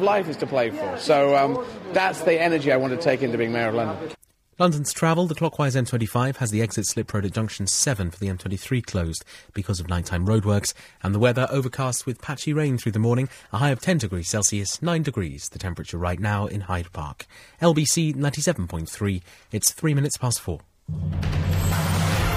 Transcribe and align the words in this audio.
Life 0.00 0.26
is 0.28 0.38
to 0.38 0.46
play 0.46 0.70
for. 0.70 0.96
So 0.96 1.36
um, 1.36 1.66
that's 1.92 2.22
the 2.22 2.40
energy 2.40 2.72
I 2.72 2.78
want 2.78 2.94
to 2.94 2.96
take 2.98 3.22
into 3.22 3.36
being 3.36 3.52
Mayor 3.52 3.68
of 3.68 3.74
London. 3.74 4.10
London's 4.58 4.90
travel, 4.90 5.26
the 5.26 5.34
clockwise 5.34 5.74
M25 5.74 6.36
has 6.36 6.50
the 6.50 6.62
exit 6.62 6.86
slip 6.86 7.12
road 7.12 7.26
at 7.26 7.32
junction 7.32 7.66
7 7.66 8.10
for 8.10 8.18
the 8.18 8.28
M23 8.28 8.86
closed 8.86 9.22
because 9.52 9.80
of 9.80 9.88
nighttime 9.88 10.26
roadworks, 10.26 10.72
and 11.02 11.14
the 11.14 11.18
weather 11.18 11.46
overcast 11.50 12.06
with 12.06 12.22
patchy 12.22 12.54
rain 12.54 12.78
through 12.78 12.92
the 12.92 12.98
morning, 12.98 13.28
a 13.52 13.58
high 13.58 13.70
of 13.70 13.80
10 13.80 13.98
degrees 13.98 14.30
Celsius, 14.30 14.80
9 14.80 15.02
degrees 15.02 15.50
the 15.50 15.58
temperature 15.58 15.98
right 15.98 16.20
now 16.20 16.46
in 16.46 16.62
Hyde 16.62 16.92
Park. 16.92 17.26
LBC 17.60 18.14
97.3, 18.14 19.22
it's 19.50 19.72
3 19.72 19.94
minutes 19.94 20.16
past 20.16 20.40
4. 20.40 20.60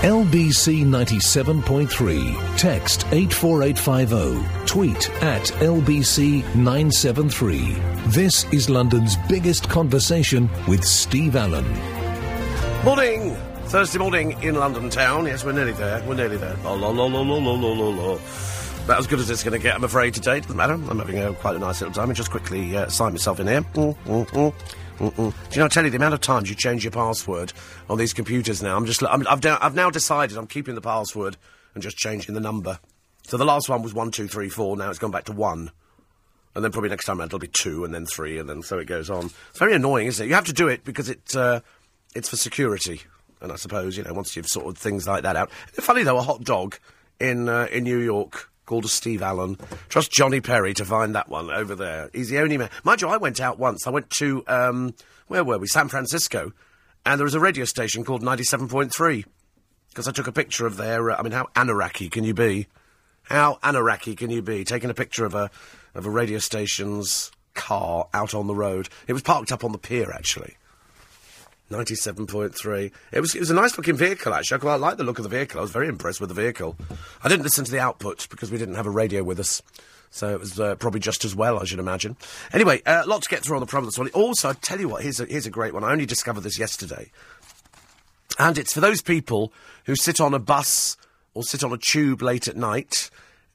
LBC 0.05 0.85
97.3. 0.85 2.57
Text 2.57 3.07
84850. 3.11 4.67
Tweet 4.67 5.09
at 5.23 5.41
LBC 5.63 6.43
973. 6.53 7.73
This 8.09 8.43
is 8.53 8.69
London's 8.69 9.15
biggest 9.27 9.67
conversation 9.67 10.47
with 10.67 10.83
Steve 10.83 11.35
Allen. 11.35 11.65
Morning! 12.83 13.35
Thursday 13.65 13.97
morning 13.97 14.39
in 14.43 14.53
London 14.53 14.91
town. 14.91 15.25
Yes, 15.25 15.43
we're 15.43 15.53
nearly 15.53 15.71
there. 15.71 16.03
We're 16.07 16.13
nearly 16.13 16.37
there. 16.37 16.55
La 16.57 16.73
la 16.73 16.89
la 16.89 17.05
la 17.05 17.21
la 17.21 17.37
la 17.37 17.71
la 17.71 17.89
la. 17.89 18.19
About 18.83 18.99
as 18.99 19.07
good 19.07 19.17
as 19.17 19.31
it's 19.31 19.41
going 19.41 19.59
to 19.59 19.63
get, 19.63 19.73
I'm 19.73 19.83
afraid, 19.83 20.13
today. 20.13 20.39
Doesn't 20.39 20.55
matter. 20.55 20.73
I'm 20.73 20.99
having 20.99 21.17
a, 21.17 21.33
quite 21.33 21.55
a 21.55 21.59
nice 21.59 21.81
little 21.81 21.95
time. 21.95 22.09
And 22.09 22.15
just 22.15 22.29
quickly 22.29 22.77
uh, 22.77 22.89
sign 22.89 23.13
myself 23.13 23.39
in 23.39 23.47
here. 23.47 23.61
Mm, 23.73 23.95
mm, 24.05 24.27
mm. 24.27 24.53
Mm-mm. 24.99 25.15
Do 25.15 25.33
you 25.51 25.59
know? 25.59 25.65
I 25.65 25.67
tell 25.67 25.83
you, 25.83 25.89
the 25.89 25.97
amount 25.97 26.13
of 26.13 26.21
times 26.21 26.49
you 26.49 26.55
change 26.55 26.83
your 26.83 26.91
password 26.91 27.51
on 27.89 27.97
these 27.97 28.13
computers 28.13 28.63
now. 28.63 28.77
I'm 28.77 28.85
just. 28.85 29.03
I'm, 29.03 29.27
I've, 29.27 29.45
I've 29.45 29.75
now 29.75 29.89
decided 29.89 30.37
I'm 30.37 30.47
keeping 30.47 30.75
the 30.75 30.81
password 30.81 31.37
and 31.73 31.83
just 31.83 31.97
changing 31.97 32.33
the 32.33 32.41
number. 32.41 32.79
So 33.23 33.37
the 33.37 33.45
last 33.45 33.67
one 33.67 33.81
was 33.81 33.93
one 33.93 34.11
two 34.11 34.27
three 34.27 34.49
four. 34.49 34.77
Now 34.77 34.89
it's 34.89 34.99
gone 34.99 35.11
back 35.11 35.25
to 35.25 35.33
one, 35.33 35.71
and 36.53 36.63
then 36.63 36.71
probably 36.71 36.89
next 36.89 37.05
time 37.05 37.19
around 37.19 37.27
it'll 37.27 37.39
be 37.39 37.47
two, 37.47 37.83
and 37.83 37.93
then 37.93 38.05
three, 38.05 38.37
and 38.39 38.47
then 38.47 38.61
so 38.61 38.79
it 38.79 38.85
goes 38.85 39.09
on. 39.09 39.25
It's 39.49 39.59
very 39.59 39.73
annoying, 39.73 40.07
isn't 40.07 40.25
it? 40.25 40.29
You 40.29 40.35
have 40.35 40.45
to 40.45 40.53
do 40.53 40.67
it 40.69 40.83
because 40.85 41.09
it 41.09 41.35
uh, 41.35 41.59
it's 42.15 42.29
for 42.29 42.37
security, 42.37 43.01
and 43.41 43.51
I 43.51 43.55
suppose 43.57 43.97
you 43.97 44.03
know 44.03 44.13
once 44.13 44.35
you've 44.35 44.47
sorted 44.47 44.77
things 44.77 45.07
like 45.07 45.23
that 45.23 45.35
out. 45.35 45.51
Funny 45.51 46.03
though, 46.03 46.17
a 46.17 46.21
hot 46.21 46.43
dog 46.43 46.77
in 47.19 47.49
uh, 47.49 47.67
in 47.71 47.83
New 47.83 47.99
York 47.99 48.49
called 48.65 48.85
a 48.85 48.89
Steve 48.89 49.21
Allen. 49.21 49.57
Trust 49.89 50.11
Johnny 50.11 50.41
Perry 50.41 50.73
to 50.73 50.85
find 50.85 51.15
that 51.15 51.29
one 51.29 51.49
over 51.49 51.75
there. 51.75 52.09
He's 52.13 52.29
the 52.29 52.39
only 52.39 52.57
man. 52.57 52.69
Mind 52.83 53.01
you, 53.01 53.07
I 53.07 53.17
went 53.17 53.39
out 53.39 53.59
once. 53.59 53.87
I 53.87 53.91
went 53.91 54.09
to, 54.11 54.43
um, 54.47 54.93
where 55.27 55.43
were 55.43 55.57
we? 55.57 55.67
San 55.67 55.87
Francisco. 55.87 56.51
And 57.05 57.19
there 57.19 57.25
was 57.25 57.35
a 57.35 57.39
radio 57.39 57.65
station 57.65 58.03
called 58.03 58.23
97.3. 58.23 59.25
Because 59.89 60.07
I 60.07 60.11
took 60.11 60.27
a 60.27 60.31
picture 60.31 60.65
of 60.65 60.77
their, 60.77 61.11
uh, 61.11 61.17
I 61.17 61.21
mean, 61.21 61.31
how 61.31 61.47
anaraki 61.55 62.11
can 62.11 62.23
you 62.23 62.33
be? 62.33 62.67
How 63.23 63.59
anaraki 63.63 64.17
can 64.17 64.29
you 64.29 64.41
be? 64.41 64.63
Taking 64.63 64.89
a 64.89 64.93
picture 64.95 65.25
of 65.25 65.33
a, 65.33 65.49
of 65.93 66.05
a 66.05 66.09
radio 66.09 66.39
station's 66.39 67.31
car 67.53 68.07
out 68.13 68.33
on 68.33 68.47
the 68.47 68.55
road. 68.55 68.89
It 69.07 69.13
was 69.13 69.21
parked 69.21 69.51
up 69.51 69.63
on 69.63 69.71
the 69.71 69.77
pier, 69.77 70.11
actually. 70.11 70.57
97.3. 71.71 72.91
It 73.11 73.19
was, 73.19 73.35
it 73.35 73.39
was 73.39 73.49
a 73.49 73.55
nice 73.55 73.77
looking 73.77 73.95
vehicle, 73.95 74.33
actually. 74.33 74.57
I 74.57 74.59
quite 74.59 74.75
like 74.75 74.97
the 74.97 75.03
look 75.03 75.17
of 75.17 75.23
the 75.23 75.29
vehicle. 75.29 75.59
I 75.59 75.63
was 75.63 75.71
very 75.71 75.87
impressed 75.87 76.19
with 76.19 76.29
the 76.29 76.35
vehicle. 76.35 76.75
I 77.23 77.29
didn't 77.29 77.43
listen 77.43 77.65
to 77.65 77.71
the 77.71 77.79
output 77.79 78.27
because 78.29 78.51
we 78.51 78.57
didn't 78.57 78.75
have 78.75 78.85
a 78.85 78.91
radio 78.91 79.23
with 79.23 79.39
us. 79.39 79.61
So 80.11 80.29
it 80.29 80.39
was 80.39 80.59
uh, 80.59 80.75
probably 80.75 80.99
just 80.99 81.25
as 81.25 81.35
well, 81.35 81.59
I 81.59 81.65
should 81.65 81.79
imagine. 81.79 82.15
Anyway, 82.53 82.81
a 82.85 83.01
uh, 83.01 83.03
lot 83.05 83.23
to 83.23 83.29
get 83.29 83.43
through 83.43 83.57
on 83.57 83.61
the 83.61 83.65
problem 83.65 83.87
this 83.87 83.97
morning. 83.97 84.13
Also, 84.13 84.49
I 84.49 84.53
tell 84.53 84.79
you 84.79 84.87
what, 84.87 85.01
here's 85.01 85.19
a, 85.19 85.25
here's 85.25 85.45
a 85.45 85.51
great 85.51 85.73
one. 85.73 85.83
I 85.83 85.91
only 85.91 86.05
discovered 86.05 86.41
this 86.41 86.59
yesterday. 86.59 87.11
And 88.37 88.57
it's 88.57 88.73
for 88.73 88.79
those 88.79 89.01
people 89.01 89.51
who 89.85 89.95
sit 89.95 90.21
on 90.21 90.33
a 90.33 90.39
bus 90.39 90.97
or 91.33 91.43
sit 91.43 91.63
on 91.63 91.73
a 91.73 91.77
tube 91.77 92.21
late 92.21 92.47
at 92.47 92.55
night 92.55 93.09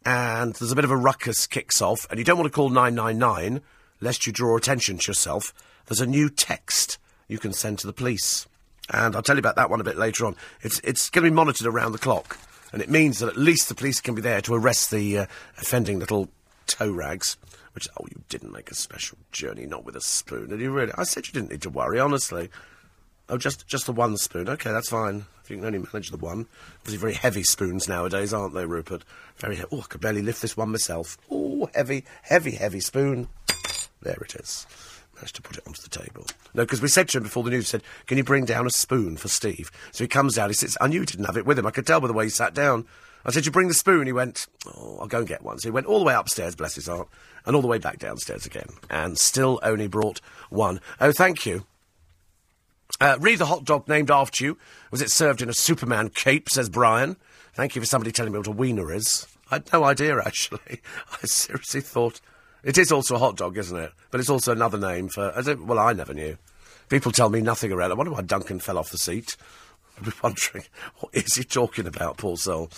and 0.04 0.54
there's 0.54 0.72
a 0.72 0.76
bit 0.76 0.84
of 0.84 0.90
a 0.90 0.96
ruckus 0.96 1.46
kicks 1.46 1.80
off 1.80 2.06
and 2.10 2.18
you 2.18 2.24
don't 2.24 2.38
want 2.38 2.46
to 2.46 2.54
call 2.54 2.70
999 2.70 3.62
lest 4.00 4.26
you 4.26 4.32
draw 4.32 4.56
attention 4.56 4.98
to 4.98 5.08
yourself. 5.08 5.52
There's 5.86 6.00
a 6.00 6.06
new 6.06 6.28
text 6.28 6.98
you 7.30 7.38
can 7.38 7.52
send 7.52 7.78
to 7.78 7.86
the 7.86 7.92
police. 7.92 8.46
And 8.92 9.14
I'll 9.14 9.22
tell 9.22 9.36
you 9.36 9.40
about 9.40 9.54
that 9.54 9.70
one 9.70 9.80
a 9.80 9.84
bit 9.84 9.96
later 9.96 10.26
on. 10.26 10.34
It's, 10.62 10.80
it's 10.80 11.08
going 11.10 11.24
to 11.24 11.30
be 11.30 11.34
monitored 11.34 11.66
around 11.66 11.92
the 11.92 11.98
clock, 11.98 12.36
and 12.72 12.82
it 12.82 12.90
means 12.90 13.20
that 13.20 13.28
at 13.28 13.36
least 13.36 13.68
the 13.68 13.74
police 13.74 14.00
can 14.00 14.16
be 14.16 14.20
there 14.20 14.40
to 14.42 14.54
arrest 14.54 14.90
the 14.90 15.18
uh, 15.18 15.26
offending 15.56 16.00
little 16.00 16.28
toe 16.66 16.90
rags. 16.90 17.36
Which, 17.72 17.86
oh, 18.00 18.06
you 18.10 18.20
didn't 18.28 18.52
make 18.52 18.72
a 18.72 18.74
special 18.74 19.16
journey, 19.30 19.64
not 19.64 19.84
with 19.84 19.94
a 19.94 20.00
spoon, 20.00 20.48
did 20.48 20.60
you 20.60 20.72
really? 20.72 20.92
I 20.98 21.04
said 21.04 21.28
you 21.28 21.32
didn't 21.32 21.52
need 21.52 21.62
to 21.62 21.70
worry, 21.70 22.00
honestly. 22.00 22.50
Oh, 23.28 23.38
just 23.38 23.64
just 23.68 23.86
the 23.86 23.92
one 23.92 24.16
spoon. 24.16 24.48
Okay, 24.48 24.72
that's 24.72 24.90
fine. 24.90 25.24
If 25.44 25.50
you 25.50 25.56
can 25.56 25.66
only 25.66 25.78
manage 25.78 26.10
the 26.10 26.16
one. 26.16 26.46
These 26.84 26.96
very 26.96 27.14
heavy 27.14 27.44
spoons 27.44 27.86
nowadays, 27.86 28.34
aren't 28.34 28.54
they, 28.54 28.66
Rupert? 28.66 29.04
Very 29.36 29.54
heavy. 29.54 29.68
Oh, 29.70 29.78
I 29.78 29.86
could 29.88 30.00
barely 30.00 30.22
lift 30.22 30.42
this 30.42 30.56
one 30.56 30.72
myself. 30.72 31.16
Oh, 31.30 31.70
heavy, 31.76 32.04
heavy, 32.22 32.50
heavy 32.50 32.80
spoon. 32.80 33.28
There 34.02 34.18
it 34.20 34.34
is 34.34 34.66
managed 35.20 35.36
to 35.36 35.42
put 35.42 35.58
it 35.58 35.66
onto 35.66 35.82
the 35.82 35.88
table. 35.88 36.26
No, 36.54 36.64
because 36.64 36.80
we 36.80 36.88
said 36.88 37.08
to 37.08 37.18
him 37.18 37.24
before 37.24 37.44
the 37.44 37.50
news, 37.50 37.68
said, 37.68 37.82
can 38.06 38.16
you 38.16 38.24
bring 38.24 38.44
down 38.44 38.66
a 38.66 38.70
spoon 38.70 39.16
for 39.16 39.28
Steve? 39.28 39.70
So 39.92 40.04
he 40.04 40.08
comes 40.08 40.34
down, 40.34 40.48
he 40.48 40.54
sits, 40.54 40.76
I 40.80 40.88
knew 40.88 41.00
he 41.00 41.06
didn't 41.06 41.26
have 41.26 41.36
it 41.36 41.46
with 41.46 41.58
him. 41.58 41.66
I 41.66 41.70
could 41.70 41.86
tell 41.86 42.00
by 42.00 42.06
the 42.06 42.12
way 42.12 42.24
he 42.24 42.30
sat 42.30 42.54
down. 42.54 42.86
I 43.24 43.30
said, 43.30 43.44
you 43.44 43.52
bring 43.52 43.68
the 43.68 43.74
spoon? 43.74 44.06
He 44.06 44.14
went, 44.14 44.46
oh, 44.66 44.98
I'll 45.00 45.06
go 45.06 45.18
and 45.18 45.28
get 45.28 45.42
one. 45.42 45.58
So 45.58 45.68
he 45.68 45.72
went 45.72 45.86
all 45.86 45.98
the 45.98 46.06
way 46.06 46.14
upstairs, 46.14 46.56
bless 46.56 46.74
his 46.74 46.86
heart, 46.86 47.08
and 47.44 47.54
all 47.54 47.60
the 47.60 47.68
way 47.68 47.78
back 47.78 47.98
downstairs 47.98 48.46
again. 48.46 48.68
And 48.88 49.18
still 49.18 49.60
only 49.62 49.88
brought 49.88 50.22
one. 50.48 50.80
Oh, 51.00 51.12
thank 51.12 51.44
you. 51.44 51.66
Uh, 52.98 53.18
read 53.20 53.38
the 53.38 53.46
hot 53.46 53.64
dog 53.64 53.88
named 53.88 54.10
after 54.10 54.42
you. 54.42 54.58
Was 54.90 55.02
it 55.02 55.10
served 55.10 55.42
in 55.42 55.50
a 55.50 55.54
Superman 55.54 56.08
cape, 56.08 56.48
says 56.48 56.70
Brian. 56.70 57.16
Thank 57.52 57.74
you 57.74 57.82
for 57.82 57.86
somebody 57.86 58.10
telling 58.10 58.32
me 58.32 58.38
what 58.38 58.46
a 58.46 58.52
wiener 58.52 58.92
is. 58.92 59.26
I 59.50 59.56
had 59.56 59.72
no 59.72 59.84
idea, 59.84 60.18
actually. 60.18 60.80
I 61.12 61.26
seriously 61.26 61.82
thought 61.82 62.20
it 62.62 62.78
is 62.78 62.92
also 62.92 63.16
a 63.16 63.18
hot 63.18 63.36
dog, 63.36 63.56
isn't 63.58 63.76
it? 63.76 63.92
But 64.10 64.20
it's 64.20 64.30
also 64.30 64.52
another 64.52 64.78
name 64.78 65.08
for. 65.08 65.32
well, 65.60 65.78
I 65.78 65.92
never 65.92 66.14
knew. 66.14 66.36
People 66.88 67.12
tell 67.12 67.30
me 67.30 67.40
nothing 67.40 67.72
around. 67.72 67.92
I 67.92 67.94
wonder 67.94 68.12
why 68.12 68.22
Duncan 68.22 68.58
fell 68.58 68.78
off 68.78 68.90
the 68.90 68.98
seat. 68.98 69.36
Be 70.04 70.10
wondering, 70.22 70.64
what 71.00 71.14
is 71.14 71.34
he 71.34 71.44
talking 71.44 71.86
about, 71.86 72.16
poor 72.16 72.36
soul? 72.36 72.70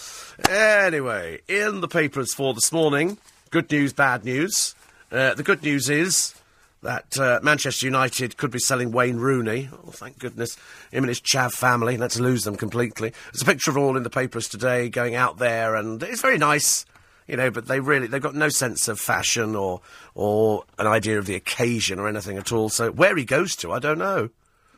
Anyway, 0.49 1.41
in 1.49 1.81
the 1.81 1.89
papers 1.89 2.35
for 2.35 2.53
this 2.53 2.73
morning, 2.73 3.19
good 3.51 3.71
news, 3.71 3.93
bad 3.93 4.25
news. 4.25 4.75
Uh, 5.11 5.35
the 5.35 5.43
good 5.43 5.63
news 5.63 5.89
is 5.89 6.35
that 6.83 7.17
uh, 7.19 7.39
Manchester 7.43 7.87
United 7.87 8.37
could 8.37 8.51
be 8.51 8.59
selling 8.59 8.91
Wayne 8.91 9.19
Rooney. 9.19 9.69
Oh, 9.73 9.91
thank 9.93 10.19
goodness. 10.19 10.57
Him 10.91 11.05
and 11.05 11.09
his 11.09 11.21
Chav 11.21 11.53
family. 11.53 11.97
Let's 11.97 12.19
lose 12.19 12.43
them 12.43 12.57
completely. 12.57 13.13
There's 13.33 13.43
a 13.43 13.47
picture 13.47 13.71
of 13.71 13.79
all 13.79 13.97
in 13.97 14.03
the 14.03 14.11
papers 14.11 14.49
today 14.49 14.89
going 14.89 15.15
out 15.15 15.39
there, 15.39 15.77
and 15.77 16.03
it's 16.03 16.23
very 16.23 16.39
nice 16.39 16.85
you 17.33 17.39
know, 17.39 17.51
but 17.51 17.67
they 17.67 17.81
really 17.81 18.07
they've 18.07 18.21
got 18.21 18.35
no 18.35 18.51
sense 18.51 18.89
of 18.89 19.01
fashion 19.01 19.57
or 19.57 19.81
or 20.15 20.65
an 20.79 20.87
idea 20.87 21.19
of 21.19 21.25
the 21.25 21.35
occasion 21.35 21.99
or 21.99 22.07
anything 22.07 22.37
at 22.37 22.53
all. 22.53 22.69
So 22.69 22.93
where 22.93 23.17
he 23.17 23.25
goes 23.25 23.57
to, 23.57 23.73
I 23.73 23.79
don't 23.79 23.97
know. 23.97 24.29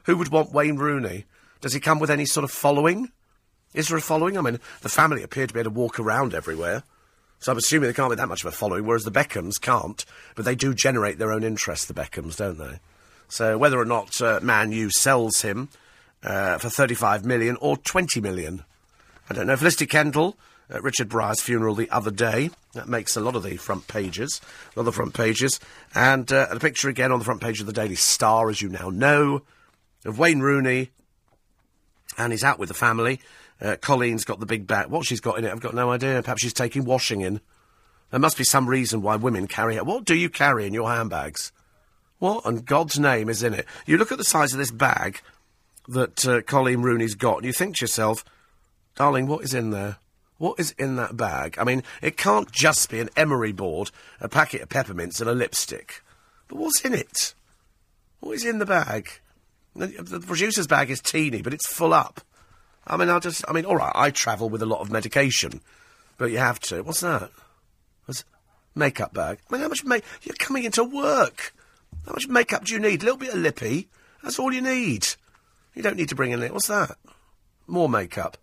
Who 0.05 0.17
would 0.17 0.29
want 0.29 0.53
Wayne 0.53 0.77
Rooney? 0.77 1.25
Does 1.61 1.73
he 1.73 1.81
come 1.81 1.99
with 1.99 2.13
any 2.13 2.25
sort 2.25 2.45
of 2.45 2.53
following? 2.53 3.11
Is 3.75 3.89
there 3.89 3.99
a 3.99 4.01
following? 4.01 4.39
I 4.39 4.41
mean, 4.41 4.61
the 4.83 4.89
family 4.89 5.25
appear 5.25 5.49
to 5.49 5.53
be 5.53 5.59
able 5.59 5.73
to 5.73 5.77
walk 5.77 5.99
around 5.99 6.33
everywhere. 6.33 6.85
So 7.41 7.51
I'm 7.51 7.59
assuming 7.59 7.89
they 7.89 7.95
can't 7.95 8.11
be 8.11 8.17
that 8.17 8.29
much 8.29 8.45
of 8.45 8.53
a 8.53 8.57
following, 8.57 8.87
whereas 8.87 9.03
the 9.03 9.11
Beckhams 9.11 9.61
can't. 9.61 10.05
But 10.37 10.45
they 10.45 10.55
do 10.55 10.75
generate 10.75 11.19
their 11.19 11.33
own 11.33 11.43
interest, 11.43 11.89
the 11.89 11.95
Beckhams, 11.95 12.37
don't 12.37 12.59
they? 12.59 12.79
So 13.27 13.59
whether 13.59 13.81
or 13.81 13.85
not 13.85 14.21
uh, 14.21 14.39
Man 14.45 14.71
U 14.71 14.91
sells 14.91 15.43
him 15.43 15.71
uh, 16.23 16.59
for 16.59 16.69
35 16.69 17.25
million 17.25 17.57
or 17.61 17.77
20 17.79 18.21
million, 18.21 18.63
I 19.29 19.35
don't 19.35 19.49
know. 19.49 19.57
Felicity 19.57 19.87
Kendal 19.87 20.37
Richard 20.69 21.09
Briers' 21.09 21.41
funeral 21.41 21.75
the 21.75 21.91
other 21.91 22.11
day. 22.11 22.51
That 22.73 22.89
makes 22.89 23.17
a 23.17 23.21
lot 23.21 23.37
of 23.37 23.43
the 23.43 23.57
front 23.57 23.87
pages, 23.87 24.41
a 24.43 24.79
lot 24.79 24.83
of 24.83 24.87
the 24.87 24.93
front 24.93 25.15
pages. 25.15 25.61
And 25.95 26.31
uh, 26.33 26.49
a 26.51 26.59
picture 26.59 26.89
again 26.89 27.13
on 27.13 27.19
the 27.19 27.25
front 27.25 27.41
page 27.41 27.61
of 27.61 27.67
the 27.67 27.73
Daily 27.73 27.95
Star, 27.95 28.51
as 28.51 28.61
you 28.63 28.69
now 28.69 28.91
know, 28.91 29.43
of 30.05 30.19
Wayne 30.19 30.41
Rooney. 30.41 30.91
And 32.17 32.33
he's 32.33 32.45
out 32.45 32.59
with 32.59 32.69
the 32.69 32.75
family. 32.75 33.21
Uh, 33.61 33.77
Colleen's 33.81 34.25
got 34.25 34.41
the 34.41 34.47
big 34.47 34.67
bag. 34.67 34.89
What 34.89 35.07
she's 35.07 35.21
got 35.21 35.39
in 35.39 35.45
it, 35.45 35.53
I've 35.53 35.61
got 35.61 35.75
no 35.75 35.91
idea. 35.91 36.23
Perhaps 36.23 36.43
she's 36.43 36.53
taking 36.53 36.85
washing 36.85 37.21
in. 37.21 37.41
There 38.11 38.21
must 38.21 38.39
be 38.39 38.45
some 38.45 38.69
reason 38.69 39.03
why 39.03 39.17
women 39.17 39.47
carry 39.47 39.77
it. 39.77 39.87
What 39.87 40.05
do 40.05 40.15
you 40.15 40.29
carry 40.29 40.67
in 40.67 40.75
your 40.75 40.89
handbags? 40.89 41.53
What 42.19 42.45
and 42.47 42.65
God's 42.65 42.99
name 42.99 43.29
is 43.29 43.43
in 43.43 43.55
it? 43.55 43.67
You 43.87 43.99
look 43.99 44.13
at 44.13 44.19
the 44.19 44.25
size 44.25 44.53
of 44.53 44.59
this 44.59 44.71
bag 44.71 45.21
that 45.89 46.27
uh, 46.27 46.43
Colleen 46.43 46.83
Rooney's 46.83 47.15
got, 47.15 47.39
and 47.39 47.47
you 47.47 47.53
think 47.53 47.77
to 47.77 47.83
yourself, 47.83 48.25
darling, 48.95 49.27
what 49.27 49.45
is 49.45 49.53
in 49.53 49.71
there? 49.71 49.97
What 50.39 50.59
is 50.59 50.73
in 50.73 50.97
that 50.97 51.17
bag? 51.17 51.57
I 51.59 51.65
mean, 51.65 51.83
it 52.03 52.17
can't 52.17 52.51
just 52.51 52.91
be 52.91 53.01
an 53.01 53.11
emery 53.17 53.53
board, 53.53 53.91
a 54.21 54.29
packet 54.29 54.63
of 54.63 54.69
peppermints, 54.69 55.21
and 55.21 55.31
a 55.31 55.35
lipstick. 55.35 56.03
But 56.49 56.59
what's 56.59 56.85
in 56.85 56.93
it? 56.93 57.35
What 58.21 58.33
is 58.33 58.45
in 58.45 58.59
the 58.59 58.67
bag? 58.67 59.11
The, 59.77 60.23
producer's 60.25 60.67
bag 60.67 60.91
is 60.91 61.01
teeny, 61.01 61.43
but 61.43 61.55
it's 61.55 61.67
full 61.67 61.93
up. 61.93 62.21
I 62.87 62.97
mean, 62.97 63.09
I 63.09 63.19
just, 63.19 63.45
I 63.49 63.53
mean, 63.53 63.65
all 63.65 63.77
right, 63.77 63.93
I 63.95 64.11
travel 64.11 64.49
with 64.49 64.63
a 64.63 64.67
lot 64.67 64.81
of 64.81 64.91
medication, 64.91 65.61
but 66.19 66.31
you 66.31 66.39
have 66.39 66.61
to. 66.61 66.83
What's 66.83 67.01
that? 67.01 67.31
What's 68.05 68.25
makeup 68.75 69.15
bag? 69.15 69.39
I 69.49 69.53
mean, 69.53 69.63
how 69.63 69.69
much 69.69 69.85
make? 69.85 70.05
You're 70.23 70.37
coming 70.37 70.65
into 70.65 70.85
work. 70.85 71.55
How 72.07 72.13
much 72.13 72.29
makeup 72.29 72.65
do 72.65 72.75
you 72.75 72.81
need? 72.81 73.03
A 73.03 73.05
little 73.05 73.19
bit 73.19 73.35
of 73.35 73.41
lippy. 73.41 73.89
That's 74.23 74.39
all 74.39 74.53
you 74.53 74.61
need. 74.61 75.07
You 75.75 75.83
don't 75.83 75.97
need 75.97 76.11
to 76.11 76.15
bring 76.15 76.33
in 76.33 76.43
it. 76.43 76.53
What's 76.53 76.69
that? 76.69 76.97
More 77.67 77.89
makeup. 77.89 78.37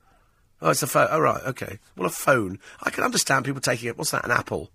Oh, 0.62 0.70
it's 0.70 0.84
a 0.84 0.88
phone. 0.88 1.08
Oh, 1.10 1.20
right, 1.20 1.42
okay. 1.48 1.80
Well, 1.96 2.06
a 2.06 2.12
phone. 2.12 2.60
I 2.84 2.92
can 2.92 3.04
understand 3.04 3.46
people 3.46 3.62
taking 3.62 3.90
it. 3.90 3.98
What's 3.98 4.12
that, 4.12 4.26
an 4.26 4.32
apple? 4.32 4.70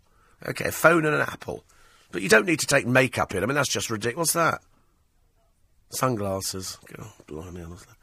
Okay, 0.46 0.66
a 0.66 0.72
phone 0.72 1.04
and 1.04 1.14
an 1.14 1.20
apple. 1.20 1.64
But 2.10 2.22
you 2.22 2.28
don't 2.28 2.46
need 2.46 2.60
to 2.60 2.66
take 2.66 2.86
makeup 2.86 3.34
in. 3.34 3.42
I 3.42 3.46
mean, 3.46 3.54
that's 3.54 3.68
just 3.68 3.90
ridiculous. 3.90 4.16
What's 4.16 4.32
that? 4.32 4.60
Sunglasses. 5.90 6.78
God, 6.94 7.06
blimey, 7.26 7.62
honestly. 7.62 7.94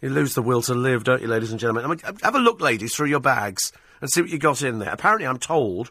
You 0.00 0.10
lose 0.10 0.34
the 0.34 0.42
will 0.42 0.62
to 0.62 0.74
live, 0.74 1.04
don't 1.04 1.20
you, 1.20 1.28
ladies 1.28 1.50
and 1.50 1.60
gentlemen? 1.60 1.84
I 1.84 1.88
mean, 1.88 2.18
have 2.22 2.34
a 2.34 2.38
look, 2.38 2.60
ladies, 2.60 2.94
through 2.94 3.08
your 3.08 3.20
bags 3.20 3.72
and 4.00 4.10
see 4.10 4.20
what 4.20 4.30
you 4.30 4.38
got 4.38 4.62
in 4.62 4.78
there. 4.78 4.92
Apparently, 4.92 5.26
I'm 5.26 5.38
told 5.38 5.90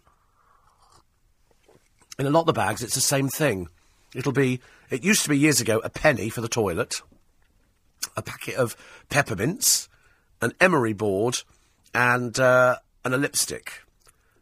in 2.18 2.26
a 2.26 2.30
lot 2.30 2.42
of 2.42 2.46
the 2.48 2.54
bags 2.54 2.82
it's 2.82 2.96
the 2.96 3.02
same 3.02 3.28
thing. 3.28 3.68
It'll 4.16 4.32
be, 4.32 4.62
it 4.90 5.04
used 5.04 5.24
to 5.24 5.30
be 5.30 5.38
years 5.38 5.60
ago, 5.62 5.80
a 5.84 5.90
penny 5.90 6.30
for 6.30 6.42
the 6.42 6.48
toilet, 6.48 7.02
a 8.16 8.22
packet 8.22 8.56
of 8.56 8.76
peppermints, 9.10 9.87
an 10.42 10.54
emery 10.60 10.94
board, 10.94 11.44
and, 11.94 12.40
uh, 12.40 12.78
and 13.04 13.14
a 13.14 13.18
lipstick. 13.18 13.82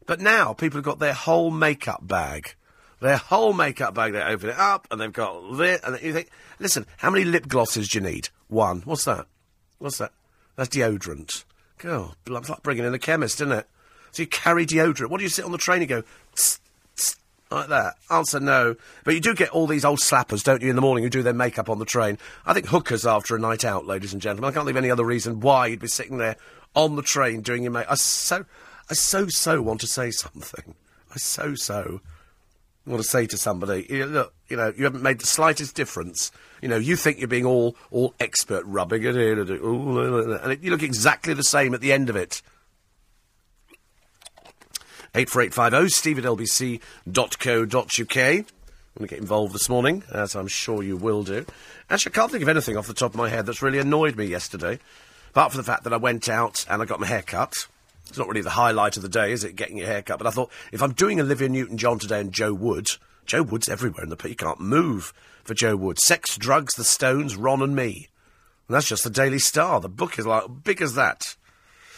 But 0.06 0.20
now 0.20 0.54
people 0.54 0.78
have 0.78 0.86
got 0.86 1.00
their 1.00 1.14
whole 1.14 1.52
makeup 1.52 2.08
bag. 2.08 2.56
Their 3.02 3.18
whole 3.18 3.54
makeup 3.54 3.94
bag, 3.94 4.14
they 4.14 4.22
open 4.22 4.50
it 4.50 4.58
up 4.58 4.88
and 4.90 5.00
they've 5.00 5.12
got 5.12 5.58
this, 5.58 5.82
and 5.84 6.02
you 6.02 6.14
think, 6.14 6.30
listen, 6.60 6.86
how 6.98 7.10
many 7.10 7.26
lip 7.26 7.48
glosses 7.48 7.90
do 7.90 8.00
you 8.00 8.04
need? 8.04 8.30
One. 8.48 8.82
What's 8.82 9.06
that? 9.06 9.28
What's 9.80 9.98
that? 9.98 10.12
That's 10.56 10.70
deodorant. 10.70 11.44
God, 11.78 12.16
it's 12.26 12.50
like 12.50 12.64
bringing 12.64 12.86
in 12.86 12.94
a 12.94 13.00
chemist, 13.00 13.42
isn't 13.42 13.52
it? 13.52 13.68
So 14.12 14.24
you 14.24 14.28
carry 14.28 14.66
deodorant. 14.66 15.10
What 15.10 15.18
do 15.18 15.24
you 15.24 15.30
sit 15.30 15.44
on 15.44 15.52
the 15.52 15.58
train 15.58 15.82
and 15.82 15.90
go, 15.90 16.04
tss, 16.36 16.60
like 17.52 17.70
that? 17.70 17.96
Answer 18.10 18.40
no. 18.40 18.76
But 19.04 19.14
you 19.14 19.20
do 19.20 19.34
get 19.34 19.50
all 19.50 19.68
these 19.68 19.86
old 19.86 20.00
slappers, 20.00 20.44
don't 20.44 20.62
you, 20.62 20.70
in 20.70 20.76
the 20.76 20.82
morning 20.82 21.04
who 21.04 21.10
do 21.10 21.24
their 21.24 21.34
makeup 21.34 21.70
on 21.70 21.80
the 21.80 21.86
train. 21.86 22.18
I 22.46 22.54
think 22.54 22.68
hookers 22.68 23.06
after 23.06 23.36
a 23.36 23.40
night 23.40 23.64
out, 23.64 23.86
ladies 23.86 24.14
and 24.14 24.22
gentlemen. 24.22 24.50
I 24.50 24.54
can't 24.54 24.66
think 24.66 24.78
of 24.78 24.84
any 24.84 24.92
other 24.92 25.06
reason 25.06 25.40
why 25.40 25.68
you'd 25.68 25.80
be 25.80 25.88
sitting 25.88 26.18
there 26.18 26.38
on 26.76 26.96
the 26.96 27.02
train 27.02 27.42
doing 27.42 27.64
your 27.64 27.72
makeup. 27.72 27.92
I 27.92 27.96
so, 27.96 28.46
I 28.90 28.94
so, 28.94 29.28
so 29.28 29.62
want 29.62 29.82
to 29.82 29.88
say 29.88 30.12
something. 30.12 30.76
I 31.14 31.18
so, 31.18 31.56
so 31.56 32.02
want 32.86 33.02
to 33.02 33.08
say 33.08 33.26
to 33.26 33.38
somebody, 33.38 33.88
you 33.90 34.06
look, 34.06 34.34
you 34.48 34.58
know, 34.58 34.74
you 34.78 34.84
haven't 34.84 35.02
made 35.02 35.20
the 35.20 35.26
slightest 35.26 35.76
difference. 35.76 36.32
You 36.62 36.68
know, 36.68 36.78
you 36.78 36.96
think 36.96 37.20
you're 37.20 37.28
being 37.28 37.46
all 37.46 37.76
all 37.92 38.14
expert 38.20 38.64
rubbing 38.66 39.04
it 39.04 39.16
in, 39.16 39.40
and, 39.40 39.50
and 39.50 40.52
it, 40.52 40.62
you 40.62 40.72
look 40.72 40.84
exactly 40.84 41.34
the 41.34 41.44
same 41.44 41.74
at 41.74 41.82
the 41.82 41.92
end 41.92 42.10
of 42.10 42.16
it. 42.16 42.42
84850 45.16 45.90
steve 45.90 46.20
at 46.20 46.26
lbc.co.uk. 46.26 48.18
I'm 48.18 49.00
going 49.00 49.08
to 49.08 49.08
get 49.08 49.20
involved 49.20 49.54
this 49.56 49.70
morning, 49.70 50.04
as 50.12 50.36
I'm 50.36 50.48
sure 50.50 50.84
you 50.84 50.98
will 50.98 51.24
do. 51.24 51.46
Actually, 51.90 52.12
I 52.12 52.16
can't 52.16 52.32
think 52.32 52.44
of 52.44 52.50
anything 52.50 52.76
off 52.76 52.88
the 52.88 52.94
top 52.94 53.12
of 53.12 53.18
my 53.18 53.30
head 53.30 53.46
that's 53.46 53.62
really 53.62 53.80
annoyed 53.80 54.18
me 54.18 54.26
yesterday, 54.26 54.78
apart 55.30 55.52
from 55.52 55.60
the 55.60 55.64
fact 55.64 55.86
that 55.86 55.94
I 55.94 55.98
went 55.98 56.28
out 56.28 56.66
and 56.70 56.82
I 56.82 56.86
got 56.86 57.00
my 57.00 57.08
hair 57.08 57.22
cut. 57.22 57.54
It's 58.08 58.18
not 58.18 58.28
really 58.28 58.42
the 58.42 58.50
highlight 58.50 58.98
of 58.98 59.04
the 59.04 59.10
day, 59.10 59.32
is 59.32 59.46
it, 59.46 59.56
getting 59.56 59.78
your 59.78 59.88
hair 59.88 60.02
cut? 60.02 60.18
But 60.18 60.28
I 60.28 60.32
thought, 60.32 60.52
if 60.74 60.84
I'm 60.84 60.94
doing 60.94 61.22
Olivia 61.22 61.48
Newton-John 61.48 62.00
today 62.00 62.20
and 62.20 62.34
Jo 62.34 62.54
Wood, 62.54 62.88
Jo 63.26 63.42
Wood's 63.42 63.70
everywhere 63.70 64.04
in 64.04 64.10
the. 64.10 64.18
You 64.30 64.36
can't 64.36 64.60
move 64.60 65.14
for 65.46 65.54
Jo 65.54 65.78
Wood. 65.78 65.98
Sex, 66.00 66.38
drugs, 66.38 66.76
the 66.76 66.84
Stones, 66.84 67.38
Ron 67.38 67.62
and 67.62 67.76
me. 67.76 68.10
And 68.68 68.76
that's 68.76 68.88
just 68.88 69.06
the 69.06 69.10
Daily 69.10 69.40
Star. 69.40 69.80
The 69.80 69.90
book 69.90 70.20
is 70.20 70.26
like 70.26 70.44
big 70.64 70.82
as 70.82 70.96
that. 70.96 71.36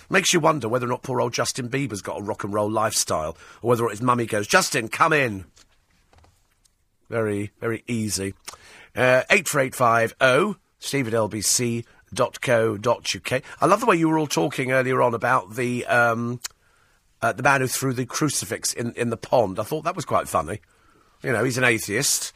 Makes 0.09 0.33
you 0.33 0.39
wonder 0.39 0.69
whether 0.69 0.86
or 0.86 0.89
not 0.89 1.04
poor 1.04 1.19
old 1.19 1.33
Justin 1.33 1.69
Bieber's 1.69 2.01
got 2.01 2.19
a 2.19 2.24
rock 2.24 2.44
and 2.44 2.54
roll 2.54 2.69
lifestyle, 2.69 3.38
or 3.62 3.69
whether 3.69 3.88
his 3.89 4.01
mummy 4.01 4.25
goes, 4.25 4.48
Justin, 4.48 4.88
come 4.88 5.13
in. 5.13 5.45
Very, 7.09 7.51
very 7.59 7.83
easy. 7.88 8.33
Uh, 8.95 9.24
84850 9.30 10.59
steve 10.80 11.07
at 11.07 11.13
lbc.co.uk. 11.13 11.71
I 13.62 13.65
love 13.65 13.80
the 13.80 13.86
way 13.86 13.95
you 13.95 14.09
were 14.09 14.18
all 14.18 14.27
talking 14.27 14.71
earlier 14.71 15.01
on 15.01 15.13
about 15.13 15.56
the, 15.56 15.86
um, 15.86 16.39
uh, 17.21 17.33
the 17.33 17.44
man 17.44 17.62
who 17.62 17.68
threw 17.68 17.94
the 17.94 18.06
crucifix 18.06 18.74
in, 18.74 18.94
in 18.94 19.10
the 19.10 19.18
pond. 19.18 19.60
I 19.60 19.63
thought 19.63 19.83
that 19.83 19.95
was 19.95 20.06
quite 20.06 20.27
funny. 20.27 20.62
You 21.24 21.31
know, 21.31 21.44
he's 21.44 21.57
an 21.57 21.63
atheist. 21.63 22.33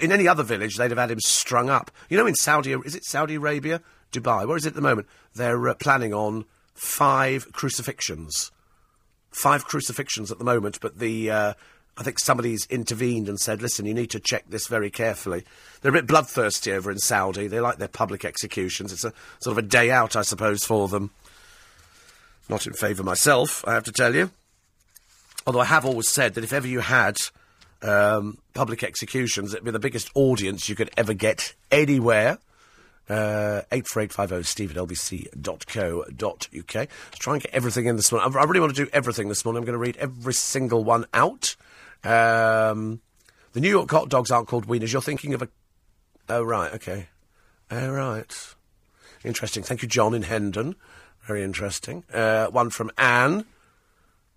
In 0.00 0.12
any 0.12 0.28
other 0.28 0.42
village, 0.42 0.76
they'd 0.76 0.90
have 0.90 0.98
had 0.98 1.10
him 1.10 1.20
strung 1.20 1.70
up. 1.70 1.90
You 2.08 2.18
know, 2.18 2.26
in 2.26 2.34
Saudi, 2.34 2.72
is 2.72 2.94
it 2.94 3.04
Saudi 3.04 3.36
Arabia, 3.36 3.80
Dubai? 4.12 4.46
Where 4.46 4.56
is 4.56 4.66
it 4.66 4.70
at 4.70 4.74
the 4.74 4.82
moment? 4.82 5.06
They're 5.34 5.68
uh, 5.68 5.74
planning 5.74 6.12
on 6.12 6.44
five 6.74 7.52
crucifixions, 7.52 8.50
five 9.30 9.64
crucifixions 9.64 10.30
at 10.30 10.38
the 10.38 10.44
moment. 10.44 10.80
But 10.80 10.98
the, 10.98 11.30
uh, 11.30 11.54
I 11.96 12.02
think 12.02 12.18
somebody's 12.18 12.66
intervened 12.66 13.28
and 13.28 13.40
said, 13.40 13.62
"Listen, 13.62 13.86
you 13.86 13.94
need 13.94 14.10
to 14.10 14.20
check 14.20 14.44
this 14.48 14.66
very 14.66 14.90
carefully." 14.90 15.44
They're 15.80 15.90
a 15.90 15.94
bit 15.94 16.06
bloodthirsty 16.06 16.72
over 16.72 16.90
in 16.90 16.98
Saudi. 16.98 17.46
They 17.46 17.60
like 17.60 17.78
their 17.78 17.88
public 17.88 18.24
executions. 18.24 18.92
It's 18.92 19.04
a 19.04 19.12
sort 19.40 19.58
of 19.58 19.64
a 19.64 19.68
day 19.68 19.90
out, 19.90 20.16
I 20.16 20.22
suppose, 20.22 20.64
for 20.64 20.88
them. 20.88 21.10
Not 22.48 22.66
in 22.66 22.74
favour 22.74 23.02
myself, 23.02 23.66
I 23.66 23.72
have 23.72 23.84
to 23.84 23.92
tell 23.92 24.14
you. 24.14 24.30
Although 25.46 25.60
I 25.60 25.66
have 25.66 25.84
always 25.86 26.08
said 26.08 26.34
that 26.34 26.44
if 26.44 26.52
ever 26.52 26.66
you 26.66 26.80
had 26.80 27.16
um, 27.84 28.38
public 28.54 28.82
executions. 28.82 29.52
It'd 29.52 29.64
be 29.64 29.70
the 29.70 29.78
biggest 29.78 30.10
audience 30.14 30.68
you 30.68 30.74
could 30.74 30.90
ever 30.96 31.14
get 31.14 31.54
anywhere. 31.70 32.38
Uh, 33.06 33.60
84850 33.70 34.44
steve 34.44 34.70
at 34.70 34.78
lbc.co.uk. 34.78 36.74
Let's 36.74 37.18
try 37.18 37.34
and 37.34 37.42
get 37.42 37.52
everything 37.52 37.84
in 37.84 37.96
this 37.96 38.10
morning. 38.10 38.34
I, 38.34 38.44
really 38.44 38.60
want 38.60 38.74
to 38.74 38.84
do 38.84 38.90
everything 38.94 39.28
this 39.28 39.44
morning. 39.44 39.58
I'm 39.58 39.66
going 39.66 39.74
to 39.74 39.78
read 39.78 39.98
every 39.98 40.32
single 40.32 40.84
one 40.84 41.04
out. 41.12 41.54
Um, 42.02 43.02
the 43.52 43.60
New 43.60 43.68
York 43.68 43.90
hot 43.90 44.08
dogs 44.08 44.30
aren't 44.30 44.48
called 44.48 44.66
wieners. 44.66 44.92
You're 44.92 45.02
thinking 45.02 45.34
of 45.34 45.42
a. 45.42 45.48
Oh, 46.30 46.42
right, 46.42 46.72
okay. 46.72 47.08
Oh, 47.70 47.90
right. 47.90 48.54
Interesting. 49.22 49.62
Thank 49.62 49.82
you, 49.82 49.88
John 49.88 50.14
in 50.14 50.22
Hendon. 50.22 50.74
Very 51.20 51.42
interesting. 51.42 52.04
Uh, 52.12 52.46
one 52.46 52.70
from 52.70 52.90
Anne. 52.96 53.44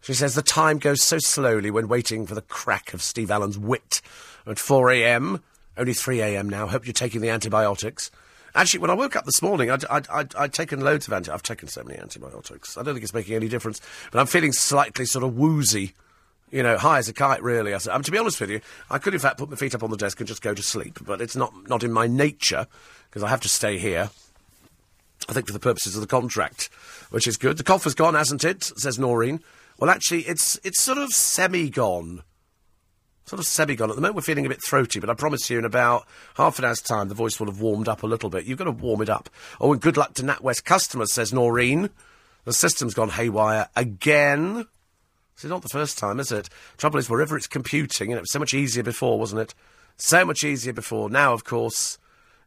She 0.01 0.13
says 0.13 0.35
the 0.35 0.41
time 0.41 0.77
goes 0.77 1.03
so 1.03 1.19
slowly 1.19 1.71
when 1.71 1.87
waiting 1.87 2.25
for 2.25 2.35
the 2.35 2.41
crack 2.41 2.93
of 2.93 3.01
Steve 3.01 3.31
Allen's 3.31 3.57
wit 3.57 4.01
at 4.45 4.59
4 4.59 4.91
a.m. 4.91 5.43
Only 5.77 5.93
3 5.93 6.21
a.m. 6.21 6.49
now. 6.49 6.67
Hope 6.67 6.85
you're 6.85 6.93
taking 6.93 7.21
the 7.21 7.29
antibiotics. 7.29 8.09
Actually, 8.55 8.79
when 8.79 8.89
I 8.89 8.95
woke 8.95 9.15
up 9.15 9.25
this 9.25 9.41
morning, 9.41 9.69
I'd, 9.69 9.85
I'd, 9.85 10.07
I'd, 10.09 10.35
I'd 10.35 10.53
taken 10.53 10.81
loads 10.81 11.07
of 11.07 11.13
antibiotics. 11.13 11.33
I've 11.33 11.43
taken 11.43 11.67
so 11.67 11.83
many 11.83 11.99
antibiotics. 11.99 12.77
I 12.77 12.83
don't 12.83 12.93
think 12.93 13.03
it's 13.03 13.13
making 13.13 13.35
any 13.35 13.47
difference. 13.47 13.81
But 14.11 14.19
I'm 14.19 14.27
feeling 14.27 14.51
slightly 14.53 15.05
sort 15.05 15.23
of 15.23 15.37
woozy. 15.37 15.93
You 16.49 16.63
know, 16.63 16.77
high 16.77 16.97
as 16.97 17.09
a 17.09 17.13
kite, 17.13 17.43
really. 17.43 17.73
I 17.73 17.77
said, 17.77 17.93
um, 17.93 18.03
to 18.03 18.11
be 18.11 18.17
honest 18.17 18.39
with 18.39 18.49
you, 18.49 18.61
I 18.89 18.99
could, 18.99 19.13
in 19.13 19.19
fact, 19.19 19.37
put 19.37 19.49
my 19.49 19.57
feet 19.57 19.75
up 19.75 19.83
on 19.83 19.91
the 19.91 19.97
desk 19.97 20.19
and 20.19 20.27
just 20.27 20.41
go 20.41 20.53
to 20.53 20.63
sleep. 20.63 20.99
But 21.05 21.19
it's 21.19 21.35
not, 21.35 21.53
not 21.67 21.83
in 21.83 21.91
my 21.91 22.07
nature, 22.07 22.67
because 23.09 23.21
I 23.21 23.27
have 23.27 23.41
to 23.41 23.49
stay 23.49 23.77
here. 23.77 24.09
I 25.27 25.33
think 25.33 25.47
for 25.47 25.53
the 25.53 25.59
purposes 25.59 25.95
of 25.95 26.01
the 26.01 26.07
contract, 26.07 26.69
which 27.09 27.27
is 27.27 27.35
good. 27.37 27.57
The 27.57 27.63
cough 27.63 27.83
has 27.83 27.95
gone, 27.95 28.13
hasn't 28.13 28.45
it? 28.45 28.63
Says 28.63 28.97
Noreen. 28.97 29.41
Well, 29.77 29.89
actually, 29.89 30.21
it's 30.21 30.59
it's 30.63 30.81
sort 30.81 30.97
of 30.97 31.09
semi 31.09 31.69
gone. 31.69 32.23
Sort 33.27 33.41
of 33.41 33.45
semi 33.45 33.75
gone. 33.75 33.89
At 33.89 33.97
the 33.97 34.01
moment, 34.01 34.15
we're 34.15 34.21
feeling 34.21 34.45
a 34.45 34.49
bit 34.49 34.63
throaty, 34.63 35.01
but 35.01 35.09
I 35.09 35.13
promise 35.13 35.49
you, 35.49 35.59
in 35.59 35.65
about 35.65 36.07
half 36.35 36.59
an 36.59 36.65
hour's 36.65 36.79
time, 36.79 37.09
the 37.09 37.13
voice 37.13 37.39
will 37.39 37.47
have 37.47 37.59
warmed 37.59 37.89
up 37.89 38.01
a 38.01 38.07
little 38.07 38.29
bit. 38.29 38.45
You've 38.45 38.57
got 38.57 38.63
to 38.65 38.71
warm 38.71 39.01
it 39.01 39.09
up. 39.09 39.29
Oh, 39.59 39.73
and 39.73 39.81
good 39.81 39.97
luck 39.97 40.13
to 40.13 40.23
NatWest 40.23 40.63
customers, 40.63 41.11
says 41.11 41.33
Noreen. 41.33 41.89
The 42.45 42.53
system's 42.53 42.93
gone 42.93 43.09
haywire 43.09 43.67
again. 43.75 44.65
It's 45.33 45.43
not 45.43 45.61
the 45.61 45.67
first 45.67 45.97
time, 45.97 46.21
is 46.21 46.31
it? 46.31 46.47
Trouble 46.77 46.99
is, 46.99 47.09
wherever 47.09 47.35
it's 47.35 47.47
computing, 47.47 48.11
and 48.11 48.17
it 48.17 48.21
was 48.21 48.31
so 48.31 48.39
much 48.39 48.53
easier 48.53 48.81
before, 48.81 49.19
wasn't 49.19 49.41
it? 49.41 49.53
So 49.97 50.23
much 50.23 50.45
easier 50.45 50.71
before. 50.71 51.09
Now, 51.09 51.33
of 51.33 51.43
course, 51.43 51.97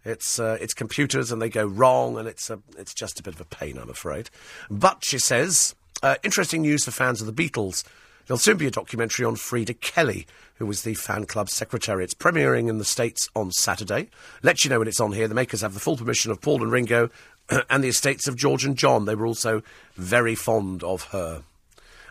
it's 0.02 0.38
uh, 0.38 0.56
it's 0.62 0.72
computers 0.72 1.30
and 1.30 1.42
they 1.42 1.50
go 1.50 1.66
wrong, 1.66 2.16
and 2.16 2.26
it's 2.26 2.48
a, 2.48 2.58
it's 2.78 2.94
just 2.94 3.20
a 3.20 3.22
bit 3.22 3.34
of 3.34 3.40
a 3.42 3.44
pain, 3.44 3.76
I'm 3.76 3.90
afraid. 3.90 4.30
But 4.70 5.04
she 5.04 5.18
says 5.18 5.74
uh, 6.02 6.16
interesting 6.22 6.62
news 6.62 6.86
for 6.86 6.90
fans 6.90 7.20
of 7.20 7.26
the 7.26 7.34
Beatles. 7.34 7.84
There'll 8.30 8.38
soon 8.38 8.58
be 8.58 8.68
a 8.68 8.70
documentary 8.70 9.26
on 9.26 9.34
Freda 9.34 9.80
Kelly, 9.80 10.24
who 10.54 10.64
was 10.64 10.84
the 10.84 10.94
fan 10.94 11.26
club 11.26 11.50
secretary. 11.50 12.04
It's 12.04 12.14
premiering 12.14 12.68
in 12.68 12.78
the 12.78 12.84
States 12.84 13.28
on 13.34 13.50
Saturday. 13.50 14.08
Let 14.44 14.62
you 14.62 14.70
know 14.70 14.78
when 14.78 14.86
it's 14.86 15.00
on 15.00 15.10
here. 15.10 15.26
The 15.26 15.34
makers 15.34 15.62
have 15.62 15.74
the 15.74 15.80
full 15.80 15.96
permission 15.96 16.30
of 16.30 16.40
Paul 16.40 16.62
and 16.62 16.70
Ringo 16.70 17.10
and 17.68 17.82
the 17.82 17.88
estates 17.88 18.28
of 18.28 18.36
George 18.36 18.64
and 18.64 18.78
John. 18.78 19.04
They 19.04 19.16
were 19.16 19.26
also 19.26 19.64
very 19.96 20.36
fond 20.36 20.84
of 20.84 21.08
her. 21.08 21.42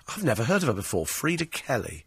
I've 0.09 0.25
never 0.25 0.43
heard 0.43 0.61
of 0.61 0.67
her 0.67 0.73
before. 0.73 1.05
Freda 1.05 1.49
Kelly. 1.49 2.03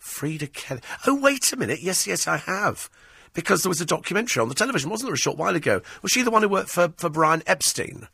Freda 0.00 0.50
Kelly. 0.50 0.80
Oh, 1.06 1.20
wait 1.20 1.52
a 1.52 1.56
minute. 1.58 1.82
Yes, 1.82 2.06
yes, 2.06 2.26
I 2.26 2.38
have. 2.38 2.88
Because 3.34 3.62
there 3.62 3.68
was 3.68 3.82
a 3.82 3.84
documentary 3.84 4.40
on 4.40 4.48
the 4.48 4.54
television, 4.54 4.88
wasn't 4.88 5.08
there, 5.08 5.14
a 5.14 5.18
short 5.18 5.36
while 5.36 5.54
ago? 5.54 5.82
Was 6.00 6.12
she 6.12 6.22
the 6.22 6.30
one 6.30 6.40
who 6.40 6.48
worked 6.48 6.70
for, 6.70 6.94
for 6.96 7.10
Brian 7.10 7.42
Epstein? 7.46 8.08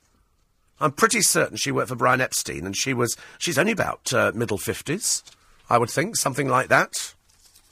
I'm 0.80 0.92
pretty 0.92 1.22
certain 1.22 1.56
she 1.56 1.70
worked 1.70 1.88
for 1.88 1.94
Brian 1.94 2.20
Epstein, 2.20 2.66
and 2.66 2.76
she 2.76 2.92
was 2.92 3.16
she's 3.38 3.58
only 3.58 3.72
about 3.72 4.12
uh, 4.12 4.32
middle 4.34 4.58
fifties, 4.58 5.22
I 5.68 5.78
would 5.78 5.90
think, 5.90 6.16
something 6.16 6.48
like 6.48 6.68
that. 6.68 7.14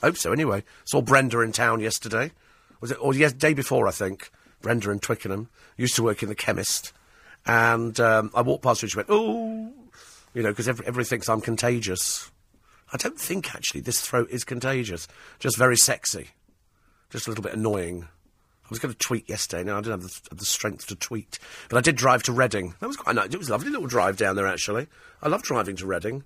Hope 0.01 0.17
so. 0.17 0.31
Anyway, 0.31 0.63
saw 0.85 1.01
Brenda 1.01 1.39
in 1.41 1.51
town 1.51 1.79
yesterday. 1.79 2.31
Was 2.81 2.91
it 2.91 2.97
or 3.01 3.13
yes, 3.13 3.33
day 3.33 3.53
before 3.53 3.87
I 3.87 3.91
think. 3.91 4.31
Brenda 4.61 4.89
in 4.89 4.99
Twickenham 4.99 5.49
used 5.77 5.95
to 5.95 6.03
work 6.03 6.23
in 6.23 6.29
the 6.29 6.35
chemist, 6.35 6.91
and 7.45 7.99
um, 7.99 8.31
I 8.33 8.41
walked 8.41 8.63
past 8.63 8.81
her 8.81 8.85
and 8.85 8.91
she 8.91 8.97
went, 8.97 9.09
"Oh," 9.11 9.71
you 10.33 10.41
know, 10.41 10.49
because 10.49 10.67
every, 10.67 10.87
everybody 10.87 11.07
thinks 11.07 11.29
I'm 11.29 11.41
contagious. 11.41 12.31
I 12.91 12.97
don't 12.97 13.19
think 13.19 13.53
actually 13.53 13.81
this 13.81 14.01
throat 14.01 14.29
is 14.31 14.43
contagious. 14.43 15.07
Just 15.37 15.57
very 15.57 15.77
sexy, 15.77 16.29
just 17.11 17.27
a 17.27 17.29
little 17.29 17.43
bit 17.43 17.53
annoying. 17.53 18.07
I 18.63 18.67
was 18.71 18.79
going 18.79 18.91
to 18.91 18.97
tweet 18.97 19.29
yesterday. 19.29 19.63
Now 19.63 19.77
I 19.77 19.81
didn't 19.81 20.01
have 20.01 20.11
the, 20.29 20.35
the, 20.35 20.45
strength 20.45 20.87
to 20.87 20.95
tweet, 20.95 21.37
but 21.69 21.77
I 21.77 21.81
did 21.81 21.95
drive 21.95 22.23
to 22.23 22.33
Reading. 22.33 22.73
That 22.79 22.87
was 22.87 22.97
quite 22.97 23.15
nice. 23.15 23.31
It 23.31 23.37
was 23.37 23.49
a 23.49 23.51
lovely 23.51 23.69
little 23.69 23.85
drive 23.85 24.17
down 24.17 24.35
there. 24.35 24.47
Actually, 24.47 24.87
I 25.21 25.29
love 25.29 25.43
driving 25.43 25.75
to 25.75 25.85
Reading, 25.85 26.23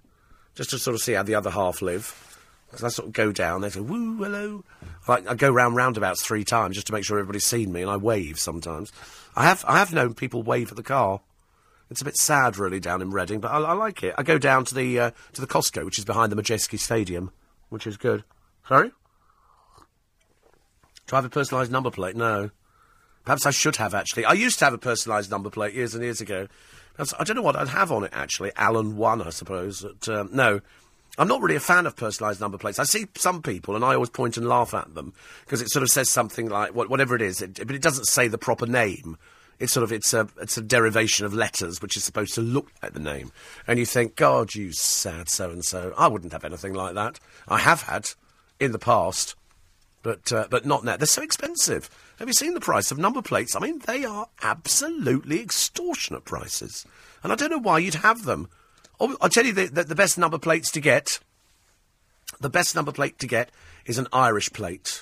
just 0.56 0.70
to 0.72 0.80
sort 0.80 0.96
of 0.96 1.02
see 1.02 1.14
how 1.14 1.24
the 1.24 1.36
other 1.36 1.50
half 1.50 1.82
live. 1.82 2.26
Because 2.68 2.84
I 2.84 2.90
sort 2.90 3.08
of 3.08 3.14
go 3.14 3.32
down, 3.32 3.62
they 3.62 3.70
say, 3.70 3.80
woo, 3.80 4.18
hello. 4.18 4.64
Like, 5.08 5.28
I 5.28 5.34
go 5.34 5.50
round 5.50 5.76
roundabouts 5.76 6.22
three 6.22 6.44
times 6.44 6.76
just 6.76 6.88
to 6.88 6.94
make 6.94 7.04
sure 7.04 7.18
everybody's 7.18 7.46
seen 7.46 7.72
me, 7.72 7.82
and 7.82 7.90
I 7.90 7.98
wave 7.98 8.38
sometimes. 8.40 8.92
I 9.36 9.46
have, 9.46 9.66
I 9.68 9.80
have 9.80 9.92
known 9.92 10.14
people 10.14 10.44
wave 10.44 10.70
at 10.70 10.76
the 10.76 10.84
car. 10.84 11.22
It's 11.90 12.02
a 12.02 12.06
bit 12.06 12.18
sad, 12.18 12.58
really, 12.58 12.80
down 12.80 13.02
in 13.02 13.10
Reading, 13.10 13.40
but 13.40 13.50
I, 13.52 13.60
I 13.60 13.74
like 13.74 14.04
it. 14.04 14.14
I 14.18 14.24
go 14.24 14.38
down 14.38 14.66
to 14.66 14.76
the 14.76 15.00
uh, 15.00 15.12
to 15.34 15.42
the 15.42 15.48
Costco, 15.48 15.84
which 15.86 15.98
is 15.98 16.06
behind 16.06 16.32
the 16.32 16.40
Madejski 16.40 16.78
Stadium, 16.78 17.32
which 17.70 17.88
is 17.88 17.98
good. 17.98 18.24
Sorry? 18.68 18.92
Do 21.08 21.16
I 21.16 21.16
have 21.16 21.26
a 21.26 21.30
personalised 21.30 21.72
number 21.72 21.90
plate? 21.90 22.16
No. 22.16 22.52
Perhaps 23.26 23.48
I 23.48 23.52
should 23.52 23.78
have, 23.78 23.96
actually. 23.96 24.26
I 24.26 24.34
used 24.34 24.60
to 24.60 24.66
have 24.66 24.74
a 24.76 24.78
personalised 24.78 25.32
number 25.32 25.50
plate 25.50 25.74
years 25.74 25.96
and 25.96 26.04
years 26.04 26.22
ago. 26.22 26.48
I 27.00 27.24
don't 27.24 27.36
know 27.36 27.42
what 27.42 27.56
I'd 27.56 27.70
have 27.70 27.92
on 27.92 28.04
it, 28.04 28.12
actually. 28.14 28.52
Alan 28.56 28.98
1, 28.98 29.22
I 29.22 29.30
suppose. 29.30 29.82
But, 29.82 30.10
um, 30.10 30.30
no. 30.34 30.62
I'm 31.18 31.28
not 31.28 31.42
really 31.42 31.56
a 31.56 31.62
fan 31.62 31.86
of 31.86 31.98
personalised 31.98 32.40
number 32.40 32.58
plates. 32.58 32.80
I 32.80 32.86
see 32.86 33.08
some 33.16 33.42
people, 33.42 33.76
and 33.76 33.84
I 33.84 33.96
always 33.96 34.10
point 34.10 34.38
and 34.38 34.48
laugh 34.48 34.74
at 34.74 34.94
them, 34.96 35.14
because 35.44 35.62
it 35.62 35.70
sort 35.70 35.84
of 35.84 35.90
says 35.90 36.10
something 36.10 36.48
like, 36.48 36.74
whatever 36.74 37.14
it 37.14 37.22
is, 37.22 37.42
it, 37.42 37.56
but 37.68 37.76
it 37.76 37.82
doesn't 37.82 38.06
say 38.06 38.30
the 38.30 38.38
proper 38.38 38.66
name. 38.66 39.18
It's 39.60 39.74
sort 39.74 39.84
of 39.84 39.92
it's 39.92 40.14
a 40.14 40.30
it's 40.40 40.58
a 40.58 40.62
derivation 40.62 41.26
of 41.26 41.34
letters 41.34 41.82
which 41.82 41.98
is 41.98 42.04
supposed 42.06 42.34
to 42.36 42.42
look 42.42 42.72
like 42.82 42.94
the 42.94 43.02
name, 43.02 43.34
and 43.68 43.78
you 43.78 43.86
think, 43.86 44.16
God, 44.16 44.56
you 44.56 44.72
sad 44.72 45.30
so 45.30 45.50
and 45.50 45.66
so. 45.66 45.94
I 45.98 46.08
wouldn't 46.08 46.32
have 46.32 46.46
anything 46.46 46.74
like 46.74 46.96
that. 46.96 47.20
I 47.46 47.58
have 47.58 47.82
had 47.82 48.10
in 48.62 48.72
the 48.72 48.80
past, 48.80 49.36
but 50.02 50.32
uh, 50.32 50.48
but 50.50 50.66
not 50.66 50.86
now. 50.86 50.96
They're 50.96 51.06
so 51.06 51.22
expensive. 51.22 51.90
Have 52.20 52.28
you 52.28 52.34
seen 52.34 52.54
the 52.54 52.60
price 52.60 52.92
of 52.92 52.98
number 52.98 53.22
plates? 53.22 53.56
I 53.56 53.60
mean, 53.60 53.80
they 53.80 54.04
are 54.04 54.28
absolutely 54.44 55.40
extortionate 55.40 56.26
prices, 56.26 56.86
and 57.24 57.32
I 57.32 57.36
don't 57.36 57.50
know 57.50 57.60
why 57.60 57.80
you'd 57.80 57.96
have 57.96 58.26
them. 58.26 58.50
Oh, 59.00 59.16
I'll 59.22 59.30
tell 59.30 59.46
you 59.46 59.54
the, 59.54 59.68
the, 59.68 59.84
the 59.86 59.96
best 59.96 60.18
number 60.18 60.38
plates 60.38 60.70
to 60.72 60.82
get. 60.82 61.20
The 62.42 62.50
best 62.50 62.76
number 62.76 62.92
plate 62.92 63.20
to 63.20 63.28
get 63.28 63.52
is 63.86 63.98
an 63.98 64.08
Irish 64.12 64.52
plate, 64.52 65.02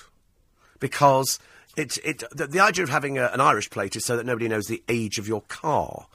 because 0.78 1.40
it, 1.76 1.98
it, 2.04 2.22
the, 2.30 2.46
the 2.46 2.60
idea 2.60 2.84
of 2.84 2.90
having 2.90 3.18
a, 3.18 3.26
an 3.26 3.40
Irish 3.40 3.68
plate 3.68 3.96
is 3.96 4.04
so 4.04 4.16
that 4.16 4.24
nobody 4.24 4.46
knows 4.46 4.68
the 4.68 4.84
age 4.88 5.18
of 5.18 5.26
your 5.26 5.42
car. 5.42 6.06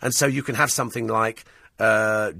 And 0.00 0.14
so 0.14 0.28
you 0.28 0.44
can 0.44 0.54
have 0.54 0.70
something 0.70 1.08
like 1.08 1.44
uh, 1.80 2.30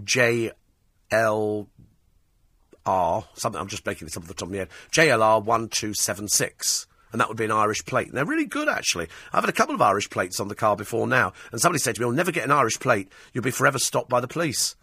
something, 3.34 3.60
I'm 3.60 3.68
just 3.68 3.84
making 3.84 4.06
this 4.06 4.16
up 4.16 4.22
off 4.22 4.28
the 4.28 4.34
top 4.34 4.46
of 4.46 4.52
my 4.52 4.58
head, 4.58 4.68
JLR 4.92 5.42
1276 5.42 6.86
and 7.12 7.20
that 7.20 7.28
would 7.28 7.36
be 7.36 7.44
an 7.44 7.52
Irish 7.52 7.84
plate. 7.84 8.08
And 8.08 8.16
they're 8.16 8.24
really 8.24 8.46
good, 8.46 8.68
actually. 8.68 9.08
I've 9.32 9.44
had 9.44 9.50
a 9.50 9.52
couple 9.52 9.74
of 9.74 9.82
Irish 9.82 10.10
plates 10.10 10.40
on 10.40 10.48
the 10.48 10.54
car 10.54 10.76
before 10.76 11.06
now, 11.06 11.32
and 11.52 11.60
somebody 11.60 11.78
said 11.78 11.94
to 11.94 12.00
me, 12.00 12.06
"You'll 12.06 12.16
never 12.16 12.32
get 12.32 12.44
an 12.44 12.50
Irish 12.50 12.80
plate. 12.80 13.10
You'll 13.32 13.44
be 13.44 13.50
forever 13.50 13.78
stopped 13.78 14.08
by 14.08 14.20
the 14.20 14.28
police." 14.28 14.74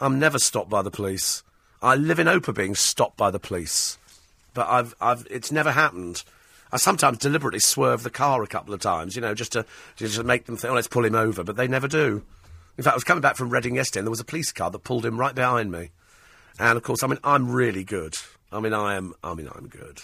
I'm 0.00 0.18
never 0.18 0.38
stopped 0.38 0.70
by 0.70 0.82
the 0.82 0.92
police. 0.92 1.42
I 1.82 1.96
live 1.96 2.18
in 2.18 2.26
Opa 2.26 2.54
being 2.54 2.74
stopped 2.74 3.16
by 3.16 3.30
the 3.30 3.40
police, 3.40 3.98
but 4.54 4.68
I've, 4.68 4.94
I've, 5.00 5.26
it's 5.30 5.50
never 5.50 5.72
happened. 5.72 6.24
I 6.70 6.76
sometimes 6.76 7.18
deliberately 7.18 7.60
swerve 7.60 8.02
the 8.02 8.10
car 8.10 8.42
a 8.42 8.46
couple 8.46 8.74
of 8.74 8.80
times, 8.80 9.16
you 9.16 9.22
know, 9.22 9.34
just 9.34 9.52
to 9.52 9.64
just 9.96 10.16
to 10.16 10.24
make 10.24 10.46
them 10.46 10.56
think, 10.56 10.70
"Oh, 10.70 10.74
let's 10.74 10.88
pull 10.88 11.04
him 11.04 11.14
over," 11.14 11.42
but 11.42 11.56
they 11.56 11.68
never 11.68 11.88
do. 11.88 12.24
In 12.76 12.84
fact, 12.84 12.94
I 12.94 12.96
was 12.96 13.04
coming 13.04 13.22
back 13.22 13.36
from 13.36 13.50
Reading 13.50 13.74
yesterday, 13.74 14.00
and 14.00 14.06
there 14.06 14.10
was 14.10 14.20
a 14.20 14.24
police 14.24 14.52
car 14.52 14.70
that 14.70 14.84
pulled 14.84 15.04
him 15.04 15.18
right 15.18 15.34
behind 15.34 15.72
me. 15.72 15.90
And 16.60 16.76
of 16.76 16.82
course, 16.82 17.02
I 17.02 17.06
mean, 17.06 17.18
I'm 17.24 17.50
really 17.50 17.84
good. 17.84 18.16
I 18.52 18.60
mean, 18.60 18.72
I 18.72 18.94
am. 18.94 19.14
I 19.22 19.34
mean, 19.34 19.48
I'm 19.52 19.68
good. 19.68 20.02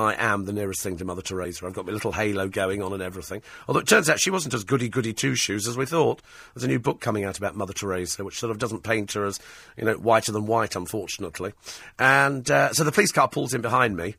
I 0.00 0.14
am 0.14 0.46
the 0.46 0.52
nearest 0.52 0.80
thing 0.80 0.96
to 0.96 1.04
Mother 1.04 1.20
Teresa. 1.20 1.66
I've 1.66 1.74
got 1.74 1.84
my 1.84 1.92
little 1.92 2.12
halo 2.12 2.48
going 2.48 2.82
on 2.82 2.94
and 2.94 3.02
everything. 3.02 3.42
Although 3.68 3.80
it 3.80 3.86
turns 3.86 4.08
out 4.08 4.18
she 4.18 4.30
wasn't 4.30 4.54
as 4.54 4.64
goody 4.64 4.88
goody 4.88 5.12
two 5.12 5.34
shoes 5.34 5.68
as 5.68 5.76
we 5.76 5.84
thought. 5.84 6.22
There's 6.54 6.64
a 6.64 6.68
new 6.68 6.78
book 6.78 7.00
coming 7.00 7.24
out 7.24 7.36
about 7.36 7.54
Mother 7.54 7.74
Teresa, 7.74 8.24
which 8.24 8.38
sort 8.38 8.50
of 8.50 8.58
doesn't 8.58 8.82
paint 8.82 9.12
her 9.12 9.26
as, 9.26 9.38
you 9.76 9.84
know, 9.84 9.94
whiter 9.94 10.32
than 10.32 10.46
white, 10.46 10.74
unfortunately. 10.74 11.52
And 11.98 12.50
uh, 12.50 12.72
so 12.72 12.82
the 12.82 12.92
police 12.92 13.12
car 13.12 13.28
pulls 13.28 13.52
in 13.52 13.60
behind 13.60 13.94
me, 13.94 14.14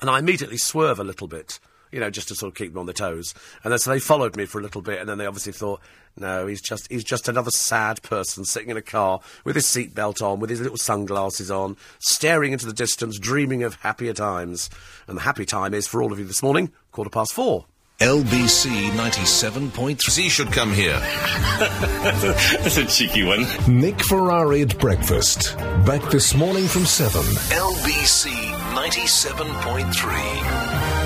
and 0.00 0.10
I 0.10 0.18
immediately 0.18 0.58
swerve 0.58 0.98
a 0.98 1.04
little 1.04 1.28
bit. 1.28 1.60
You 1.92 2.00
know, 2.00 2.10
just 2.10 2.28
to 2.28 2.34
sort 2.34 2.52
of 2.52 2.56
keep 2.56 2.72
them 2.72 2.80
on 2.80 2.86
their 2.86 2.92
toes. 2.92 3.32
And 3.62 3.72
then 3.72 3.78
so 3.78 3.90
they 3.90 4.00
followed 4.00 4.36
me 4.36 4.44
for 4.44 4.58
a 4.58 4.62
little 4.62 4.82
bit, 4.82 5.00
and 5.00 5.08
then 5.08 5.18
they 5.18 5.26
obviously 5.26 5.52
thought, 5.52 5.80
no, 6.18 6.46
he's 6.46 6.62
just 6.62 6.90
he's 6.90 7.04
just 7.04 7.28
another 7.28 7.50
sad 7.50 8.02
person 8.02 8.44
sitting 8.44 8.70
in 8.70 8.76
a 8.76 8.82
car 8.82 9.20
with 9.44 9.54
his 9.54 9.66
seatbelt 9.66 10.22
on, 10.22 10.40
with 10.40 10.50
his 10.50 10.60
little 10.60 10.78
sunglasses 10.78 11.50
on, 11.50 11.76
staring 11.98 12.52
into 12.52 12.66
the 12.66 12.72
distance, 12.72 13.18
dreaming 13.18 13.62
of 13.62 13.74
happier 13.76 14.14
times. 14.14 14.70
And 15.06 15.18
the 15.18 15.22
happy 15.22 15.44
time 15.44 15.74
is 15.74 15.86
for 15.86 16.02
all 16.02 16.12
of 16.12 16.18
you 16.18 16.24
this 16.24 16.42
morning, 16.42 16.72
quarter 16.92 17.10
past 17.10 17.32
four. 17.32 17.66
LBC 18.00 18.90
97.3. 18.90 20.10
Z 20.10 20.28
should 20.28 20.52
come 20.52 20.70
here. 20.70 20.98
That's 21.58 22.76
a 22.76 22.84
cheeky 22.84 23.24
one. 23.24 23.46
Nick 23.66 24.02
Ferrari 24.02 24.60
at 24.60 24.78
breakfast. 24.78 25.56
Back 25.86 26.02
this 26.10 26.34
morning 26.34 26.66
from 26.66 26.84
7. 26.84 27.22
LBC 27.22 28.28
97.3. 28.74 31.05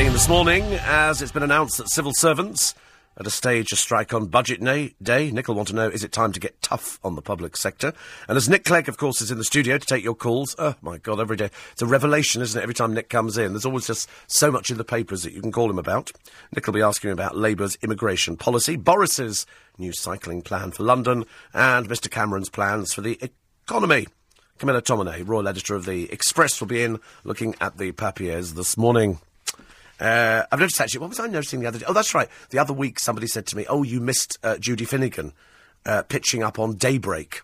Look 0.00 0.06
at 0.06 0.12
the 0.12 0.18
team 0.18 0.18
this 0.18 0.28
morning, 0.30 0.64
as 0.80 1.20
it's 1.20 1.30
been 1.30 1.42
announced 1.42 1.76
that 1.76 1.90
civil 1.90 2.12
servants 2.14 2.74
at 3.18 3.26
a 3.26 3.30
stage 3.30 3.70
a 3.70 3.76
strike 3.76 4.14
on 4.14 4.28
budget 4.28 4.62
na- 4.62 4.86
day. 5.02 5.30
Nick 5.30 5.46
will 5.46 5.54
want 5.54 5.68
to 5.68 5.74
know, 5.74 5.90
is 5.90 6.02
it 6.02 6.10
time 6.10 6.32
to 6.32 6.40
get 6.40 6.62
tough 6.62 6.98
on 7.04 7.16
the 7.16 7.20
public 7.20 7.54
sector? 7.54 7.92
And 8.26 8.38
as 8.38 8.48
Nick 8.48 8.64
Clegg, 8.64 8.88
of 8.88 8.96
course, 8.96 9.20
is 9.20 9.30
in 9.30 9.36
the 9.36 9.44
studio 9.44 9.76
to 9.76 9.86
take 9.86 10.02
your 10.02 10.14
calls, 10.14 10.56
oh 10.58 10.74
my 10.80 10.96
God, 10.96 11.20
every 11.20 11.36
day. 11.36 11.50
It's 11.72 11.82
a 11.82 11.86
revelation, 11.86 12.40
isn't 12.40 12.58
it, 12.58 12.62
every 12.62 12.72
time 12.72 12.94
Nick 12.94 13.10
comes 13.10 13.36
in? 13.36 13.52
There's 13.52 13.66
always 13.66 13.86
just 13.86 14.08
so 14.26 14.50
much 14.50 14.70
in 14.70 14.78
the 14.78 14.84
papers 14.84 15.22
that 15.22 15.34
you 15.34 15.42
can 15.42 15.52
call 15.52 15.68
him 15.68 15.78
about. 15.78 16.10
Nick 16.56 16.66
will 16.66 16.72
be 16.72 16.80
asking 16.80 17.10
about 17.10 17.36
Labour's 17.36 17.76
immigration 17.82 18.38
policy, 18.38 18.76
Boris's 18.76 19.44
new 19.76 19.92
cycling 19.92 20.40
plan 20.40 20.70
for 20.70 20.82
London, 20.82 21.26
and 21.52 21.90
Mr 21.90 22.10
Cameron's 22.10 22.48
plans 22.48 22.94
for 22.94 23.02
the 23.02 23.18
economy. 23.66 24.06
Camilla 24.56 24.80
Tominey, 24.80 25.28
royal 25.28 25.46
editor 25.46 25.74
of 25.74 25.84
the 25.84 26.10
Express, 26.10 26.58
will 26.58 26.68
be 26.68 26.82
in 26.82 27.00
looking 27.22 27.54
at 27.60 27.76
the 27.76 27.92
papiers 27.92 28.54
this 28.54 28.78
morning. 28.78 29.18
Uh, 30.00 30.44
I've 30.50 30.58
noticed 30.58 30.80
actually, 30.80 31.00
what 31.00 31.10
was 31.10 31.20
I 31.20 31.26
noticing 31.26 31.60
the 31.60 31.66
other 31.66 31.78
day? 31.78 31.84
Oh, 31.86 31.92
that's 31.92 32.14
right. 32.14 32.28
The 32.50 32.58
other 32.58 32.72
week 32.72 32.98
somebody 32.98 33.26
said 33.26 33.46
to 33.46 33.56
me, 33.56 33.66
oh, 33.68 33.82
you 33.82 34.00
missed 34.00 34.38
uh, 34.42 34.56
Judy 34.56 34.84
Finnegan 34.84 35.32
uh, 35.84 36.02
pitching 36.02 36.42
up 36.42 36.58
on 36.58 36.76
Daybreak. 36.76 37.42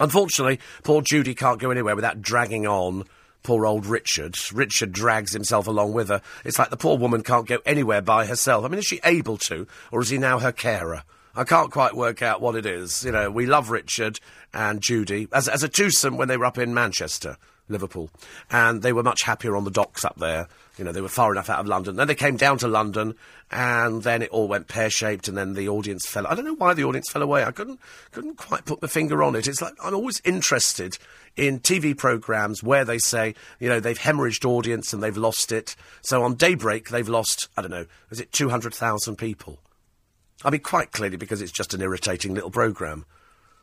Unfortunately, 0.00 0.58
poor 0.82 1.02
Judy 1.02 1.34
can't 1.34 1.60
go 1.60 1.70
anywhere 1.70 1.94
without 1.94 2.20
dragging 2.20 2.66
on 2.66 3.04
poor 3.42 3.66
old 3.66 3.86
Richard. 3.86 4.34
Richard 4.52 4.90
drags 4.90 5.32
himself 5.32 5.66
along 5.68 5.92
with 5.92 6.08
her. 6.08 6.22
It's 6.44 6.58
like 6.58 6.70
the 6.70 6.76
poor 6.76 6.96
woman 6.98 7.22
can't 7.22 7.46
go 7.46 7.58
anywhere 7.64 8.02
by 8.02 8.26
herself. 8.26 8.64
I 8.64 8.68
mean, 8.68 8.78
is 8.78 8.86
she 8.86 9.00
able 9.04 9.36
to, 9.38 9.68
or 9.92 10.00
is 10.00 10.08
he 10.08 10.18
now 10.18 10.40
her 10.40 10.50
carer? 10.50 11.04
I 11.36 11.44
can't 11.44 11.70
quite 11.70 11.94
work 11.94 12.22
out 12.22 12.40
what 12.40 12.56
it 12.56 12.64
is. 12.64 13.04
You 13.04 13.12
know, 13.12 13.30
we 13.30 13.46
love 13.46 13.70
Richard 13.70 14.18
and 14.52 14.80
Judy 14.80 15.28
as, 15.32 15.48
as 15.48 15.62
a 15.62 15.68
twosome 15.68 16.16
when 16.16 16.28
they 16.28 16.36
were 16.36 16.46
up 16.46 16.58
in 16.58 16.74
Manchester, 16.74 17.36
Liverpool, 17.68 18.10
and 18.50 18.82
they 18.82 18.92
were 18.92 19.02
much 19.02 19.22
happier 19.22 19.56
on 19.56 19.64
the 19.64 19.70
docks 19.70 20.04
up 20.04 20.16
there. 20.16 20.48
You 20.76 20.84
know, 20.84 20.92
they 20.92 21.00
were 21.00 21.08
far 21.08 21.32
enough 21.32 21.48
out 21.48 21.60
of 21.60 21.66
London. 21.66 21.96
Then 21.96 22.08
they 22.08 22.14
came 22.14 22.36
down 22.36 22.58
to 22.58 22.68
London, 22.68 23.14
and 23.50 24.02
then 24.02 24.22
it 24.22 24.30
all 24.30 24.48
went 24.48 24.68
pear 24.68 24.90
shaped, 24.90 25.28
and 25.28 25.36
then 25.36 25.54
the 25.54 25.68
audience 25.68 26.06
fell. 26.06 26.26
I 26.26 26.34
don't 26.34 26.44
know 26.44 26.56
why 26.56 26.74
the 26.74 26.84
audience 26.84 27.10
fell 27.10 27.22
away. 27.22 27.44
I 27.44 27.52
couldn't 27.52 27.80
couldn't 28.10 28.36
quite 28.36 28.64
put 28.64 28.82
my 28.82 28.88
finger 28.88 29.22
on 29.22 29.36
it. 29.36 29.46
It's 29.46 29.62
like 29.62 29.74
I'm 29.82 29.94
always 29.94 30.20
interested 30.24 30.98
in 31.36 31.60
TV 31.60 31.96
programs 31.96 32.62
where 32.62 32.84
they 32.84 32.98
say, 32.98 33.34
you 33.58 33.68
know, 33.68 33.80
they've 33.80 33.98
hemorrhaged 33.98 34.44
audience 34.44 34.92
and 34.92 35.02
they've 35.02 35.16
lost 35.16 35.52
it. 35.52 35.74
So 36.02 36.22
on 36.22 36.34
Daybreak, 36.34 36.90
they've 36.90 37.08
lost, 37.08 37.48
I 37.56 37.62
don't 37.62 37.70
know, 37.70 37.86
is 38.10 38.20
it 38.20 38.30
200,000 38.32 39.16
people? 39.16 39.58
I 40.44 40.50
mean, 40.50 40.60
quite 40.60 40.92
clearly 40.92 41.16
because 41.16 41.42
it's 41.42 41.52
just 41.52 41.74
an 41.74 41.80
irritating 41.80 42.34
little 42.34 42.50
program. 42.50 43.04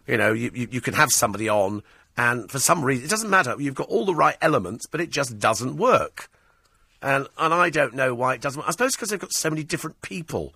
You 0.07 0.17
know, 0.17 0.33
you, 0.33 0.51
you, 0.53 0.67
you 0.71 0.81
can 0.81 0.95
have 0.95 1.11
somebody 1.11 1.47
on, 1.47 1.83
and 2.17 2.51
for 2.51 2.59
some 2.59 2.83
reason, 2.83 3.05
it 3.05 3.09
doesn't 3.09 3.29
matter. 3.29 3.55
You've 3.57 3.75
got 3.75 3.87
all 3.87 4.05
the 4.05 4.15
right 4.15 4.37
elements, 4.41 4.85
but 4.85 5.01
it 5.01 5.09
just 5.09 5.39
doesn't 5.39 5.77
work. 5.77 6.29
And 7.01 7.27
and 7.37 7.53
I 7.53 7.69
don't 7.69 7.95
know 7.95 8.13
why 8.13 8.35
it 8.35 8.41
doesn't. 8.41 8.61
I 8.61 8.71
suppose 8.71 8.95
because 8.95 9.09
they've 9.09 9.19
got 9.19 9.33
so 9.33 9.49
many 9.49 9.63
different 9.63 10.01
people 10.01 10.53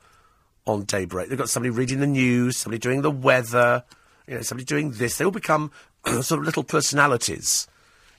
on 0.65 0.83
Daybreak. 0.83 1.29
They've 1.29 1.37
got 1.37 1.49
somebody 1.49 1.71
reading 1.71 1.99
the 1.99 2.07
news, 2.07 2.57
somebody 2.57 2.79
doing 2.79 3.01
the 3.01 3.11
weather, 3.11 3.83
you 4.27 4.35
know, 4.35 4.41
somebody 4.41 4.65
doing 4.65 4.91
this. 4.91 5.17
They 5.17 5.25
all 5.25 5.31
become 5.31 5.71
sort 6.05 6.39
of 6.39 6.45
little 6.45 6.63
personalities 6.63 7.67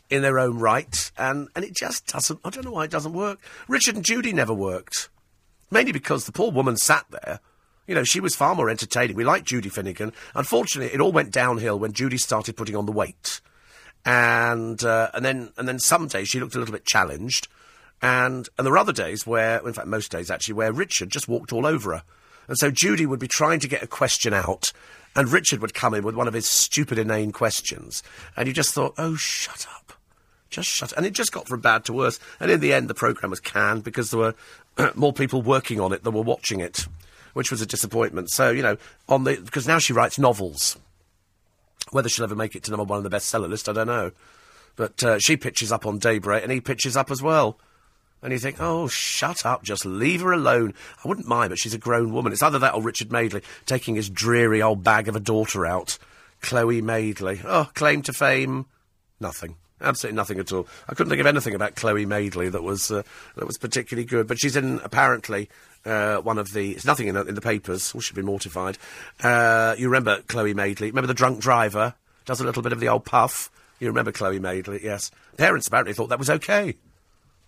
in 0.09 0.23
their 0.23 0.39
own 0.39 0.59
right, 0.59 1.11
and 1.19 1.49
and 1.55 1.65
it 1.65 1.75
just 1.75 2.07
doesn't. 2.07 2.41
I 2.45 2.51
don't 2.51 2.65
know 2.65 2.73
why 2.73 2.85
it 2.85 2.91
doesn't 2.91 3.13
work. 3.13 3.39
Richard 3.69 3.97
and 3.97 4.05
Judy 4.05 4.33
never 4.33 4.55
worked, 4.55 5.09
mainly 5.71 5.93
because 5.93 6.27
the 6.27 6.33
poor 6.33 6.51
woman 6.51 6.77
sat 6.77 7.07
there. 7.11 7.41
You 7.87 7.95
know, 7.95 8.05
she 8.05 8.21
was 8.21 8.35
far 8.35 8.55
more 8.55 8.69
entertaining. 8.69 9.17
We 9.17 9.25
liked 9.25 9.47
Judy 9.47 9.69
Finnegan. 9.69 10.13
Unfortunately, 10.35 10.93
it 10.93 11.01
all 11.01 11.13
went 11.13 11.31
downhill 11.31 11.79
when 11.79 11.93
Judy 11.93 12.17
started 12.17 12.57
putting 12.57 12.77
on 12.77 12.87
the 12.87 12.93
weight, 12.93 13.41
and 14.05 14.83
uh, 14.83 15.11
and 15.15 15.25
then 15.25 15.51
and 15.57 15.69
then 15.69 15.79
some 15.79 16.09
days 16.09 16.29
she 16.29 16.41
looked 16.41 16.55
a 16.57 16.59
little 16.59 16.73
bit 16.73 16.85
challenged, 16.85 17.49
and 18.03 18.49
and 18.59 18.65
there 18.67 18.73
were 18.73 18.79
other 18.79 18.93
days 18.93 19.27
where, 19.27 19.59
in 19.67 19.73
fact, 19.73 19.87
most 19.87 20.11
days 20.11 20.31
actually, 20.31 20.55
where 20.55 20.73
Richard 20.73 21.11
just 21.11 21.29
walked 21.29 21.53
all 21.53 21.65
over 21.65 21.95
her, 21.95 22.03
and 22.49 22.59
so 22.59 22.71
Judy 22.71 23.07
would 23.07 23.21
be 23.21 23.29
trying 23.29 23.61
to 23.61 23.69
get 23.69 23.83
a 23.85 23.89
question 23.89 24.35
out, 24.35 24.73
and 25.15 25.31
Richard 25.31 25.61
would 25.61 25.75
come 25.75 25.95
in 25.95 26.05
with 26.05 26.17
one 26.17 26.27
of 26.27 26.35
his 26.35 26.49
stupid, 26.49 26.99
inane 26.99 27.31
questions, 27.31 28.03
and 28.37 28.49
you 28.49 28.53
just 28.53 28.75
thought, 28.75 28.95
oh, 28.99 29.15
shut 29.15 29.67
up. 29.75 29.93
Just 30.49 30.69
shut 30.69 30.93
up. 30.93 30.97
And 30.97 31.05
it 31.05 31.13
just 31.13 31.33
got 31.33 31.49
from 31.49 31.61
bad 31.61 31.85
to 31.87 31.93
worse. 31.93 32.21
And 32.39 32.51
in 32.51 32.61
the 32.61 32.73
end, 32.73 32.89
the 32.89 32.95
programme 32.95 33.31
was 33.31 33.41
canned 33.41 33.83
because 33.83 34.11
there 34.11 34.21
were 34.21 34.35
more 34.95 35.13
people 35.13 35.43
working 35.43 35.81
on 35.81 35.93
it 35.93 36.05
than 36.05 36.15
were 36.15 36.23
watching 36.23 36.61
it 36.61 36.87
which 37.37 37.51
was 37.51 37.61
a 37.61 37.67
disappointment. 37.67 38.31
So, 38.31 38.51
you 38.51 38.63
know, 38.63 38.79
on 39.11 39.25
the 39.25 39.37
because 39.37 39.69
now 39.69 39.79
she 39.79 39.93
writes 39.93 40.19
novels. 40.19 40.79
Whether 41.91 42.09
she'll 42.09 42.25
ever 42.25 42.35
make 42.35 42.57
it 42.57 42.65
to 42.65 42.71
number 42.71 42.85
one 42.85 42.97
on 42.97 43.05
the 43.05 43.11
bestseller 43.11 43.47
list, 43.47 43.69
I 43.69 43.75
don't 43.75 43.87
know. 43.87 44.13
But 44.75 45.05
uh, 45.05 45.19
she 45.19 45.37
pitches 45.37 45.71
up 45.71 45.85
on 45.85 45.99
Daybreak, 45.99 46.43
and 46.43 46.51
he 46.51 46.63
pitches 46.63 46.97
up 46.97 47.11
as 47.11 47.21
well. 47.21 47.59
And 48.23 48.33
you 48.33 48.39
think, 48.39 48.57
oh, 48.59 48.89
shut 48.89 49.45
up, 49.45 49.63
just 49.63 49.85
leave 49.85 50.23
her 50.23 50.33
alone. 50.33 50.73
I 51.05 51.09
wouldn't 51.09 51.29
mind, 51.29 51.51
but 51.51 51.59
she's 51.59 51.75
a 51.75 51.79
grown 51.79 52.15
woman. 52.15 52.33
It's 52.33 52.43
either 52.43 52.59
that 52.59 52.75
or 52.75 52.81
Richard 52.81 53.13
Madeley 53.13 53.43
taking 53.67 53.97
his 53.97 54.09
dreary 54.09 54.63
old 54.63 54.83
bag 54.83 55.07
of 55.07 55.15
a 55.15 55.21
daughter 55.21 55.67
out. 55.67 55.99
Chloe 56.41 56.81
Madeley. 56.81 57.43
Oh, 57.45 57.71
claim 57.75 58.01
to 58.03 58.15
fame, 58.15 58.65
nothing. 59.21 59.57
Absolutely 59.79 60.17
nothing 60.17 60.39
at 60.39 60.53
all. 60.53 60.67
I 60.89 60.95
couldn't 60.95 61.11
think 61.11 61.21
of 61.21 61.27
anything 61.27 61.55
about 61.55 61.75
Chloe 61.75 62.07
Madeley 62.07 62.49
that 62.49 62.63
was 62.63 62.91
uh, 62.91 63.03
that 63.37 63.47
was 63.47 63.59
particularly 63.59 64.07
good. 64.07 64.27
But 64.27 64.39
she's 64.39 64.57
in 64.57 64.81
apparently 64.83 65.51
uh, 65.87 66.19
one 66.19 66.39
of 66.39 66.53
the. 66.53 66.73
It's 66.73 66.85
nothing 66.85 67.09
in, 67.09 67.15
the- 67.15 67.25
in 67.27 67.35
the 67.35 67.41
papers. 67.41 67.95
We 67.95 68.01
should 68.01 68.17
be 68.17 68.23
mortified. 68.23 68.77
Uh, 69.23 69.75
you 69.79 69.87
remember 69.89 70.21
Chloe 70.29 70.53
Madeley? 70.55 70.89
Remember 70.91 71.07
the 71.07 71.15
drunk 71.15 71.41
driver? 71.41 71.95
Does 72.25 72.41
a 72.41 72.45
little 72.45 72.63
bit 72.63 72.73
of 72.73 72.81
the 72.81 72.89
old 72.89 73.05
puff. 73.05 73.51
You 73.79 73.89
remember 73.89 74.11
Chloe 74.13 74.39
Madeley? 74.39 74.81
Yes. 74.83 75.11
Parents 75.37 75.67
apparently 75.69 75.95
thought 75.95 76.09
that 76.09 76.19
was 76.19 76.31
okay 76.31 76.75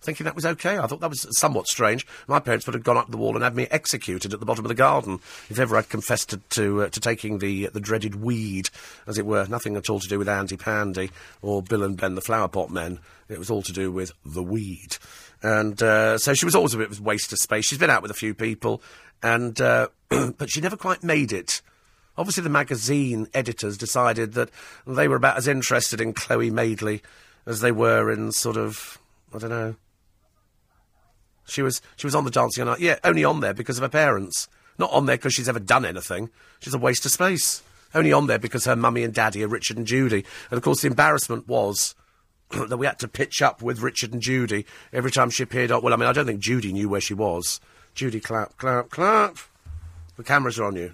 thinking 0.01 0.23
that 0.23 0.35
was 0.35 0.45
okay. 0.45 0.77
I 0.77 0.87
thought 0.87 1.01
that 1.01 1.09
was 1.09 1.27
somewhat 1.37 1.67
strange. 1.67 2.07
My 2.25 2.39
parents 2.39 2.65
would 2.65 2.73
have 2.73 2.85
gone 2.85 2.95
up 2.95 3.11
the 3.11 3.17
wall 3.17 3.35
and 3.35 3.43
had 3.43 3.53
me 3.53 3.67
executed 3.69 4.33
at 4.33 4.39
the 4.39 4.45
bottom 4.45 4.63
of 4.63 4.69
the 4.69 4.73
garden 4.75 5.19
if 5.49 5.59
ever 5.59 5.75
I'd 5.75 5.89
confessed 5.89 6.29
to 6.29 6.37
to, 6.51 6.83
uh, 6.83 6.89
to 6.89 6.99
taking 7.01 7.39
the 7.39 7.67
the 7.67 7.81
dreaded 7.81 8.15
weed, 8.15 8.69
as 9.07 9.17
it 9.17 9.25
were. 9.25 9.45
Nothing 9.47 9.75
at 9.75 9.89
all 9.89 9.99
to 9.99 10.07
do 10.07 10.17
with 10.17 10.29
Andy 10.29 10.55
Pandy 10.55 11.11
or 11.41 11.61
Bill 11.61 11.83
and 11.83 11.97
Ben 11.97 12.15
the 12.15 12.21
Flower 12.21 12.47
Pot 12.47 12.69
Men. 12.71 12.99
It 13.27 13.37
was 13.37 13.49
all 13.49 13.61
to 13.63 13.73
do 13.73 13.91
with 13.91 14.13
the 14.25 14.41
weed. 14.41 14.95
And 15.41 15.81
uh, 15.81 16.17
so 16.17 16.33
she 16.33 16.45
was 16.45 16.55
always 16.55 16.73
a 16.73 16.77
bit 16.77 16.91
of 16.91 16.99
a 16.99 17.03
waste 17.03 17.31
of 17.31 17.39
space. 17.39 17.65
She's 17.65 17.77
been 17.77 17.89
out 17.89 18.01
with 18.01 18.11
a 18.11 18.15
few 18.15 18.33
people, 18.33 18.81
and 19.23 19.59
uh, 19.61 19.87
but 20.09 20.49
she 20.49 20.61
never 20.61 20.77
quite 20.77 21.03
made 21.03 21.31
it. 21.31 21.61
Obviously, 22.17 22.43
the 22.43 22.49
magazine 22.49 23.27
editors 23.33 23.77
decided 23.77 24.33
that 24.33 24.49
they 24.85 25.07
were 25.07 25.15
about 25.15 25.37
as 25.37 25.47
interested 25.47 26.01
in 26.01 26.13
Chloe 26.13 26.49
Madeley 26.49 27.01
as 27.45 27.61
they 27.61 27.71
were 27.71 28.11
in 28.11 28.31
sort 28.33 28.57
of 28.57 28.99
I 29.33 29.37
don't 29.37 29.49
know 29.49 29.75
she 31.49 31.61
was 31.61 31.81
she 31.95 32.07
was 32.07 32.15
on 32.15 32.23
the 32.23 32.31
dancing 32.31 32.65
night. 32.65 32.79
Yeah, 32.79 32.97
only 33.03 33.23
on 33.23 33.39
there 33.39 33.53
because 33.53 33.77
of 33.77 33.81
her 33.83 33.89
parents. 33.89 34.47
Not 34.77 34.91
on 34.91 35.05
there 35.05 35.17
because 35.17 35.33
she's 35.33 35.49
ever 35.49 35.59
done 35.59 35.85
anything. 35.85 36.29
She's 36.59 36.73
a 36.73 36.77
waste 36.77 37.05
of 37.05 37.11
space. 37.11 37.61
Only 37.93 38.13
on 38.13 38.27
there 38.27 38.39
because 38.39 38.65
her 38.65 38.75
mummy 38.75 39.03
and 39.03 39.13
daddy 39.13 39.43
are 39.43 39.47
Richard 39.47 39.77
and 39.77 39.87
Judy. 39.87 40.23
And 40.51 40.57
of 40.57 40.63
course, 40.63 40.81
the 40.81 40.87
embarrassment 40.87 41.47
was 41.47 41.95
that 42.67 42.77
we 42.77 42.85
had 42.85 42.99
to 42.99 43.07
pitch 43.07 43.41
up 43.41 43.61
with 43.61 43.81
Richard 43.81 44.13
and 44.13 44.21
Judy 44.21 44.65
every 44.91 45.11
time 45.11 45.29
she 45.29 45.43
appeared. 45.43 45.71
Well, 45.71 45.93
I 45.93 45.97
mean, 45.97 46.07
I 46.07 46.13
don't 46.13 46.25
think 46.25 46.39
Judy 46.39 46.73
knew 46.73 46.89
where 46.89 47.01
she 47.01 47.13
was. 47.13 47.59
Judy, 47.93 48.19
clap, 48.19 48.57
clap, 48.57 48.89
clap. 48.89 49.37
The 50.17 50.23
cameras 50.23 50.59
are 50.59 50.65
on 50.65 50.75
you. 50.75 50.91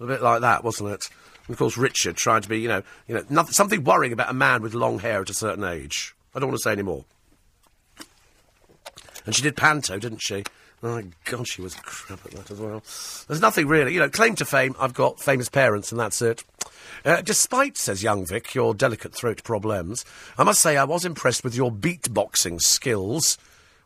a 0.00 0.06
bit 0.06 0.22
like 0.22 0.40
that, 0.42 0.62
wasn't 0.64 0.90
it? 0.90 1.08
And 1.46 1.54
of 1.54 1.58
course, 1.58 1.76
Richard 1.76 2.16
trying 2.16 2.42
to 2.42 2.48
be, 2.48 2.60
you 2.60 2.68
know, 2.68 2.82
you 3.08 3.14
know, 3.14 3.24
nothing, 3.28 3.52
something 3.52 3.82
worrying 3.82 4.12
about 4.12 4.30
a 4.30 4.34
man 4.34 4.62
with 4.62 4.74
long 4.74 4.98
hair 4.98 5.22
at 5.22 5.30
a 5.30 5.34
certain 5.34 5.64
age. 5.64 6.14
I 6.34 6.38
don't 6.38 6.48
want 6.48 6.58
to 6.58 6.62
say 6.62 6.72
any 6.72 6.82
more. 6.82 7.04
And 9.26 9.34
she 9.34 9.42
did 9.42 9.56
panto, 9.56 9.98
didn't 9.98 10.22
she? 10.22 10.44
My 10.82 11.04
God, 11.24 11.46
she 11.46 11.60
was 11.60 11.74
crap 11.74 12.24
at 12.24 12.32
that 12.32 12.50
as 12.50 12.58
well. 12.58 12.82
There's 13.28 13.40
nothing 13.40 13.66
really, 13.66 13.92
you 13.92 14.00
know, 14.00 14.08
claim 14.08 14.34
to 14.36 14.46
fame, 14.46 14.74
I've 14.80 14.94
got 14.94 15.20
famous 15.20 15.50
parents 15.50 15.92
and 15.92 16.00
that's 16.00 16.22
it. 16.22 16.42
Uh, 17.04 17.20
despite, 17.20 17.76
says 17.76 18.02
young 18.02 18.26
Vic, 18.26 18.54
your 18.54 18.74
delicate 18.74 19.14
throat 19.14 19.44
problems, 19.44 20.04
I 20.38 20.44
must 20.44 20.62
say 20.62 20.76
I 20.76 20.84
was 20.84 21.04
impressed 21.04 21.44
with 21.44 21.54
your 21.54 21.70
beatboxing 21.70 22.60
skills 22.62 23.36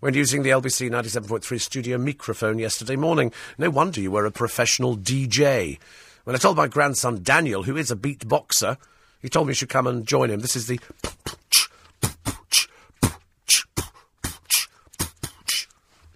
when 0.00 0.14
using 0.14 0.42
the 0.42 0.50
LBC 0.50 0.90
97.3 0.90 1.60
studio 1.60 1.98
microphone 1.98 2.58
yesterday 2.58 2.96
morning. 2.96 3.32
No 3.58 3.70
wonder 3.70 4.00
you 4.00 4.10
were 4.10 4.26
a 4.26 4.30
professional 4.30 4.96
DJ. 4.96 5.78
When 6.24 6.36
I 6.36 6.38
told 6.38 6.56
my 6.56 6.68
grandson 6.68 7.22
Daniel, 7.22 7.64
who 7.64 7.76
is 7.76 7.90
a 7.90 7.96
beatboxer, 7.96 8.76
he 9.20 9.28
told 9.28 9.46
me 9.46 9.52
I 9.52 9.54
should 9.54 9.68
come 9.68 9.86
and 9.86 10.06
join 10.06 10.30
him. 10.30 10.40
This 10.40 10.56
is 10.56 10.66
the 10.66 10.78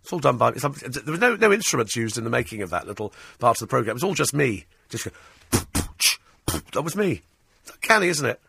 It's 0.09 0.13
all 0.15 0.21
done 0.21 0.39
by. 0.39 0.53
It's, 0.53 0.63
there 0.63 1.13
was 1.13 1.21
no, 1.21 1.37
no 1.37 1.53
instruments 1.53 1.95
used 1.95 2.17
in 2.17 2.25
the 2.25 2.31
making 2.31 2.63
of 2.63 2.71
that 2.71 2.87
little 2.87 3.13
part 3.39 3.59
of 3.59 3.61
the 3.61 3.67
programme. 3.67 3.91
It 3.91 3.97
was 3.97 4.05
all 4.05 4.15
just 4.15 4.33
me. 4.33 4.65
Just 4.89 5.05
go, 5.05 5.11
that 6.73 6.81
was 6.83 6.97
me. 6.97 7.21
Canny, 7.83 8.09
isn't 8.09 8.25
it? 8.25 8.41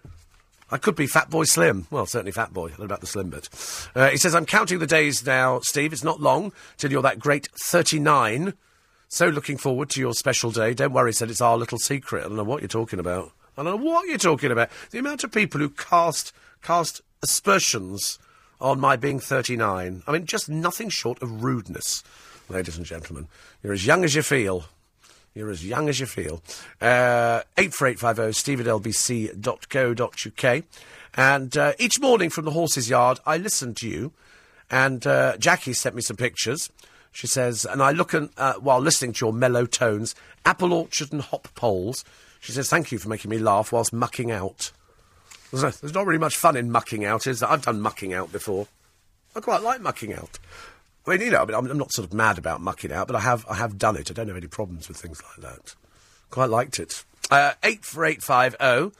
I 0.71 0.77
could 0.77 0.95
be 0.95 1.05
Fat 1.05 1.29
Boy 1.29 1.43
Slim. 1.43 1.85
Well, 1.91 2.05
certainly 2.05 2.31
Fat 2.31 2.53
Boy. 2.53 2.67
I 2.67 2.69
don't 2.69 2.79
know 2.79 2.85
about 2.85 3.01
the 3.01 3.07
Slim 3.07 3.29
bit. 3.29 3.49
Uh, 3.93 4.07
he 4.07 4.15
says, 4.15 4.35
I'm 4.35 4.45
counting 4.45 4.79
the 4.79 4.87
days 4.87 5.25
now, 5.25 5.59
Steve. 5.61 5.91
It's 5.91 6.01
not 6.01 6.21
long 6.21 6.53
till 6.77 6.93
you're 6.93 7.01
that 7.01 7.19
great 7.19 7.49
39. 7.65 8.53
So 9.09 9.27
looking 9.27 9.57
forward 9.57 9.89
to 9.89 9.99
your 9.99 10.13
special 10.13 10.51
day. 10.51 10.73
Don't 10.73 10.93
worry, 10.93 11.11
said 11.11 11.29
it's 11.29 11.41
our 11.41 11.57
little 11.57 11.79
secret. 11.79 12.23
I 12.23 12.29
don't 12.29 12.37
know 12.37 12.43
what 12.45 12.61
you're 12.61 12.69
talking 12.69 12.99
about. 12.99 13.33
I 13.57 13.63
don't 13.63 13.83
know 13.83 13.85
what 13.85 14.07
you're 14.07 14.17
talking 14.17 14.53
about. 14.53 14.69
The 14.91 14.99
amount 14.99 15.25
of 15.25 15.33
people 15.33 15.59
who 15.59 15.71
cast 15.71 16.31
cast 16.61 17.01
aspersions 17.21 18.17
on 18.59 18.79
my 18.79 18.95
being 18.95 19.19
39. 19.19 20.03
I 20.05 20.11
mean, 20.11 20.25
just 20.25 20.49
nothing 20.49 20.89
short 20.89 21.21
of 21.21 21.43
rudeness, 21.43 22.03
ladies 22.49 22.77
and 22.77 22.85
gentlemen. 22.85 23.27
You're 23.63 23.73
as 23.73 23.85
young 23.85 24.03
as 24.03 24.15
you 24.15 24.21
feel. 24.21 24.65
You're 25.33 25.51
as 25.51 25.65
young 25.65 25.89
as 25.89 25.99
you 25.99 26.05
feel. 26.05 26.41
Uh, 26.81 27.41
84850 27.57 28.33
steve 28.33 28.59
at 28.61 28.65
lbc.co.uk. 28.67 30.63
And 31.15 31.57
uh, 31.57 31.73
each 31.79 31.99
morning 31.99 32.29
from 32.29 32.45
the 32.45 32.51
horse's 32.51 32.89
yard, 32.89 33.19
I 33.25 33.37
listen 33.37 33.73
to 33.75 33.87
you. 33.87 34.11
And 34.69 35.05
uh, 35.07 35.37
Jackie 35.37 35.73
sent 35.73 35.95
me 35.95 36.01
some 36.01 36.17
pictures. 36.17 36.69
She 37.11 37.27
says, 37.27 37.65
and 37.65 37.81
I 37.81 37.91
look 37.91 38.13
at, 38.13 38.29
uh, 38.37 38.53
while 38.55 38.79
listening 38.79 39.13
to 39.13 39.25
your 39.25 39.33
mellow 39.33 39.65
tones, 39.65 40.13
apple 40.45 40.73
orchard 40.73 41.11
and 41.11 41.21
hop 41.21 41.47
poles. 41.55 42.05
She 42.39 42.51
says, 42.51 42.69
thank 42.69 42.91
you 42.91 42.99
for 42.99 43.09
making 43.09 43.31
me 43.31 43.39
laugh 43.39 43.71
whilst 43.71 43.91
mucking 43.91 44.31
out. 44.31 44.71
There's, 45.51 45.63
no- 45.63 45.69
there's 45.69 45.93
not 45.93 46.05
really 46.05 46.19
much 46.19 46.35
fun 46.37 46.55
in 46.55 46.71
mucking 46.71 47.05
out, 47.05 47.27
is 47.27 47.39
there? 47.39 47.49
I've 47.49 47.63
done 47.63 47.81
mucking 47.81 48.13
out 48.13 48.31
before. 48.31 48.67
I 49.35 49.39
quite 49.39 49.61
like 49.61 49.81
mucking 49.81 50.13
out. 50.13 50.39
I 51.07 51.11
mean, 51.11 51.21
you 51.21 51.31
know, 51.31 51.41
I 51.41 51.45
mean, 51.45 51.55
I'm, 51.55 51.65
I'm 51.71 51.77
not 51.77 51.91
sort 51.91 52.07
of 52.07 52.13
mad 52.13 52.37
about 52.37 52.61
mucking 52.61 52.91
out, 52.91 53.07
but 53.07 53.15
I 53.15 53.21
have, 53.21 53.45
I 53.49 53.55
have 53.55 53.77
done 53.77 53.95
it. 53.95 54.11
I 54.11 54.13
don't 54.13 54.27
have 54.27 54.37
any 54.37 54.47
problems 54.47 54.87
with 54.87 54.97
things 54.97 55.21
like 55.23 55.49
that. 55.51 55.75
Quite 56.29 56.49
liked 56.49 56.79
it. 56.79 57.03
Uh, 57.31 57.53
eight 57.63 57.83
for 57.85 58.05
eight 58.05 58.21
five 58.23 58.55
oh. 58.59 58.91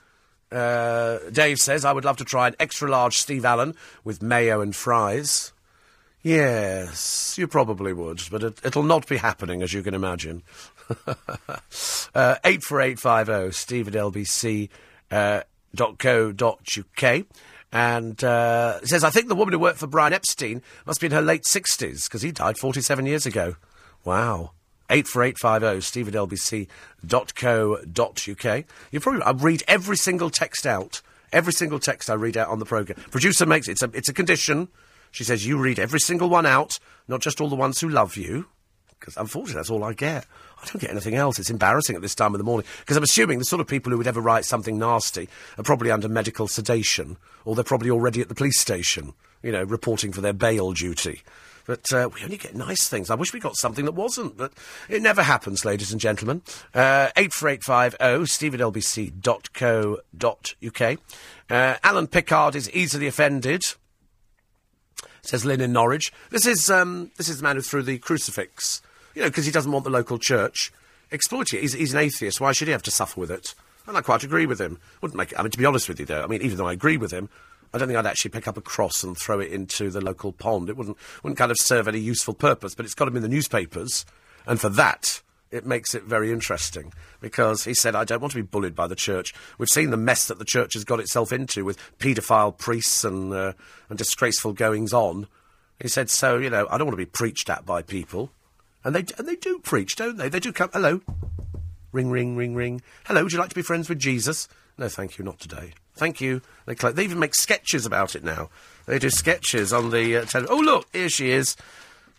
Uh, 0.52 1.20
Dave 1.32 1.60
says 1.60 1.86
I 1.86 1.92
would 1.92 2.06
love 2.06 2.18
to 2.18 2.26
try 2.26 2.48
an 2.48 2.56
extra 2.60 2.90
large 2.90 3.18
Steve 3.18 3.46
Allen 3.46 3.76
with 4.04 4.24
mayo 4.24 4.62
and 4.62 4.76
fries. 4.76 5.52
Yes, 6.24 7.38
you 7.38 7.48
probably 7.48 7.94
would, 7.94 8.22
but 8.30 8.44
it, 8.44 8.60
it'll 8.64 8.84
not 8.84 9.08
be 9.08 9.18
happening, 9.18 9.62
as 9.62 9.74
you 9.74 9.84
can 9.84 9.94
imagine. 9.94 10.44
uh, 11.08 12.36
84850 12.44 13.52
steve 13.52 13.88
at 13.88 13.94
lbc 13.94 14.70
uh, 15.12 15.42
dot 15.74 16.00
co 16.00 16.32
dot 16.32 16.68
uk. 16.78 17.26
And 17.72 18.24
uh, 18.24 18.80
it 18.82 18.88
says, 18.88 19.04
I 19.04 19.12
think 19.12 19.28
the 19.28 19.36
woman 19.36 19.54
who 19.54 19.60
worked 19.60 19.78
for 19.78 19.88
Brian 19.88 20.14
Epstein 20.14 20.64
must 20.88 21.00
be 21.00 21.06
in 21.06 21.12
her 21.12 21.22
late 21.22 21.44
60s, 21.44 22.06
because 22.06 22.24
he 22.24 22.32
died 22.32 22.58
47 22.58 23.06
years 23.06 23.26
ago. 23.26 23.56
Wow. 24.04 24.52
84850 24.90 25.82
steve 25.82 26.08
at 26.08 26.16
lbc 26.16 26.68
dot 27.06 28.28
uk. 28.28 28.66
You 28.92 29.00
probably, 29.00 29.22
I 29.22 29.32
read 29.32 29.64
every 29.68 29.98
single 29.98 30.32
text 30.32 30.66
out. 30.66 31.04
Every 31.32 31.54
single 31.54 31.80
text 31.80 32.10
I 32.10 32.16
read 32.16 32.38
out 32.38 32.48
on 32.48 32.58
the 32.58 32.66
programme. 32.66 33.00
Producer 33.12 33.46
makes 33.46 33.68
it's 33.68 33.84
a, 33.84 33.92
it's 33.94 34.10
a 34.10 34.14
condition. 34.14 34.70
She 35.12 35.24
says, 35.24 35.46
you 35.46 35.60
read 35.60 35.78
every 35.78 36.00
single 36.00 36.28
one 36.28 36.48
out, 36.48 36.80
not 37.08 37.22
just 37.22 37.40
all 37.40 37.50
the 37.50 37.56
ones 37.56 37.80
who 37.80 37.90
love 37.90 38.18
you 38.18 38.48
because 39.00 39.18
unfortunately 39.18 39.60
that's 39.60 39.70
all 39.70 39.84
I 39.84 39.94
get. 39.94 40.26
I 40.62 40.66
don't 40.66 40.82
get 40.82 40.92
anything 40.92 41.16
else. 41.16 41.40
It's 41.40 41.50
embarrassing 41.50 41.96
at 41.96 42.02
this 42.02 42.16
time 42.16 42.34
of 42.34 42.38
the 42.38 42.44
morning 42.44 42.68
because 42.80 42.98
I'm 42.98 43.04
assuming 43.04 43.40
the 43.40 43.46
sort 43.46 43.62
of 43.62 43.68
people 43.68 43.92
who 43.92 43.98
would 43.98 44.08
ever 44.08 44.22
write 44.22 44.46
something 44.46 44.78
nasty 44.78 45.30
are 45.58 45.64
probably 45.64 45.92
under 45.92 46.10
medical 46.10 46.48
sedation 46.48 47.18
or 47.46 47.56
they're 47.56 47.64
probably 47.64 47.90
already 47.90 48.22
at 48.22 48.30
the 48.30 48.36
police 48.36 48.60
station, 48.60 49.14
you 49.42 49.52
know, 49.52 49.64
reporting 49.64 50.12
for 50.12 50.22
their 50.22 50.34
bail 50.34 50.74
duty. 50.74 51.22
But 51.66 51.94
uh, 51.94 52.10
we 52.14 52.24
only 52.24 52.38
get 52.38 52.56
nice 52.56 52.88
things. 52.88 53.12
I 53.12 53.16
wish 53.16 53.32
we 53.32 53.40
got 53.40 53.56
something 53.56 53.86
that 53.86 53.92
wasn't, 53.92 54.36
but 54.38 54.54
it 54.90 55.04
never 55.04 55.22
happens, 55.22 55.64
ladies 55.64 55.92
and 55.92 56.02
gentlemen. 56.02 56.42
Uh, 56.74 57.10
84850 57.16 58.26
steve 58.26 58.56
at 58.56 58.60
lbc.co.uk. 58.60 60.00
Uh, 61.50 61.76
Alan 61.84 62.08
Pickard 62.08 62.56
is 62.56 62.72
easily 62.72 63.06
offended 63.06 63.66
says 65.22 65.46
Lynn 65.46 65.62
in 65.62 65.72
Norwich. 65.72 66.12
This 66.30 66.46
is 66.46 66.70
um, 66.70 67.12
this 67.18 67.30
is 67.30 67.38
the 67.38 67.44
man 67.44 67.56
who 67.56 67.62
threw 67.62 67.84
the 67.84 67.98
crucifix, 68.00 68.82
you 69.16 69.22
know, 69.22 69.30
because 69.30 69.46
he 69.46 69.52
doesn't 69.52 69.72
want 69.72 69.84
the 69.86 69.92
local 69.92 70.18
church 70.18 70.72
exploiting 71.12 71.60
it. 71.60 71.62
He's, 71.64 71.74
he's 71.74 71.94
an 71.94 72.00
atheist. 72.00 72.40
Why 72.42 72.52
should 72.52 72.68
he 72.68 72.72
have 72.72 72.84
to 72.84 72.92
suffer 72.92 73.20
with 73.20 73.32
it? 73.32 73.56
And 73.88 73.98
I 73.98 74.02
quite 74.02 74.24
agree 74.24 74.46
with 74.46 74.62
him. 74.62 74.80
Wouldn't 75.02 75.18
make. 75.18 75.38
I 75.38 75.42
mean, 75.42 75.52
to 75.52 75.58
be 75.58 75.66
honest 75.66 75.90
with 75.90 76.00
you, 76.00 76.06
though, 76.06 76.24
I 76.24 76.28
mean, 76.28 76.42
even 76.42 76.58
though 76.58 76.68
I 76.68 76.74
agree 76.74 76.98
with 76.98 77.12
him, 77.12 77.30
I 77.74 77.78
don't 77.78 77.88
think 77.88 77.98
I'd 77.98 78.06
actually 78.06 78.32
pick 78.32 78.48
up 78.48 78.58
a 78.58 78.62
cross 78.62 79.04
and 79.04 79.18
throw 79.18 79.40
it 79.40 79.52
into 79.52 79.90
the 79.90 80.02
local 80.02 80.32
pond. 80.32 80.70
It 80.70 80.78
wouldn't 80.78 80.98
wouldn't 81.24 81.40
kind 81.40 81.52
of 81.52 81.58
serve 81.60 81.88
any 81.88 82.00
useful 82.00 82.34
purpose. 82.34 82.76
But 82.76 82.86
it's 82.86 82.94
got 82.94 83.08
him 83.08 83.16
in 83.16 83.24
the 83.24 83.30
newspapers, 83.30 84.06
and 84.46 84.60
for 84.60 84.70
that. 84.70 85.22
It 85.52 85.66
makes 85.66 85.96
it 85.96 86.04
very 86.04 86.32
interesting 86.32 86.94
because 87.22 87.64
he 87.64 87.74
said, 87.74 87.96
I 87.96 88.04
don't 88.04 88.22
want 88.22 88.34
to 88.34 88.38
be 88.38 88.44
bullied 88.44 88.76
by 88.76 88.86
the 88.86 88.96
church. 88.96 89.34
We've 89.58 89.68
seen 89.68 89.90
the 89.90 89.98
mess 89.98 90.28
that 90.28 90.38
the 90.38 90.46
church 90.46 90.76
has 90.76 90.84
got 90.84 91.00
itself 91.00 91.32
into 91.32 91.66
with 91.66 91.80
paedophile 91.98 92.56
priests 92.56 93.04
and, 93.04 93.34
uh, 93.34 93.54
and 93.90 93.98
disgraceful 93.98 94.54
goings 94.54 94.94
on. 94.94 95.26
He 95.82 95.88
said, 95.88 96.12
so, 96.12 96.38
you 96.38 96.52
know, 96.52 96.68
I 96.70 96.78
don't 96.78 96.86
want 96.86 97.00
to 97.00 97.04
be 97.04 97.10
preached 97.10 97.50
at 97.50 97.66
by 97.66 97.82
people. 97.82 98.30
And 98.84 98.96
they, 98.96 99.06
and 99.18 99.28
they 99.28 99.36
do 99.36 99.60
preach, 99.60 99.96
don't 99.96 100.18
they? 100.18 100.30
They 100.30 100.40
do 100.40 100.54
come. 100.54 100.70
Hello. 100.72 101.02
Ring, 101.92 102.10
ring, 102.10 102.36
ring, 102.36 102.56
ring. 102.56 102.82
Hello, 103.06 103.24
would 103.24 103.32
you 103.32 103.40
like 103.40 103.50
to 103.50 103.56
be 103.56 103.62
friends 103.62 103.90
with 103.90 104.00
Jesus? 104.00 104.48
No, 104.78 104.88
thank 104.88 105.18
you, 105.18 105.26
not 105.26 105.40
today. 105.40 105.74
Thank 105.96 106.22
you. 106.22 106.42
They, 106.66 106.76
they 106.76 107.04
even 107.04 107.20
make 107.20 107.36
sketches 107.36 107.86
about 107.86 108.16
it 108.16 108.24
now. 108.24 108.50
They 108.86 109.00
do 109.00 109.10
sketches 109.10 109.74
on 109.74 109.90
the 109.90 110.18
uh, 110.18 110.46
Oh, 110.50 110.58
look, 110.58 110.88
here 110.94 111.10
she 111.10 111.32
is. 111.32 111.58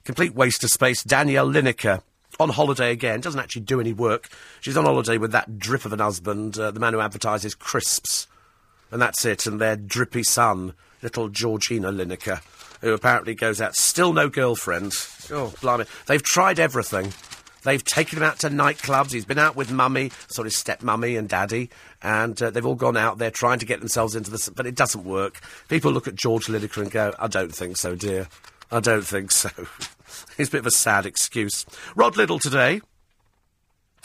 Complete 0.04 0.34
waste 0.34 0.62
of 0.64 0.70
space. 0.70 1.02
Danielle 1.02 1.48
Lineker. 1.48 2.02
On 2.38 2.50
holiday 2.50 2.90
again. 2.90 3.20
Doesn't 3.20 3.40
actually 3.40 3.62
do 3.62 3.80
any 3.80 3.92
work. 3.92 4.28
She's 4.60 4.76
on 4.76 4.84
holiday 4.84 5.18
with 5.18 5.32
that 5.32 5.58
drip 5.58 5.84
of 5.84 5.92
an 5.92 5.98
husband, 6.00 6.58
uh, 6.58 6.70
the 6.70 6.80
man 6.80 6.92
who 6.92 7.00
advertises 7.00 7.54
crisps. 7.54 8.26
And 8.90 9.00
that's 9.00 9.24
it. 9.24 9.46
And 9.46 9.60
their 9.60 9.76
drippy 9.76 10.24
son, 10.24 10.74
little 11.02 11.28
Georgina 11.28 11.90
Lineker, 11.90 12.42
who 12.80 12.92
apparently 12.92 13.34
goes 13.34 13.60
out. 13.60 13.76
Still 13.76 14.12
no 14.12 14.28
girlfriend. 14.28 14.92
Oh, 15.30 15.52
blimey. 15.60 15.84
They've 16.06 16.22
tried 16.22 16.58
everything. 16.58 17.12
They've 17.62 17.84
taken 17.84 18.18
him 18.18 18.24
out 18.24 18.38
to 18.40 18.48
nightclubs. 18.48 19.12
He's 19.12 19.24
been 19.24 19.38
out 19.38 19.54
with 19.54 19.70
mummy, 19.70 20.10
sort 20.28 20.46
of 20.46 20.52
stepmummy 20.54 21.18
and 21.18 21.28
daddy, 21.28 21.70
and 22.02 22.40
uh, 22.42 22.50
they've 22.50 22.64
all 22.64 22.74
gone 22.74 22.96
out 22.96 23.18
there 23.18 23.30
trying 23.30 23.58
to 23.58 23.66
get 23.66 23.80
themselves 23.80 24.14
into 24.14 24.30
this, 24.30 24.48
but 24.48 24.66
it 24.66 24.74
doesn't 24.74 25.04
work. 25.04 25.40
People 25.68 25.92
look 25.92 26.08
at 26.08 26.14
George 26.14 26.46
Lineker 26.46 26.80
and 26.82 26.90
go, 26.90 27.12
I 27.18 27.28
don't 27.28 27.54
think 27.54 27.76
so, 27.76 27.94
dear. 27.94 28.28
I 28.72 28.80
don't 28.80 29.06
think 29.06 29.30
so. 29.30 29.50
it's 30.38 30.48
a 30.48 30.52
bit 30.52 30.60
of 30.60 30.66
a 30.66 30.70
sad 30.70 31.04
excuse. 31.04 31.66
Rod 31.94 32.16
Liddle 32.16 32.38
today 32.38 32.80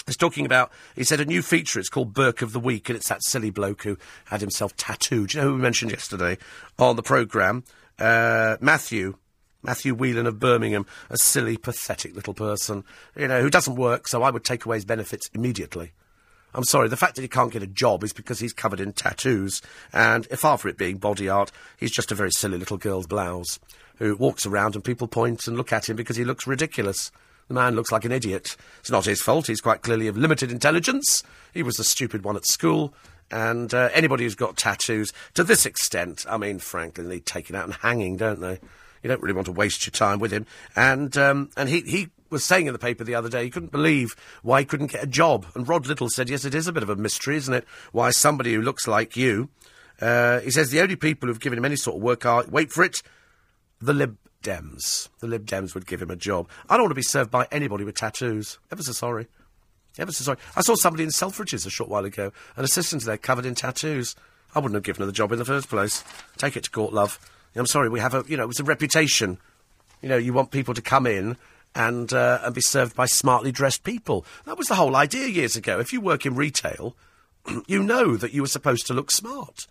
is 0.07 0.17
talking 0.17 0.45
about, 0.45 0.71
he 0.95 1.03
said, 1.03 1.21
a 1.21 1.25
new 1.25 1.41
feature. 1.41 1.79
It's 1.79 1.89
called 1.89 2.13
Burke 2.13 2.41
of 2.41 2.51
the 2.51 2.59
Week, 2.59 2.89
and 2.89 2.97
it's 2.97 3.09
that 3.09 3.23
silly 3.23 3.51
bloke 3.51 3.83
who 3.83 3.97
had 4.25 4.41
himself 4.41 4.75
tattooed. 4.75 5.33
You 5.33 5.41
know 5.41 5.47
who 5.47 5.55
we 5.55 5.61
mentioned 5.61 5.91
yesterday 5.91 6.37
on 6.77 6.95
the 6.95 7.03
programme? 7.03 7.63
Uh, 7.99 8.57
Matthew. 8.59 9.17
Matthew 9.63 9.95
Whelan 9.95 10.27
of 10.27 10.39
Birmingham, 10.39 10.85
a 11.09 11.17
silly, 11.17 11.57
pathetic 11.57 12.15
little 12.15 12.35
person, 12.35 12.83
you 13.17 13.27
know, 13.27 13.41
who 13.41 13.49
doesn't 13.49 13.75
work, 13.75 14.07
so 14.07 14.21
I 14.21 14.29
would 14.29 14.43
take 14.43 14.63
away 14.63 14.77
his 14.77 14.85
benefits 14.85 15.27
immediately. 15.33 15.93
I'm 16.53 16.63
sorry, 16.63 16.87
the 16.87 16.95
fact 16.95 17.15
that 17.15 17.23
he 17.23 17.27
can't 17.27 17.51
get 17.51 17.63
a 17.63 17.67
job 17.67 18.03
is 18.03 18.13
because 18.13 18.39
he's 18.39 18.53
covered 18.53 18.79
in 18.79 18.93
tattoos, 18.93 19.63
and 19.91 20.27
if 20.29 20.41
far 20.41 20.59
from 20.59 20.69
it 20.69 20.77
being 20.77 20.97
body 20.97 21.27
art, 21.27 21.51
he's 21.77 21.91
just 21.91 22.11
a 22.11 22.15
very 22.15 22.29
silly 22.31 22.59
little 22.59 22.77
girl's 22.77 23.07
blouse 23.07 23.59
who 23.97 24.15
walks 24.15 24.45
around 24.45 24.75
and 24.75 24.83
people 24.83 25.07
point 25.07 25.47
and 25.47 25.57
look 25.57 25.73
at 25.73 25.89
him 25.89 25.95
because 25.95 26.15
he 26.15 26.23
looks 26.23 26.47
ridiculous. 26.47 27.11
The 27.47 27.53
man 27.53 27.75
looks 27.75 27.91
like 27.91 28.05
an 28.05 28.11
idiot. 28.11 28.55
It's 28.79 28.89
not 28.89 29.05
his 29.05 29.21
fault. 29.21 29.47
He's 29.47 29.61
quite 29.61 29.83
clearly 29.83 30.07
of 30.07 30.17
limited 30.17 30.51
intelligence. 30.51 31.23
He 31.53 31.63
was 31.63 31.75
the 31.75 31.83
stupid 31.83 32.23
one 32.23 32.35
at 32.35 32.47
school. 32.47 32.93
And 33.31 33.73
uh, 33.73 33.89
anybody 33.93 34.23
who's 34.23 34.35
got 34.35 34.57
tattoos 34.57 35.11
to 35.33 35.43
this 35.43 35.65
extent, 35.65 36.25
I 36.29 36.37
mean, 36.37 36.59
frankly, 36.59 37.03
they 37.03 37.15
need 37.15 37.25
taken 37.25 37.55
out 37.55 37.65
and 37.65 37.73
hanging, 37.73 38.17
don't 38.17 38.39
they? 38.39 38.59
You 39.01 39.09
don't 39.09 39.21
really 39.21 39.33
want 39.33 39.45
to 39.45 39.51
waste 39.51 39.85
your 39.85 39.91
time 39.91 40.19
with 40.19 40.31
him. 40.31 40.45
And 40.75 41.15
um, 41.17 41.49
and 41.57 41.69
he, 41.69 41.81
he 41.81 42.09
was 42.29 42.43
saying 42.43 42.67
in 42.67 42.73
the 42.73 42.79
paper 42.79 43.03
the 43.03 43.15
other 43.15 43.29
day 43.29 43.43
he 43.43 43.49
couldn't 43.49 43.71
believe 43.71 44.15
why 44.41 44.59
he 44.59 44.65
couldn't 44.65 44.91
get 44.91 45.03
a 45.03 45.07
job. 45.07 45.45
And 45.55 45.67
Rod 45.67 45.87
Liddle 45.87 46.09
said, 46.09 46.29
yes, 46.29 46.45
it 46.45 46.55
is 46.55 46.67
a 46.67 46.73
bit 46.73 46.83
of 46.83 46.89
a 46.89 46.95
mystery, 46.95 47.37
isn't 47.37 47.53
it? 47.53 47.65
Why 47.91 48.11
somebody 48.11 48.53
who 48.53 48.61
looks 48.61 48.87
like 48.87 49.15
you. 49.15 49.49
Uh, 50.01 50.39
he 50.41 50.51
says 50.51 50.71
the 50.71 50.81
only 50.81 50.95
people 50.95 51.27
who've 51.27 51.39
given 51.39 51.57
him 51.57 51.65
any 51.65 51.75
sort 51.75 51.97
of 51.97 52.03
work 52.03 52.25
are, 52.25 52.45
wait 52.49 52.71
for 52.71 52.83
it, 52.83 53.01
the 53.79 53.93
Lib 53.93 54.17
Dems. 54.43 55.09
The 55.19 55.27
Lib 55.27 55.45
Dems 55.45 55.73
would 55.73 55.85
give 55.85 56.01
him 56.01 56.11
a 56.11 56.15
job. 56.15 56.49
I 56.69 56.75
don't 56.75 56.83
want 56.83 56.91
to 56.91 56.95
be 56.95 57.01
served 57.01 57.31
by 57.31 57.47
anybody 57.51 57.83
with 57.83 57.95
tattoos. 57.95 58.59
Ever 58.71 58.83
so 58.83 58.91
sorry. 58.91 59.27
Ever 59.97 60.11
so 60.11 60.23
sorry. 60.23 60.37
I 60.55 60.61
saw 60.61 60.75
somebody 60.75 61.03
in 61.03 61.09
Selfridges 61.09 61.65
a 61.65 61.69
short 61.69 61.89
while 61.89 62.05
ago, 62.05 62.31
an 62.57 62.63
assistant 62.65 63.03
there 63.03 63.17
covered 63.17 63.45
in 63.45 63.55
tattoos. 63.55 64.15
I 64.53 64.59
wouldn't 64.59 64.75
have 64.75 64.83
given 64.83 65.01
her 65.01 65.05
the 65.05 65.11
job 65.11 65.31
in 65.31 65.39
the 65.39 65.45
first 65.45 65.69
place. 65.69 66.03
Take 66.37 66.57
it 66.57 66.63
to 66.65 66.71
court, 66.71 66.93
love. 66.93 67.19
I'm 67.55 67.65
sorry, 67.65 67.89
we 67.89 68.01
have 68.01 68.13
a, 68.13 68.23
you 68.27 68.35
know, 68.35 68.49
it's 68.49 68.59
a 68.59 68.65
reputation. 68.65 69.37
You 70.01 70.09
know, 70.09 70.17
you 70.17 70.33
want 70.33 70.51
people 70.51 70.73
to 70.73 70.81
come 70.81 71.07
in 71.07 71.37
and, 71.73 72.11
uh, 72.11 72.39
and 72.43 72.53
be 72.53 72.61
served 72.61 72.95
by 72.95 73.05
smartly 73.05 73.51
dressed 73.51 73.83
people. 73.83 74.25
That 74.45 74.57
was 74.57 74.67
the 74.67 74.75
whole 74.75 74.95
idea 74.95 75.27
years 75.27 75.55
ago. 75.55 75.79
If 75.79 75.93
you 75.93 76.01
work 76.01 76.25
in 76.25 76.35
retail, 76.35 76.95
you 77.67 77.81
know 77.81 78.17
that 78.17 78.33
you 78.33 78.41
were 78.41 78.47
supposed 78.47 78.87
to 78.87 78.93
look 78.93 79.11
smart. 79.11 79.67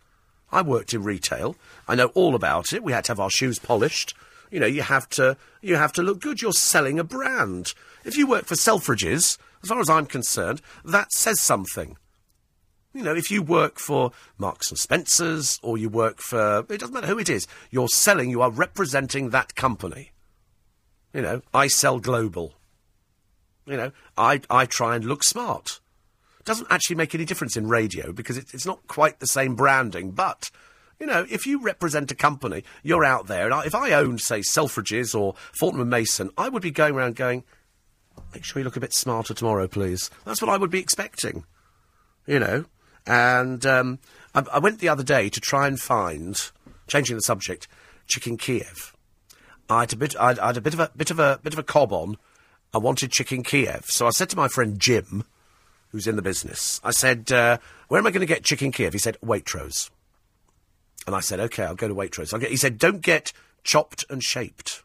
I 0.50 0.62
worked 0.62 0.94
in 0.94 1.02
retail. 1.02 1.56
I 1.88 1.94
know 1.94 2.06
all 2.14 2.34
about 2.34 2.72
it. 2.72 2.82
We 2.82 2.92
had 2.92 3.04
to 3.06 3.12
have 3.12 3.20
our 3.20 3.30
shoes 3.30 3.58
polished. 3.58 4.14
You 4.50 4.60
know, 4.60 4.66
you 4.66 4.82
have 4.82 5.08
to 5.10 5.36
you 5.62 5.76
have 5.76 5.92
to 5.94 6.02
look 6.02 6.20
good. 6.20 6.40
You're 6.40 6.52
selling 6.52 6.98
a 6.98 7.04
brand. 7.04 7.74
If 8.04 8.16
you 8.16 8.26
work 8.26 8.44
for 8.44 8.54
Selfridges, 8.54 9.36
as 9.64 9.68
far 9.68 9.80
as 9.80 9.88
I'm 9.88 10.06
concerned, 10.06 10.60
that 10.84 11.10
says 11.12 11.40
something. 11.40 11.96
You 12.92 13.02
know, 13.02 13.14
if 13.14 13.30
you 13.30 13.42
work 13.42 13.78
for 13.78 14.12
Marks 14.38 14.70
and 14.70 14.78
Spencers 14.78 15.58
or 15.62 15.78
you 15.78 15.88
work 15.88 16.20
for 16.20 16.60
it 16.68 16.78
doesn't 16.78 16.92
matter 16.92 17.08
who 17.08 17.18
it 17.18 17.30
is, 17.30 17.46
you're 17.70 17.88
selling, 17.88 18.30
you 18.30 18.42
are 18.42 18.50
representing 18.50 19.30
that 19.30 19.54
company. 19.54 20.12
You 21.12 21.22
know, 21.22 21.42
I 21.52 21.66
sell 21.66 21.98
global. 21.98 22.54
You 23.66 23.76
know, 23.76 23.92
I 24.16 24.42
I 24.50 24.66
try 24.66 24.94
and 24.96 25.04
look 25.04 25.24
smart. 25.24 25.80
Doesn't 26.44 26.70
actually 26.70 26.96
make 26.96 27.14
any 27.14 27.24
difference 27.24 27.56
in 27.56 27.66
radio 27.66 28.12
because 28.12 28.36
it, 28.36 28.52
it's 28.52 28.66
not 28.66 28.86
quite 28.86 29.18
the 29.18 29.26
same 29.26 29.54
branding, 29.54 30.10
but 30.10 30.50
you 31.00 31.06
know, 31.06 31.26
if 31.28 31.46
you 31.46 31.60
represent 31.60 32.12
a 32.12 32.14
company, 32.14 32.64
you're 32.82 33.04
out 33.04 33.26
there, 33.26 33.46
and 33.46 33.54
I, 33.54 33.64
if 33.64 33.74
I 33.74 33.92
owned, 33.92 34.20
say, 34.20 34.40
Selfridges 34.40 35.18
or 35.18 35.34
Fortnum 35.58 35.80
and 35.80 35.90
Mason, 35.90 36.30
I 36.38 36.48
would 36.48 36.62
be 36.62 36.70
going 36.70 36.94
around 36.94 37.16
going, 37.16 37.44
"Make 38.32 38.44
sure 38.44 38.60
you 38.60 38.64
look 38.64 38.76
a 38.76 38.80
bit 38.80 38.94
smarter 38.94 39.34
tomorrow, 39.34 39.68
please." 39.68 40.10
That's 40.24 40.42
what 40.42 40.50
I 40.50 40.56
would 40.56 40.70
be 40.70 40.80
expecting, 40.80 41.44
you 42.26 42.38
know. 42.38 42.64
And 43.06 43.64
um, 43.66 43.98
I, 44.34 44.44
I 44.52 44.58
went 44.58 44.80
the 44.80 44.88
other 44.88 45.02
day 45.02 45.28
to 45.28 45.40
try 45.40 45.66
and 45.66 45.78
find, 45.78 46.40
changing 46.86 47.16
the 47.16 47.22
subject, 47.22 47.68
chicken 48.06 48.36
Kiev. 48.36 48.96
I 49.68 49.80
had 49.80 49.92
a 49.92 49.96
bit, 49.96 50.16
I 50.16 50.34
had 50.34 50.56
a 50.56 50.60
bit 50.60 50.74
of 50.74 50.80
a 50.80 50.90
bit 50.96 51.10
of 51.10 51.18
a 51.18 51.40
bit 51.42 51.52
of 51.52 51.58
a 51.58 51.64
cob 51.64 51.92
on. 51.92 52.16
I 52.72 52.78
wanted 52.78 53.12
chicken 53.12 53.42
Kiev, 53.42 53.84
so 53.86 54.06
I 54.06 54.10
said 54.10 54.30
to 54.30 54.36
my 54.36 54.48
friend 54.48 54.80
Jim, 54.80 55.24
who's 55.90 56.08
in 56.08 56.16
the 56.16 56.22
business, 56.22 56.80
I 56.82 56.90
said, 56.90 57.30
uh, 57.30 57.58
"Where 57.88 57.98
am 57.98 58.06
I 58.06 58.10
going 58.10 58.20
to 58.20 58.26
get 58.26 58.44
chicken 58.44 58.72
Kiev?" 58.72 58.92
He 58.92 58.98
said, 58.98 59.16
"Waitrose." 59.22 59.90
And 61.06 61.14
I 61.14 61.20
said, 61.20 61.40
okay, 61.40 61.64
I'll 61.64 61.74
go 61.74 61.88
to 61.88 61.94
Waitrose. 61.94 62.32
I'll 62.32 62.40
get, 62.40 62.50
he 62.50 62.56
said, 62.56 62.78
don't 62.78 63.00
get 63.00 63.32
chopped 63.62 64.04
and 64.08 64.22
shaped. 64.22 64.82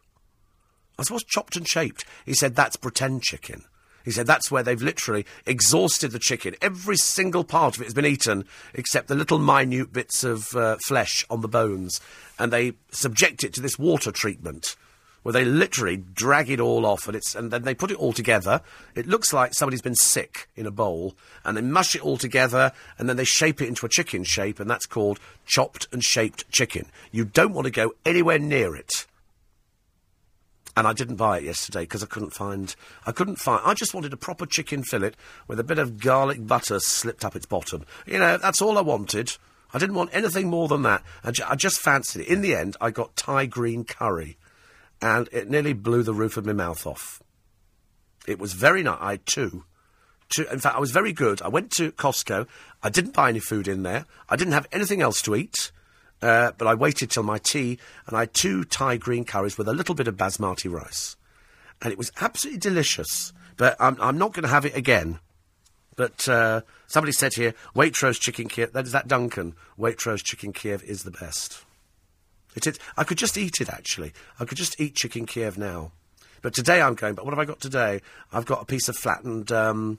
I 1.00 1.12
what's 1.12 1.24
chopped 1.24 1.56
and 1.56 1.66
shaped? 1.66 2.04
He 2.26 2.34
said, 2.34 2.54
that's 2.54 2.76
pretend 2.76 3.22
chicken. 3.22 3.64
He 4.04 4.10
said, 4.10 4.26
that's 4.26 4.50
where 4.50 4.62
they've 4.62 4.80
literally 4.80 5.26
exhausted 5.46 6.12
the 6.12 6.18
chicken. 6.18 6.56
Every 6.62 6.96
single 6.96 7.44
part 7.44 7.76
of 7.76 7.82
it 7.82 7.84
has 7.84 7.94
been 7.94 8.06
eaten 8.06 8.44
except 8.74 9.08
the 9.08 9.14
little 9.14 9.38
minute 9.38 9.92
bits 9.92 10.24
of 10.24 10.54
uh, 10.54 10.76
flesh 10.86 11.24
on 11.30 11.42
the 11.42 11.48
bones. 11.48 12.00
And 12.38 12.52
they 12.52 12.72
subject 12.90 13.44
it 13.44 13.52
to 13.54 13.60
this 13.60 13.78
water 13.78 14.10
treatment 14.10 14.76
where 15.22 15.32
they 15.34 15.44
literally 15.44 15.98
drag 15.98 16.50
it 16.50 16.60
all 16.60 16.86
off 16.86 17.06
and 17.06 17.14
it's 17.14 17.34
and 17.34 17.50
then 17.50 17.62
they 17.62 17.74
put 17.74 17.90
it 17.90 17.98
all 17.98 18.12
together. 18.12 18.62
It 18.94 19.06
looks 19.06 19.32
like 19.32 19.52
somebody's 19.52 19.82
been 19.82 19.94
sick 19.94 20.48
in 20.56 20.66
a 20.66 20.70
bowl 20.70 21.14
and 21.44 21.56
they 21.56 21.60
mush 21.60 21.94
it 21.94 22.02
all 22.02 22.16
together 22.16 22.72
and 22.98 23.08
then 23.08 23.16
they 23.16 23.24
shape 23.24 23.60
it 23.60 23.68
into 23.68 23.84
a 23.84 23.90
chicken 23.90 24.24
shape 24.24 24.60
and 24.60 24.70
that's 24.70 24.86
called 24.86 25.20
chopped 25.44 25.88
and 25.92 26.02
shaped 26.02 26.50
chicken. 26.50 26.86
You 27.12 27.26
don't 27.26 27.52
want 27.52 27.66
to 27.66 27.70
go 27.70 27.92
anywhere 28.06 28.38
near 28.38 28.74
it. 28.74 29.06
And 30.80 30.88
I 30.88 30.94
didn't 30.94 31.16
buy 31.16 31.36
it 31.36 31.44
yesterday 31.44 31.80
because 31.80 32.02
I 32.02 32.06
couldn't 32.06 32.32
find. 32.32 32.74
I 33.04 33.12
couldn't 33.12 33.36
find. 33.36 33.60
I 33.66 33.74
just 33.74 33.92
wanted 33.92 34.14
a 34.14 34.16
proper 34.16 34.46
chicken 34.46 34.82
fillet 34.82 35.12
with 35.46 35.60
a 35.60 35.62
bit 35.62 35.78
of 35.78 36.00
garlic 36.00 36.46
butter 36.46 36.80
slipped 36.80 37.22
up 37.22 37.36
its 37.36 37.44
bottom. 37.44 37.84
You 38.06 38.18
know, 38.18 38.38
that's 38.38 38.62
all 38.62 38.78
I 38.78 38.80
wanted. 38.80 39.36
I 39.74 39.78
didn't 39.78 39.94
want 39.94 40.08
anything 40.14 40.48
more 40.48 40.68
than 40.68 40.80
that. 40.84 41.02
I, 41.22 41.32
ju- 41.32 41.44
I 41.46 41.54
just 41.54 41.80
fancied 41.80 42.22
it. 42.22 42.28
In 42.28 42.40
the 42.40 42.54
end, 42.54 42.78
I 42.80 42.90
got 42.92 43.14
Thai 43.14 43.44
green 43.44 43.84
curry 43.84 44.38
and 45.02 45.28
it 45.32 45.50
nearly 45.50 45.74
blew 45.74 46.02
the 46.02 46.14
roof 46.14 46.38
of 46.38 46.46
my 46.46 46.54
mouth 46.54 46.86
off. 46.86 47.22
It 48.26 48.38
was 48.38 48.54
very 48.54 48.82
nice. 48.82 48.96
I 49.02 49.18
two. 49.18 49.64
In 50.50 50.60
fact, 50.60 50.76
I 50.76 50.80
was 50.80 50.92
very 50.92 51.12
good. 51.12 51.42
I 51.42 51.48
went 51.48 51.72
to 51.72 51.92
Costco. 51.92 52.48
I 52.82 52.88
didn't 52.88 53.12
buy 53.12 53.28
any 53.28 53.40
food 53.40 53.68
in 53.68 53.82
there. 53.82 54.06
I 54.30 54.36
didn't 54.36 54.54
have 54.54 54.66
anything 54.72 55.02
else 55.02 55.20
to 55.20 55.36
eat. 55.36 55.72
Uh, 56.22 56.52
but 56.58 56.68
I 56.68 56.74
waited 56.74 57.10
till 57.10 57.22
my 57.22 57.38
tea, 57.38 57.78
and 58.06 58.16
I 58.16 58.20
had 58.20 58.34
two 58.34 58.64
Thai 58.64 58.98
green 58.98 59.24
curries 59.24 59.56
with 59.56 59.68
a 59.68 59.72
little 59.72 59.94
bit 59.94 60.08
of 60.08 60.16
basmati 60.16 60.70
rice. 60.70 61.16
And 61.82 61.92
it 61.92 61.98
was 61.98 62.12
absolutely 62.20 62.60
delicious. 62.60 63.32
But 63.56 63.76
I'm, 63.80 63.96
I'm 64.00 64.18
not 64.18 64.32
going 64.32 64.44
to 64.44 64.48
have 64.48 64.66
it 64.66 64.76
again. 64.76 65.18
But 65.96 66.28
uh, 66.28 66.62
somebody 66.86 67.12
said 67.12 67.34
here, 67.34 67.54
Waitrose 67.74 68.18
chicken 68.18 68.48
Kiev. 68.48 68.72
That 68.72 68.86
is 68.86 68.92
that 68.92 69.08
Duncan. 69.08 69.54
Waitrose 69.78 70.22
chicken 70.24 70.52
Kiev 70.52 70.82
is 70.82 71.02
the 71.02 71.10
best. 71.10 71.64
It 72.56 72.66
is. 72.66 72.78
I 72.96 73.04
could 73.04 73.18
just 73.18 73.36
eat 73.36 73.60
it 73.60 73.68
actually. 73.68 74.12
I 74.38 74.44
could 74.44 74.58
just 74.58 74.80
eat 74.80 74.94
chicken 74.94 75.26
Kiev 75.26 75.58
now. 75.58 75.92
But 76.42 76.54
today 76.54 76.80
I'm 76.80 76.94
going. 76.94 77.14
But 77.14 77.26
what 77.26 77.32
have 77.32 77.38
I 77.38 77.44
got 77.44 77.60
today? 77.60 78.00
I've 78.32 78.46
got 78.46 78.62
a 78.62 78.64
piece 78.64 78.88
of 78.88 78.96
flattened 78.96 79.52
um, 79.52 79.98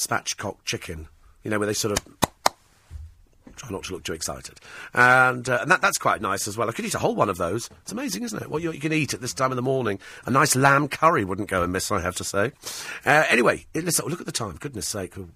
spatchcock 0.00 0.58
chicken. 0.64 1.08
You 1.42 1.50
know, 1.50 1.58
where 1.58 1.66
they 1.66 1.74
sort 1.74 1.98
of 1.98 2.29
try 3.60 3.70
not 3.70 3.84
to 3.84 3.92
look 3.92 4.04
too 4.04 4.12
excited, 4.12 4.58
and 4.94 5.48
uh, 5.48 5.58
and 5.60 5.70
that, 5.70 5.80
that's 5.80 5.98
quite 5.98 6.20
nice 6.22 6.48
as 6.48 6.56
well. 6.56 6.68
I 6.68 6.72
could 6.72 6.84
eat 6.84 6.94
a 6.94 6.98
whole 6.98 7.14
one 7.14 7.28
of 7.28 7.36
those. 7.36 7.68
It's 7.82 7.92
amazing, 7.92 8.22
isn't 8.22 8.42
it? 8.42 8.50
What 8.50 8.62
you, 8.62 8.72
you 8.72 8.80
can 8.80 8.92
eat 8.92 9.12
at 9.14 9.20
this 9.20 9.34
time 9.34 9.52
of 9.52 9.56
the 9.56 9.62
morning. 9.62 9.98
A 10.24 10.30
nice 10.30 10.56
lamb 10.56 10.88
curry 10.88 11.24
wouldn't 11.24 11.48
go 11.48 11.62
amiss, 11.62 11.92
I 11.92 12.00
have 12.00 12.16
to 12.16 12.24
say. 12.24 12.52
Uh, 13.04 13.24
anyway, 13.28 13.66
listen, 13.74 14.06
look 14.06 14.20
at 14.20 14.26
the 14.26 14.32
time. 14.32 14.56
Goodness 14.56 14.88
sake, 14.88 15.16
we're 15.16 15.26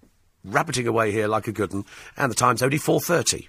rabbiting 0.44 0.86
away 0.86 1.12
here 1.12 1.28
like 1.28 1.46
a 1.46 1.52
good 1.52 1.72
one, 1.72 1.84
and 2.16 2.30
the 2.30 2.36
time's 2.36 2.62
only 2.62 2.78
four 2.78 3.00
thirty. 3.00 3.48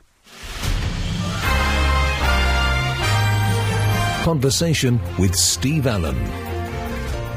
Conversation 4.23 4.99
with 5.17 5.35
Steve 5.35 5.87
Allen. 5.87 6.17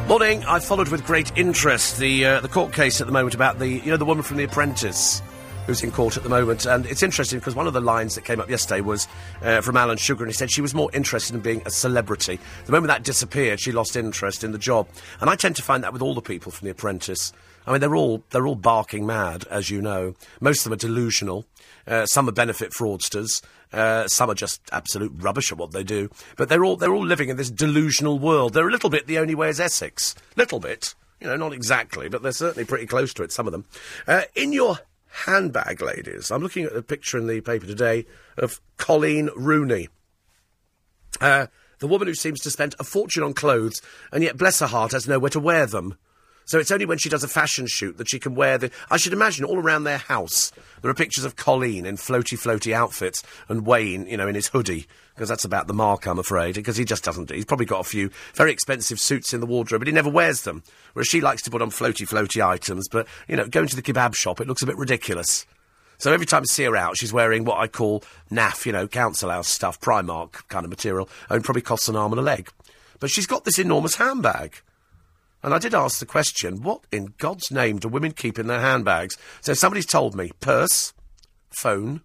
Morning. 0.09 0.42
I 0.44 0.59
followed 0.59 0.88
with 0.88 1.05
great 1.05 1.37
interest 1.37 1.98
the 1.98 2.24
uh, 2.24 2.40
the 2.40 2.48
court 2.48 2.72
case 2.72 3.01
at 3.03 3.07
the 3.07 3.12
moment 3.12 3.35
about 3.35 3.59
the 3.59 3.68
you 3.68 3.90
know 3.90 3.98
the 3.98 4.07
woman 4.07 4.24
from 4.24 4.38
The 4.38 4.44
Apprentice 4.44 5.20
who's 5.68 5.83
in 5.83 5.92
court 5.92 6.16
at 6.16 6.22
the 6.22 6.31
moment, 6.31 6.64
and 6.64 6.87
it's 6.87 7.02
interesting 7.02 7.38
because 7.38 7.54
one 7.54 7.66
of 7.66 7.74
the 7.74 7.81
lines 7.81 8.14
that 8.14 8.24
came 8.24 8.40
up 8.40 8.48
yesterday 8.48 8.81
was 8.81 9.07
uh, 9.42 9.61
from 9.61 9.76
Alan 9.76 9.98
Sugar, 9.98 10.24
and 10.24 10.31
he 10.31 10.35
said 10.35 10.50
she 10.50 10.62
was 10.62 10.74
more 10.74 10.90
interested 10.94 11.37
in 11.37 11.42
being 11.42 11.61
a 11.66 11.70
celebrity. 11.70 12.40
The 12.64 12.72
moment 12.72 12.88
that 12.88 13.02
disappeared, 13.04 13.61
she 13.61 13.70
lost 13.70 13.94
interest 13.94 14.42
in 14.42 14.52
the 14.52 14.59
job, 14.59 14.88
and 15.20 15.28
I 15.28 15.37
tend 15.37 15.57
to 15.57 15.62
find 15.62 15.85
that 15.85 15.92
with 15.92 16.00
all 16.00 16.14
the 16.14 16.22
people 16.22 16.50
from 16.50 16.64
The 16.64 16.72
Apprentice. 16.72 17.35
I 17.66 17.72
mean, 17.72 17.83
they're 17.83 17.94
all 17.94 18.24
they're 18.31 18.46
all 18.46 18.54
barking 18.54 19.04
mad, 19.04 19.44
as 19.50 19.68
you 19.68 19.83
know. 19.83 20.14
Most 20.40 20.61
of 20.61 20.64
them 20.64 20.72
are 20.72 20.76
delusional. 20.76 21.44
Uh, 21.87 22.07
some 22.07 22.26
are 22.31 22.33
benefit 22.33 22.72
fraudsters. 22.72 23.42
Uh, 23.70 24.07
some 24.07 24.31
are 24.31 24.35
just 24.35 24.62
absolute 24.72 25.12
rubbish 25.16 25.52
at 25.52 25.59
what 25.59 25.72
they 25.72 25.85
do. 25.85 26.09
But 26.38 26.48
they're 26.48 26.64
all 26.64 26.76
they're 26.76 26.94
all 26.94 27.04
living 27.04 27.28
in 27.28 27.37
this 27.37 27.50
delusional 27.50 28.18
world. 28.18 28.54
They're 28.54 28.68
a 28.68 28.72
little 28.72 28.88
bit 28.88 29.07
the 29.07 29.18
only 29.18 29.35
way 29.35 29.50
is 29.50 29.61
Essex. 29.61 30.14
Little 30.35 30.61
bit. 30.61 30.94
You 31.20 31.26
know, 31.26 31.37
not 31.37 31.52
exactly, 31.52 32.09
but 32.09 32.22
they're 32.22 32.33
certainly 32.33 32.64
pretty 32.64 32.87
close 32.87 33.12
to 33.14 33.22
it, 33.22 33.33
some 33.33 33.46
of 33.46 33.52
them. 33.52 33.66
Uh, 34.07 34.22
in 34.35 34.52
your 34.52 34.78
handbag, 35.11 35.81
ladies, 35.83 36.31
I'm 36.31 36.42
looking 36.42 36.64
at 36.64 36.77
a 36.77 36.83
picture 36.83 37.18
in 37.18 37.27
the 37.27 37.40
paper 37.40 37.66
today 37.66 38.07
of 38.37 38.61
Colleen 38.77 39.31
Rooney. 39.37 39.88
Uh, 41.21 41.47
the 41.79 41.87
woman 41.87 42.09
who 42.09 42.14
seems 42.14 42.40
to 42.40 42.51
spend 42.51 42.75
a 42.79 42.85
fortune 42.85 43.23
on 43.23 43.35
clothes, 43.35 43.81
and 44.12 44.23
yet, 44.23 44.37
bless 44.37 44.61
her 44.61 44.66
heart, 44.66 44.92
has 44.92 45.09
nowhere 45.09 45.31
to 45.31 45.40
wear 45.40 45.66
them. 45.66 45.97
So 46.44 46.59
it's 46.59 46.71
only 46.71 46.87
when 46.87 46.97
she 46.97 47.11
does 47.11 47.23
a 47.23 47.29
fashion 47.29 47.66
shoot 47.66 47.99
that 47.99 48.09
she 48.09 48.18
can 48.18 48.35
wear 48.35 48.57
the. 48.57 48.71
I 48.90 48.97
should 48.97 49.12
imagine 49.12 49.44
all 49.44 49.59
around 49.59 49.85
their 49.85 49.99
house 49.99 50.51
there 50.81 50.90
are 50.90 50.94
pictures 50.94 51.25
of 51.25 51.37
Colleen 51.37 51.85
in 51.85 51.97
floaty, 51.97 52.38
floaty 52.38 52.73
outfits 52.73 53.23
and 53.51 53.66
Wayne, 53.66 54.07
you 54.07 54.16
know, 54.16 54.27
in 54.29 54.35
his 54.35 54.49
hoodie 54.49 54.87
because 55.18 55.28
that's 55.28 55.44
about 55.44 55.66
the 55.66 55.74
mark, 55.74 56.07
I'm 56.07 56.20
afraid. 56.20 56.54
Because 56.54 56.76
he 56.76 56.85
just 56.85 57.02
doesn't. 57.02 57.31
He's 57.31 57.44
probably 57.44 57.66
got 57.66 57.81
a 57.81 57.85
few 57.85 58.11
very 58.35 58.52
expensive 58.52 59.00
suits 59.00 59.35
in 59.35 59.40
the 59.40 59.46
wardrobe, 59.46 59.81
but 59.81 59.88
he 59.88 59.92
never 59.92 60.09
wears 60.09 60.42
them. 60.42 60.62
Whereas 60.92 61.09
she 61.09 61.20
likes 61.20 61.42
to 61.42 61.50
put 61.50 61.61
on 61.61 61.70
floaty, 61.70 62.09
floaty 62.09 62.46
items. 62.46 62.88
But 62.88 63.09
you 63.26 63.35
know, 63.35 63.48
going 63.48 63.66
to 63.66 63.74
the 63.74 63.83
kebab 63.83 64.14
shop, 64.14 64.40
it 64.40 64.46
looks 64.46 64.62
a 64.62 64.66
bit 64.66 64.76
ridiculous. 64.76 65.44
So 65.98 66.12
every 66.12 66.24
time 66.24 66.42
I 66.42 66.44
see 66.44 66.62
her 66.62 66.76
out, 66.76 66.96
she's 66.96 67.12
wearing 67.12 67.44
what 67.44 67.59
I 67.59 67.66
call 67.66 68.04
naff, 68.31 68.64
you 68.64 68.70
know, 68.70 68.87
council 68.87 69.31
house 69.31 69.48
stuff, 69.48 69.81
Primark 69.81 70.46
kind 70.46 70.64
of 70.64 70.70
material, 70.70 71.09
and 71.28 71.42
probably 71.42 71.62
costs 71.62 71.88
an 71.88 71.96
arm 71.96 72.12
and 72.12 72.20
a 72.20 72.22
leg. 72.22 72.50
But 73.00 73.11
she's 73.11 73.26
got 73.26 73.44
this 73.44 73.59
enormous 73.59 73.96
handbag. 73.96 74.61
And 75.42 75.52
I 75.52 75.59
did 75.59 75.74
ask 75.74 75.98
the 75.98 76.07
question, 76.07 76.62
what 76.62 76.83
in 76.92 77.14
God's 77.18 77.50
name 77.50 77.78
do 77.78 77.88
women 77.88 78.12
keep 78.12 78.38
in 78.38 78.46
their 78.46 78.61
handbags? 78.61 79.18
So 79.40 79.54
somebody's 79.54 79.87
told 79.87 80.14
me 80.14 80.31
purse, 80.38 80.92
phone, 81.50 82.02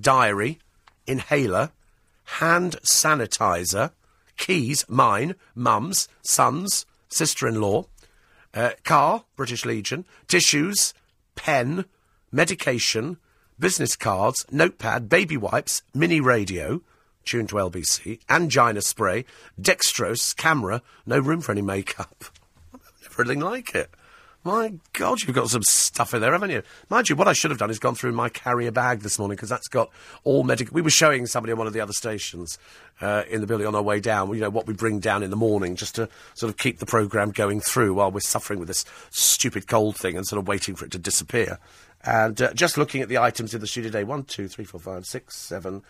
diary, 0.00 0.58
inhaler, 1.06 1.70
hand 2.36 2.76
sanitizer, 2.82 3.90
keys, 4.36 4.84
mine, 4.88 5.34
mum's, 5.54 6.08
son's, 6.22 6.84
sister 7.08 7.48
in 7.48 7.60
law, 7.60 7.86
uh, 8.54 8.70
car, 8.84 9.24
British 9.34 9.64
Legion, 9.64 10.04
tissues, 10.28 10.92
pen, 11.34 11.86
medication, 12.30 13.16
business 13.58 13.96
cards, 13.96 14.44
notepad, 14.50 15.08
baby 15.08 15.36
wipes, 15.36 15.82
mini 15.94 16.20
radio, 16.20 16.82
tuned 17.24 17.48
to 17.48 17.56
LBC, 17.56 18.20
angina 18.28 18.82
spray, 18.82 19.24
dextrose, 19.60 20.36
camera, 20.36 20.82
no 21.06 21.18
room 21.18 21.40
for 21.40 21.52
any 21.52 21.62
makeup. 21.62 22.24
Everything 23.06 23.40
like 23.40 23.74
it. 23.74 23.90
My 24.48 24.72
God, 24.94 25.20
you've 25.20 25.36
got 25.36 25.50
some 25.50 25.62
stuff 25.62 26.14
in 26.14 26.22
there, 26.22 26.32
haven't 26.32 26.48
you? 26.48 26.62
Mind 26.88 27.10
you, 27.10 27.16
what 27.16 27.28
I 27.28 27.34
should 27.34 27.50
have 27.50 27.58
done 27.58 27.68
is 27.68 27.78
gone 27.78 27.94
through 27.94 28.12
my 28.12 28.30
carrier 28.30 28.70
bag 28.70 29.00
this 29.00 29.18
morning 29.18 29.36
because 29.36 29.50
that's 29.50 29.68
got 29.68 29.90
all 30.24 30.42
medical. 30.42 30.72
We 30.72 30.80
were 30.80 30.88
showing 30.88 31.26
somebody 31.26 31.52
on 31.52 31.58
one 31.58 31.66
of 31.66 31.74
the 31.74 31.82
other 31.82 31.92
stations 31.92 32.56
uh, 33.02 33.24
in 33.28 33.42
the 33.42 33.46
building 33.46 33.66
on 33.66 33.74
our 33.74 33.82
way 33.82 34.00
down. 34.00 34.32
You 34.32 34.40
know 34.40 34.48
what 34.48 34.66
we 34.66 34.72
bring 34.72 35.00
down 35.00 35.22
in 35.22 35.28
the 35.28 35.36
morning 35.36 35.76
just 35.76 35.96
to 35.96 36.08
sort 36.32 36.48
of 36.48 36.56
keep 36.56 36.78
the 36.78 36.86
program 36.86 37.30
going 37.30 37.60
through 37.60 37.92
while 37.92 38.10
we're 38.10 38.20
suffering 38.20 38.58
with 38.58 38.68
this 38.68 38.86
stupid 39.10 39.66
cold 39.66 39.98
thing 39.98 40.16
and 40.16 40.26
sort 40.26 40.40
of 40.40 40.48
waiting 40.48 40.74
for 40.74 40.86
it 40.86 40.92
to 40.92 40.98
disappear. 40.98 41.58
And 42.02 42.40
uh, 42.40 42.54
just 42.54 42.78
looking 42.78 43.02
at 43.02 43.10
the 43.10 43.18
items 43.18 43.52
in 43.52 43.60
the 43.60 43.66
studio 43.66 43.90
today: 43.90 44.04
one, 44.04 44.24
two, 44.24 44.48
three, 44.48 44.64
four, 44.64 44.80
five, 44.80 45.04
six, 45.04 45.36
seven, 45.36 45.82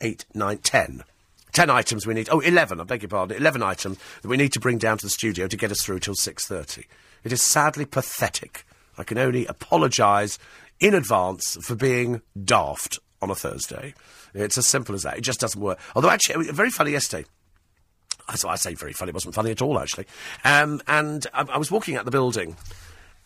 eight, 0.00 0.24
nine, 0.32 0.56
ten. 0.56 1.04
Ten 1.52 1.68
items 1.68 2.06
we 2.06 2.14
need. 2.14 2.30
Oh, 2.32 2.40
11, 2.40 2.80
I 2.80 2.84
beg 2.84 3.02
your 3.02 3.10
pardon. 3.10 3.36
11 3.36 3.62
items 3.62 3.98
that 4.22 4.28
we 4.28 4.38
need 4.38 4.54
to 4.54 4.60
bring 4.60 4.78
down 4.78 4.96
to 4.96 5.04
the 5.04 5.10
studio 5.10 5.46
to 5.48 5.56
get 5.56 5.70
us 5.70 5.82
through 5.82 6.00
till 6.00 6.14
6.30. 6.14 6.84
It 7.26 7.32
is 7.32 7.42
sadly 7.42 7.84
pathetic. 7.84 8.64
I 8.96 9.02
can 9.02 9.18
only 9.18 9.46
apologise 9.46 10.38
in 10.78 10.94
advance 10.94 11.56
for 11.60 11.74
being 11.74 12.22
daft 12.40 13.00
on 13.20 13.30
a 13.30 13.34
Thursday. 13.34 13.94
It's 14.32 14.56
as 14.56 14.68
simple 14.68 14.94
as 14.94 15.02
that. 15.02 15.18
It 15.18 15.22
just 15.22 15.40
doesn't 15.40 15.60
work. 15.60 15.80
Although, 15.96 16.10
actually, 16.10 16.52
very 16.52 16.70
funny 16.70 16.92
yesterday. 16.92 17.26
So 18.36 18.48
I 18.48 18.54
say 18.54 18.74
very 18.74 18.92
funny. 18.92 19.10
It 19.10 19.14
wasn't 19.14 19.34
funny 19.34 19.50
at 19.50 19.60
all, 19.60 19.76
actually. 19.80 20.06
Um, 20.44 20.80
and 20.86 21.26
I, 21.34 21.42
I 21.50 21.58
was 21.58 21.68
walking 21.68 21.96
out 21.96 22.04
the 22.04 22.12
building, 22.12 22.56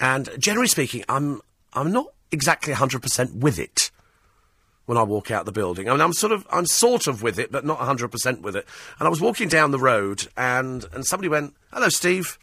and 0.00 0.30
generally 0.38 0.68
speaking, 0.68 1.04
I'm 1.06 1.42
I'm 1.74 1.92
not 1.92 2.06
exactly 2.32 2.72
100% 2.72 3.34
with 3.34 3.58
it 3.58 3.90
when 4.86 4.96
I 4.96 5.02
walk 5.02 5.30
out 5.30 5.44
the 5.44 5.52
building. 5.52 5.90
I 5.90 5.92
mean, 5.92 6.00
I'm 6.00 6.14
sort 6.14 6.32
of, 6.32 6.46
I'm 6.50 6.64
sort 6.64 7.06
of 7.06 7.22
with 7.22 7.38
it, 7.38 7.52
but 7.52 7.66
not 7.66 7.80
100% 7.80 8.40
with 8.40 8.56
it. 8.56 8.66
And 8.98 9.06
I 9.06 9.10
was 9.10 9.20
walking 9.20 9.48
down 9.48 9.72
the 9.72 9.78
road, 9.78 10.26
and, 10.38 10.86
and 10.94 11.06
somebody 11.06 11.28
went, 11.28 11.54
hello, 11.70 11.90
Steve. 11.90 12.38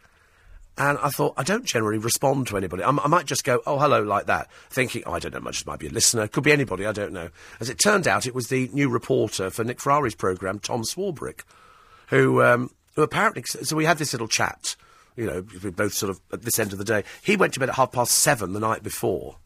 And 0.77 0.99
I 0.99 1.09
thought, 1.09 1.33
I 1.37 1.43
don't 1.43 1.65
generally 1.65 1.97
respond 1.97 2.47
to 2.47 2.57
anybody. 2.57 2.83
I'm, 2.83 2.99
i 2.99 3.07
might 3.07 3.25
just 3.25 3.43
go, 3.43 3.61
oh, 3.65 3.79
hello, 3.79 4.03
like 4.03 4.27
that, 4.27 4.47
thinking, 4.69 5.03
oh, 5.07 5.13
I 5.13 5.19
don't 5.19 5.33
know 5.33 5.39
much, 5.39 5.61
it 5.61 5.67
might 5.67 5.79
be 5.79 5.87
a 5.87 5.91
listener, 5.91 6.27
could 6.27 6.43
be 6.43 6.51
anybody, 6.51 6.85
I 6.85 6.91
don't 6.91 7.13
know. 7.13 7.29
As 7.59 7.69
it 7.69 7.79
turned 7.79 8.07
out, 8.07 8.27
it 8.27 8.35
was 8.35 8.49
the 8.49 8.69
new 8.73 8.87
reporter 8.87 9.49
for 9.49 9.63
Nick 9.63 9.81
Ferrari's 9.81 10.13
programme, 10.13 10.59
Tom 10.59 10.83
Swarbrick, 10.83 11.41
who, 12.09 12.43
um, 12.43 12.69
who 12.95 13.01
apparently, 13.01 13.43
so 13.43 13.75
we 13.75 13.85
had 13.85 13.97
this 13.97 14.13
little 14.13 14.27
chat, 14.27 14.75
you 15.15 15.25
know, 15.25 15.43
we 15.63 15.71
both 15.71 15.93
sort 15.93 16.11
of 16.11 16.21
at 16.31 16.43
this 16.43 16.59
end 16.59 16.73
of 16.73 16.77
the 16.77 16.85
day. 16.85 17.03
He 17.23 17.35
went 17.35 17.55
to 17.55 17.59
bed 17.59 17.69
at 17.69 17.75
half 17.75 17.91
past 17.91 18.11
seven 18.11 18.53
the 18.53 18.59
night 18.59 18.83
before, 18.83 19.37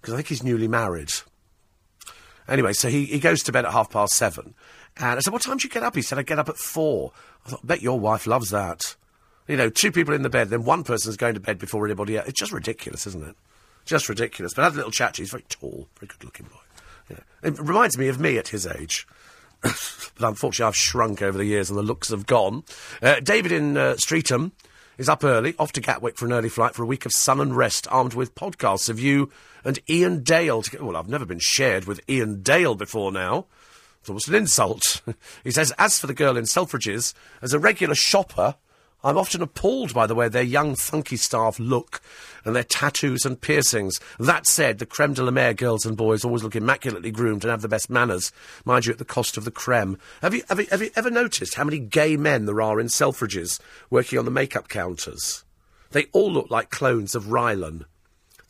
because 0.00 0.14
I 0.14 0.16
think 0.16 0.28
he's 0.28 0.42
newly 0.42 0.66
married. 0.66 1.12
Anyway, 2.48 2.72
so 2.72 2.88
he, 2.88 3.04
he 3.04 3.20
goes 3.20 3.42
to 3.42 3.52
bed 3.52 3.66
at 3.66 3.72
half 3.72 3.90
past 3.90 4.14
seven. 4.14 4.54
And 4.96 5.18
I 5.18 5.20
said, 5.20 5.32
What 5.32 5.42
time 5.42 5.58
do 5.58 5.64
you 5.64 5.70
get 5.70 5.82
up? 5.82 5.94
He 5.94 6.02
said, 6.02 6.18
I 6.18 6.22
get 6.22 6.38
up 6.38 6.48
at 6.48 6.56
four. 6.56 7.12
I 7.46 7.50
thought, 7.50 7.66
bet 7.66 7.82
your 7.82 8.00
wife 8.00 8.26
loves 8.26 8.50
that. 8.50 8.96
You 9.50 9.56
know, 9.56 9.68
two 9.68 9.90
people 9.90 10.14
in 10.14 10.22
the 10.22 10.30
bed, 10.30 10.48
then 10.48 10.62
one 10.62 10.84
person's 10.84 11.16
going 11.16 11.34
to 11.34 11.40
bed 11.40 11.58
before 11.58 11.84
anybody 11.84 12.16
else. 12.16 12.28
It's 12.28 12.38
just 12.38 12.52
ridiculous, 12.52 13.04
isn't 13.08 13.26
it? 13.30 13.34
Just 13.84 14.08
ridiculous. 14.08 14.54
But 14.54 14.62
I 14.62 14.64
had 14.66 14.74
a 14.74 14.76
little 14.76 14.92
chat. 14.92 15.16
He's 15.16 15.32
very 15.32 15.44
tall, 15.48 15.88
very 15.98 16.06
good 16.06 16.22
looking 16.22 16.46
boy. 16.46 16.60
You 17.08 17.16
know, 17.16 17.22
it 17.42 17.58
reminds 17.58 17.98
me 17.98 18.06
of 18.06 18.20
me 18.20 18.38
at 18.38 18.46
his 18.46 18.64
age. 18.64 19.08
but 19.60 19.74
unfortunately, 20.20 20.68
I've 20.68 20.76
shrunk 20.76 21.20
over 21.20 21.36
the 21.36 21.46
years 21.46 21.68
and 21.68 21.76
the 21.76 21.82
looks 21.82 22.10
have 22.10 22.26
gone. 22.26 22.62
Uh, 23.02 23.18
David 23.18 23.50
in 23.50 23.76
uh, 23.76 23.96
Streatham 23.96 24.52
is 24.98 25.08
up 25.08 25.24
early, 25.24 25.56
off 25.58 25.72
to 25.72 25.80
Gatwick 25.80 26.16
for 26.16 26.26
an 26.26 26.32
early 26.32 26.48
flight 26.48 26.76
for 26.76 26.84
a 26.84 26.86
week 26.86 27.04
of 27.04 27.10
sun 27.10 27.40
and 27.40 27.56
rest, 27.56 27.88
armed 27.90 28.14
with 28.14 28.36
podcasts 28.36 28.88
of 28.88 29.00
you 29.00 29.32
and 29.64 29.80
Iain 29.90 30.22
Dale. 30.22 30.62
To, 30.62 30.84
well, 30.84 30.96
I've 30.96 31.08
never 31.08 31.26
been 31.26 31.40
shared 31.40 31.86
with 31.86 32.00
Iain 32.08 32.42
Dale 32.42 32.76
before 32.76 33.10
now. 33.10 33.46
It's 33.98 34.08
almost 34.08 34.28
an 34.28 34.36
insult. 34.36 35.02
he 35.42 35.50
says, 35.50 35.72
as 35.76 35.98
for 35.98 36.06
the 36.06 36.14
girl 36.14 36.36
in 36.36 36.44
Selfridges, 36.44 37.14
as 37.42 37.52
a 37.52 37.58
regular 37.58 37.96
shopper, 37.96 38.54
I'm 39.02 39.16
often 39.16 39.40
appalled 39.40 39.94
by 39.94 40.06
the 40.06 40.14
way 40.14 40.28
their 40.28 40.42
young, 40.42 40.74
funky 40.74 41.16
staff 41.16 41.58
look 41.58 42.02
and 42.44 42.54
their 42.54 42.64
tattoos 42.64 43.24
and 43.24 43.40
piercings. 43.40 43.98
That 44.18 44.46
said, 44.46 44.78
the 44.78 44.86
creme 44.86 45.14
de 45.14 45.22
la 45.22 45.30
mer 45.30 45.54
girls 45.54 45.86
and 45.86 45.96
boys 45.96 46.24
always 46.24 46.42
look 46.42 46.56
immaculately 46.56 47.10
groomed 47.10 47.44
and 47.44 47.50
have 47.50 47.62
the 47.62 47.68
best 47.68 47.88
manners, 47.88 48.30
mind 48.64 48.86
you, 48.86 48.92
at 48.92 48.98
the 48.98 49.04
cost 49.04 49.36
of 49.36 49.44
the 49.44 49.50
creme. 49.50 49.96
Have 50.20 50.34
you, 50.34 50.42
have 50.48 50.60
you, 50.60 50.66
have 50.70 50.82
you 50.82 50.90
ever 50.96 51.10
noticed 51.10 51.54
how 51.54 51.64
many 51.64 51.78
gay 51.78 52.16
men 52.16 52.44
there 52.44 52.60
are 52.60 52.78
in 52.78 52.88
Selfridges 52.88 53.58
working 53.88 54.18
on 54.18 54.26
the 54.26 54.30
makeup 54.30 54.68
counters? 54.68 55.44
They 55.92 56.06
all 56.12 56.30
look 56.30 56.50
like 56.50 56.70
clones 56.70 57.14
of 57.14 57.24
Rylan. 57.24 57.84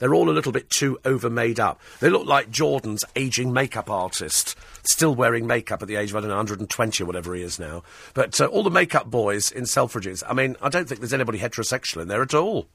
They're 0.01 0.15
all 0.15 0.29
a 0.29 0.33
little 0.33 0.51
bit 0.51 0.69
too 0.71 0.99
over 1.05 1.31
made 1.31 1.61
up. 1.61 1.81
They 2.01 2.11
look 2.11 2.27
like 2.27 2.51
Jordan's 2.51 3.05
aging 3.15 3.53
makeup 3.53 3.89
artist, 3.89 4.57
still 4.83 5.15
wearing 5.15 5.47
makeup 5.47 5.83
at 5.83 5.89
the 5.89 5.97
age 5.97 6.11
of, 6.11 6.17
I 6.17 6.21
don't 6.21 6.31
know, 6.31 6.37
120 6.37 7.05
or 7.05 7.07
whatever 7.07 7.35
he 7.35 7.43
is 7.43 7.59
now. 7.59 7.85
But 8.15 8.41
uh, 8.41 8.47
all 8.47 8.65
the 8.65 8.71
makeup 8.71 9.09
boys 9.11 9.53
in 9.53 9.65
Selfridges, 9.65 10.25
I 10.29 10.33
mean, 10.33 10.57
I 10.61 10.71
don't 10.71 10.89
think 10.89 11.01
there's 11.01 11.15
anybody 11.15 11.39
heterosexual 11.39 12.03
in 12.03 12.09
there 12.09 12.23
at 12.23 12.35
all. 12.35 12.67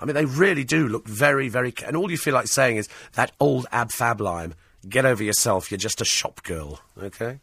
I 0.00 0.04
mean, 0.04 0.14
they 0.14 0.24
really 0.24 0.64
do 0.64 0.88
look 0.88 1.06
very, 1.06 1.48
very. 1.48 1.74
And 1.84 1.96
all 1.96 2.10
you 2.10 2.18
feel 2.18 2.34
like 2.34 2.46
saying 2.46 2.78
is 2.78 2.88
that 3.12 3.32
old 3.38 3.66
ab 3.70 3.92
fab 3.92 4.20
line. 4.20 4.54
Get 4.88 5.04
over 5.04 5.22
yourself. 5.22 5.70
You're 5.70 5.78
just 5.78 6.00
a 6.00 6.04
shop 6.04 6.42
girl. 6.44 6.80
Okay. 7.00 7.40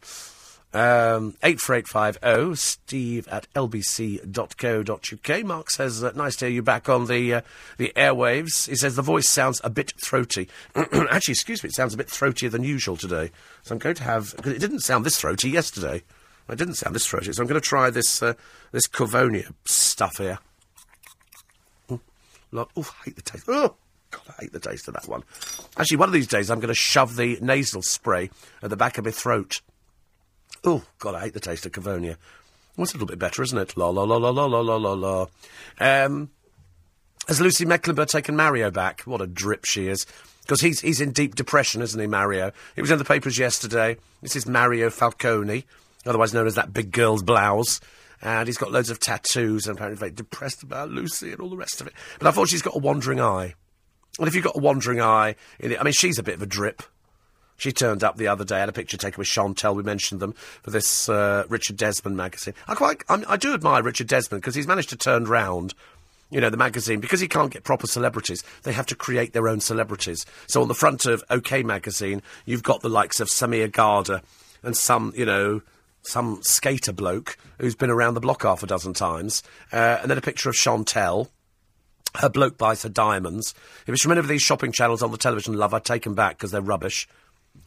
Um, 0.76 1.38
84850, 1.42 2.56
steve 2.58 3.30
at 3.30 3.48
lbc.co.uk. 3.54 5.46
Mark 5.46 5.70
says, 5.70 6.04
uh, 6.04 6.12
nice 6.16 6.36
to 6.36 6.48
hear 6.48 6.56
you 6.56 6.62
back 6.62 6.90
on 6.90 7.06
the, 7.06 7.36
uh, 7.36 7.42
the 7.78 7.94
airwaves. 7.96 8.68
He 8.68 8.76
says, 8.76 8.98
the 8.98 9.02
voice 9.02 9.30
sounds 9.30 9.62
a 9.64 9.70
bit 9.70 9.94
throaty. 9.98 10.50
Actually, 10.76 11.32
excuse 11.32 11.64
me, 11.64 11.70
it 11.70 11.76
sounds 11.76 11.94
a 11.94 11.98
bit 11.98 12.08
throatier 12.08 12.52
than 12.52 12.66
usual 12.66 12.98
today. 12.98 13.32
So 13.64 13.74
I'm 13.74 13.80
going 13.80 13.96
to 13.96 14.04
have, 14.04 14.36
because 14.36 14.52
it 14.52 14.60
didn't 14.60 14.82
sound 14.82 15.06
this 15.06 15.18
throaty 15.18 15.50
yesterday. 15.50 16.04
It 16.50 16.58
didn't 16.58 16.76
sound 16.76 16.94
this 16.94 17.08
throaty, 17.08 17.32
so 17.32 17.42
I'm 17.42 17.48
going 17.48 17.62
to 17.62 17.66
try 17.66 17.90
this, 17.90 18.22
uh, 18.22 18.34
this 18.74 18.86
Covonia 18.86 19.52
stuff 19.64 20.18
here. 20.18 20.40
Look, 22.52 22.70
oh, 22.76 22.94
I 23.02 23.06
hate 23.06 23.16
the 23.16 23.22
taste. 23.22 23.46
Oh! 23.48 23.76
God, 24.12 24.24
I 24.38 24.42
hate 24.42 24.52
the 24.52 24.60
taste 24.60 24.90
of 24.90 24.94
that 24.96 25.08
one. 25.08 25.24
Actually, 25.78 25.98
one 25.98 26.10
of 26.10 26.14
these 26.14 26.28
days 26.28 26.52
I'm 26.52 26.60
going 26.60 26.68
to 26.68 26.74
shove 26.74 27.16
the 27.16 27.38
nasal 27.42 27.82
spray 27.82 28.30
at 28.62 28.70
the 28.70 28.78
back 28.78 28.98
of 28.98 29.06
my 29.06 29.12
throat. 29.12 29.62
Oh, 30.66 30.84
God, 31.00 31.16
I 31.16 31.22
hate 31.22 31.34
the 31.34 31.40
taste 31.40 31.66
of 31.66 31.72
Covonia. 31.72 32.18
It's 32.78 32.92
a 32.92 32.96
little 32.96 33.08
bit 33.08 33.20
better, 33.20 33.44
isn't 33.44 33.58
it? 33.58 33.78
La 33.78 33.90
la 33.90 34.04
la 34.04 34.18
la 34.18 34.32
la 34.32 34.46
la 34.46 34.60
la 34.60 34.76
la 34.76 34.94
la. 34.94 35.28
Um, 35.80 36.30
has 37.28 37.40
Lucy 37.40 37.66
Mecklenburgh 37.66 38.08
taken 38.08 38.36
Mario 38.36 38.72
back? 38.72 39.02
What 39.02 39.22
a 39.22 39.28
drip 39.28 39.66
she 39.66 39.88
is. 39.88 40.06
Because 40.42 40.62
he's, 40.62 40.82
he's 40.82 41.02
in 41.02 41.12
deep 41.12 41.36
depression, 41.36 41.82
isn't 41.82 42.00
he, 42.00 42.08
Mario? 42.08 42.52
It 42.76 42.82
was 42.82 42.92
in 42.92 42.98
the 42.98 43.06
papers 43.06 43.38
yesterday. 43.38 43.98
This 44.22 44.36
is 44.36 44.46
Mario 44.46 44.90
Falcone, 44.90 45.66
otherwise 46.06 46.34
known 46.34 46.48
as 46.48 46.56
that 46.56 46.74
big 46.74 46.92
girl's 46.92 47.24
blouse. 47.24 47.80
And 48.22 48.48
he's 48.48 48.58
got 48.58 48.72
loads 48.72 48.90
of 48.90 49.00
tattoos 49.00 49.68
and 49.68 49.78
apparently 49.78 50.00
very 50.00 50.12
depressed 50.12 50.64
about 50.64 50.90
Lucy 50.90 51.32
and 51.32 51.42
all 51.42 51.50
the 51.50 51.58
rest 51.58 51.82
of 51.82 51.88
it. 51.88 51.94
But 52.20 52.28
I 52.28 52.32
thought 52.32 52.50
she's 52.50 52.62
got 52.62 52.76
a 52.76 52.80
wandering 52.80 53.22
eye. 53.22 53.56
And 54.20 54.28
if 54.28 54.36
you've 54.36 54.44
got 54.44 54.58
a 54.58 54.62
wandering 54.62 55.02
eye, 55.02 55.36
it, 55.60 55.80
I 55.80 55.84
mean, 55.84 55.94
she's 55.94 56.20
a 56.20 56.24
bit 56.24 56.36
of 56.36 56.42
a 56.42 56.48
drip. 56.48 56.84
She 57.58 57.72
turned 57.72 58.04
up 58.04 58.18
the 58.18 58.28
other 58.28 58.44
day, 58.44 58.60
had 58.60 58.70
a 58.70 58.74
picture 58.74 58.98
taken 58.98 59.18
with 59.18 59.28
Chantel. 59.28 59.76
We 59.76 59.84
mentioned 59.84 60.20
them 60.20 60.34
for 60.64 60.72
this 60.72 61.08
uh, 61.08 61.46
Richard 61.48 61.78
Desmond 61.78 62.18
magazine. 62.18 62.54
I 62.68 62.76
quite, 62.76 63.04
I, 63.08 63.24
I 63.30 63.38
do 63.38 63.54
admire 63.54 63.82
Richard 63.82 64.08
Desmond 64.08 64.42
because 64.42 64.56
he's 64.56 64.68
managed 64.68 64.90
to 64.90 64.98
turn 64.98 65.26
round, 65.26 65.74
you 66.30 66.42
know, 66.42 66.50
the 66.50 66.58
magazine 66.58 67.00
because 67.00 67.22
he 67.22 67.28
can't 67.28 67.52
get 67.52 67.64
proper 67.64 67.88
celebrities. 67.88 68.44
They 68.64 68.74
have 68.74 68.88
to 68.88 68.96
create 68.96 69.34
their 69.34 69.48
own 69.48 69.62
celebrities. 69.62 70.26
So 70.48 70.62
on 70.62 70.68
the 70.68 70.74
front 70.74 71.06
of 71.06 71.24
OK 71.30 71.64
magazine, 71.64 72.22
you've 72.46 72.64
got 72.64 72.82
the 72.82 72.90
likes 72.90 73.20
of 73.20 73.30
Samia 73.30 73.72
Ghadie 73.72 74.22
and 74.64 74.76
some, 74.76 75.14
you 75.16 75.26
know, 75.26 75.62
some 76.04 76.40
skater 76.44 76.94
bloke 76.94 77.38
who's 77.60 77.76
been 77.76 77.90
around 77.90 78.16
the 78.16 78.20
block 78.20 78.44
half 78.44 78.64
a 78.64 78.68
dozen 78.68 78.94
times, 78.94 79.42
uh, 79.72 80.00
and 80.02 80.12
then 80.12 80.18
a 80.18 80.22
picture 80.22 80.50
of 80.50 80.56
Chantel 80.56 81.30
her 82.20 82.30
bloke 82.30 82.58
buys 82.58 82.84
her 82.84 82.90
diamonds. 82.90 83.54
If 83.88 83.94
it's 83.94 84.04
from 84.04 84.12
any 84.14 84.20
of 84.20 84.28
these 84.28 84.42
shopping 84.42 84.72
channels 84.72 85.04
on 85.04 85.12
the 85.12 85.18
television, 85.18 85.56
love, 85.56 85.74
I 85.74 85.80
take 85.80 86.04
them 86.04 86.16
back 86.16 86.38
because 86.38 86.52
they're 86.52 86.62
rubbish. 86.62 87.08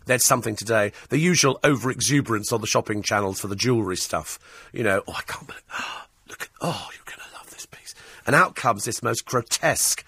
There's 0.09 0.25
something 0.25 0.57
today. 0.57 0.93
The 1.11 1.19
usual 1.19 1.61
over 1.63 1.91
exuberance 1.91 2.51
on 2.51 2.63
the 2.63 2.67
shopping 2.67 3.03
channels 3.03 3.41
for 3.41 3.47
the 3.47 3.55
jewellery 3.55 3.99
stuff. 3.99 4.39
You 4.73 4.83
know, 4.83 5.03
oh, 5.07 5.13
I 5.13 5.21
can't 5.23 5.47
believe. 5.47 5.63
Look, 6.31 6.43
at, 6.43 6.49
oh, 6.63 6.89
you're 6.95 7.05
going 7.05 7.29
to 7.29 7.37
love 7.37 7.51
this 7.51 7.67
piece. 7.67 7.95
And 8.27 8.35
out 8.35 8.55
comes 8.55 8.87
this 8.87 9.03
most 9.03 9.27
grotesque, 9.27 10.07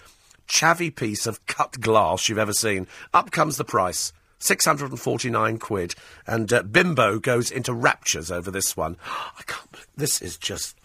chavvy 0.49 0.95
piece 0.95 1.27
of 1.27 1.45
cut 1.45 1.79
glass 1.79 2.27
you've 2.27 2.39
ever 2.39 2.51
seen. 2.51 2.87
Up 3.13 3.29
comes 3.29 3.57
the 3.57 3.63
price. 3.63 4.11
649 4.39 5.59
quid. 5.59 5.93
And 6.25 6.51
uh, 6.51 6.63
Bimbo 6.63 7.19
goes 7.19 7.51
into 7.51 7.71
raptures 7.71 8.31
over 8.31 8.49
this 8.49 8.75
one. 8.75 8.97
I 9.05 9.43
can't 9.45 9.71
believe. 9.71 9.87
This 9.95 10.19
is 10.19 10.35
just. 10.35 10.75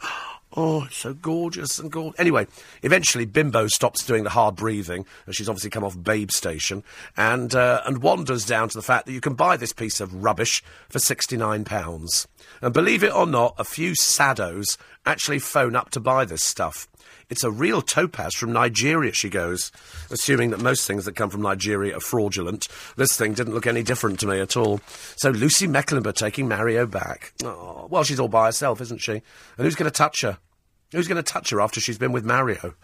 Oh, 0.52 0.84
it's 0.84 0.96
so 0.96 1.12
gorgeous 1.12 1.78
and 1.78 1.90
gorgeous. 1.92 2.18
Anyway, 2.18 2.46
eventually 2.82 3.26
Bimbo 3.26 3.66
stops 3.66 4.06
doing 4.06 4.24
the 4.24 4.30
hard 4.30 4.56
breathing, 4.56 5.04
as 5.26 5.36
she's 5.36 5.48
obviously 5.48 5.70
come 5.70 5.84
off 5.84 6.02
Babe 6.02 6.30
Station, 6.30 6.82
and 7.16 7.54
uh, 7.54 7.82
and 7.84 8.02
wanders 8.02 8.46
down 8.46 8.68
to 8.70 8.78
the 8.78 8.82
fact 8.82 9.06
that 9.06 9.12
you 9.12 9.20
can 9.20 9.34
buy 9.34 9.56
this 9.56 9.72
piece 9.72 10.00
of 10.00 10.24
rubbish 10.24 10.62
for 10.88 10.98
sixty-nine 10.98 11.64
pounds. 11.64 12.26
And 12.62 12.72
believe 12.72 13.02
it 13.04 13.14
or 13.14 13.26
not, 13.26 13.54
a 13.58 13.64
few 13.64 13.92
saddos 13.92 14.78
actually 15.04 15.40
phone 15.40 15.76
up 15.76 15.90
to 15.90 16.00
buy 16.00 16.24
this 16.24 16.42
stuff. 16.42 16.88
It's 17.28 17.42
a 17.42 17.50
real 17.50 17.82
topaz 17.82 18.34
from 18.34 18.52
Nigeria, 18.52 19.12
she 19.12 19.28
goes, 19.28 19.72
assuming 20.10 20.50
that 20.50 20.60
most 20.60 20.86
things 20.86 21.04
that 21.06 21.16
come 21.16 21.28
from 21.28 21.42
Nigeria 21.42 21.96
are 21.96 22.00
fraudulent. 22.00 22.68
This 22.96 23.16
thing 23.16 23.34
didn't 23.34 23.54
look 23.54 23.66
any 23.66 23.82
different 23.82 24.20
to 24.20 24.28
me 24.28 24.38
at 24.38 24.56
all. 24.56 24.80
So 25.16 25.30
Lucy 25.30 25.66
Mecklenburgh 25.66 26.14
taking 26.14 26.46
Mario 26.46 26.86
back. 26.86 27.32
Oh, 27.42 27.88
well, 27.90 28.04
she's 28.04 28.20
all 28.20 28.28
by 28.28 28.46
herself, 28.46 28.80
isn't 28.80 29.00
she? 29.00 29.12
And 29.12 29.22
who's 29.58 29.74
going 29.74 29.90
to 29.90 29.96
touch 29.96 30.20
her? 30.22 30.38
Who's 30.92 31.08
going 31.08 31.16
to 31.16 31.32
touch 31.32 31.50
her 31.50 31.60
after 31.60 31.80
she's 31.80 31.98
been 31.98 32.12
with 32.12 32.24
Mario? 32.24 32.74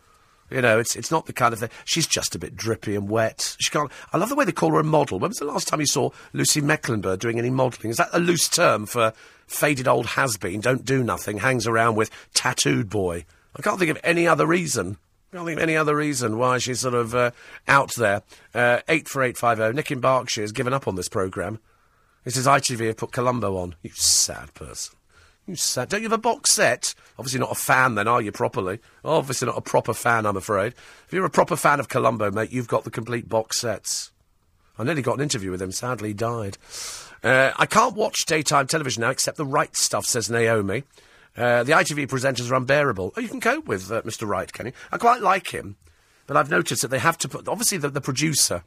You 0.50 0.60
know, 0.60 0.78
it's 0.78 0.96
it's 0.96 1.10
not 1.10 1.26
the 1.26 1.32
kind 1.32 1.54
of 1.54 1.60
thing. 1.60 1.70
She's 1.84 2.06
just 2.06 2.34
a 2.34 2.38
bit 2.38 2.56
drippy 2.56 2.94
and 2.94 3.08
wet. 3.08 3.56
She 3.58 3.70
can't. 3.70 3.90
I 4.12 4.18
love 4.18 4.28
the 4.28 4.34
way 4.34 4.44
they 4.44 4.52
call 4.52 4.72
her 4.72 4.80
a 4.80 4.84
model. 4.84 5.18
When 5.18 5.30
was 5.30 5.38
the 5.38 5.46
last 5.46 5.66
time 5.68 5.80
you 5.80 5.86
saw 5.86 6.10
Lucy 6.34 6.60
Mecklenburgh 6.60 7.20
doing 7.20 7.38
any 7.38 7.48
modelling? 7.48 7.90
Is 7.90 7.96
that 7.96 8.10
a 8.12 8.18
loose 8.18 8.48
term 8.48 8.84
for 8.84 9.14
faded 9.46 9.88
old 9.88 10.06
has 10.06 10.36
been? 10.36 10.60
Don't 10.60 10.84
do 10.84 11.02
nothing. 11.02 11.38
Hangs 11.38 11.66
around 11.66 11.94
with 11.94 12.10
tattooed 12.34 12.90
boy. 12.90 13.24
I 13.56 13.62
can't 13.62 13.78
think 13.78 13.90
of 13.90 13.98
any 14.02 14.26
other 14.26 14.46
reason. 14.46 14.96
I 15.32 15.36
can't 15.36 15.46
think 15.46 15.58
of 15.58 15.62
any 15.62 15.76
other 15.76 15.96
reason 15.96 16.38
why 16.38 16.58
she's 16.58 16.80
sort 16.80 16.94
of 16.94 17.14
uh, 17.14 17.30
out 17.68 17.92
there. 17.96 18.22
Uh, 18.54 18.80
eight 18.88 19.08
for 19.08 19.22
eight 19.22 19.36
five 19.36 19.58
zero. 19.58 19.72
Nick 19.72 19.90
in 19.90 20.00
Berkshire 20.00 20.42
has 20.42 20.52
given 20.52 20.72
up 20.72 20.88
on 20.88 20.94
this 20.94 21.08
programme. 21.08 21.58
He 22.24 22.30
says 22.30 22.46
ITV 22.46 22.86
have 22.86 22.96
put 22.96 23.12
Columbo 23.12 23.56
on. 23.56 23.74
You 23.82 23.90
sad 23.94 24.54
person. 24.54 24.96
You 25.46 25.56
sad. 25.56 25.88
Don't 25.88 26.02
you 26.02 26.08
have 26.08 26.18
a 26.18 26.22
box 26.22 26.52
set? 26.52 26.94
Obviously 27.18 27.40
not 27.40 27.50
a 27.50 27.56
fan 27.56 27.96
then, 27.96 28.06
are 28.06 28.22
you, 28.22 28.30
properly? 28.30 28.78
Obviously 29.04 29.46
not 29.46 29.58
a 29.58 29.62
proper 29.62 29.92
fan, 29.92 30.24
I'm 30.24 30.36
afraid. 30.36 30.74
If 31.06 31.08
you're 31.12 31.24
a 31.24 31.30
proper 31.30 31.56
fan 31.56 31.80
of 31.80 31.88
Columbo, 31.88 32.30
mate, 32.30 32.52
you've 32.52 32.68
got 32.68 32.84
the 32.84 32.90
complete 32.90 33.28
box 33.28 33.60
sets. 33.60 34.12
I 34.78 34.84
nearly 34.84 35.02
got 35.02 35.16
an 35.16 35.22
interview 35.22 35.50
with 35.50 35.60
him, 35.60 35.72
sadly 35.72 36.10
he 36.10 36.14
died. 36.14 36.58
Uh, 37.24 37.52
I 37.56 37.66
can't 37.66 37.96
watch 37.96 38.24
daytime 38.24 38.68
television 38.68 39.00
now 39.00 39.10
except 39.10 39.36
the 39.36 39.44
Wright 39.44 39.76
Stuff, 39.76 40.06
says 40.06 40.30
Naomi. 40.30 40.84
Uh, 41.36 41.62
the 41.64 41.72
ITV 41.72 42.08
presenters 42.08 42.50
are 42.50 42.54
unbearable. 42.54 43.12
Oh, 43.16 43.20
you 43.20 43.28
can 43.28 43.40
cope 43.40 43.66
with 43.66 43.90
uh, 43.90 44.02
Mr. 44.02 44.28
Wright, 44.28 44.52
can 44.52 44.66
you? 44.66 44.72
I 44.90 44.98
quite 44.98 45.22
like 45.22 45.48
him, 45.48 45.76
but 46.26 46.36
I've 46.36 46.50
noticed 46.50 46.82
that 46.82 46.88
they 46.88 46.98
have 46.98 47.16
to 47.18 47.28
put, 47.28 47.48
obviously, 47.48 47.78
the, 47.78 47.88
the 47.88 48.00
producer 48.00 48.64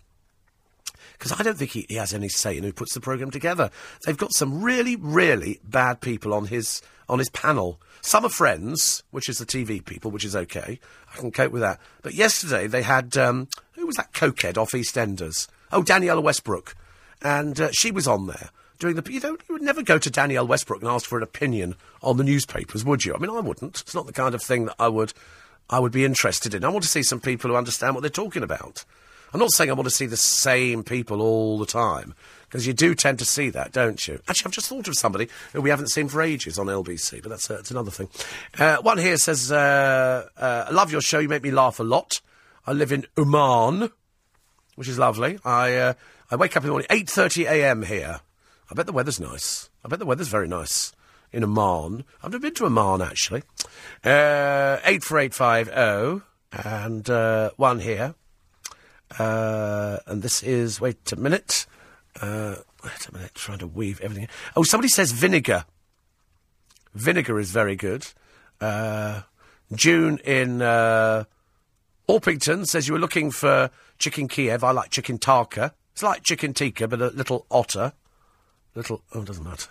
because 1.17 1.31
I 1.31 1.43
don't 1.43 1.57
think 1.57 1.71
he, 1.71 1.85
he, 1.87 1.95
has 1.95 2.13
any 2.13 2.29
say 2.29 2.57
in 2.57 2.63
who 2.63 2.73
puts 2.73 2.93
the 2.93 2.99
programme 2.99 3.31
together. 3.31 3.71
They've 4.05 4.17
got 4.17 4.33
some 4.33 4.61
really, 4.61 4.95
really 4.95 5.59
bad 5.63 6.01
people 6.01 6.33
on 6.33 6.47
his 6.47 6.81
on 7.07 7.19
his 7.19 7.29
panel. 7.29 7.79
Some 8.01 8.25
are 8.25 8.29
friends, 8.29 9.03
which 9.11 9.29
is 9.29 9.37
the 9.37 9.45
TV 9.45 9.83
people, 9.83 10.11
which 10.11 10.25
is 10.25 10.35
okay. 10.35 10.79
I 11.13 11.17
can 11.17 11.31
cope 11.31 11.51
with 11.51 11.61
that. 11.61 11.79
But 12.01 12.13
yesterday 12.13 12.67
they 12.67 12.81
had 12.81 13.17
um, 13.17 13.47
who 13.73 13.85
was 13.85 13.95
that 13.95 14.13
cokehead 14.13 14.57
off 14.57 14.71
EastEnders? 14.71 15.47
Oh, 15.71 15.83
Danniella 15.83 16.21
Westbrook, 16.21 16.75
and 17.21 17.59
uh, 17.59 17.69
she 17.71 17.91
was 17.91 18.07
on 18.07 18.27
there 18.27 18.49
doing 18.79 18.95
the. 18.95 19.11
You 19.11 19.19
don't. 19.19 19.41
You 19.47 19.55
would 19.55 19.61
never 19.61 19.83
go 19.83 19.97
to 19.97 20.09
Danielle 20.09 20.47
Westbrook 20.47 20.81
and 20.81 20.89
ask 20.89 21.05
for 21.05 21.17
an 21.17 21.23
opinion 21.23 21.75
on 22.01 22.17
the 22.17 22.23
newspapers, 22.23 22.85
would 22.85 23.05
you? 23.05 23.13
I 23.13 23.17
mean, 23.17 23.29
I 23.29 23.39
wouldn't. 23.39 23.81
It's 23.81 23.95
not 23.95 24.05
the 24.05 24.13
kind 24.13 24.35
of 24.35 24.41
thing 24.41 24.65
that 24.65 24.75
I 24.79 24.87
would. 24.87 25.13
I 25.69 25.79
would 25.79 25.91
be 25.91 26.05
interested 26.05 26.53
in. 26.53 26.63
I 26.63 26.69
want 26.69 26.83
to 26.83 26.89
see 26.89 27.01
some 27.01 27.19
people 27.19 27.49
who 27.49 27.57
understand 27.57 27.95
what 27.95 28.01
they're 28.01 28.09
talking 28.09 28.43
about. 28.43 28.85
I'm 29.33 29.39
not 29.39 29.51
saying 29.51 29.69
I 29.69 29.73
want 29.73 29.89
to 29.89 29.93
see 29.93 30.05
the 30.05 30.15
same 30.15 30.81
people 30.81 31.21
all 31.21 31.57
the 31.59 31.65
time, 31.65 32.13
because 32.43 32.65
you 32.65 32.71
do 32.71 32.95
tend 32.95 33.19
to 33.19 33.25
see 33.25 33.49
that, 33.49 33.73
don't 33.73 34.07
you? 34.07 34.21
Actually, 34.29 34.47
I've 34.47 34.53
just 34.53 34.69
thought 34.69 34.87
of 34.87 34.95
somebody 34.95 35.27
who 35.51 35.61
we 35.61 35.69
haven't 35.69 35.89
seen 35.89 36.07
for 36.07 36.21
ages 36.21 36.57
on 36.57 36.67
LBC, 36.67 37.21
but 37.21 37.29
that's, 37.29 37.51
uh, 37.51 37.55
that's 37.55 37.69
another 37.69 37.91
thing. 37.91 38.07
Uh, 38.57 38.77
one 38.77 38.97
here 38.97 39.17
says, 39.17 39.51
uh, 39.51 40.29
uh, 40.37 40.65
I 40.69 40.71
love 40.71 40.89
your 40.89 41.01
show, 41.01 41.19
you 41.19 41.27
make 41.27 41.43
me 41.43 41.51
laugh 41.51 41.81
a 41.81 41.83
lot. 41.83 42.21
I 42.65 42.71
live 42.71 42.93
in 42.93 43.07
Oman, 43.17 43.89
which 44.75 44.87
is 44.87 44.97
lovely. 44.97 45.37
I, 45.43 45.75
uh, 45.75 45.93
I 46.31 46.37
wake 46.37 46.55
up 46.55 46.63
in 46.63 46.67
the 46.67 46.71
morning, 46.71 46.87
8.30am 46.89 47.85
here. 47.87 48.21
I 48.69 48.73
bet 48.73 48.85
the 48.85 48.91
weather's 48.91 49.19
nice. 49.19 49.69
I 49.83 49.87
bet 49.87 49.99
the 49.99 50.05
weather's 50.05 50.27
very 50.27 50.47
nice 50.47 50.91
in 51.31 51.43
Oman. 51.43 52.03
I've 52.23 52.31
never 52.31 52.41
been 52.41 52.53
to 52.55 52.65
Oman, 52.65 53.01
actually. 53.01 53.43
Uh, 54.03 54.77
84850, 54.85 56.25
and 56.51 57.09
uh, 57.09 57.51
one 57.57 57.79
here. 57.79 58.15
Uh, 59.19 59.97
and 60.07 60.21
this 60.21 60.41
is, 60.41 60.81
wait 60.81 61.11
a 61.11 61.15
minute. 61.15 61.67
Uh, 62.21 62.55
wait 62.83 63.07
a 63.07 63.13
minute, 63.13 63.35
trying 63.35 63.59
to 63.59 63.67
weave 63.67 64.01
everything. 64.01 64.27
Oh, 64.55 64.63
somebody 64.63 64.89
says 64.89 65.11
vinegar. 65.11 65.65
Vinegar 66.93 67.39
is 67.39 67.51
very 67.51 67.75
good. 67.75 68.07
Uh, 68.61 69.21
June 69.73 70.19
in 70.19 70.61
uh, 70.61 71.25
Orpington 72.07 72.65
says 72.65 72.87
you 72.87 72.93
were 72.93 72.99
looking 72.99 73.31
for 73.31 73.69
chicken 73.97 74.27
Kiev. 74.27 74.63
I 74.63 74.71
like 74.71 74.89
chicken 74.89 75.19
Tarka. 75.19 75.71
It's 75.91 76.03
like 76.03 76.23
chicken 76.23 76.53
tikka, 76.53 76.87
but 76.87 77.01
a 77.01 77.07
little 77.07 77.45
otter. 77.49 77.93
Little, 78.75 79.01
oh, 79.13 79.21
it 79.21 79.25
doesn't 79.25 79.43
matter. 79.45 79.69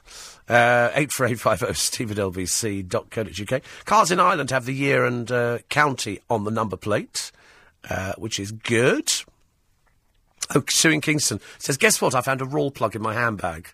Uh, 0.49 0.90
84850 0.95 1.75
steve 1.75 2.11
at 2.11 2.17
lbc.co.uk. 2.17 3.62
Cars 3.85 4.11
in 4.11 4.19
Ireland 4.19 4.51
have 4.51 4.64
the 4.64 4.73
year 4.73 5.05
and 5.05 5.31
uh, 5.31 5.59
county 5.69 6.21
on 6.31 6.45
the 6.45 6.51
number 6.51 6.79
plate, 6.79 7.31
uh, 7.90 8.14
which 8.17 8.40
is 8.40 8.51
good. 8.51 9.12
Oh, 10.55 10.64
Sue 10.69 10.90
in 10.90 11.03
Kingston 11.03 11.40
says, 11.59 11.77
guess 11.77 12.01
what? 12.01 12.14
I 12.14 12.23
found 12.23 12.40
a 12.40 12.47
Rawlplug 12.47 12.95
in 12.95 13.03
my 13.03 13.12
handbag. 13.12 13.69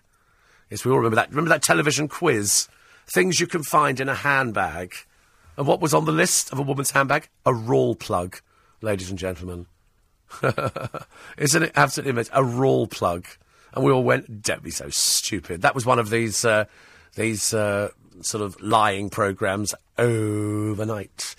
Yes, 0.69 0.83
we 0.83 0.91
all 0.91 0.97
remember 0.97 1.15
that. 1.15 1.29
Remember 1.29 1.49
that 1.49 1.63
television 1.63 2.09
quiz? 2.09 2.67
Things 3.07 3.39
you 3.39 3.47
can 3.47 3.63
find 3.63 3.99
in 3.99 4.09
a 4.09 4.15
handbag. 4.15 4.93
And 5.57 5.65
what 5.65 5.81
was 5.81 5.93
on 5.93 6.05
the 6.05 6.11
list 6.11 6.51
of 6.51 6.59
a 6.59 6.61
woman's 6.61 6.91
handbag? 6.91 7.29
A 7.45 7.51
Rawlplug, 7.51 8.41
ladies 8.81 9.09
and 9.09 9.19
gentlemen. 9.19 9.67
Isn't 11.37 11.63
it 11.63 11.71
absolutely 11.75 12.11
amazing? 12.11 12.33
A 12.33 12.41
Rawlplug. 12.41 13.25
And 13.73 13.83
we 13.83 13.91
all 13.91 14.03
went, 14.03 14.41
don't 14.41 14.63
be 14.63 14.71
so 14.71 14.89
stupid. 14.89 15.61
That 15.61 15.75
was 15.75 15.85
one 15.85 15.99
of 15.99 16.09
these, 16.09 16.43
uh, 16.43 16.65
these 17.15 17.53
uh, 17.53 17.89
sort 18.21 18.43
of 18.43 18.59
lying 18.61 19.09
programmes 19.09 19.73
overnight. 19.97 21.35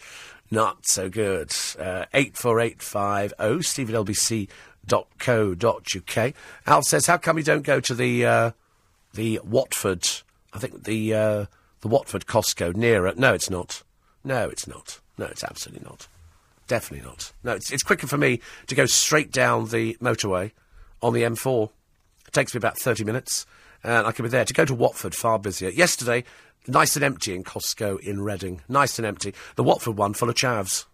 Not 0.51 0.87
so 0.87 1.09
good. 1.09 1.53
Uh, 1.79 2.05
84850 2.13 3.63
steve 3.63 3.91
at 3.91 3.97
lbc.co.uk. 3.97 6.35
Al 6.67 6.83
says, 6.83 7.07
how 7.07 7.17
come 7.17 7.39
you 7.39 7.45
don't 7.45 7.63
go 7.63 7.81
to 7.81 7.95
the, 7.95 8.27
uh, 8.27 8.51
the 9.15 9.41
Watford, 9.45 10.09
I 10.53 10.59
think 10.59 10.85
the, 10.85 11.15
uh, 11.15 11.47
the 11.81 11.89
Watford 11.89 12.27
Costco 12.27 12.77
nearer? 12.77 13.13
No, 13.17 13.35
it's 13.35 13.51
not. 13.51 13.83
No, 14.25 14.49
it's 14.49 14.67
not. 14.67 15.01
No, 15.19 15.27
it's 15.27 15.45
absolutely 15.45 15.85
not. 15.85 16.09
Definitely 16.67 17.07
not. 17.07 17.33
No, 17.45 17.53
it's, 17.53 17.73
it's 17.73 17.83
quicker 17.83 18.07
for 18.07 18.19
me 18.19 18.41
to 18.67 18.75
go 18.75 18.87
straight 18.87 19.31
down 19.31 19.69
the 19.69 19.97
motorway 20.01 20.53
on 21.03 21.13
the 21.13 21.23
M4. 21.23 21.71
It 22.33 22.35
takes 22.35 22.55
me 22.55 22.59
about 22.59 22.79
30 22.79 23.05
minutes, 23.05 23.45
and 23.85 24.07
I 24.07 24.13
can 24.13 24.23
be 24.23 24.31
there. 24.31 24.47
To 24.47 24.55
go 24.55 24.65
to 24.65 24.75
Watford, 24.75 25.15
far 25.15 25.39
busier. 25.39 25.69
Yesterday, 25.69 26.25
Nice 26.69 26.95
and 26.95 27.05
empty 27.05 27.35
in 27.35 27.43
Costco 27.43 27.99
in 28.01 28.23
Reading. 28.23 28.63
Nice 28.69 28.99
and 28.99 29.05
empty. 29.05 29.35
The 29.57 29.65
Watford 29.65 29.99
one 29.99 30.15
full 30.15 30.29
of 30.29 30.37
chavs. 30.37 30.85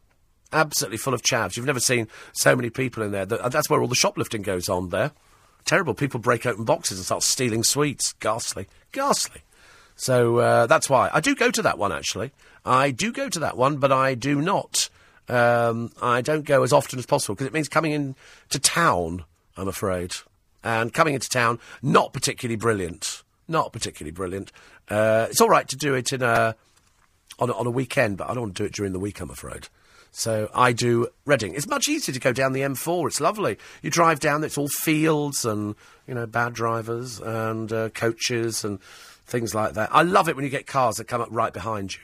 Absolutely 0.50 0.96
full 0.96 1.12
of 1.12 1.20
chavs. 1.20 1.56
You've 1.56 1.66
never 1.66 1.80
seen 1.80 2.08
so 2.32 2.56
many 2.56 2.70
people 2.70 3.02
in 3.02 3.12
there. 3.12 3.26
That's 3.26 3.68
where 3.68 3.82
all 3.82 3.86
the 3.86 3.94
shoplifting 3.94 4.40
goes 4.40 4.70
on 4.70 4.88
there. 4.88 5.12
Terrible. 5.66 5.92
People 5.92 6.20
break 6.20 6.46
open 6.46 6.64
boxes 6.64 6.96
and 6.98 7.04
start 7.04 7.22
stealing 7.22 7.62
sweets. 7.62 8.14
Ghastly. 8.14 8.66
Ghastly. 8.92 9.42
So 9.94 10.38
uh, 10.38 10.66
that's 10.66 10.88
why. 10.88 11.10
I 11.12 11.20
do 11.20 11.34
go 11.34 11.50
to 11.50 11.60
that 11.60 11.76
one, 11.76 11.92
actually. 11.92 12.32
I 12.64 12.90
do 12.90 13.12
go 13.12 13.28
to 13.28 13.38
that 13.40 13.58
one, 13.58 13.76
but 13.76 13.92
I 13.92 14.14
do 14.14 14.40
not. 14.40 14.88
Um, 15.28 15.92
I 16.00 16.22
don't 16.22 16.46
go 16.46 16.62
as 16.62 16.72
often 16.72 16.98
as 16.98 17.04
possible 17.04 17.34
because 17.34 17.46
it 17.46 17.52
means 17.52 17.68
coming 17.68 17.92
in 17.92 18.16
to 18.48 18.58
town, 18.58 19.24
I'm 19.58 19.68
afraid. 19.68 20.14
And 20.62 20.92
coming 20.92 21.14
into 21.14 21.28
town, 21.28 21.58
not 21.82 22.12
particularly 22.12 22.56
brilliant. 22.56 23.22
Not 23.46 23.72
particularly 23.72 24.12
brilliant. 24.12 24.52
Uh, 24.88 25.26
it's 25.30 25.40
all 25.40 25.48
right 25.48 25.66
to 25.68 25.76
do 25.76 25.94
it 25.94 26.12
in 26.12 26.22
a, 26.22 26.54
on, 27.38 27.50
a, 27.50 27.52
on 27.52 27.66
a 27.66 27.70
weekend, 27.70 28.18
but 28.18 28.28
I 28.28 28.34
don't 28.34 28.42
want 28.42 28.56
to 28.56 28.62
do 28.62 28.66
it 28.66 28.72
during 28.72 28.92
the 28.92 28.98
week, 28.98 29.20
I'm 29.20 29.30
afraid. 29.30 29.68
So 30.10 30.50
I 30.54 30.72
do 30.72 31.08
Reading. 31.24 31.54
It's 31.54 31.68
much 31.68 31.88
easier 31.88 32.12
to 32.12 32.20
go 32.20 32.32
down 32.32 32.52
the 32.52 32.62
M4. 32.62 33.06
It's 33.06 33.20
lovely. 33.20 33.58
You 33.82 33.90
drive 33.90 34.20
down, 34.20 34.42
it's 34.42 34.58
all 34.58 34.68
fields 34.68 35.44
and, 35.44 35.74
you 36.06 36.14
know, 36.14 36.26
bad 36.26 36.54
drivers 36.54 37.20
and 37.20 37.70
uh, 37.72 37.90
coaches 37.90 38.64
and 38.64 38.80
things 39.26 39.54
like 39.54 39.74
that. 39.74 39.90
I 39.92 40.02
love 40.02 40.28
it 40.28 40.36
when 40.36 40.44
you 40.44 40.50
get 40.50 40.66
cars 40.66 40.96
that 40.96 41.04
come 41.04 41.20
up 41.20 41.28
right 41.30 41.52
behind 41.52 41.94
you. 41.94 42.00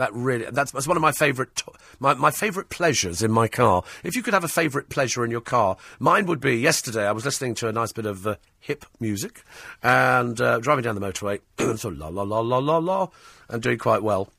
That 0.00 0.14
really, 0.14 0.46
that's, 0.50 0.70
that's 0.70 0.88
one 0.88 0.96
of 0.96 1.02
my 1.02 1.12
favourite, 1.12 1.62
my, 1.98 2.14
my 2.14 2.30
favourite 2.30 2.70
pleasures 2.70 3.20
in 3.20 3.30
my 3.30 3.48
car. 3.48 3.84
If 4.02 4.16
you 4.16 4.22
could 4.22 4.32
have 4.32 4.44
a 4.44 4.48
favourite 4.48 4.88
pleasure 4.88 5.26
in 5.26 5.30
your 5.30 5.42
car, 5.42 5.76
mine 5.98 6.24
would 6.24 6.40
be 6.40 6.56
yesterday 6.56 7.06
I 7.06 7.12
was 7.12 7.26
listening 7.26 7.54
to 7.56 7.68
a 7.68 7.72
nice 7.72 7.92
bit 7.92 8.06
of 8.06 8.26
uh, 8.26 8.36
hip 8.58 8.86
music 8.98 9.42
and 9.82 10.40
uh, 10.40 10.58
driving 10.60 10.84
down 10.84 10.94
the 10.94 11.02
motorway, 11.02 11.40
so 11.78 11.90
la 11.90 12.08
la 12.08 12.22
la 12.22 12.40
la 12.40 12.56
la 12.56 12.78
la, 12.78 13.08
and 13.50 13.62
doing 13.62 13.76
quite 13.76 14.02
well. 14.02 14.32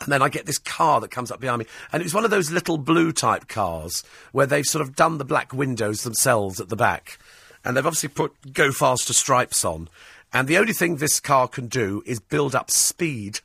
And 0.00 0.10
then 0.10 0.22
I 0.22 0.30
get 0.30 0.46
this 0.46 0.56
car 0.56 1.02
that 1.02 1.10
comes 1.10 1.30
up 1.30 1.38
behind 1.38 1.58
me. 1.58 1.66
And 1.92 2.00
it 2.00 2.04
was 2.04 2.14
one 2.14 2.24
of 2.24 2.30
those 2.30 2.50
little 2.50 2.78
blue 2.78 3.12
type 3.12 3.48
cars 3.48 4.02
where 4.32 4.46
they've 4.46 4.64
sort 4.64 4.80
of 4.80 4.96
done 4.96 5.18
the 5.18 5.24
black 5.26 5.52
windows 5.52 6.02
themselves 6.02 6.60
at 6.60 6.70
the 6.70 6.76
back. 6.76 7.18
And 7.62 7.76
they've 7.76 7.84
obviously 7.84 8.08
put 8.08 8.54
go 8.54 8.72
faster 8.72 9.12
stripes 9.12 9.66
on. 9.66 9.90
And 10.32 10.48
the 10.48 10.56
only 10.56 10.72
thing 10.72 10.96
this 10.96 11.20
car 11.20 11.46
can 11.46 11.66
do 11.66 12.02
is 12.06 12.20
build 12.20 12.54
up 12.54 12.70
speed 12.70 13.40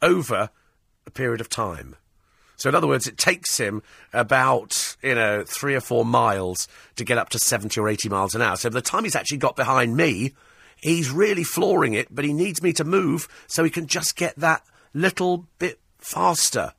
over 0.00 0.50
a 1.10 1.12
period 1.12 1.40
of 1.40 1.48
time. 1.48 1.96
So, 2.56 2.68
in 2.68 2.74
other 2.74 2.86
words, 2.86 3.06
it 3.06 3.16
takes 3.16 3.58
him 3.58 3.82
about, 4.12 4.96
you 5.02 5.14
know, 5.14 5.44
three 5.46 5.74
or 5.74 5.80
four 5.80 6.04
miles 6.04 6.68
to 6.96 7.04
get 7.04 7.16
up 7.16 7.30
to 7.30 7.38
70 7.38 7.80
or 7.80 7.88
80 7.88 8.08
miles 8.10 8.34
an 8.34 8.42
hour. 8.42 8.56
So, 8.56 8.68
by 8.68 8.74
the 8.74 8.82
time 8.82 9.04
he's 9.04 9.16
actually 9.16 9.38
got 9.38 9.56
behind 9.56 9.96
me, 9.96 10.34
he's 10.76 11.10
really 11.10 11.42
flooring 11.42 11.94
it, 11.94 12.14
but 12.14 12.24
he 12.24 12.32
needs 12.32 12.62
me 12.62 12.72
to 12.74 12.84
move 12.84 13.28
so 13.46 13.64
he 13.64 13.70
can 13.70 13.86
just 13.86 14.14
get 14.14 14.36
that 14.36 14.62
little 14.92 15.46
bit 15.58 15.80
faster. 15.98 16.74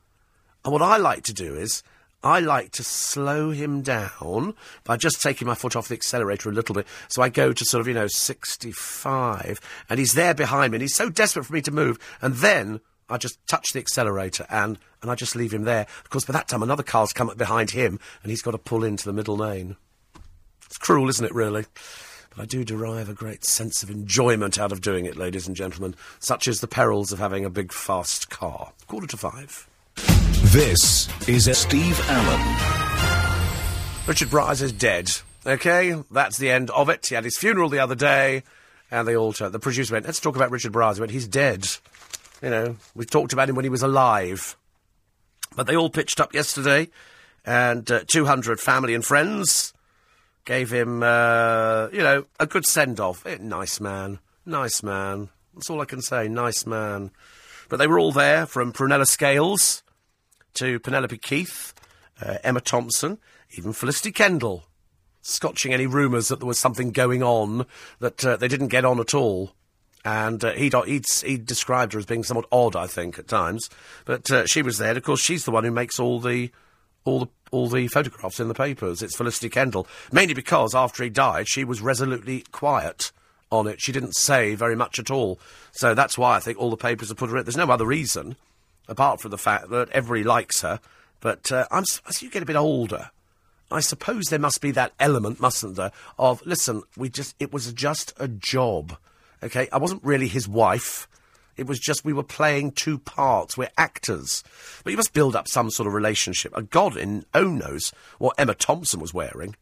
And 0.64 0.72
what 0.72 0.84
I 0.84 0.98
like 0.98 1.24
to 1.24 1.34
do 1.34 1.56
is, 1.56 1.82
I 2.24 2.40
like 2.40 2.72
to 2.74 2.84
slow 2.84 3.50
him 3.50 3.82
down 3.82 4.54
by 4.84 4.98
just 4.98 5.22
taking 5.22 5.48
my 5.48 5.56
foot 5.56 5.76
off 5.76 5.88
the 5.88 5.96
accelerator 5.96 6.50
a 6.50 6.54
little 6.54 6.76
bit. 6.76 6.86
So 7.08 7.24
I 7.24 7.30
go 7.30 7.52
to 7.52 7.66
sort 7.66 7.82
of, 7.82 7.88
you 7.88 7.96
know, 7.96 8.08
65, 8.08 9.60
and 9.90 9.98
he's 9.98 10.14
there 10.14 10.36
behind 10.36 10.72
me, 10.72 10.76
and 10.76 10.82
he's 10.84 10.96
so 10.96 11.10
desperate 11.10 11.46
for 11.46 11.54
me 11.54 11.62
to 11.62 11.72
move. 11.72 11.98
And 12.22 12.36
then 12.36 12.82
I 13.12 13.18
just 13.18 13.46
touch 13.48 13.74
the 13.74 13.80
accelerator 13.80 14.46
and, 14.50 14.80
and 15.02 15.12
I 15.12 15.16
just 15.16 15.36
leave 15.36 15.54
him 15.54 15.64
there. 15.64 15.82
Of 16.04 16.10
course, 16.10 16.26
by 16.26 16.34
that 16.34 16.48
time, 16.48 16.64
another 16.64 16.84
car's 16.84 17.14
come 17.14 17.30
up 17.30 17.38
behind 17.38 17.72
him, 17.72 18.00
and 18.24 18.30
he's 18.30 18.42
got 18.42 18.52
to 18.52 18.58
pull 18.58 18.84
into 18.84 19.06
the 19.06 19.14
middle 19.14 19.36
lane. 19.38 19.76
It's 20.66 20.78
cruel, 20.78 21.10
isn't 21.10 21.26
it, 21.26 21.36
really? 21.36 21.66
But 22.30 22.44
I 22.44 22.46
do 22.46 22.64
derive 22.64 23.10
a 23.10 23.14
great 23.14 23.44
sense 23.44 23.84
of 23.84 23.90
enjoyment 23.90 24.58
out 24.58 24.72
of 24.72 24.80
doing 24.80 25.06
it, 25.06 25.18
ladies 25.18 25.48
and 25.48 25.56
gentlemen, 25.56 25.96
such 26.20 26.48
as 26.48 26.62
the 26.62 26.68
perils 26.68 27.12
of 27.12 27.20
having 27.20 27.44
a 27.44 27.50
big, 27.50 27.74
fast 27.74 28.30
car. 28.30 28.72
Quarter 28.88 29.08
to 29.08 29.18
five. 29.18 29.68
This 30.46 31.10
is 31.28 31.48
a 31.48 31.54
Steve 31.54 32.00
Allen. 32.08 32.42
Richard 34.08 34.30
Briers 34.30 34.62
is 34.62 34.72
dead. 34.72 35.12
Okay, 35.46 36.02
that's 36.10 36.38
the 36.38 36.50
end 36.50 36.70
of 36.70 36.88
it. 36.88 37.08
He 37.08 37.16
had 37.16 37.26
his 37.26 37.38
funeral 37.38 37.68
the 37.68 37.80
other 37.80 37.96
day, 37.96 38.44
and 38.90 39.08
they 39.08 39.16
all 39.16 39.34
turned. 39.34 39.54
The 39.54 39.60
producer 39.60 39.94
went, 39.94 40.06
"Let's 40.06 40.20
talk 40.20 40.36
about 40.36 40.52
Richard 40.52 40.72
Briers." 40.72 40.96
He 40.96 41.02
went, 41.02 41.12
"He's 41.12 41.28
dead." 41.28 41.68
You 42.42 42.50
know, 42.50 42.78
we 42.96 43.06
talked 43.06 43.34
about 43.34 43.50
him 43.50 43.56
when 43.56 43.66
he 43.66 43.70
was 43.70 43.84
alive, 43.84 44.58
but 45.56 45.68
they 45.68 45.76
all 45.76 45.90
pitched 45.90 46.20
up 46.20 46.34
yesterday, 46.34 46.90
and 47.46 47.90
uh, 47.92 48.04
200 48.08 48.60
family 48.60 48.94
and 48.96 49.06
friends 49.06 49.74
gave 50.46 50.72
him, 50.72 51.04
uh, 51.04 51.88
you 51.92 52.00
know, 52.00 52.26
a 52.40 52.48
good 52.48 52.66
send 52.66 53.00
off. 53.00 53.26
nice 53.40 53.80
man, 53.80 54.20
nice 54.46 54.82
man. 54.82 55.30
That's 55.54 55.70
all 55.70 55.82
I 55.82 55.86
can 55.86 56.02
say. 56.02 56.28
Nice 56.28 56.66
man. 56.66 57.12
But 57.70 57.78
they 57.78 57.88
were 57.88 58.00
all 58.00 58.12
there, 58.12 58.46
from 58.46 58.74
Prunella 58.74 59.08
Scales 59.08 59.84
to 60.56 60.80
Penelope 60.80 61.18
Keith, 61.18 61.74
uh, 62.22 62.38
Emma 62.44 62.62
Thompson, 62.62 63.18
even 63.52 63.74
Felicity 63.74 64.12
Kendal, 64.12 64.64
scotching 65.22 65.74
any 65.74 65.86
rumours 65.88 66.28
that 66.30 66.40
there 66.40 66.48
was 66.48 66.60
something 66.60 66.92
going 66.92 67.22
on 67.24 67.66
that 68.00 68.26
uh, 68.26 68.36
they 68.36 68.48
didn't 68.48 68.70
get 68.70 68.86
on 68.86 69.00
at 69.00 69.14
all. 69.14 69.54
And 70.04 70.44
uh, 70.44 70.54
he'd, 70.54 70.74
he'd, 70.86 71.06
he'd 71.24 71.46
described 71.46 71.94
her 71.94 72.00
as 72.00 72.06
being 72.06 72.24
somewhat 72.24 72.48
odd, 72.52 72.76
I 72.76 72.88
think, 72.88 73.20
at 73.20 73.28
times. 73.28 73.70
But 74.06 74.32
uh, 74.32 74.48
she 74.48 74.62
was 74.62 74.78
there. 74.78 74.90
And 74.90 74.98
of 74.98 75.04
course, 75.04 75.22
she's 75.22 75.46
the 75.46 75.52
one 75.52 75.64
who 75.64 75.72
makes 75.72 76.00
all 76.00 76.20
the 76.20 76.52
all 77.04 77.20
the 77.20 77.28
all 77.52 77.68
the 77.68 77.88
photographs 77.88 78.40
in 78.40 78.48
the 78.48 78.54
papers. 78.54 79.02
It's 79.02 79.16
Felicity 79.16 79.50
Kendal, 79.50 79.88
mainly 80.12 80.34
because 80.34 80.74
after 80.74 81.04
he 81.04 81.10
died, 81.10 81.48
she 81.48 81.64
was 81.64 81.82
resolutely 81.82 82.46
quiet 82.52 83.12
on 83.52 83.68
it. 83.68 83.82
She 83.82 83.92
didn't 83.92 84.16
say 84.16 84.56
very 84.56 84.76
much 84.76 84.98
at 84.98 85.12
all. 85.12 85.40
So 85.72 85.94
that's 85.94 86.18
why 86.18 86.38
I 86.38 86.40
think 86.40 86.58
all 86.58 86.70
the 86.70 86.78
papers 86.78 87.10
have 87.10 87.18
put 87.18 87.30
her 87.30 87.38
in. 87.38 87.44
There's 87.44 87.58
no 87.58 87.70
other 87.70 87.86
reason 87.86 88.38
apart 88.88 89.22
from 89.22 89.32
the 89.32 89.38
fact 89.38 89.70
that 89.70 89.90
everybody 89.90 90.24
likes 90.24 90.62
her. 90.62 90.80
But 91.20 91.52
uh, 91.52 91.68
as 91.72 92.22
you 92.22 92.30
get 92.30 92.44
a 92.44 92.48
bit 92.48 92.56
older, 92.56 93.12
I 93.70 93.80
suppose 93.80 94.26
there 94.26 94.40
must 94.40 94.62
be 94.62 94.72
that 94.72 94.94
element, 95.00 95.40
mustn't 95.40 95.76
there, 95.76 95.92
of 96.18 96.46
listen, 96.46 96.84
we 96.98 97.10
just 97.10 97.36
it 97.40 97.54
was 97.54 97.72
just 97.74 98.14
a 98.18 98.28
job. 98.28 98.98
Okay, 99.44 99.68
I 99.72 99.78
wasn't 99.78 100.04
really 100.04 100.28
his 100.28 100.48
wife. 100.48 101.08
It 101.58 101.68
was 101.68 101.80
just 101.80 102.06
we 102.06 102.14
were 102.14 102.24
playing 102.24 102.72
two 102.72 102.98
parts. 102.98 103.58
We're 103.58 103.72
actors. 103.78 104.44
But 104.84 104.92
you 104.92 104.98
must 104.98 105.14
build 105.14 105.36
up 105.36 105.48
some 105.48 105.70
sort 105.70 105.88
of 105.88 105.94
relationship. 105.94 106.56
A 106.56 106.64
God 106.64 106.96
in 106.96 107.26
own 107.34 107.58
knows 107.58 107.92
what 108.20 108.36
Emma 108.40 108.54
Thompson 108.54 109.00
was 109.00 109.14
wearing. 109.14 109.56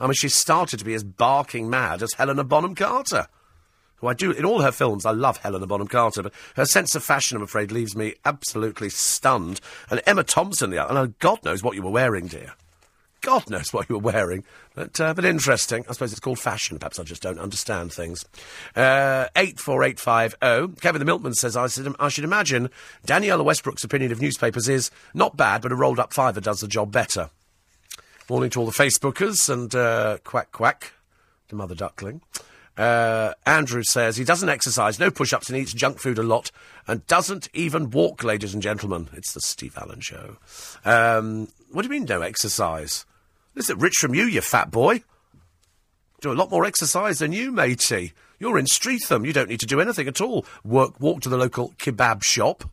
I 0.00 0.06
mean, 0.06 0.14
she 0.14 0.28
started 0.28 0.78
to 0.78 0.84
be 0.84 0.94
as 0.94 1.04
barking 1.04 1.70
mad 1.70 2.02
as 2.02 2.14
Helena 2.14 2.44
Bonham 2.44 2.74
Carter. 2.74 3.28
Who 3.96 4.08
I 4.08 4.14
do, 4.14 4.32
in 4.32 4.44
all 4.44 4.60
her 4.60 4.72
films, 4.72 5.06
I 5.06 5.12
love 5.12 5.38
Helena 5.38 5.66
Bonham 5.66 5.86
Carter, 5.86 6.22
but 6.22 6.34
her 6.56 6.66
sense 6.66 6.94
of 6.94 7.04
fashion, 7.04 7.36
I'm 7.36 7.44
afraid, 7.44 7.70
leaves 7.70 7.94
me 7.94 8.14
absolutely 8.24 8.90
stunned. 8.90 9.60
And 9.88 10.02
Emma 10.04 10.24
Thompson, 10.24 10.70
the 10.70 10.78
other, 10.78 10.90
and 10.90 10.98
uh, 10.98 11.12
God 11.20 11.44
knows 11.44 11.62
what 11.62 11.76
you 11.76 11.82
were 11.82 11.90
wearing, 11.90 12.26
dear. 12.26 12.54
God 13.24 13.48
knows 13.48 13.72
what 13.72 13.88
you 13.88 13.96
were 13.96 14.12
wearing. 14.12 14.44
But, 14.74 15.00
uh, 15.00 15.14
but 15.14 15.24
interesting. 15.24 15.84
I 15.88 15.92
suppose 15.92 16.12
it's 16.12 16.20
called 16.20 16.38
fashion. 16.38 16.78
Perhaps 16.78 16.98
I 16.98 17.04
just 17.04 17.22
don't 17.22 17.38
understand 17.38 17.90
things. 17.90 18.24
Uh, 18.76 19.28
84850. 19.34 20.80
Kevin 20.80 20.98
the 20.98 21.06
Milkman 21.06 21.32
says, 21.32 21.56
I, 21.56 21.66
should, 21.68 21.96
I 21.98 22.08
should 22.10 22.24
imagine 22.24 22.68
Danniella 23.06 23.42
Westbrook's 23.42 23.82
opinion 23.82 24.12
of 24.12 24.20
newspapers 24.20 24.68
is 24.68 24.90
not 25.14 25.38
bad, 25.38 25.62
but 25.62 25.72
a 25.72 25.74
rolled 25.74 25.98
up 25.98 26.12
fiver 26.12 26.40
does 26.40 26.60
the 26.60 26.68
job 26.68 26.92
better. 26.92 27.30
Morning 28.28 28.50
to 28.50 28.60
all 28.60 28.66
the 28.66 28.72
Facebookers 28.72 29.48
and 29.50 29.74
uh, 29.74 30.18
quack 30.22 30.52
quack, 30.52 30.92
the 31.48 31.56
mother 31.56 31.74
duckling. 31.74 32.20
Uh, 32.76 33.32
Andrew 33.46 33.82
says 33.84 34.16
he 34.16 34.24
doesn't 34.24 34.48
exercise, 34.50 34.98
no 34.98 35.10
push 35.10 35.32
ups, 35.32 35.48
and 35.48 35.58
eats 35.58 35.72
junk 35.72 35.98
food 35.98 36.18
a 36.18 36.22
lot, 36.22 36.50
and 36.86 37.06
doesn't 37.06 37.48
even 37.54 37.90
walk, 37.90 38.22
ladies 38.22 38.52
and 38.52 38.62
gentlemen. 38.62 39.08
It's 39.14 39.32
the 39.32 39.40
Steve 39.40 39.78
Allen 39.80 40.00
Show. 40.00 40.36
Um, 40.84 41.48
what 41.70 41.82
do 41.82 41.86
you 41.86 42.00
mean, 42.00 42.04
no 42.04 42.20
exercise? 42.20 43.06
Listen, 43.54 43.78
rich 43.78 43.94
from 44.00 44.14
you, 44.14 44.24
you 44.24 44.40
fat 44.40 44.70
boy. 44.70 45.02
Do 46.20 46.32
a 46.32 46.34
lot 46.34 46.50
more 46.50 46.64
exercise 46.64 47.18
than 47.18 47.32
you, 47.32 47.52
matey. 47.52 48.12
You're 48.38 48.58
in 48.58 48.66
Streatham. 48.66 49.24
You 49.24 49.32
don't 49.32 49.48
need 49.48 49.60
to 49.60 49.66
do 49.66 49.80
anything 49.80 50.08
at 50.08 50.20
all. 50.20 50.44
Work, 50.64 50.98
walk 51.00 51.20
to 51.22 51.28
the 51.28 51.36
local 51.36 51.70
kebab 51.78 52.24
shop. 52.24 52.64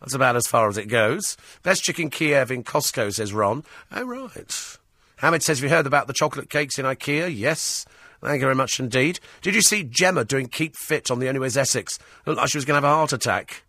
That's 0.00 0.14
about 0.14 0.36
as 0.36 0.46
far 0.46 0.68
as 0.68 0.78
it 0.78 0.86
goes. 0.86 1.36
Best 1.62 1.82
chicken 1.82 2.08
Kiev 2.08 2.50
in 2.50 2.64
Costco, 2.64 3.12
says 3.12 3.32
Ron. 3.34 3.64
Oh, 3.92 4.04
right. 4.04 4.78
Hamid 5.18 5.42
says, 5.42 5.58
have 5.58 5.64
you 5.64 5.76
heard 5.76 5.86
about 5.86 6.06
the 6.06 6.14
chocolate 6.14 6.48
cakes 6.48 6.78
in 6.78 6.86
IKEA? 6.86 7.34
Yes. 7.36 7.84
Thank 8.22 8.40
you 8.40 8.46
very 8.46 8.54
much 8.54 8.80
indeed. 8.80 9.20
Did 9.42 9.54
you 9.54 9.62
see 9.62 9.82
Gemma 9.82 10.24
doing 10.24 10.46
Keep 10.46 10.76
Fit 10.76 11.10
on 11.10 11.18
the 11.18 11.28
Anyways 11.28 11.56
Essex? 11.56 11.98
Looked 12.26 12.38
like 12.38 12.48
she 12.48 12.58
was 12.58 12.64
going 12.64 12.80
to 12.80 12.86
have 12.86 12.92
a 12.92 12.96
heart 12.96 13.12
attack. 13.12 13.62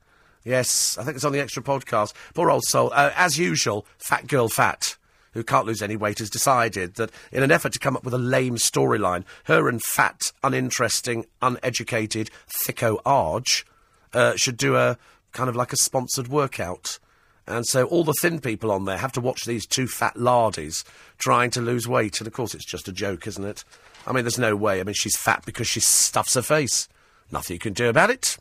Yes, 0.44 0.98
I 0.98 1.04
think 1.04 1.16
it's 1.16 1.26
on 1.26 1.34
the 1.34 1.40
extra 1.40 1.62
podcast. 1.64 2.14
Poor 2.34 2.50
old 2.50 2.64
soul. 2.64 2.92
Uh, 2.94 3.12
as 3.16 3.38
usual, 3.38 3.86
Fat 3.98 4.28
Girl 4.28 4.50
Fat, 4.50 4.98
who 5.34 5.44
can't 5.44 5.66
lose 5.66 5.82
any 5.82 5.96
weight, 5.96 6.20
has 6.20 6.30
decided 6.30 6.96
that 6.96 7.12
in 7.32 7.44
an 7.44 7.52
effort 7.52 7.74
to 7.74 7.80
come 7.80 7.96
up 7.96 8.04
with 8.04 8.14
a 8.14 8.20
lame 8.20 8.56
storyline, 8.56 9.24
her 9.46 9.68
and 9.70 9.82
fat, 9.82 10.32
uninteresting, 10.44 11.26
uneducated 11.42 12.30
Thicko 12.66 13.00
Arge 13.06 13.66
uh, 14.14 14.36
should 14.36 14.58
do 14.58 14.76
a 14.76 14.98
kind 15.32 15.50
of 15.50 15.56
like 15.56 15.74
a 15.74 15.78
sponsored 15.78 16.28
workout. 16.28 17.00
And 17.48 17.66
so 17.66 17.86
all 17.86 18.04
the 18.04 18.14
thin 18.22 18.40
people 18.40 18.72
on 18.72 18.86
there 18.86 18.98
have 18.98 19.12
to 19.14 19.22
watch 19.22 19.46
these 19.46 19.66
two 19.66 19.88
fat 19.88 20.16
lardies 20.16 20.84
trying 21.18 21.50
to 21.52 21.62
lose 21.62 21.88
weight. 21.88 22.20
And 22.20 22.28
of 22.28 22.34
course, 22.34 22.54
it's 22.54 22.70
just 22.70 22.88
a 22.88 22.94
joke, 22.94 23.28
isn't 23.28 23.44
it? 23.44 23.64
I 24.06 24.14
mean, 24.14 24.24
there's 24.24 24.40
no 24.40 24.56
way. 24.56 24.80
I 24.80 24.84
mean, 24.84 24.96
she's 24.96 25.18
fat 25.18 25.44
because 25.46 25.68
she 25.68 25.80
stuffs 25.80 26.36
her 26.36 26.42
face. 26.42 26.88
Nothing 27.32 27.56
you 27.56 27.60
can 27.60 27.74
do 27.74 27.90
about 27.90 28.10
it. 28.10 28.38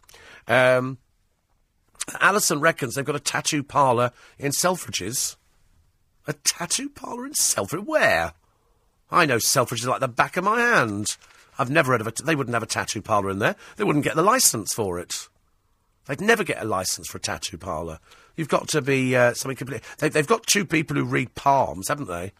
Um, 0.48 0.98
Alison 2.20 2.60
reckons 2.60 2.94
they've 2.94 3.04
got 3.04 3.16
a 3.16 3.20
tattoo 3.20 3.62
parlour 3.62 4.12
in 4.38 4.52
Selfridges. 4.52 5.36
A 6.26 6.32
tattoo 6.32 6.88
parlour 6.88 7.26
in 7.26 7.32
Selfridges? 7.32 7.86
Where? 7.86 8.32
I 9.10 9.26
know 9.26 9.38
Selfridges 9.38 9.86
like 9.86 10.00
the 10.00 10.08
back 10.08 10.36
of 10.36 10.44
my 10.44 10.60
hand. 10.60 11.16
I've 11.58 11.70
never 11.70 11.92
heard 11.92 12.00
of 12.00 12.06
it. 12.06 12.20
They 12.24 12.36
wouldn't 12.36 12.54
have 12.54 12.62
a 12.62 12.66
tattoo 12.66 13.02
parlour 13.02 13.30
in 13.30 13.38
there. 13.38 13.56
They 13.76 13.84
wouldn't 13.84 14.04
get 14.04 14.16
the 14.16 14.22
licence 14.22 14.72
for 14.72 14.98
it. 14.98 15.28
They'd 16.06 16.20
never 16.20 16.44
get 16.44 16.62
a 16.62 16.64
licence 16.64 17.08
for 17.08 17.18
a 17.18 17.20
tattoo 17.20 17.58
parlour. 17.58 17.98
You've 18.36 18.48
got 18.48 18.68
to 18.68 18.82
be 18.82 19.14
uh, 19.14 19.34
something 19.34 19.56
completely. 19.56 19.86
They, 19.98 20.08
they've 20.08 20.26
got 20.26 20.46
two 20.46 20.64
people 20.64 20.96
who 20.96 21.04
read 21.04 21.34
palms, 21.34 21.88
haven't 21.88 22.08
they? 22.08 22.32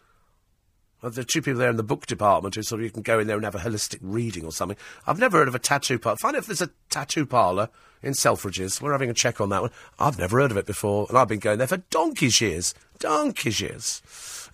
Well, 1.01 1.11
there 1.11 1.21
are 1.21 1.25
two 1.25 1.41
people 1.41 1.59
there 1.59 1.69
in 1.69 1.77
the 1.77 1.83
book 1.83 2.05
department 2.05 2.55
who 2.55 2.63
sort 2.63 2.81
of 2.81 2.85
you 2.85 2.91
can 2.91 3.01
go 3.01 3.19
in 3.19 3.27
there 3.27 3.35
and 3.35 3.45
have 3.45 3.55
a 3.55 3.59
holistic 3.59 3.99
reading 4.01 4.45
or 4.45 4.51
something. 4.51 4.77
I've 5.07 5.19
never 5.19 5.37
heard 5.37 5.47
of 5.47 5.55
a 5.55 5.59
tattoo 5.59 5.99
parlour. 5.99 6.17
Find 6.17 6.35
out 6.35 6.41
if 6.41 6.45
there's 6.47 6.61
a 6.61 6.69
tattoo 6.89 7.25
parlour 7.25 7.69
in 8.03 8.13
Selfridges. 8.13 8.81
We're 8.81 8.91
having 8.91 9.09
a 9.09 9.13
check 9.13 9.41
on 9.41 9.49
that 9.49 9.61
one. 9.61 9.71
I've 9.99 10.17
never 10.17 10.39
heard 10.39 10.51
of 10.51 10.57
it 10.57 10.65
before, 10.65 11.05
and 11.09 11.17
I've 11.17 11.27
been 11.27 11.39
going 11.39 11.57
there 11.57 11.67
for 11.67 11.77
donkey's 11.77 12.41
years. 12.41 12.73
Donkey's 12.99 13.61
years. 13.61 14.01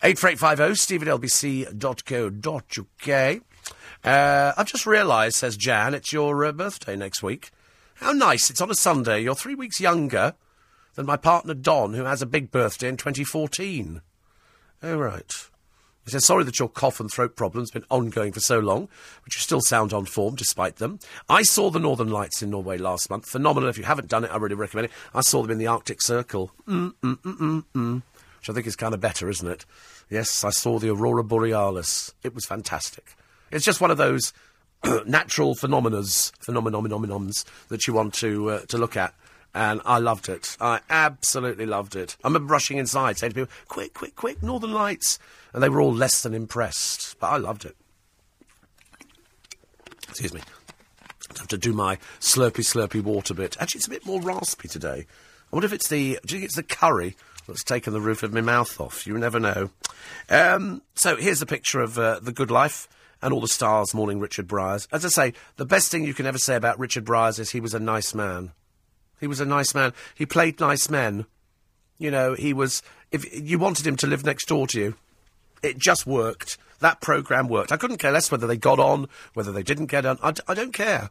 84850 0.04 0.76
steve 0.76 1.02
lbc.co.uk. 1.74 3.42
Uh, 4.04 4.54
I've 4.56 4.68
just 4.68 4.86
realised, 4.86 5.36
says 5.38 5.58
Jan, 5.58 5.94
it's 5.94 6.14
your 6.14 6.46
uh, 6.46 6.52
birthday 6.52 6.96
next 6.96 7.24
week. 7.24 7.52
How 7.96 8.12
nice. 8.12 8.50
It's 8.50 8.62
on 8.62 8.70
a 8.70 8.76
Sunday. 8.76 9.22
You're 9.22 9.36
three 9.36 9.56
weeks 9.56 9.82
younger 9.82 10.36
than 10.96 11.06
my 11.06 11.18
partner 11.18 11.54
Don, 11.54 11.94
who 11.94 12.04
has 12.04 12.22
a 12.22 12.28
big 12.28 12.52
birthday 12.52 12.90
in 12.90 12.98
2014. 12.98 14.02
Oh, 14.84 14.98
right. 14.98 15.50
He 16.08 16.12
says, 16.12 16.24
sorry 16.24 16.46
that 16.46 16.58
your 16.58 16.70
cough 16.70 17.02
and 17.02 17.12
throat 17.12 17.36
problem's 17.36 17.70
been 17.70 17.84
ongoing 17.92 18.32
for 18.32 18.40
so 18.40 18.60
long, 18.60 18.88
but 19.26 19.36
you 19.36 19.42
still 19.42 19.60
sound 19.60 19.92
on 19.92 20.06
form 20.06 20.36
despite 20.36 20.78
them. 20.78 21.00
I 21.28 21.42
saw 21.42 21.70
the 21.70 21.80
Northern 21.80 22.08
Lights 22.08 22.42
in 22.42 22.50
Norway 22.50 22.78
last 22.78 23.10
month. 23.10 23.26
Phenomenal. 23.26 23.68
If 23.68 23.78
you 23.78 23.84
haven't 23.84 24.08
done 24.08 24.24
it, 24.24 24.32
I 24.32 24.38
really 24.38 24.56
recommend 24.56 24.86
it. 24.86 24.92
I 25.14 25.20
saw 25.20 25.42
them 25.42 25.52
in 25.52 25.58
the 25.58 25.68
Arctic 25.68 26.02
Circle. 26.02 26.52
Mm, 26.66 26.94
mm, 27.04 27.18
mm, 27.18 27.38
mm, 27.38 27.66
mm. 27.76 28.04
Which 28.40 28.50
I 28.50 28.54
think 28.54 28.68
is 28.68 28.78
kind 28.78 28.94
of 28.94 29.02
better, 29.02 29.30
isn't 29.30 29.50
it? 29.50 29.66
Yes, 30.10 30.46
I 30.46 30.50
saw 30.52 30.80
the 30.80 30.92
Aurora 30.92 31.26
Borealis. 31.26 32.14
It 32.24 32.34
was 32.34 32.46
fantastic. 32.46 33.18
It's 33.52 33.66
just 33.66 33.82
one 33.82 33.92
of 33.92 33.98
those 33.98 34.32
natural 35.06 35.56
phenomenas, 35.56 36.32
phenomenons 36.42 37.44
that 37.68 37.86
you 37.86 37.94
want 37.94 38.14
to 38.14 38.50
uh, 38.52 38.60
to 38.68 38.78
look 38.78 38.96
at. 38.96 39.14
And 39.54 39.82
I 39.86 39.98
loved 39.98 40.30
it. 40.30 40.56
I 40.62 40.82
absolutely 40.90 41.66
loved 41.66 41.96
it. 41.96 42.16
I 42.24 42.28
remember 42.28 42.52
rushing 42.52 42.78
inside, 42.78 43.18
saying 43.18 43.34
to 43.34 43.36
people, 43.36 43.54
"Quick, 43.68 43.94
quick, 43.94 44.16
quick! 44.16 44.44
Northern 44.44 44.72
Lights!" 44.72 45.18
And 45.54 45.64
they 45.64 45.70
were 45.70 45.82
all 45.82 45.94
less 45.94 46.22
than 46.22 46.34
impressed. 46.34 47.20
But 47.20 47.28
I 47.28 47.38
loved 47.38 47.66
it. 47.66 47.76
Excuse 50.10 50.34
me. 50.34 50.42
I 51.36 51.40
have 51.40 51.48
to 51.48 51.58
do 51.58 51.74
my 51.74 51.98
slurpy, 52.20 52.64
slurpy 52.64 53.02
water 53.02 53.34
bit. 53.34 53.58
Actually, 53.60 53.80
it's 53.80 53.88
a 53.88 53.92
bit 53.92 54.06
more 54.06 54.22
raspy 54.22 54.68
today. 54.68 55.06
I 55.52 55.56
wonder 55.56 55.66
if 55.66 55.74
it's 55.74 55.90
the. 55.90 56.20
Do 56.26 56.36
you 56.36 56.42
think 56.42 56.44
it's 56.44 56.56
the 56.56 56.64
curry 56.64 57.16
that's 57.48 57.64
taken 57.64 57.94
the 57.94 58.02
roof 58.02 58.24
of 58.24 58.34
my 58.34 58.42
mouth 58.42 58.80
off? 58.80 59.08
You 59.08 59.18
never 59.18 59.40
know. 59.40 59.72
Um, 60.30 60.82
so 60.96 61.16
here's 61.16 61.42
a 61.42 61.46
picture 61.46 61.80
of 61.80 61.98
uh, 61.98 62.20
the 62.20 62.32
good 62.32 62.52
life 62.52 62.88
and 63.22 63.34
all 63.34 63.42
the 63.42 63.48
stars 63.48 63.94
mourning 63.94 64.20
Richard 64.20 64.48
Briers. 64.48 64.88
As 64.92 65.06
I 65.06 65.10
say, 65.10 65.34
the 65.56 65.66
best 65.66 65.92
thing 65.92 66.04
you 66.04 66.14
can 66.14 66.26
ever 66.26 66.38
say 66.38 66.56
about 66.56 66.80
Richard 66.80 67.06
Briers 67.06 67.40
is 67.40 67.52
he 67.52 67.60
was 67.60 67.74
a 67.74 67.80
nice 67.80 68.14
man. 68.14 68.52
He 69.20 69.28
was 69.28 69.40
a 69.40 69.46
nice 69.46 69.74
man. 69.74 69.94
He 70.16 70.26
played 70.26 70.60
nice 70.60 70.90
men. 70.90 71.26
You 71.98 72.12
know, 72.12 72.34
he 72.34 72.54
was. 72.54 72.82
If 73.12 73.26
you 73.38 73.58
wanted 73.58 73.88
him 73.88 73.96
to 73.98 74.08
live 74.08 74.26
next 74.26 74.48
door 74.48 74.68
to 74.68 74.80
you, 74.80 74.96
it 75.64 75.78
just 75.78 76.06
worked. 76.06 76.58
That 76.80 77.02
programme 77.02 77.48
worked. 77.48 77.72
I 77.72 77.78
couldn't 77.78 77.98
care 77.98 78.12
less 78.12 78.32
whether 78.32 78.46
they 78.46 78.58
got 78.58 78.80
on, 78.80 79.08
whether 79.34 79.52
they 79.52 79.64
didn't 79.64 79.88
get 79.88 80.06
on. 80.06 80.20
I 80.22 80.54
don't 80.54 80.74
care. 80.74 81.10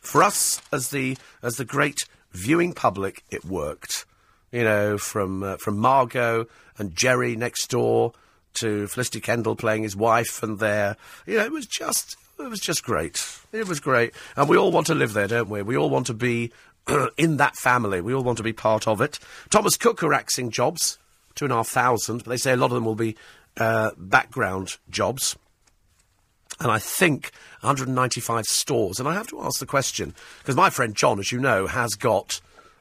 For 0.00 0.22
us, 0.22 0.60
as 0.72 0.90
the 0.90 1.16
as 1.42 1.56
the 1.56 1.64
great 1.64 1.98
viewing 2.32 2.72
public, 2.72 3.22
it 3.30 3.44
worked. 3.44 4.06
You 4.50 4.64
know, 4.64 4.98
from 4.98 5.42
uh, 5.42 5.56
from 5.58 5.78
Margot 5.78 6.46
and 6.78 6.96
Jerry 6.96 7.36
next 7.36 7.70
door 7.70 8.12
to 8.54 8.86
Felicity 8.86 9.20
Kendal 9.20 9.56
playing 9.56 9.82
his 9.82 9.96
wife, 9.96 10.42
and 10.42 10.58
there, 10.58 10.96
you 11.26 11.38
know, 11.38 11.44
it 11.44 11.52
was 11.52 11.66
just 11.66 12.16
it 12.38 12.50
was 12.50 12.60
just 12.60 12.82
great. 12.82 13.24
It 13.52 13.68
was 13.68 13.80
great, 13.80 14.14
and 14.36 14.48
we 14.48 14.56
all 14.56 14.72
want 14.72 14.86
to 14.88 14.94
live 14.94 15.12
there, 15.12 15.28
don't 15.28 15.48
we? 15.48 15.62
We 15.62 15.76
all 15.76 15.90
want 15.90 16.06
to 16.08 16.14
be 16.14 16.52
in 17.16 17.36
that 17.36 17.56
family. 17.56 18.00
We 18.00 18.14
all 18.14 18.24
want 18.24 18.38
to 18.38 18.44
be 18.44 18.52
part 18.52 18.88
of 18.88 19.00
it. 19.00 19.18
Thomas 19.50 19.76
Cook 19.76 20.02
are 20.02 20.14
axing 20.14 20.50
jobs, 20.50 20.98
two 21.34 21.44
and 21.44 21.52
a 21.52 21.56
half 21.56 21.68
thousand, 21.68 22.18
but 22.18 22.30
they 22.30 22.36
say 22.36 22.52
a 22.52 22.56
lot 22.56 22.66
of 22.66 22.72
them 22.72 22.84
will 22.84 22.94
be 22.94 23.16
uh, 23.56 23.90
background 23.96 24.76
jobs. 24.90 25.36
And 26.60 26.70
I 26.70 26.78
think 26.78 27.32
195 27.60 28.44
stores. 28.44 28.98
And 28.98 29.08
I 29.08 29.14
have 29.14 29.26
to 29.28 29.40
ask 29.40 29.58
the 29.58 29.66
question, 29.66 30.14
because 30.38 30.56
my 30.56 30.70
friend 30.70 30.94
John, 30.94 31.18
as 31.18 31.32
you 31.32 31.40
know, 31.40 31.66
has 31.66 31.94
got 31.94 32.40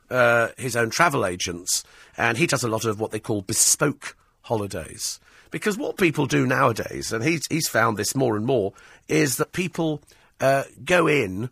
uh, 0.10 0.50
his 0.58 0.76
own 0.76 0.90
travel 0.90 1.26
agents, 1.26 1.84
and 2.18 2.38
he 2.38 2.48
does 2.48 2.64
a 2.64 2.70
lot 2.70 2.86
of 2.86 3.00
what 3.00 3.12
they 3.12 3.20
call 3.20 3.42
bespoke 3.42 4.16
holidays. 4.42 5.20
Because 5.50 5.78
what 5.78 5.98
people 5.98 6.26
do 6.28 6.46
nowadays, 6.46 7.12
and 7.12 7.24
he's, 7.24 7.46
he's 7.50 7.68
found 7.68 7.98
this 7.98 8.16
more 8.16 8.36
and 8.36 8.46
more, 8.46 8.74
is 9.08 9.38
that 9.38 9.52
people 9.52 10.02
uh, 10.40 10.64
go 10.84 11.08
in 11.08 11.50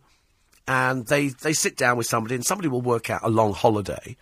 and 0.70 1.06
they, 1.08 1.30
they 1.30 1.52
sit 1.52 1.76
down 1.76 1.96
with 1.96 2.06
somebody, 2.06 2.36
and 2.36 2.46
somebody 2.46 2.68
will 2.68 2.80
work 2.80 3.10
out 3.10 3.22
a 3.24 3.28
long 3.28 3.52
holiday, 3.52 4.16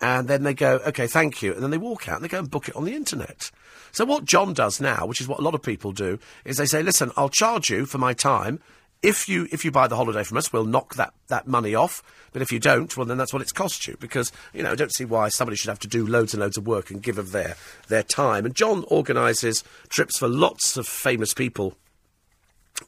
and 0.00 0.26
then 0.26 0.42
they 0.42 0.52
go, 0.52 0.80
okay, 0.84 1.06
thank 1.06 1.40
you, 1.40 1.54
and 1.54 1.62
then 1.62 1.70
they 1.70 1.78
walk 1.78 2.08
out 2.08 2.16
and 2.16 2.24
they 2.24 2.28
go 2.28 2.40
and 2.40 2.50
book 2.50 2.68
it 2.68 2.74
on 2.74 2.84
the 2.84 2.96
internet. 2.96 3.52
So 3.92 4.04
what 4.04 4.24
John 4.24 4.54
does 4.54 4.80
now, 4.80 5.06
which 5.06 5.20
is 5.20 5.28
what 5.28 5.38
a 5.38 5.42
lot 5.42 5.54
of 5.54 5.62
people 5.62 5.92
do, 5.92 6.18
is 6.44 6.56
they 6.56 6.66
say, 6.66 6.82
listen, 6.82 7.12
I'll 7.16 7.28
charge 7.28 7.70
you 7.70 7.86
for 7.86 7.98
my 7.98 8.12
time. 8.12 8.58
If 9.04 9.28
you 9.28 9.46
if 9.52 9.64
you 9.64 9.70
buy 9.70 9.86
the 9.86 9.94
holiday 9.94 10.24
from 10.24 10.36
us, 10.36 10.52
we'll 10.52 10.64
knock 10.64 10.96
that, 10.96 11.14
that 11.28 11.46
money 11.46 11.76
off. 11.76 12.02
But 12.32 12.42
if 12.42 12.50
you 12.50 12.58
don't, 12.58 12.96
well, 12.96 13.06
then 13.06 13.18
that's 13.18 13.32
what 13.32 13.42
it's 13.42 13.52
cost 13.52 13.86
you. 13.86 13.96
Because 14.00 14.32
you 14.52 14.64
know, 14.64 14.72
I 14.72 14.74
don't 14.74 14.92
see 14.92 15.04
why 15.04 15.28
somebody 15.28 15.56
should 15.56 15.68
have 15.68 15.78
to 15.80 15.88
do 15.88 16.04
loads 16.04 16.34
and 16.34 16.40
loads 16.40 16.56
of 16.56 16.66
work 16.66 16.90
and 16.90 17.04
give 17.04 17.18
of 17.18 17.30
their 17.30 17.54
their 17.86 18.02
time. 18.02 18.46
And 18.46 18.54
John 18.56 18.84
organises 18.88 19.62
trips 19.90 20.18
for 20.18 20.26
lots 20.26 20.76
of 20.76 20.88
famous 20.88 21.34
people, 21.34 21.76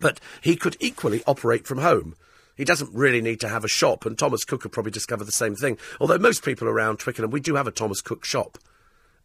but 0.01 0.19
he 0.41 0.57
could 0.57 0.77
equally 0.81 1.23
operate 1.25 1.69
from 1.69 1.79
home. 1.79 2.17
He 2.57 2.65
doesn't 2.65 2.93
really 2.95 3.21
need 3.21 3.41
to 3.41 3.49
have 3.49 3.65
a 3.65 3.69
shop, 3.69 4.07
and 4.07 4.19
Thomas 4.19 4.45
Cook 4.45 4.65
would 4.65 4.73
probably 4.73 4.93
discover 4.93 5.25
the 5.25 5.33
same 5.33 5.55
thing. 5.55 5.79
Although 6.01 6.19
most 6.19 6.45
people 6.45 6.69
around 6.69 6.99
Twickenham, 6.99 7.31
we 7.31 7.41
do 7.41 7.55
have 7.55 7.67
a 7.67 7.71
Thomas 7.71 8.01
Cook 8.01 8.25
shop 8.25 8.59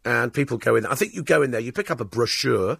and 0.04 0.32
people 0.32 0.58
go 0.58 0.76
in. 0.76 0.86
I 0.86 0.94
think 0.94 1.14
you 1.14 1.22
go 1.22 1.42
in 1.42 1.50
there, 1.50 1.60
you 1.60 1.72
pick 1.72 1.90
up 1.90 2.00
a 2.00 2.04
brochure, 2.04 2.78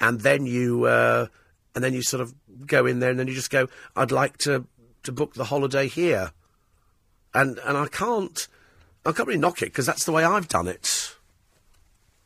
and 0.00 0.20
then 0.20 0.46
you 0.46 0.84
uh, 0.84 1.26
and 1.74 1.82
then 1.82 1.92
you 1.92 2.02
sort 2.02 2.20
of 2.20 2.34
go 2.66 2.86
in 2.86 3.00
there, 3.00 3.10
and 3.10 3.18
then 3.18 3.28
you 3.28 3.34
just 3.34 3.50
go, 3.50 3.68
"I'd 3.94 4.12
like 4.12 4.36
to 4.38 4.66
to 5.02 5.12
book 5.12 5.34
the 5.34 5.44
holiday 5.44 5.88
here," 5.88 6.32
and 7.34 7.58
and 7.64 7.76
I 7.76 7.86
can't 7.88 8.46
I 9.04 9.12
can't 9.12 9.26
really 9.26 9.40
knock 9.40 9.62
it 9.62 9.66
because 9.66 9.86
that's 9.86 10.04
the 10.04 10.12
way 10.12 10.24
I've 10.24 10.48
done 10.48 10.68
it. 10.68 11.16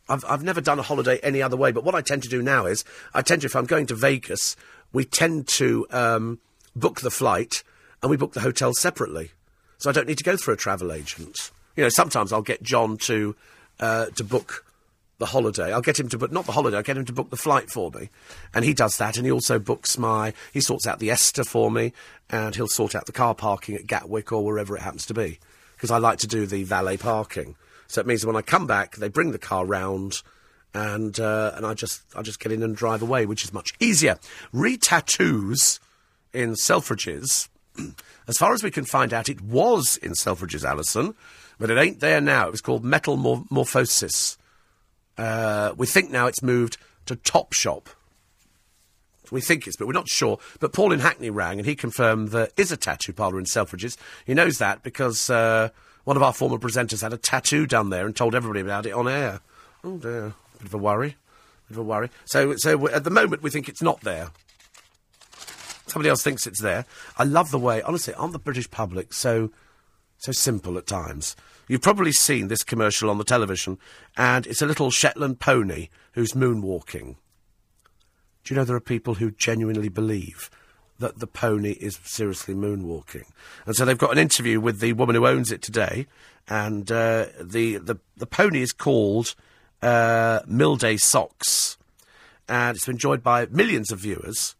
I've 0.08 0.24
I've 0.26 0.42
never 0.42 0.60
done 0.60 0.78
a 0.78 0.82
holiday 0.82 1.18
any 1.22 1.40
other 1.42 1.56
way. 1.56 1.72
But 1.72 1.84
what 1.84 1.94
I 1.94 2.02
tend 2.02 2.22
to 2.24 2.28
do 2.28 2.42
now 2.42 2.66
is 2.66 2.84
I 3.14 3.22
tend 3.22 3.42
to, 3.42 3.46
if 3.46 3.56
I'm 3.56 3.66
going 3.66 3.86
to 3.86 3.94
Vegas, 3.94 4.56
we 4.92 5.04
tend 5.04 5.48
to 5.48 5.86
um, 5.90 6.40
book 6.74 7.00
the 7.00 7.10
flight 7.10 7.62
and 8.02 8.10
we 8.10 8.16
book 8.16 8.32
the 8.32 8.40
hotel 8.40 8.72
separately, 8.72 9.32
so 9.78 9.90
I 9.90 9.92
don't 9.92 10.06
need 10.06 10.18
to 10.18 10.24
go 10.24 10.36
through 10.36 10.54
a 10.54 10.56
travel 10.56 10.92
agent. 10.92 11.50
You 11.76 11.84
know, 11.84 11.88
sometimes 11.88 12.32
I'll 12.32 12.42
get 12.42 12.62
John 12.62 12.96
to 12.98 13.36
uh, 13.78 14.06
to 14.06 14.24
book 14.24 14.64
the 15.20 15.26
holiday. 15.26 15.72
I'll 15.72 15.82
get 15.82 16.00
him 16.00 16.08
to 16.08 16.18
book, 16.18 16.32
not 16.32 16.46
the 16.46 16.52
holiday, 16.52 16.78
I'll 16.78 16.82
get 16.82 16.96
him 16.96 17.04
to 17.04 17.12
book 17.12 17.30
the 17.30 17.36
flight 17.36 17.70
for 17.70 17.90
me. 17.90 18.08
And 18.52 18.64
he 18.64 18.74
does 18.74 18.96
that, 18.96 19.16
and 19.16 19.26
he 19.26 19.30
also 19.30 19.58
books 19.58 19.98
my, 19.98 20.32
he 20.52 20.60
sorts 20.60 20.86
out 20.86 20.98
the 20.98 21.10
ESTA 21.10 21.44
for 21.44 21.70
me, 21.70 21.92
and 22.30 22.56
he'll 22.56 22.66
sort 22.66 22.94
out 22.94 23.06
the 23.06 23.12
car 23.12 23.34
parking 23.34 23.76
at 23.76 23.86
Gatwick 23.86 24.32
or 24.32 24.44
wherever 24.44 24.76
it 24.76 24.80
happens 24.80 25.06
to 25.06 25.14
be. 25.14 25.38
Because 25.76 25.90
I 25.90 25.98
like 25.98 26.18
to 26.20 26.26
do 26.26 26.46
the 26.46 26.64
valet 26.64 26.96
parking. 26.96 27.54
So 27.86 28.00
it 28.00 28.06
means 28.06 28.24
when 28.24 28.36
I 28.36 28.42
come 28.42 28.66
back, 28.66 28.96
they 28.96 29.08
bring 29.08 29.32
the 29.32 29.38
car 29.38 29.66
round, 29.66 30.22
and 30.72 31.18
uh, 31.20 31.52
and 31.54 31.66
I 31.66 31.74
just 31.74 32.02
I 32.16 32.22
just 32.22 32.40
get 32.40 32.52
in 32.52 32.62
and 32.62 32.76
drive 32.76 33.02
away, 33.02 33.26
which 33.26 33.44
is 33.44 33.52
much 33.52 33.72
easier. 33.80 34.16
Re-tattoos 34.52 35.80
in 36.32 36.54
Selfridges, 36.54 37.48
as 38.28 38.38
far 38.38 38.52
as 38.52 38.62
we 38.62 38.70
can 38.70 38.84
find 38.84 39.12
out, 39.12 39.28
it 39.28 39.40
was 39.40 39.96
in 39.96 40.12
Selfridges, 40.12 40.64
Alison 40.64 41.14
but 41.60 41.70
it 41.70 41.78
ain't 41.78 42.00
there 42.00 42.20
now. 42.20 42.48
It 42.48 42.50
was 42.50 42.62
called 42.62 42.82
Metal 42.82 43.16
Morphosis. 43.16 44.38
Uh, 45.16 45.74
we 45.76 45.86
think 45.86 46.10
now 46.10 46.26
it's 46.26 46.42
moved 46.42 46.78
to 47.06 47.14
Top 47.14 47.52
Shop. 47.52 47.90
We 49.30 49.42
think 49.42 49.68
it's, 49.68 49.76
but 49.76 49.86
we're 49.86 49.92
not 49.92 50.08
sure. 50.08 50.38
But 50.58 50.72
Paul 50.72 50.90
in 50.90 51.00
Hackney 51.00 51.30
rang 51.30 51.58
and 51.58 51.66
he 51.66 51.76
confirmed 51.76 52.30
there 52.30 52.48
is 52.56 52.72
a 52.72 52.76
tattoo 52.76 53.12
parlour 53.12 53.38
in 53.38 53.44
Selfridges. 53.44 53.96
He 54.26 54.34
knows 54.34 54.58
that 54.58 54.82
because 54.82 55.30
uh, 55.30 55.68
one 56.02 56.16
of 56.16 56.22
our 56.22 56.32
former 56.32 56.56
presenters 56.56 57.02
had 57.02 57.12
a 57.12 57.18
tattoo 57.18 57.66
done 57.66 57.90
there 57.90 58.06
and 58.06 58.16
told 58.16 58.34
everybody 58.34 58.60
about 58.60 58.86
it 58.86 58.92
on 58.92 59.06
air. 59.06 59.40
Oh 59.84 59.98
dear, 59.98 60.32
bit 60.58 60.66
of 60.66 60.74
a 60.74 60.78
worry, 60.78 61.16
bit 61.68 61.76
of 61.76 61.78
a 61.78 61.82
worry. 61.82 62.08
So, 62.24 62.54
so 62.56 62.88
at 62.88 63.04
the 63.04 63.10
moment 63.10 63.42
we 63.42 63.50
think 63.50 63.68
it's 63.68 63.82
not 63.82 64.00
there. 64.00 64.30
Somebody 65.90 66.08
else 66.08 66.22
thinks 66.22 66.46
it's 66.46 66.60
there. 66.60 66.84
I 67.18 67.24
love 67.24 67.50
the 67.50 67.58
way, 67.58 67.82
honestly, 67.82 68.14
aren't 68.14 68.32
the 68.32 68.38
British 68.38 68.70
public 68.70 69.12
so 69.12 69.50
so 70.18 70.30
simple 70.30 70.78
at 70.78 70.86
times? 70.86 71.34
You've 71.66 71.82
probably 71.82 72.12
seen 72.12 72.46
this 72.46 72.62
commercial 72.62 73.10
on 73.10 73.18
the 73.18 73.24
television, 73.24 73.76
and 74.16 74.46
it's 74.46 74.62
a 74.62 74.66
little 74.66 74.92
Shetland 74.92 75.40
pony 75.40 75.88
who's 76.12 76.32
moonwalking. 76.32 77.16
Do 78.44 78.54
you 78.54 78.56
know 78.56 78.64
there 78.64 78.76
are 78.76 78.80
people 78.80 79.14
who 79.14 79.32
genuinely 79.32 79.88
believe 79.88 80.48
that 81.00 81.18
the 81.18 81.26
pony 81.26 81.72
is 81.72 81.98
seriously 82.04 82.54
moonwalking. 82.54 83.24
And 83.66 83.74
so 83.74 83.84
they've 83.84 83.98
got 83.98 84.12
an 84.12 84.18
interview 84.18 84.60
with 84.60 84.78
the 84.78 84.92
woman 84.92 85.16
who 85.16 85.26
owns 85.26 85.50
it 85.50 85.62
today, 85.62 86.06
and 86.46 86.90
uh, 86.92 87.26
the, 87.40 87.78
the 87.78 87.98
the 88.16 88.26
pony 88.26 88.62
is 88.62 88.72
called 88.72 89.34
uh, 89.82 90.40
Milday 90.46 91.00
Socks, 91.00 91.78
and 92.48 92.76
it's 92.76 92.86
been 92.86 92.94
enjoyed 92.94 93.24
by 93.24 93.46
millions 93.46 93.90
of 93.90 93.98
viewers. 93.98 94.54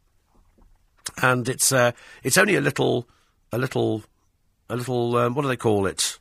And 1.22 1.48
it's 1.48 1.72
uh, 1.72 1.92
it's 2.22 2.38
only 2.38 2.56
a 2.56 2.60
little 2.60 3.08
a 3.52 3.58
little 3.58 4.02
a 4.68 4.76
little 4.76 5.16
um, 5.16 5.34
what 5.34 5.42
do 5.42 5.48
they 5.48 5.56
call 5.56 5.86
it? 5.86 6.18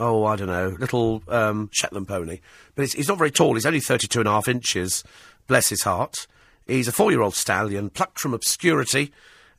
Oh, 0.00 0.24
I 0.24 0.36
don't 0.36 0.48
know, 0.48 0.74
little 0.78 1.22
um, 1.28 1.68
Shetland 1.72 2.08
pony. 2.08 2.40
But 2.74 2.92
he's 2.92 3.08
not 3.08 3.18
very 3.18 3.30
tall. 3.30 3.54
He's 3.54 3.66
only 3.66 3.80
32 3.80 4.20
and 4.20 4.28
a 4.28 4.32
half 4.32 4.48
inches. 4.48 5.04
Bless 5.46 5.68
his 5.68 5.82
heart. 5.82 6.26
He's 6.66 6.88
a 6.88 6.92
four-year-old 6.92 7.34
stallion, 7.34 7.90
plucked 7.90 8.18
from 8.18 8.32
obscurity. 8.32 9.12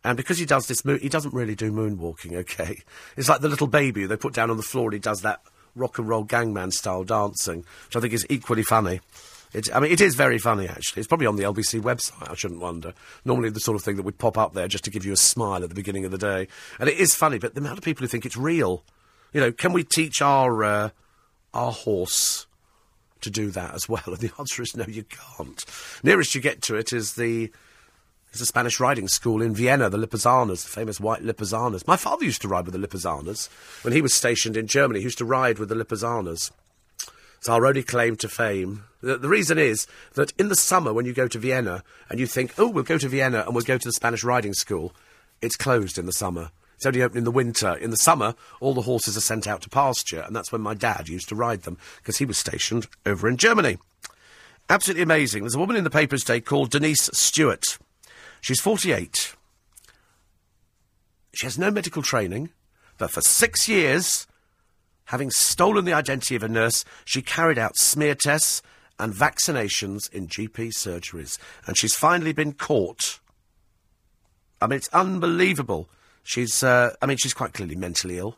And 0.03 0.17
because 0.17 0.39
he 0.39 0.45
does 0.45 0.67
this, 0.67 0.83
mo- 0.83 0.97
he 0.97 1.07
doesn't 1.07 1.33
really 1.33 1.55
do 1.55 1.71
moonwalking, 1.71 2.35
okay? 2.37 2.81
It's 3.15 3.29
like 3.29 3.41
the 3.41 3.47
little 3.47 3.67
baby 3.67 4.05
they 4.05 4.17
put 4.17 4.33
down 4.33 4.49
on 4.49 4.57
the 4.57 4.63
floor 4.63 4.85
and 4.85 4.93
he 4.93 4.99
does 4.99 5.21
that 5.21 5.41
rock 5.75 5.97
and 5.97 6.07
roll 6.07 6.25
Gangnam 6.25 6.73
style 6.73 7.03
dancing, 7.03 7.63
which 7.85 7.95
I 7.95 7.99
think 7.99 8.13
is 8.13 8.25
equally 8.29 8.63
funny. 8.63 9.01
It, 9.53 9.69
I 9.73 9.79
mean, 9.79 9.91
it 9.91 10.01
is 10.01 10.15
very 10.15 10.39
funny, 10.39 10.67
actually. 10.67 11.01
It's 11.01 11.07
probably 11.07 11.27
on 11.27 11.35
the 11.35 11.43
LBC 11.43 11.81
website, 11.81 12.29
I 12.29 12.35
shouldn't 12.35 12.59
wonder. 12.59 12.93
Normally 13.23 13.49
the 13.49 13.59
sort 13.59 13.75
of 13.75 13.83
thing 13.83 13.97
that 13.97 14.03
would 14.03 14.17
pop 14.17 14.37
up 14.37 14.53
there 14.53 14.67
just 14.67 14.83
to 14.85 14.89
give 14.89 15.05
you 15.05 15.13
a 15.13 15.17
smile 15.17 15.63
at 15.63 15.69
the 15.69 15.75
beginning 15.75 16.05
of 16.05 16.11
the 16.11 16.17
day. 16.17 16.47
And 16.79 16.89
it 16.89 16.97
is 16.97 17.13
funny, 17.13 17.37
but 17.37 17.53
the 17.53 17.61
amount 17.61 17.77
of 17.77 17.83
people 17.83 18.03
who 18.03 18.07
think 18.07 18.25
it's 18.25 18.37
real. 18.37 18.83
You 19.31 19.41
know, 19.41 19.51
can 19.51 19.73
we 19.73 19.83
teach 19.83 20.21
our, 20.21 20.63
uh, 20.63 20.89
our 21.53 21.71
horse 21.71 22.47
to 23.21 23.29
do 23.29 23.51
that 23.51 23.75
as 23.75 23.87
well? 23.87 24.03
And 24.07 24.17
the 24.17 24.31
answer 24.39 24.63
is 24.63 24.75
no, 24.75 24.85
you 24.85 25.03
can't. 25.03 25.63
Nearest 26.03 26.33
you 26.33 26.41
get 26.41 26.61
to 26.63 26.75
it 26.75 26.91
is 26.91 27.13
the 27.13 27.51
is 28.33 28.41
a 28.41 28.45
Spanish 28.47 28.79
riding 28.79 29.07
school 29.07 29.43
in 29.43 29.53
Vienna, 29.53 29.89
the 29.91 29.97
Lipizzaners, 29.97 30.63
the 30.63 30.69
famous 30.69 30.99
white 30.99 31.21
Lipizzaners. 31.21 31.87
My 31.87 31.95
father 31.95 32.25
used 32.25 32.41
to 32.41 32.47
ride 32.47 32.65
with 32.65 32.73
the 32.73 32.87
Lipizzaners 32.87 33.47
when 33.83 33.93
he 33.93 34.01
was 34.01 34.13
stationed 34.13 34.57
in 34.57 34.65
Germany. 34.65 34.99
He 34.99 35.03
used 35.03 35.19
to 35.19 35.25
ride 35.25 35.59
with 35.59 35.69
the 35.69 35.75
Lipizzaners. 35.75 36.49
It's 37.43 37.49
our 37.49 37.65
only 37.65 37.83
claim 37.83 38.15
to 38.15 38.29
fame. 38.29 38.85
The, 39.01 39.17
the 39.17 39.27
reason 39.27 39.57
is 39.57 39.85
that 40.13 40.31
in 40.39 40.47
the 40.47 40.55
summer, 40.55 40.93
when 40.93 41.05
you 41.05 41.11
go 41.11 41.27
to 41.27 41.37
Vienna 41.37 41.83
and 42.09 42.17
you 42.17 42.25
think, 42.25 42.53
oh, 42.57 42.69
we'll 42.69 42.85
go 42.85 42.97
to 42.97 43.09
Vienna 43.09 43.43
and 43.45 43.53
we'll 43.53 43.65
go 43.65 43.77
to 43.77 43.85
the 43.85 43.91
Spanish 43.91 44.23
riding 44.23 44.53
school, 44.53 44.95
it's 45.41 45.57
closed 45.57 45.97
in 45.97 46.05
the 46.05 46.13
summer. 46.13 46.51
It's 46.77 46.85
only 46.85 47.01
open 47.01 47.17
in 47.17 47.25
the 47.25 47.31
winter. 47.31 47.75
In 47.75 47.89
the 47.89 47.97
summer, 47.97 48.35
all 48.61 48.73
the 48.73 48.83
horses 48.83 49.17
are 49.17 49.19
sent 49.19 49.45
out 49.45 49.61
to 49.63 49.69
pasture, 49.69 50.21
and 50.21 50.33
that's 50.33 50.53
when 50.53 50.61
my 50.61 50.73
dad 50.73 51.09
used 51.09 51.27
to 51.27 51.35
ride 51.35 51.63
them 51.63 51.77
because 51.97 52.15
he 52.15 52.23
was 52.23 52.37
stationed 52.37 52.87
over 53.05 53.27
in 53.27 53.35
Germany. 53.35 53.77
Absolutely 54.69 55.03
amazing. 55.03 55.43
There's 55.43 55.55
a 55.55 55.59
woman 55.59 55.75
in 55.75 55.83
the 55.83 55.89
papers 55.89 56.21
today 56.21 56.39
called 56.39 56.71
Denise 56.71 57.09
Stewart. 57.11 57.77
She's 58.39 58.61
48. 58.61 59.35
She 61.33 61.45
has 61.45 61.59
no 61.59 61.71
medical 61.71 62.03
training, 62.03 62.51
but 62.97 63.11
for 63.11 63.19
six 63.19 63.67
years, 63.67 64.27
having 65.05 65.31
stolen 65.31 65.85
the 65.85 65.93
identity 65.93 66.35
of 66.35 66.43
a 66.43 66.49
nurse, 66.49 66.85
she 67.05 67.21
carried 67.21 67.57
out 67.57 67.77
smear 67.77 68.15
tests 68.15 68.61
and 68.99 69.13
vaccinations 69.13 70.11
in 70.11 70.27
GP 70.27 70.71
surgeries. 70.77 71.37
And 71.65 71.77
she's 71.77 71.95
finally 71.95 72.33
been 72.33 72.53
caught. 72.53 73.19
I 74.61 74.67
mean, 74.67 74.77
it's 74.77 74.89
unbelievable. 74.89 75.89
She's, 76.23 76.63
uh, 76.63 76.95
I 77.01 77.05
mean, 77.05 77.17
she's 77.17 77.33
quite 77.33 77.53
clearly 77.53 77.75
mentally 77.75 78.17
ill. 78.17 78.37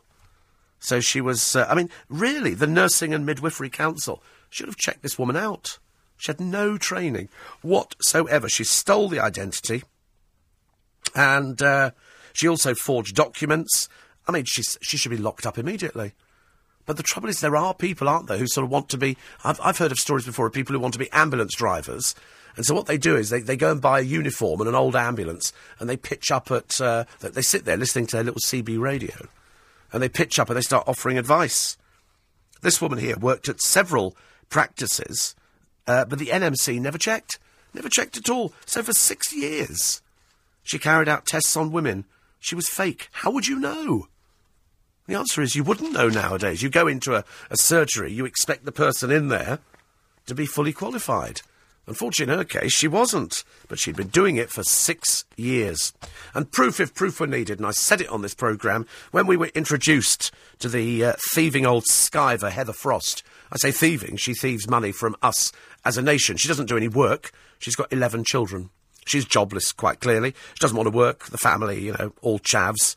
So 0.80 1.00
she 1.00 1.20
was, 1.20 1.56
uh, 1.56 1.66
I 1.68 1.74
mean, 1.74 1.88
really, 2.08 2.54
the 2.54 2.66
Nursing 2.66 3.14
and 3.14 3.24
Midwifery 3.24 3.70
Council 3.70 4.22
should 4.50 4.66
have 4.66 4.76
checked 4.76 5.02
this 5.02 5.18
woman 5.18 5.36
out. 5.36 5.78
She 6.16 6.30
had 6.30 6.40
no 6.40 6.78
training 6.78 7.28
whatsoever. 7.62 8.48
She 8.48 8.64
stole 8.64 9.08
the 9.08 9.20
identity 9.20 9.82
and 11.14 11.60
uh, 11.62 11.90
she 12.32 12.48
also 12.48 12.74
forged 12.74 13.14
documents. 13.14 13.88
I 14.26 14.32
mean, 14.32 14.44
she's, 14.46 14.78
she 14.82 14.96
should 14.96 15.10
be 15.10 15.16
locked 15.16 15.46
up 15.46 15.58
immediately. 15.58 16.12
But 16.86 16.96
the 16.96 17.02
trouble 17.02 17.28
is, 17.28 17.40
there 17.40 17.56
are 17.56 17.74
people, 17.74 18.08
aren't 18.08 18.28
there, 18.28 18.38
who 18.38 18.46
sort 18.46 18.64
of 18.64 18.70
want 18.70 18.88
to 18.90 18.98
be. 18.98 19.16
I've, 19.44 19.60
I've 19.62 19.78
heard 19.78 19.92
of 19.92 19.98
stories 19.98 20.24
before 20.24 20.46
of 20.46 20.52
people 20.52 20.72
who 20.72 20.80
want 20.80 20.94
to 20.94 21.00
be 21.00 21.10
ambulance 21.12 21.54
drivers. 21.54 22.14
And 22.56 22.64
so 22.64 22.74
what 22.74 22.86
they 22.86 22.96
do 22.96 23.16
is 23.16 23.28
they, 23.28 23.40
they 23.40 23.56
go 23.56 23.70
and 23.70 23.82
buy 23.82 24.00
a 24.00 24.02
uniform 24.02 24.60
and 24.60 24.68
an 24.68 24.74
old 24.74 24.96
ambulance 24.96 25.52
and 25.78 25.90
they 25.90 25.96
pitch 25.96 26.30
up 26.30 26.50
at. 26.50 26.80
Uh, 26.80 27.04
they, 27.20 27.42
sit 27.42 27.64
there 27.66 27.76
listening 27.76 28.06
to 28.06 28.16
their 28.16 28.24
little 28.24 28.40
CB 28.40 28.80
radio. 28.80 29.14
And 29.92 30.02
they 30.02 30.08
pitch 30.08 30.38
up 30.38 30.48
and 30.48 30.56
they 30.56 30.62
start 30.62 30.88
offering 30.88 31.18
advice. 31.18 31.76
This 32.62 32.80
woman 32.80 32.98
here 32.98 33.16
worked 33.16 33.48
at 33.48 33.60
several 33.60 34.16
practices, 34.48 35.34
uh, 35.86 36.04
but 36.06 36.18
the 36.18 36.26
NMC 36.26 36.80
never 36.80 36.98
checked. 36.98 37.38
Never 37.74 37.88
checked 37.88 38.16
at 38.16 38.30
all. 38.30 38.52
So 38.64 38.82
for 38.82 38.92
six 38.92 39.34
years, 39.34 40.00
she 40.62 40.78
carried 40.78 41.08
out 41.08 41.26
tests 41.26 41.56
on 41.56 41.72
women. 41.72 42.06
She 42.40 42.54
was 42.54 42.68
fake. 42.68 43.08
How 43.12 43.30
would 43.30 43.46
you 43.46 43.58
know? 43.58 44.08
The 45.06 45.14
answer 45.14 45.40
is 45.40 45.54
you 45.54 45.64
wouldn't 45.64 45.92
know 45.92 46.08
nowadays. 46.08 46.62
You 46.62 46.68
go 46.68 46.86
into 46.86 47.14
a, 47.14 47.24
a 47.50 47.56
surgery, 47.56 48.12
you 48.12 48.24
expect 48.24 48.64
the 48.64 48.72
person 48.72 49.10
in 49.10 49.28
there 49.28 49.60
to 50.26 50.34
be 50.34 50.46
fully 50.46 50.72
qualified. 50.72 51.42
Unfortunately, 51.88 52.32
in 52.32 52.38
her 52.38 52.44
case, 52.44 52.72
she 52.72 52.88
wasn't, 52.88 53.44
but 53.68 53.78
she'd 53.78 53.94
been 53.94 54.08
doing 54.08 54.36
it 54.36 54.50
for 54.50 54.64
six 54.64 55.24
years. 55.36 55.92
And 56.34 56.50
proof, 56.50 56.80
if 56.80 56.94
proof 56.94 57.20
were 57.20 57.28
needed, 57.28 57.58
and 57.58 57.66
I 57.66 57.70
said 57.70 58.00
it 58.00 58.08
on 58.08 58.22
this 58.22 58.34
programme 58.34 58.86
when 59.12 59.28
we 59.28 59.36
were 59.36 59.52
introduced 59.54 60.32
to 60.58 60.68
the 60.68 61.04
uh, 61.04 61.12
thieving 61.32 61.64
old 61.64 61.84
skiver, 61.84 62.50
Heather 62.50 62.72
Frost. 62.72 63.22
I 63.52 63.58
say 63.58 63.70
thieving, 63.70 64.16
she 64.16 64.34
thieves 64.34 64.68
money 64.68 64.90
from 64.90 65.14
us 65.22 65.52
as 65.84 65.96
a 65.96 66.02
nation. 66.02 66.36
She 66.36 66.48
doesn't 66.48 66.66
do 66.66 66.76
any 66.76 66.88
work. 66.88 67.30
She's 67.60 67.76
got 67.76 67.92
11 67.92 68.24
children. 68.24 68.70
She's 69.06 69.24
jobless, 69.24 69.70
quite 69.70 70.00
clearly. 70.00 70.34
She 70.54 70.60
doesn't 70.60 70.76
want 70.76 70.88
to 70.88 70.96
work. 70.96 71.26
The 71.26 71.38
family, 71.38 71.80
you 71.80 71.92
know, 71.92 72.12
all 72.20 72.40
chavs. 72.40 72.96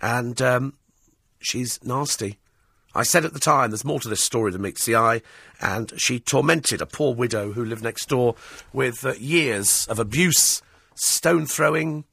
And 0.00 0.40
um, 0.40 0.72
she's 1.40 1.82
nasty. 1.82 2.38
I 2.94 3.04
said 3.04 3.24
at 3.24 3.32
the 3.32 3.40
time, 3.40 3.70
there's 3.70 3.84
more 3.84 4.00
to 4.00 4.08
this 4.08 4.22
story 4.22 4.50
than 4.50 4.62
meets 4.62 4.84
the 4.84 4.96
eye, 4.96 5.22
and 5.60 5.92
she 5.96 6.18
tormented 6.18 6.80
a 6.80 6.86
poor 6.86 7.14
widow 7.14 7.52
who 7.52 7.64
lived 7.64 7.84
next 7.84 8.08
door 8.08 8.34
with 8.72 9.04
uh, 9.04 9.12
years 9.14 9.86
of 9.88 10.00
abuse, 10.00 10.60
stone 10.96 11.46
throwing, 11.46 12.04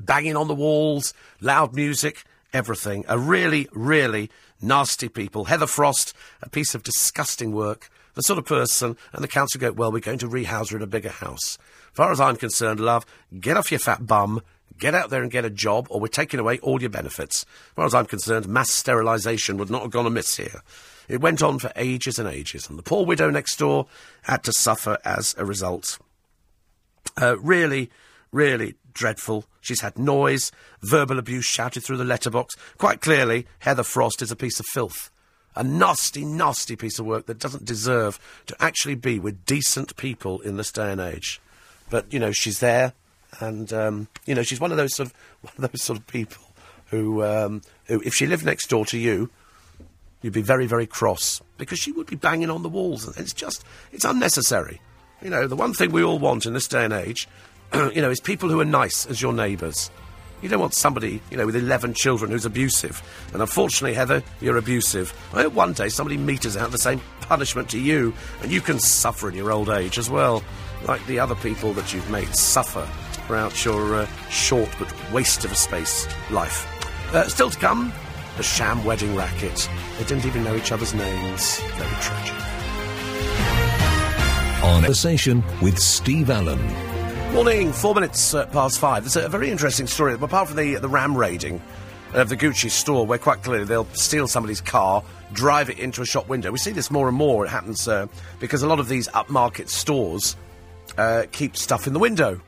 banging 0.00 0.36
on 0.36 0.48
the 0.48 0.54
walls, 0.54 1.14
loud 1.40 1.74
music, 1.74 2.24
everything. 2.52 3.04
A 3.08 3.18
really, 3.18 3.68
really 3.72 4.30
nasty 4.60 5.08
people. 5.08 5.44
Heather 5.44 5.68
Frost, 5.68 6.12
a 6.42 6.48
piece 6.48 6.74
of 6.74 6.82
disgusting 6.82 7.52
work. 7.52 7.88
The 8.14 8.22
sort 8.22 8.38
of 8.38 8.44
person, 8.44 8.96
and 9.12 9.24
the 9.24 9.28
council 9.28 9.60
go, 9.60 9.72
well, 9.72 9.90
we're 9.90 10.00
going 10.00 10.18
to 10.18 10.28
rehouse 10.28 10.70
her 10.70 10.76
in 10.76 10.82
a 10.82 10.86
bigger 10.86 11.08
house. 11.08 11.56
As 11.56 11.96
far 11.96 12.12
as 12.12 12.20
I'm 12.20 12.36
concerned, 12.36 12.80
love, 12.80 13.06
get 13.38 13.56
off 13.56 13.70
your 13.70 13.78
fat 13.78 14.06
bum, 14.06 14.42
get 14.78 14.94
out 14.94 15.10
there 15.10 15.22
and 15.22 15.30
get 15.30 15.44
a 15.44 15.50
job, 15.50 15.86
or 15.90 16.00
we're 16.00 16.08
taking 16.08 16.40
away 16.40 16.58
all 16.58 16.80
your 16.80 16.90
benefits. 16.90 17.42
As 17.42 17.74
far 17.74 17.86
as 17.86 17.94
I'm 17.94 18.06
concerned, 18.06 18.48
mass 18.48 18.70
sterilisation 18.70 19.56
would 19.58 19.70
not 19.70 19.82
have 19.82 19.90
gone 19.90 20.06
amiss 20.06 20.36
here. 20.36 20.62
It 21.08 21.20
went 21.20 21.42
on 21.42 21.58
for 21.58 21.72
ages 21.76 22.18
and 22.18 22.28
ages, 22.28 22.68
and 22.68 22.78
the 22.78 22.82
poor 22.82 23.04
widow 23.04 23.30
next 23.30 23.56
door 23.56 23.86
had 24.22 24.44
to 24.44 24.52
suffer 24.52 24.98
as 25.04 25.34
a 25.36 25.44
result. 25.44 25.98
Uh, 27.20 27.36
really, 27.38 27.90
really 28.30 28.74
dreadful. 28.94 29.44
She's 29.60 29.80
had 29.80 29.98
noise, 29.98 30.52
verbal 30.80 31.18
abuse 31.18 31.44
shouted 31.44 31.82
through 31.82 31.98
the 31.98 32.04
letterbox. 32.04 32.54
Quite 32.78 33.00
clearly, 33.00 33.46
Heather 33.60 33.82
Frost 33.82 34.22
is 34.22 34.30
a 34.30 34.36
piece 34.36 34.60
of 34.60 34.66
filth. 34.66 35.10
A 35.54 35.62
nasty, 35.62 36.24
nasty 36.24 36.76
piece 36.76 36.98
of 36.98 37.06
work 37.06 37.26
that 37.26 37.38
doesn't 37.38 37.64
deserve 37.64 38.18
to 38.46 38.56
actually 38.58 38.94
be 38.94 39.18
with 39.18 39.44
decent 39.44 39.96
people 39.96 40.40
in 40.40 40.56
this 40.56 40.72
day 40.72 40.90
and 40.90 41.00
age. 41.00 41.40
But, 41.90 42.10
you 42.10 42.18
know, 42.18 42.32
she's 42.32 42.60
there, 42.60 42.94
and, 43.42 43.72
um, 43.72 44.08
you 44.24 44.34
know, 44.36 44.42
she's 44.42 44.60
one 44.60 44.70
of 44.70 44.76
those 44.76 44.94
sort 44.94 45.08
of, 45.08 45.14
one 45.42 45.54
of 45.58 45.72
those 45.72 45.82
sort 45.82 45.98
of 45.98 46.06
people 46.06 46.42
who, 46.86 47.24
um, 47.24 47.62
who, 47.86 48.00
if 48.02 48.14
she 48.14 48.26
lived 48.26 48.44
next 48.44 48.68
door 48.68 48.86
to 48.86 48.98
you, 48.98 49.30
you'd 50.20 50.32
be 50.32 50.42
very, 50.42 50.66
very 50.66 50.86
cross 50.86 51.42
because 51.58 51.78
she 51.78 51.90
would 51.92 52.06
be 52.06 52.16
banging 52.16 52.50
on 52.50 52.62
the 52.62 52.68
walls. 52.68 53.06
And 53.06 53.16
it's 53.16 53.32
just, 53.32 53.64
it's 53.90 54.04
unnecessary. 54.04 54.80
You 55.20 55.30
know, 55.30 55.46
the 55.46 55.56
one 55.56 55.74
thing 55.74 55.90
we 55.90 56.04
all 56.04 56.18
want 56.18 56.46
in 56.46 56.52
this 56.52 56.68
day 56.68 56.84
and 56.84 56.92
age, 56.92 57.28
you 57.74 58.00
know, 58.00 58.10
is 58.10 58.20
people 58.20 58.48
who 58.48 58.60
are 58.60 58.64
nice 58.64 59.06
as 59.06 59.20
your 59.20 59.32
neighbours. 59.32 59.90
You 60.40 60.48
don't 60.48 60.60
want 60.60 60.74
somebody, 60.74 61.20
you 61.30 61.36
know, 61.36 61.46
with 61.46 61.54
11 61.54 61.94
children 61.94 62.30
who's 62.32 62.44
abusive. 62.44 63.00
And 63.32 63.40
unfortunately, 63.40 63.94
Heather, 63.94 64.22
you're 64.40 64.56
abusive. 64.56 65.12
I 65.32 65.42
hope 65.42 65.52
one 65.52 65.72
day 65.72 65.88
somebody 65.88 66.16
meters 66.16 66.56
out 66.56 66.72
the 66.72 66.78
same 66.78 67.00
punishment 67.20 67.70
to 67.70 67.78
you, 67.78 68.12
and 68.42 68.50
you 68.50 68.60
can 68.60 68.80
suffer 68.80 69.28
in 69.28 69.36
your 69.36 69.52
old 69.52 69.68
age 69.68 69.98
as 69.98 70.10
well, 70.10 70.42
like 70.86 71.04
the 71.06 71.20
other 71.20 71.36
people 71.36 71.72
that 71.74 71.94
you've 71.94 72.10
made 72.10 72.34
suffer 72.34 72.86
throughout 73.32 73.64
your 73.64 73.94
uh, 73.94 74.06
short 74.28 74.68
but 74.78 75.10
waste 75.10 75.42
of 75.46 75.52
a 75.52 75.54
space 75.54 76.06
life. 76.30 76.68
Uh, 77.14 77.26
still 77.26 77.48
to 77.48 77.58
come, 77.58 77.90
the 78.36 78.42
sham 78.42 78.84
wedding 78.84 79.16
racket. 79.16 79.70
They 79.96 80.04
didn't 80.04 80.26
even 80.26 80.44
know 80.44 80.54
each 80.54 80.70
other's 80.70 80.92
names. 80.92 81.58
Very 81.60 81.96
tragic. 82.02 82.34
On 84.62 84.82
Conversation 84.82 85.42
with 85.62 85.78
Steve 85.78 86.28
Allen. 86.28 86.60
Morning, 87.32 87.72
four 87.72 87.94
minutes 87.94 88.34
uh, 88.34 88.44
past 88.48 88.78
five. 88.78 89.02
There's 89.02 89.16
a 89.16 89.30
very 89.30 89.50
interesting 89.50 89.86
story. 89.86 90.12
Apart 90.12 90.48
from 90.48 90.58
the 90.58 90.74
the 90.74 90.88
ram 90.88 91.16
raiding 91.16 91.62
of 92.12 92.28
the 92.28 92.36
Gucci 92.36 92.70
store, 92.70 93.06
where 93.06 93.18
quite 93.18 93.42
clearly 93.42 93.64
they'll 93.64 93.88
steal 93.94 94.28
somebody's 94.28 94.60
car, 94.60 95.02
drive 95.32 95.70
it 95.70 95.78
into 95.78 96.02
a 96.02 96.04
shop 96.04 96.28
window. 96.28 96.52
We 96.52 96.58
see 96.58 96.72
this 96.72 96.90
more 96.90 97.08
and 97.08 97.16
more. 97.16 97.46
It 97.46 97.48
happens 97.48 97.88
uh, 97.88 98.08
because 98.40 98.62
a 98.62 98.66
lot 98.66 98.78
of 98.78 98.88
these 98.88 99.08
upmarket 99.08 99.70
stores 99.70 100.36
uh, 100.98 101.24
keep 101.32 101.56
stuff 101.56 101.86
in 101.86 101.94
the 101.94 101.98
window. 101.98 102.38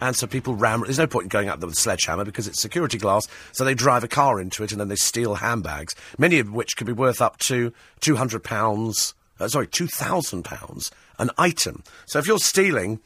And 0.00 0.16
so 0.16 0.26
people 0.26 0.54
ram. 0.54 0.82
There's 0.82 0.98
no 0.98 1.06
point 1.06 1.24
in 1.24 1.28
going 1.28 1.48
out 1.48 1.60
there 1.60 1.66
with 1.66 1.76
a 1.76 1.80
sledgehammer 1.80 2.24
because 2.24 2.46
it's 2.46 2.60
security 2.60 2.98
glass. 2.98 3.26
So 3.52 3.64
they 3.64 3.74
drive 3.74 4.04
a 4.04 4.08
car 4.08 4.40
into 4.40 4.62
it 4.62 4.72
and 4.72 4.80
then 4.80 4.88
they 4.88 4.96
steal 4.96 5.36
handbags, 5.36 5.94
many 6.18 6.38
of 6.38 6.52
which 6.52 6.76
could 6.76 6.86
be 6.86 6.92
worth 6.92 7.20
up 7.20 7.38
to 7.46 7.72
two 8.00 8.16
hundred 8.16 8.44
pounds. 8.44 9.14
Uh, 9.38 9.48
sorry, 9.48 9.66
two 9.66 9.86
thousand 9.86 10.44
pounds 10.44 10.90
an 11.20 11.30
item. 11.38 11.84
So 12.06 12.18
if 12.18 12.26
you're 12.26 12.38
stealing 12.38 12.98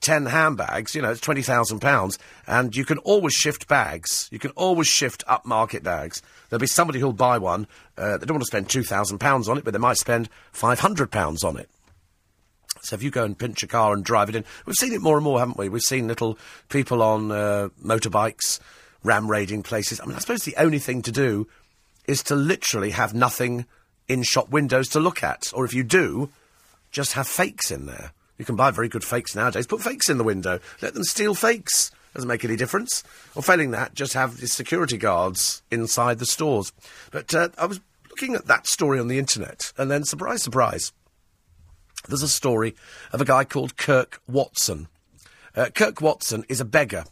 10 0.00 0.26
handbags, 0.26 0.94
you 0.94 1.02
know, 1.02 1.10
it's 1.10 1.20
£20,000, 1.20 2.18
and 2.46 2.74
you 2.74 2.84
can 2.84 2.98
always 2.98 3.34
shift 3.34 3.68
bags. 3.68 4.28
You 4.32 4.38
can 4.38 4.50
always 4.52 4.86
shift 4.86 5.24
upmarket 5.26 5.82
bags. 5.82 6.22
There'll 6.48 6.60
be 6.60 6.66
somebody 6.66 6.98
who'll 6.98 7.12
buy 7.12 7.38
one. 7.38 7.66
Uh, 7.96 8.16
they 8.16 8.26
don't 8.26 8.36
want 8.36 8.42
to 8.42 8.46
spend 8.46 8.68
£2,000 8.68 9.48
on 9.48 9.58
it, 9.58 9.64
but 9.64 9.72
they 9.72 9.78
might 9.78 9.98
spend 9.98 10.28
£500 10.54 11.44
on 11.44 11.56
it. 11.56 11.68
So 12.82 12.94
if 12.94 13.02
you 13.02 13.10
go 13.10 13.24
and 13.24 13.38
pinch 13.38 13.62
a 13.62 13.66
car 13.66 13.92
and 13.92 14.04
drive 14.04 14.28
it 14.28 14.36
in, 14.36 14.44
we've 14.66 14.76
seen 14.76 14.92
it 14.92 15.00
more 15.00 15.16
and 15.16 15.24
more, 15.24 15.38
haven't 15.38 15.58
we? 15.58 15.68
We've 15.68 15.82
seen 15.82 16.08
little 16.08 16.38
people 16.68 17.02
on 17.02 17.30
uh, 17.30 17.68
motorbikes 17.84 18.60
ram 19.02 19.30
raiding 19.30 19.62
places. 19.62 20.00
I 20.00 20.06
mean, 20.06 20.16
I 20.16 20.18
suppose 20.18 20.44
the 20.44 20.56
only 20.56 20.78
thing 20.78 21.02
to 21.02 21.12
do 21.12 21.48
is 22.06 22.22
to 22.24 22.34
literally 22.34 22.90
have 22.90 23.14
nothing 23.14 23.66
in 24.08 24.22
shop 24.22 24.48
windows 24.50 24.88
to 24.88 25.00
look 25.00 25.22
at. 25.22 25.52
Or 25.54 25.64
if 25.64 25.74
you 25.74 25.84
do, 25.84 26.30
just 26.90 27.12
have 27.12 27.28
fakes 27.28 27.70
in 27.70 27.86
there. 27.86 28.12
You 28.38 28.44
can 28.44 28.56
buy 28.56 28.70
very 28.70 28.88
good 28.88 29.04
fakes 29.04 29.34
nowadays. 29.34 29.66
Put 29.66 29.82
fakes 29.82 30.08
in 30.08 30.18
the 30.18 30.24
window. 30.24 30.60
Let 30.80 30.94
them 30.94 31.04
steal 31.04 31.34
fakes. 31.34 31.90
Doesn't 32.14 32.28
make 32.28 32.44
any 32.44 32.56
difference. 32.56 33.04
Or 33.34 33.42
failing 33.42 33.72
that, 33.72 33.94
just 33.94 34.14
have 34.14 34.40
the 34.40 34.48
security 34.48 34.96
guards 34.96 35.62
inside 35.70 36.18
the 36.18 36.26
stores. 36.26 36.72
But 37.10 37.34
uh, 37.34 37.50
I 37.58 37.66
was 37.66 37.80
looking 38.08 38.34
at 38.34 38.46
that 38.46 38.66
story 38.66 38.98
on 38.98 39.08
the 39.08 39.18
internet, 39.18 39.72
and 39.76 39.90
then 39.90 40.04
surprise, 40.04 40.42
surprise, 40.42 40.92
there's 42.08 42.22
a 42.22 42.28
story 42.28 42.74
of 43.12 43.20
a 43.20 43.24
guy 43.24 43.44
called 43.44 43.76
Kirk 43.76 44.20
Watson. 44.26 44.88
Uh, 45.54 45.70
Kirk 45.74 46.00
Watson 46.00 46.44
is 46.48 46.60
a 46.60 46.64
beggar. 46.64 47.04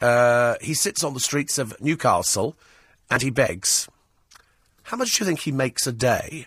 Uh, 0.00 0.56
he 0.60 0.74
sits 0.74 1.04
on 1.04 1.14
the 1.14 1.20
streets 1.20 1.58
of 1.58 1.80
Newcastle 1.80 2.56
and 3.10 3.22
he 3.22 3.30
begs. 3.30 3.88
How 4.84 4.96
much 4.96 5.16
do 5.16 5.22
you 5.22 5.26
think 5.26 5.40
he 5.40 5.52
makes 5.52 5.86
a 5.86 5.92
day? 5.92 6.46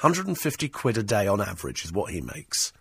150 0.00 0.68
quid 0.68 0.98
a 0.98 1.02
day 1.02 1.26
on 1.26 1.40
average 1.40 1.84
is 1.84 1.92
what 1.92 2.12
he 2.12 2.20
makes. 2.20 2.72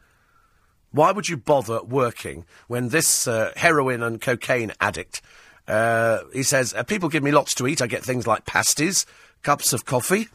Why 0.91 1.12
would 1.12 1.30
you 1.30 1.38
bother 1.38 1.82
working 1.84 2.45
when 2.68 2.89
this 2.89 3.28
uh, 3.28 3.53
heroin 3.55 4.03
and 4.03 4.22
cocaine 4.22 4.72
addict, 4.80 5.22
uh, 5.68 6.20
he 6.34 6.43
says, 6.43 6.74
uh, 6.74 6.84
people 6.84 7.10
give 7.10 7.24
me 7.24 7.32
lots 7.32 7.53
to 7.55 7.68
eat. 7.68 7.82
I 7.82 7.88
get 7.88 8.03
things 8.03 8.28
like 8.28 8.45
pasties, 8.45 9.05
cups 9.41 9.74
of 9.74 9.86
coffee, 9.86 10.28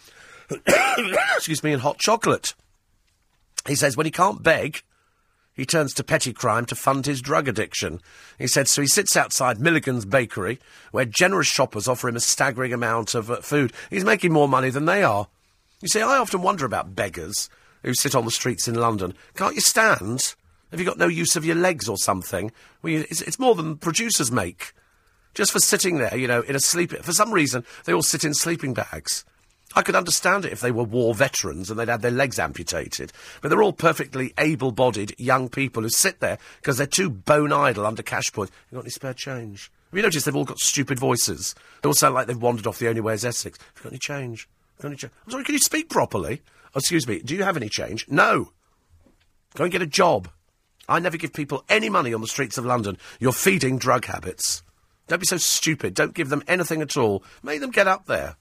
excuse 1.36 1.62
me, 1.62 1.72
and 1.72 1.82
hot 1.82 1.98
chocolate. 1.98 2.54
He 3.66 3.74
says 3.74 3.96
when 3.96 4.06
he 4.06 4.12
can't 4.12 4.42
beg, 4.42 4.82
he 5.54 5.66
turns 5.66 5.92
to 5.94 6.04
petty 6.04 6.32
crime 6.32 6.64
to 6.66 6.74
fund 6.74 7.04
his 7.04 7.20
drug 7.20 7.46
addiction. 7.46 8.00
He 8.38 8.46
said, 8.46 8.68
so 8.68 8.80
he 8.80 8.88
sits 8.88 9.16
outside 9.16 9.60
Milligan's 9.60 10.06
Bakery, 10.06 10.58
where 10.92 11.04
generous 11.04 11.46
shoppers 11.46 11.86
offer 11.86 12.08
him 12.08 12.16
a 12.16 12.20
staggering 12.20 12.72
amount 12.72 13.14
of 13.14 13.30
uh, 13.30 13.36
food. 13.36 13.72
He's 13.90 14.04
making 14.04 14.32
more 14.32 14.48
money 14.48 14.70
than 14.70 14.86
they 14.86 15.02
are. 15.02 15.28
You 15.82 15.88
see, 15.88 16.00
I 16.00 16.18
often 16.18 16.42
wonder 16.42 16.64
about 16.64 16.94
beggars 16.94 17.50
who 17.82 17.94
sit 17.94 18.14
on 18.14 18.24
the 18.24 18.30
streets 18.30 18.66
in 18.66 18.74
London. 18.74 19.14
Can't 19.34 19.54
you 19.54 19.60
stand? 19.60 20.34
Have 20.70 20.80
you 20.80 20.86
got 20.86 20.98
no 20.98 21.08
use 21.08 21.36
of 21.36 21.44
your 21.44 21.56
legs 21.56 21.88
or 21.88 21.98
something? 21.98 22.50
Well, 22.80 22.92
you, 22.92 23.00
it's, 23.10 23.20
it's 23.20 23.38
more 23.38 23.54
than 23.54 23.76
producers 23.76 24.32
make. 24.32 24.72
Just 25.34 25.52
for 25.52 25.58
sitting 25.58 25.98
there, 25.98 26.16
you 26.16 26.28
know, 26.28 26.40
in 26.42 26.56
a 26.56 26.60
sleep. 26.60 26.92
For 26.92 27.12
some 27.12 27.32
reason, 27.32 27.64
they 27.84 27.92
all 27.92 28.02
sit 28.02 28.24
in 28.24 28.32
sleeping 28.32 28.74
bags. 28.74 29.24
I 29.74 29.82
could 29.82 29.94
understand 29.94 30.44
it 30.44 30.52
if 30.52 30.60
they 30.60 30.70
were 30.70 30.84
war 30.84 31.14
veterans 31.14 31.70
and 31.70 31.78
they'd 31.78 31.88
had 31.88 32.02
their 32.02 32.10
legs 32.10 32.38
amputated. 32.38 33.12
But 33.40 33.48
they're 33.48 33.62
all 33.62 33.72
perfectly 33.72 34.34
able 34.38 34.72
bodied 34.72 35.14
young 35.18 35.48
people 35.48 35.82
who 35.82 35.88
sit 35.88 36.20
there 36.20 36.38
because 36.60 36.78
they're 36.78 36.86
too 36.86 37.10
bone 37.10 37.52
idle 37.52 37.86
under 37.86 38.02
cash 38.02 38.32
points. 38.32 38.52
You 38.70 38.76
got 38.76 38.84
any 38.84 38.90
spare 38.90 39.14
change? 39.14 39.70
Have 39.90 39.96
you 39.98 40.02
noticed 40.02 40.24
they've 40.24 40.36
all 40.36 40.44
got 40.44 40.58
stupid 40.58 40.98
voices? 40.98 41.54
They 41.82 41.86
all 41.88 41.94
sound 41.94 42.14
like 42.14 42.26
they've 42.26 42.40
wandered 42.40 42.66
off 42.66 42.78
the 42.78 42.88
only 42.88 43.00
way 43.00 43.14
is 43.14 43.24
Essex. 43.24 43.58
Have 43.58 43.68
you 43.76 43.82
got 43.82 43.92
any 43.92 43.98
change? 43.98 44.48
I'm 44.82 45.30
sorry, 45.30 45.44
can 45.44 45.54
you 45.54 45.60
speak 45.60 45.90
properly? 45.90 46.42
Oh, 46.74 46.78
excuse 46.78 47.06
me, 47.06 47.20
do 47.20 47.34
you 47.36 47.44
have 47.44 47.56
any 47.56 47.68
change? 47.68 48.06
No. 48.08 48.52
Go 49.54 49.64
and 49.64 49.72
get 49.72 49.82
a 49.82 49.86
job. 49.86 50.28
I 50.88 50.98
never 50.98 51.16
give 51.16 51.32
people 51.32 51.64
any 51.68 51.88
money 51.88 52.12
on 52.12 52.20
the 52.20 52.26
streets 52.26 52.58
of 52.58 52.64
London. 52.64 52.98
You're 53.20 53.32
feeding 53.32 53.78
drug 53.78 54.06
habits. 54.06 54.62
Don't 55.06 55.20
be 55.20 55.26
so 55.26 55.36
stupid. 55.36 55.94
Don't 55.94 56.14
give 56.14 56.30
them 56.30 56.42
anything 56.48 56.82
at 56.82 56.96
all. 56.96 57.22
Make 57.42 57.60
them 57.60 57.70
get 57.70 57.86
up 57.86 58.06
there. 58.06 58.36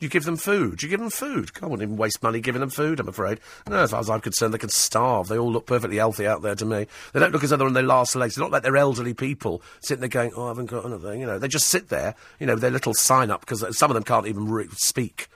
You 0.00 0.08
give 0.08 0.24
them 0.24 0.38
food. 0.38 0.82
You 0.82 0.88
give 0.88 0.98
them 0.98 1.10
food. 1.10 1.50
I 1.60 1.66
wouldn't 1.66 1.82
even 1.82 1.98
waste 1.98 2.22
money 2.22 2.40
giving 2.40 2.60
them 2.60 2.70
food, 2.70 2.98
I'm 2.98 3.08
afraid. 3.08 3.38
No, 3.68 3.82
as 3.82 3.90
far 3.90 4.00
as 4.00 4.08
I'm 4.08 4.22
concerned, 4.22 4.54
they 4.54 4.58
can 4.58 4.70
starve. 4.70 5.28
They 5.28 5.38
all 5.38 5.52
look 5.52 5.66
perfectly 5.66 5.98
healthy 5.98 6.26
out 6.26 6.40
there 6.40 6.54
to 6.54 6.64
me. 6.64 6.86
They 7.12 7.20
don't 7.20 7.32
look 7.32 7.44
as 7.44 7.50
though 7.50 7.58
they're 7.58 7.66
on 7.66 7.74
their 7.74 7.82
last 7.82 8.16
legs. 8.16 8.34
They're 8.34 8.42
not 8.42 8.50
like 8.50 8.62
they're 8.62 8.78
elderly 8.78 9.12
people 9.12 9.60
sitting 9.80 10.00
there 10.00 10.08
going, 10.08 10.32
oh, 10.34 10.46
I 10.46 10.48
haven't 10.48 10.66
got 10.66 10.86
anything. 10.86 11.20
You 11.20 11.26
know, 11.26 11.38
they 11.38 11.48
just 11.48 11.68
sit 11.68 11.90
there, 11.90 12.14
you 12.38 12.46
know, 12.46 12.54
with 12.54 12.62
their 12.62 12.70
little 12.70 12.94
sign 12.94 13.30
up, 13.30 13.40
because 13.40 13.78
some 13.78 13.90
of 13.90 13.94
them 13.94 14.04
can't 14.04 14.26
even 14.26 14.50
re- 14.50 14.68
speak. 14.72 15.28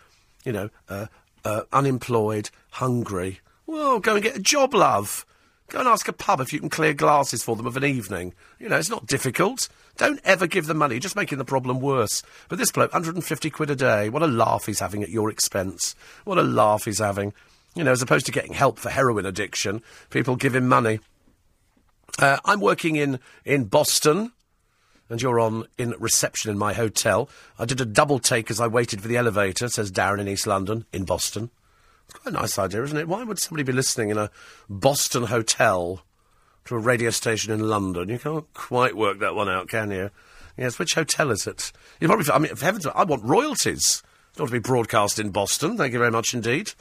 You 0.47 0.53
know, 0.53 0.71
uh, 0.89 1.07
uh, 1.45 1.63
unemployed, 1.71 2.49
hungry. 2.71 3.41
Well, 3.67 4.01
go 4.01 4.15
and 4.15 4.23
get 4.23 4.37
a 4.37 4.41
job, 4.41 4.73
love. 4.73 5.27
Go 5.69 5.81
and 5.81 5.89
ask 5.89 6.07
a 6.09 6.13
pub 6.13 6.41
if 6.41 6.53
you 6.53 6.61
can 6.61 6.69
clear 6.69 6.93
glasses 6.93 7.43
for 7.43 7.57
them 7.57 7.67
of 7.67 7.77
an 7.77 7.85
evening. 7.85 8.35
You 8.59 8.69
know, 8.69 8.77
it's 8.77 8.91
not 8.91 9.07
difficult. 9.07 9.69
Don't 9.97 10.21
ever 10.25 10.47
give 10.47 10.67
them 10.67 10.77
money, 10.77 10.99
just 10.99 11.17
making 11.17 11.39
the 11.39 11.45
problem 11.45 11.81
worse. 11.81 12.23
But 12.49 12.59
this 12.59 12.71
bloke, 12.71 12.93
150 12.93 13.51
quid 13.51 13.71
a 13.71 13.77
day, 13.77 14.09
what 14.09 14.23
a 14.23 14.27
laugh 14.27 14.67
he's 14.67 14.81
having 14.81 15.03
at 15.03 15.09
your 15.09 15.31
expense. 15.31 15.95
What 16.25 16.39
a 16.39 16.43
laugh 16.43 16.85
he's 16.85 16.99
having. 16.99 17.33
You 17.75 17.85
know, 17.85 17.93
as 17.93 18.03
opposed 18.03 18.27
to 18.27 18.33
getting 18.33 18.53
help 18.53 18.79
for 18.79 18.91
heroin 18.91 19.27
addiction, 19.27 19.83
people 20.11 20.37
give 20.37 20.55
him 20.55 20.69
money. 20.69 21.01
Uh, 22.19 22.39
I'm 22.45 22.61
working 22.61 22.97
in, 22.97 23.19
in 23.45 23.65
Boston, 23.65 24.33
and 25.09 25.21
you're 25.21 25.41
on 25.41 25.67
in 25.79 25.95
reception 25.99 26.51
in 26.51 26.59
my 26.59 26.73
hotel. 26.73 27.29
I 27.59 27.65
did 27.65 27.81
a 27.81 27.85
double 27.85 28.19
take 28.19 28.51
as 28.51 28.61
I 28.61 28.67
waited 28.67 29.01
for 29.01 29.09
the 29.09 29.17
elevator, 29.17 29.69
says 29.69 29.91
Darren 29.91 30.21
in 30.21 30.29
East 30.29 30.47
London, 30.47 30.85
in 30.93 31.05
Boston. 31.05 31.51
It's 32.09 32.19
quite 32.19 32.35
a 32.35 32.39
nice 32.39 32.59
idea, 32.59 32.83
isn't 32.83 32.99
it? 32.99 33.09
Why 33.09 33.25
would 33.25 33.39
somebody 33.39 33.63
be 33.63 33.73
listening 33.73 34.11
in 34.11 34.19
a 34.19 34.31
Boston 34.69 35.25
hotel? 35.25 36.05
to 36.67 36.77
a 36.77 36.79
radio 36.79 37.11
station 37.11 37.53
in 37.53 37.69
London. 37.69 38.09
You 38.09 38.19
can't 38.19 38.53
quite 38.55 38.97
work 38.97 39.19
that 39.19 39.35
one 39.35 39.49
out, 39.49 39.69
can 39.69 39.91
you? 39.91 40.11
Yes, 40.57 40.79
which 40.79 40.95
hotel 40.95 41.31
is 41.31 41.47
it? 41.47 41.73
You 42.01 42.09
probably, 42.09 42.31
I 42.33 42.39
mean, 42.39 42.55
for 42.55 42.65
heaven's 42.65 42.85
sake, 42.85 42.93
I 42.97 43.05
want 43.05 43.25
royalties. 43.25 44.03
Don't 44.37 44.47
to 44.47 44.53
be 44.53 44.59
broadcast 44.59 45.19
in 45.19 45.31
Boston. 45.31 45.77
Thank 45.77 45.93
you 45.93 45.99
very 45.99 46.11
much 46.11 46.33
indeed. 46.33 46.73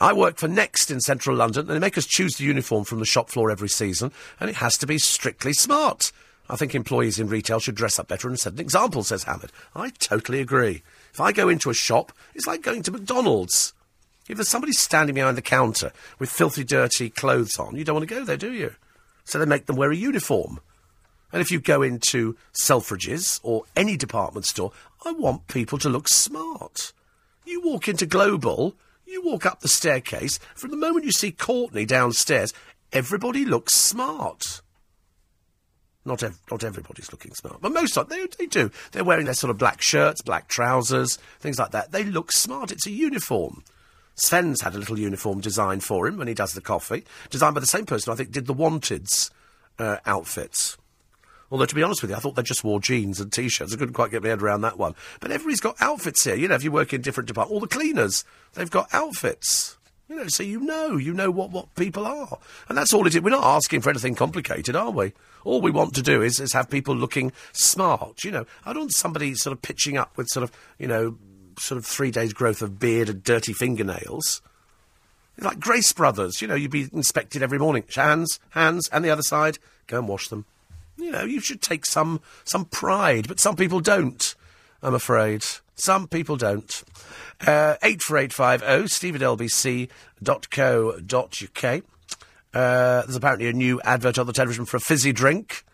I 0.00 0.12
work 0.12 0.36
for 0.36 0.46
Next 0.46 0.90
in 0.90 1.00
central 1.00 1.36
London. 1.36 1.66
They 1.66 1.78
make 1.78 1.98
us 1.98 2.06
choose 2.06 2.36
the 2.36 2.44
uniform 2.44 2.84
from 2.84 3.00
the 3.00 3.04
shop 3.04 3.28
floor 3.28 3.50
every 3.50 3.68
season, 3.68 4.12
and 4.38 4.48
it 4.48 4.56
has 4.56 4.78
to 4.78 4.86
be 4.86 4.98
strictly 4.98 5.52
smart. 5.52 6.12
I 6.48 6.56
think 6.56 6.74
employees 6.74 7.18
in 7.18 7.28
retail 7.28 7.58
should 7.58 7.74
dress 7.74 7.98
up 7.98 8.08
better 8.08 8.28
and 8.28 8.38
set 8.38 8.52
an 8.54 8.60
example, 8.60 9.02
says 9.02 9.24
Hamid. 9.24 9.50
I 9.74 9.90
totally 9.98 10.40
agree. 10.40 10.82
If 11.12 11.20
I 11.20 11.32
go 11.32 11.48
into 11.48 11.70
a 11.70 11.74
shop, 11.74 12.12
it's 12.34 12.46
like 12.46 12.62
going 12.62 12.82
to 12.84 12.92
McDonald's. 12.92 13.74
If 14.28 14.36
there's 14.36 14.48
somebody 14.48 14.72
standing 14.72 15.14
behind 15.14 15.36
the 15.36 15.42
counter 15.42 15.92
with 16.18 16.30
filthy, 16.30 16.64
dirty 16.64 17.10
clothes 17.10 17.58
on, 17.58 17.76
you 17.76 17.84
don't 17.84 17.96
want 17.96 18.08
to 18.08 18.14
go 18.14 18.24
there, 18.24 18.36
do 18.36 18.52
you? 18.52 18.74
so 19.28 19.38
they 19.38 19.44
make 19.44 19.66
them 19.66 19.76
wear 19.76 19.90
a 19.90 19.96
uniform. 19.96 20.58
And 21.32 21.42
if 21.42 21.50
you 21.50 21.60
go 21.60 21.82
into 21.82 22.36
Selfridges 22.58 23.38
or 23.42 23.64
any 23.76 23.96
department 23.96 24.46
store, 24.46 24.72
I 25.04 25.12
want 25.12 25.48
people 25.48 25.78
to 25.80 25.90
look 25.90 26.08
smart. 26.08 26.94
You 27.44 27.60
walk 27.60 27.88
into 27.88 28.06
Global, 28.06 28.74
you 29.06 29.22
walk 29.22 29.44
up 29.44 29.60
the 29.60 29.68
staircase, 29.68 30.38
from 30.54 30.70
the 30.70 30.76
moment 30.78 31.04
you 31.04 31.12
see 31.12 31.30
Courtney 31.30 31.84
downstairs, 31.84 32.54
everybody 32.90 33.44
looks 33.44 33.74
smart. 33.74 34.62
Not, 36.06 36.22
ev- 36.22 36.40
not 36.50 36.64
everybody's 36.64 37.12
looking 37.12 37.34
smart, 37.34 37.60
but 37.60 37.72
most 37.72 37.98
of 37.98 38.08
them, 38.08 38.18
they, 38.18 38.44
they 38.44 38.46
do. 38.46 38.70
They're 38.92 39.04
wearing 39.04 39.26
their 39.26 39.34
sort 39.34 39.50
of 39.50 39.58
black 39.58 39.82
shirts, 39.82 40.22
black 40.22 40.48
trousers, 40.48 41.18
things 41.38 41.58
like 41.58 41.72
that. 41.72 41.92
They 41.92 42.04
look 42.04 42.32
smart. 42.32 42.72
It's 42.72 42.86
a 42.86 42.90
uniform. 42.90 43.62
Sven's 44.18 44.60
had 44.62 44.74
a 44.74 44.78
little 44.78 44.98
uniform 44.98 45.40
designed 45.40 45.84
for 45.84 46.06
him 46.06 46.16
when 46.16 46.28
he 46.28 46.34
does 46.34 46.52
the 46.52 46.60
coffee, 46.60 47.04
designed 47.30 47.54
by 47.54 47.60
the 47.60 47.66
same 47.66 47.86
person 47.86 48.12
I 48.12 48.16
think 48.16 48.32
did 48.32 48.46
the 48.46 48.54
Wanted's 48.54 49.30
uh, 49.78 49.98
outfits. 50.06 50.76
Although, 51.50 51.66
to 51.66 51.74
be 51.74 51.82
honest 51.82 52.02
with 52.02 52.10
you, 52.10 52.16
I 52.16 52.20
thought 52.20 52.36
they 52.36 52.42
just 52.42 52.64
wore 52.64 52.80
jeans 52.80 53.20
and 53.20 53.32
t-shirts. 53.32 53.72
I 53.72 53.76
couldn't 53.76 53.94
quite 53.94 54.10
get 54.10 54.22
my 54.22 54.28
head 54.28 54.42
around 54.42 54.60
that 54.62 54.76
one. 54.76 54.94
But 55.20 55.30
everybody's 55.30 55.60
got 55.60 55.76
outfits 55.80 56.24
here. 56.24 56.34
You 56.34 56.48
know, 56.48 56.54
if 56.54 56.62
you 56.62 56.70
work 56.70 56.92
in 56.92 57.00
different 57.00 57.26
departments, 57.26 57.54
all 57.54 57.60
the 57.60 57.66
cleaners, 57.66 58.24
they've 58.52 58.70
got 58.70 58.92
outfits. 58.92 59.78
You 60.08 60.16
know, 60.16 60.28
so 60.28 60.42
you 60.42 60.60
know, 60.60 60.96
you 60.96 61.12
know 61.14 61.30
what, 61.30 61.50
what 61.50 61.74
people 61.74 62.06
are. 62.06 62.38
And 62.68 62.76
that's 62.76 62.92
all 62.92 63.06
it 63.06 63.14
is. 63.14 63.20
We're 63.20 63.30
not 63.30 63.44
asking 63.44 63.82
for 63.82 63.90
anything 63.90 64.14
complicated, 64.14 64.74
are 64.74 64.90
we? 64.90 65.12
All 65.44 65.60
we 65.60 65.70
want 65.70 65.94
to 65.94 66.02
do 66.02 66.22
is, 66.22 66.40
is 66.40 66.52
have 66.52 66.68
people 66.68 66.94
looking 66.94 67.32
smart. 67.52 68.24
You 68.24 68.30
know, 68.30 68.46
I 68.64 68.72
don't 68.72 68.84
want 68.84 68.94
somebody 68.94 69.34
sort 69.34 69.52
of 69.52 69.62
pitching 69.62 69.96
up 69.96 70.16
with 70.16 70.28
sort 70.28 70.44
of, 70.44 70.52
you 70.78 70.86
know, 70.86 71.18
sort 71.58 71.78
of 71.78 71.86
three 71.86 72.10
days' 72.10 72.32
growth 72.32 72.62
of 72.62 72.78
beard 72.78 73.08
and 73.08 73.22
dirty 73.22 73.52
fingernails. 73.52 74.42
Like 75.40 75.60
Grace 75.60 75.92
Brothers, 75.92 76.42
you 76.42 76.48
know, 76.48 76.56
you'd 76.56 76.70
be 76.70 76.88
inspected 76.92 77.42
every 77.42 77.58
morning. 77.58 77.84
Hands, 77.94 78.40
hands, 78.50 78.88
and 78.92 79.04
the 79.04 79.10
other 79.10 79.22
side, 79.22 79.58
go 79.86 79.98
and 79.98 80.08
wash 80.08 80.28
them. 80.28 80.46
You 80.96 81.12
know, 81.12 81.22
you 81.22 81.40
should 81.40 81.62
take 81.62 81.86
some 81.86 82.20
some 82.44 82.64
pride, 82.64 83.28
but 83.28 83.38
some 83.38 83.54
people 83.54 83.78
don't. 83.80 84.34
I'm 84.82 84.94
afraid 84.94 85.44
some 85.78 86.08
people 86.08 86.36
don't. 86.36 86.82
Uh, 87.46 87.76
eight 87.82 88.02
four 88.02 88.18
eight 88.18 88.32
five 88.32 88.60
zero. 88.60 88.86
Steve 88.86 89.14
at 89.14 89.20
lbc.co.uk. 89.20 89.88
Uh, 92.54 93.02
there's 93.02 93.16
apparently 93.16 93.48
a 93.48 93.52
new 93.52 93.80
advert 93.82 94.18
on 94.18 94.26
the 94.26 94.32
television 94.32 94.64
for 94.64 94.76
a 94.76 94.80
fizzy 94.80 95.12
drink. 95.12 95.64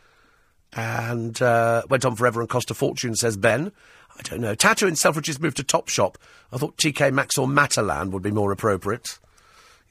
And 0.76 1.40
uh, 1.40 1.82
went 1.88 2.04
on 2.04 2.16
forever 2.16 2.40
and 2.40 2.48
cost 2.50 2.70
a 2.70 2.74
fortune, 2.74 3.14
says 3.14 3.36
Ben. 3.36 3.72
I 4.16 4.22
don't 4.22 4.40
know. 4.40 4.54
Tattoo 4.54 4.86
and 4.86 4.96
Selfridges 4.96 5.40
moved 5.40 5.56
to 5.56 5.64
Topshop. 5.64 6.16
I 6.52 6.58
thought 6.58 6.76
TK 6.76 7.12
Maxx 7.12 7.36
or 7.36 7.46
Matalan 7.46 8.10
would 8.10 8.22
be 8.22 8.30
more 8.30 8.52
appropriate. 8.52 9.18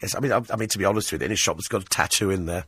Yes, 0.01 0.15
I 0.15 0.19
mean, 0.19 0.31
I, 0.31 0.41
I 0.49 0.55
mean 0.55 0.69
to 0.69 0.77
be 0.77 0.85
honest 0.85 1.11
with 1.11 1.21
you, 1.21 1.25
any 1.25 1.35
shop 1.35 1.57
that's 1.57 1.67
got 1.67 1.81
a 1.83 1.85
tattoo 1.85 2.29
in 2.29 2.45
there, 2.45 2.65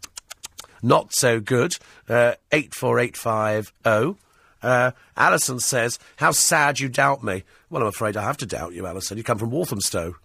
not 0.81 1.13
so 1.13 1.39
good. 1.39 1.75
Uh, 2.07 2.35
84850. 2.51 4.21
Uh, 4.61 4.91
Alison 5.15 5.59
says, 5.59 5.99
How 6.17 6.31
sad 6.31 6.79
you 6.79 6.89
doubt 6.89 7.23
me. 7.23 7.43
Well, 7.69 7.83
I'm 7.83 7.87
afraid 7.87 8.17
I 8.17 8.23
have 8.23 8.37
to 8.37 8.45
doubt 8.45 8.73
you, 8.73 8.85
Alison. 8.85 9.17
You 9.17 9.23
come 9.23 9.37
from 9.37 9.51
Walthamstow. 9.51 10.15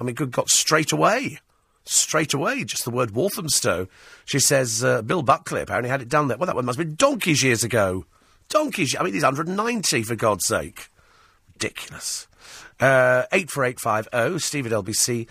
I 0.00 0.04
mean, 0.04 0.14
good 0.14 0.32
God, 0.32 0.48
straight 0.48 0.92
away. 0.92 1.38
Straight 1.84 2.34
away, 2.34 2.64
just 2.64 2.84
the 2.84 2.90
word 2.90 3.12
Walthamstow. 3.12 3.88
She 4.24 4.38
says, 4.38 4.84
uh, 4.84 5.02
Bill 5.02 5.22
Buckley 5.22 5.62
apparently 5.62 5.90
had 5.90 6.02
it 6.02 6.08
done 6.08 6.28
there. 6.28 6.36
Well, 6.36 6.46
that 6.46 6.56
one 6.56 6.66
must 6.66 6.78
have 6.78 6.86
been 6.86 6.96
donkeys 6.96 7.42
years 7.42 7.64
ago. 7.64 8.04
Donkeys. 8.50 8.94
I 8.98 9.02
mean, 9.02 9.14
he's 9.14 9.22
190, 9.22 10.02
for 10.02 10.14
God's 10.16 10.46
sake. 10.46 10.90
Ridiculous. 11.54 12.26
Uh, 12.78 13.24
84850, 13.32 14.38
steve 14.38 14.66
at 14.66 14.72
lbc.co.uk. 14.72 15.26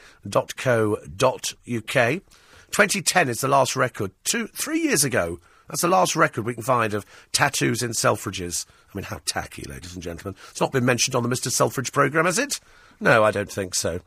2010 2.72 3.30
is 3.30 3.42
the 3.42 3.48
last 3.48 3.76
record. 3.76 4.12
Two, 4.24 4.48
three 4.48 4.80
years 4.82 5.04
ago. 5.04 5.40
That's 5.68 5.82
the 5.82 5.88
last 5.88 6.16
record 6.16 6.46
we 6.46 6.56
can 6.56 6.64
find 6.64 6.94
of 6.96 7.06
tattoos 7.32 7.84
in 7.84 7.92
Selfridges. 7.92 8.66
I 8.92 8.98
mean, 8.98 9.04
how 9.04 9.22
tacky, 9.26 9.64
ladies 9.64 9.94
and 9.94 10.02
gentlemen. 10.02 10.36
It's 10.50 10.62
not 10.62 10.72
been 10.72 10.86
mentioned 10.86 11.16
on 11.16 11.22
the 11.22 11.30
Mr. 11.30 11.52
Selfridge 11.52 11.92
programme, 11.92 12.26
has 12.26 12.40
it? 12.40 12.60
No, 13.00 13.24
I 13.24 13.32
don't 13.32 13.52
think 13.52 13.76
so. 13.76 14.02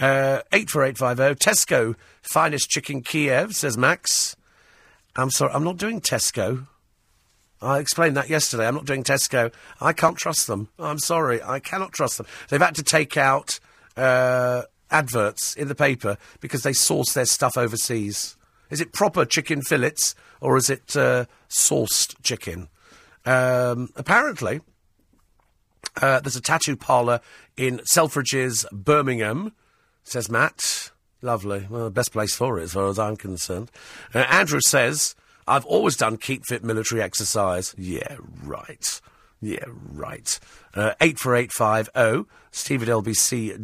Uh, 0.00 0.40
84850, 0.52 1.34
Tesco, 1.36 1.94
finest 2.22 2.68
chicken 2.68 3.02
Kiev, 3.02 3.54
says 3.54 3.78
Max. 3.78 4.36
I'm 5.16 5.30
sorry, 5.30 5.52
I'm 5.52 5.64
not 5.64 5.76
doing 5.76 6.00
Tesco. 6.00 6.66
I 7.64 7.78
explained 7.78 8.16
that 8.16 8.28
yesterday. 8.28 8.66
I'm 8.66 8.74
not 8.74 8.84
doing 8.84 9.04
Tesco. 9.04 9.52
I 9.80 9.92
can't 9.92 10.16
trust 10.16 10.46
them. 10.46 10.68
I'm 10.78 10.98
sorry. 10.98 11.42
I 11.42 11.60
cannot 11.60 11.92
trust 11.92 12.18
them. 12.18 12.26
They've 12.48 12.60
had 12.60 12.74
to 12.76 12.82
take 12.82 13.16
out 13.16 13.58
uh, 13.96 14.62
adverts 14.90 15.54
in 15.54 15.68
the 15.68 15.74
paper 15.74 16.18
because 16.40 16.62
they 16.62 16.72
source 16.72 17.12
their 17.14 17.24
stuff 17.24 17.56
overseas. 17.56 18.36
Is 18.70 18.80
it 18.80 18.92
proper 18.92 19.24
chicken 19.24 19.62
fillets 19.62 20.14
or 20.40 20.56
is 20.56 20.68
it 20.68 20.96
uh, 20.96 21.26
sourced 21.48 22.14
chicken? 22.22 22.68
Um, 23.24 23.88
apparently, 23.96 24.60
uh, 26.00 26.20
there's 26.20 26.36
a 26.36 26.40
tattoo 26.40 26.76
parlour 26.76 27.20
in 27.56 27.80
Selfridges, 27.92 28.66
Birmingham, 28.72 29.52
says 30.02 30.30
Matt. 30.30 30.90
Lovely. 31.22 31.66
Well, 31.70 31.84
the 31.84 31.90
best 31.90 32.12
place 32.12 32.34
for 32.34 32.58
it, 32.58 32.64
as 32.64 32.72
far 32.74 32.88
as 32.88 32.98
I'm 32.98 33.16
concerned. 33.16 33.70
Uh, 34.12 34.18
Andrew 34.18 34.60
says, 34.66 35.14
I've 35.46 35.66
always 35.66 35.96
done 35.96 36.16
keep 36.16 36.46
fit 36.46 36.64
military 36.64 37.02
exercise. 37.02 37.74
Yeah, 37.76 38.16
right. 38.42 39.00
Yeah, 39.40 39.64
right. 39.92 40.38
Uh, 40.74 40.94
84850, 41.00 42.30
steve 42.50 42.82
at 42.82 42.88
lbc.co.uk. 42.88 43.62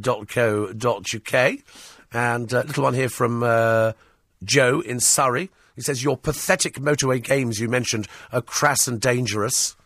And 2.13 2.53
a 2.53 2.59
uh, 2.59 2.63
little 2.65 2.83
one 2.85 2.95
here 2.95 3.09
from 3.09 3.43
uh, 3.43 3.93
Joe 4.45 4.81
in 4.81 5.01
Surrey. 5.01 5.49
He 5.77 5.83
says, 5.83 6.03
Your 6.05 6.17
pathetic 6.17 6.75
motorway 6.75 7.23
games 7.23 7.61
you 7.61 7.69
mentioned 7.69 8.09
are 8.33 8.43
crass 8.43 8.89
and 8.89 9.01
dangerous. 9.01 9.77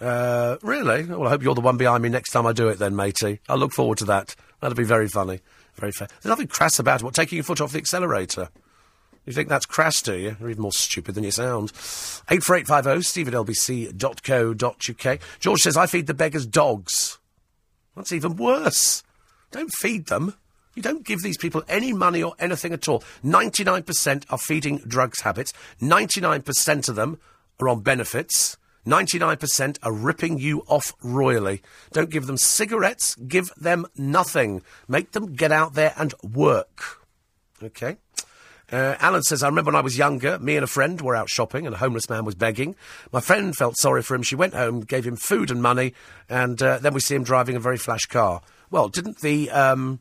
Uh, 0.00 0.56
really? 0.62 1.04
Well, 1.04 1.26
I 1.26 1.30
hope 1.30 1.42
you're 1.42 1.54
the 1.54 1.60
one 1.60 1.76
behind 1.76 2.02
me 2.02 2.08
next 2.08 2.30
time 2.30 2.46
I 2.46 2.52
do 2.52 2.68
it 2.68 2.78
then, 2.78 2.96
matey. 2.96 3.40
I 3.48 3.54
look 3.54 3.72
forward 3.72 3.98
to 3.98 4.06
that. 4.06 4.34
That'll 4.60 4.76
be 4.76 4.84
very 4.84 5.08
funny. 5.08 5.40
Very 5.74 5.92
fair. 5.92 6.08
There's 6.08 6.30
nothing 6.30 6.48
crass 6.48 6.78
about 6.78 7.02
it. 7.02 7.04
What, 7.04 7.14
taking 7.14 7.36
your 7.36 7.44
foot 7.44 7.60
off 7.60 7.72
the 7.72 7.78
accelerator? 7.78 8.48
You 9.26 9.32
think 9.32 9.48
that's 9.48 9.66
crass, 9.66 10.02
do 10.02 10.14
you? 10.14 10.36
You're 10.40 10.50
even 10.50 10.62
more 10.62 10.72
stupid 10.72 11.14
than 11.14 11.24
you 11.24 11.30
sound. 11.30 11.70
84850 11.70 13.02
steve 13.02 13.28
at 13.28 13.34
lbc.co.uk. 13.34 15.18
George 15.38 15.60
says, 15.60 15.76
I 15.76 15.86
feed 15.86 16.06
the 16.06 16.14
beggars 16.14 16.46
dogs. 16.46 17.18
That's 17.94 18.12
even 18.12 18.36
worse. 18.36 19.02
Don't 19.50 19.72
feed 19.80 20.06
them. 20.06 20.34
You 20.74 20.82
don't 20.82 21.04
give 21.04 21.20
these 21.20 21.36
people 21.36 21.62
any 21.68 21.92
money 21.92 22.22
or 22.22 22.34
anything 22.38 22.72
at 22.72 22.88
all. 22.88 23.02
99% 23.24 24.24
are 24.30 24.38
feeding 24.38 24.78
drugs 24.78 25.20
habits. 25.20 25.52
99% 25.80 26.88
of 26.88 26.94
them 26.96 27.18
are 27.60 27.68
on 27.68 27.80
benefits. 27.80 28.56
99% 28.86 29.78
are 29.82 29.92
ripping 29.92 30.38
you 30.38 30.62
off 30.66 30.94
royally. 31.02 31.60
Don't 31.92 32.10
give 32.10 32.26
them 32.26 32.38
cigarettes, 32.38 33.14
give 33.16 33.50
them 33.56 33.86
nothing. 33.96 34.62
Make 34.88 35.12
them 35.12 35.34
get 35.34 35.52
out 35.52 35.74
there 35.74 35.92
and 35.98 36.14
work. 36.22 37.04
Okay? 37.62 37.98
Uh, 38.72 38.96
Alan 39.00 39.22
says, 39.22 39.42
I 39.42 39.48
remember 39.48 39.70
when 39.70 39.76
I 39.76 39.80
was 39.80 39.98
younger, 39.98 40.38
me 40.38 40.56
and 40.56 40.64
a 40.64 40.68
friend 40.68 41.00
were 41.00 41.16
out 41.16 41.28
shopping 41.28 41.66
and 41.66 41.74
a 41.74 41.78
homeless 41.78 42.08
man 42.08 42.24
was 42.24 42.34
begging. 42.34 42.76
My 43.12 43.20
friend 43.20 43.54
felt 43.54 43.76
sorry 43.76 44.02
for 44.02 44.14
him. 44.14 44.22
She 44.22 44.36
went 44.36 44.54
home, 44.54 44.80
gave 44.80 45.04
him 45.04 45.16
food 45.16 45.50
and 45.50 45.60
money, 45.60 45.94
and 46.28 46.62
uh, 46.62 46.78
then 46.78 46.94
we 46.94 47.00
see 47.00 47.14
him 47.14 47.24
driving 47.24 47.56
a 47.56 47.60
very 47.60 47.78
flash 47.78 48.06
car. 48.06 48.42
Well, 48.70 48.88
didn't 48.88 49.20
the. 49.20 49.50
Um, 49.50 50.00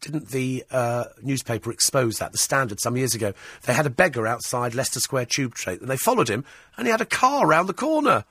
didn't 0.00 0.30
the 0.30 0.64
uh, 0.70 1.04
newspaper 1.22 1.70
expose 1.70 2.16
that? 2.18 2.32
The 2.32 2.38
Standard 2.38 2.80
some 2.80 2.96
years 2.96 3.14
ago. 3.14 3.34
They 3.64 3.74
had 3.74 3.84
a 3.84 3.90
beggar 3.90 4.26
outside 4.26 4.74
Leicester 4.74 4.98
Square 4.98 5.26
Tube 5.26 5.54
train, 5.54 5.78
and 5.82 5.90
they 5.90 5.98
followed 5.98 6.30
him, 6.30 6.46
and 6.78 6.86
he 6.86 6.90
had 6.90 7.02
a 7.02 7.06
car 7.06 7.46
round 7.46 7.68
the 7.68 7.74
corner. 7.74 8.24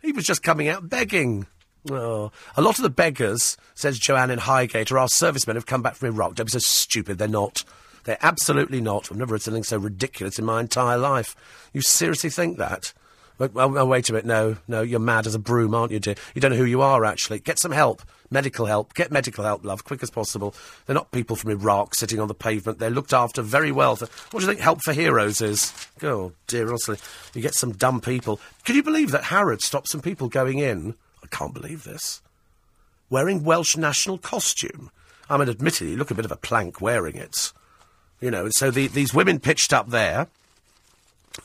He 0.00 0.12
was 0.12 0.24
just 0.24 0.44
coming 0.44 0.68
out 0.68 0.88
begging. 0.88 1.48
Oh. 1.90 2.30
A 2.56 2.62
lot 2.62 2.78
of 2.78 2.82
the 2.82 2.90
beggars, 2.90 3.56
says 3.74 3.98
Joanne 3.98 4.30
in 4.30 4.38
Highgate, 4.38 4.90
are 4.92 4.98
our 4.98 5.08
servicemen 5.08 5.56
who've 5.56 5.66
come 5.66 5.82
back 5.82 5.96
from 5.96 6.14
Iraq. 6.14 6.36
Don't 6.36 6.46
be 6.46 6.52
so 6.52 6.58
stupid. 6.60 7.18
They're 7.18 7.28
not. 7.28 7.64
They're 8.06 8.16
absolutely 8.22 8.80
not. 8.80 9.10
I've 9.10 9.18
never 9.18 9.34
heard 9.34 9.42
something 9.42 9.64
so 9.64 9.78
ridiculous 9.78 10.38
in 10.38 10.44
my 10.44 10.60
entire 10.60 10.96
life. 10.96 11.34
You 11.72 11.80
seriously 11.80 12.30
think 12.30 12.56
that? 12.56 12.92
Well, 13.36 13.68
well, 13.68 13.88
wait 13.88 14.08
a 14.08 14.12
minute. 14.12 14.24
No, 14.24 14.56
no, 14.68 14.80
you're 14.80 15.00
mad 15.00 15.26
as 15.26 15.34
a 15.34 15.40
broom, 15.40 15.74
aren't 15.74 15.90
you, 15.90 15.98
dear? 15.98 16.14
You 16.32 16.40
don't 16.40 16.52
know 16.52 16.56
who 16.56 16.64
you 16.64 16.82
are, 16.82 17.04
actually. 17.04 17.40
Get 17.40 17.58
some 17.58 17.72
help. 17.72 18.02
Medical 18.30 18.66
help. 18.66 18.94
Get 18.94 19.10
medical 19.10 19.42
help, 19.42 19.64
love, 19.64 19.82
quick 19.82 20.04
as 20.04 20.10
possible. 20.10 20.54
They're 20.86 20.94
not 20.94 21.10
people 21.10 21.34
from 21.34 21.50
Iraq 21.50 21.96
sitting 21.96 22.20
on 22.20 22.28
the 22.28 22.34
pavement. 22.34 22.78
They're 22.78 22.90
looked 22.90 23.12
after 23.12 23.42
very 23.42 23.72
well. 23.72 23.96
What 23.96 24.30
do 24.30 24.40
you 24.40 24.46
think 24.46 24.60
Help 24.60 24.82
for 24.82 24.92
Heroes 24.92 25.40
is? 25.40 25.74
Oh, 26.00 26.30
dear, 26.46 26.68
honestly. 26.68 26.98
You 27.34 27.42
get 27.42 27.54
some 27.54 27.72
dumb 27.72 28.00
people. 28.00 28.40
Can 28.64 28.76
you 28.76 28.84
believe 28.84 29.10
that 29.10 29.24
Harrods 29.24 29.66
stopped 29.66 29.88
some 29.88 30.00
people 30.00 30.28
going 30.28 30.60
in? 30.60 30.94
I 31.24 31.26
can't 31.26 31.52
believe 31.52 31.82
this. 31.82 32.22
Wearing 33.10 33.42
Welsh 33.42 33.76
national 33.76 34.18
costume. 34.18 34.92
I 35.28 35.36
mean, 35.36 35.48
admittedly, 35.48 35.90
you 35.90 35.96
look 35.98 36.12
a 36.12 36.14
bit 36.14 36.24
of 36.24 36.32
a 36.32 36.36
plank 36.36 36.80
wearing 36.80 37.16
it. 37.16 37.52
You 38.20 38.30
know, 38.30 38.48
so 38.50 38.70
the, 38.70 38.86
these 38.88 39.12
women 39.12 39.40
pitched 39.40 39.72
up 39.72 39.90
there, 39.90 40.28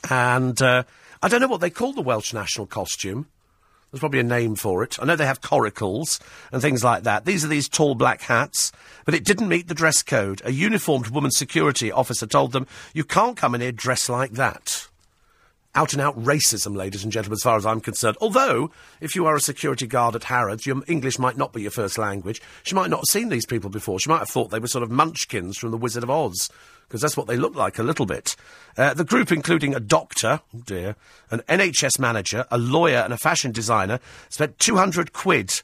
and 0.10 0.62
uh, 0.62 0.84
I 1.22 1.28
don't 1.28 1.42
know 1.42 1.48
what 1.48 1.62
they 1.62 1.70
call 1.70 1.94
the 1.94 2.02
Welsh 2.02 2.34
national 2.34 2.68
costume. 2.68 3.28
There's 3.92 4.00
probably 4.00 4.22
a 4.22 4.24
name 4.24 4.56
for 4.56 4.84
it. 4.84 4.98
I 5.02 5.06
know 5.06 5.18
they 5.18 5.26
have 5.26 5.42
coracles 5.42 6.20
and 6.54 6.62
things 6.62 6.82
like 6.82 7.04
that. 7.04 7.26
These 7.26 7.44
are 7.44 7.50
these 7.50 7.68
tall 7.68 7.94
black 7.94 8.22
hats, 8.22 8.72
but 9.04 9.14
it 9.14 9.26
didn't 9.26 9.50
meet 9.50 9.68
the 9.68 9.74
dress 9.74 10.02
code. 10.02 10.42
A 10.46 10.52
uniformed 10.52 11.08
woman 11.08 11.32
security 11.32 11.92
officer 11.92 12.26
told 12.26 12.54
them, 12.54 12.68
you 12.94 13.04
can't 13.04 13.36
come 13.36 13.54
in 13.54 13.60
here 13.60 13.74
dressed 13.74 14.10
like 14.10 14.32
that 14.32 14.88
out 15.74 15.94
and 15.94 16.02
out 16.02 16.22
racism, 16.22 16.76
ladies 16.76 17.04
and 17.04 17.12
gentlemen, 17.12 17.36
as 17.36 17.44
far 17.44 17.58
as 17.58 17.66
I'm 17.66 17.82
concerned. 17.82 18.18
Although, 18.20 18.72
if 19.00 19.16
you 19.16 19.26
are 19.26 19.36
a 19.36 19.42
security 19.42 19.88
guard 19.88 20.16
at 20.16 20.26
Harrods, 20.26 20.66
your 20.66 20.82
English 20.88 21.18
might 21.18 21.38
not 21.38 21.54
be 21.54 21.62
your 21.62 21.72
first 21.72 21.98
language. 21.98 22.42
She 22.64 22.76
might 22.76 22.90
not 22.90 23.00
have 23.00 23.10
seen 23.10 23.30
these 23.30 23.46
people 23.46 23.70
before. 23.70 24.00
She 24.00 24.10
might 24.10 24.20
have 24.20 24.30
thought 24.30 24.52
they 24.52 24.60
were 24.60 24.68
sort 24.68 24.84
of 24.84 24.92
munchkins 24.92 25.58
from 25.58 25.72
The 25.72 25.78
Wizard 25.78 26.04
of 26.04 26.10
Oz, 26.10 26.50
because 26.88 27.02
that's 27.02 27.16
what 27.16 27.28
they 27.28 27.38
look 27.38 27.56
like 27.56 27.80
a 27.80 27.84
little 27.84 28.06
bit. 28.06 28.36
Uh, 28.78 28.94
the 28.94 29.06
group, 29.06 29.32
including 29.32 29.74
a 29.74 29.80
doctor, 29.80 30.42
oh 30.54 30.62
dear, 30.66 30.96
an 31.30 31.42
NHS 31.48 32.00
manager, 32.00 32.46
a 32.52 32.58
lawyer, 32.58 33.00
and 33.00 33.14
a 33.14 33.18
fashion 33.18 33.52
designer, 33.52 34.00
spent 34.30 34.60
200 34.60 35.14
quid 35.14 35.62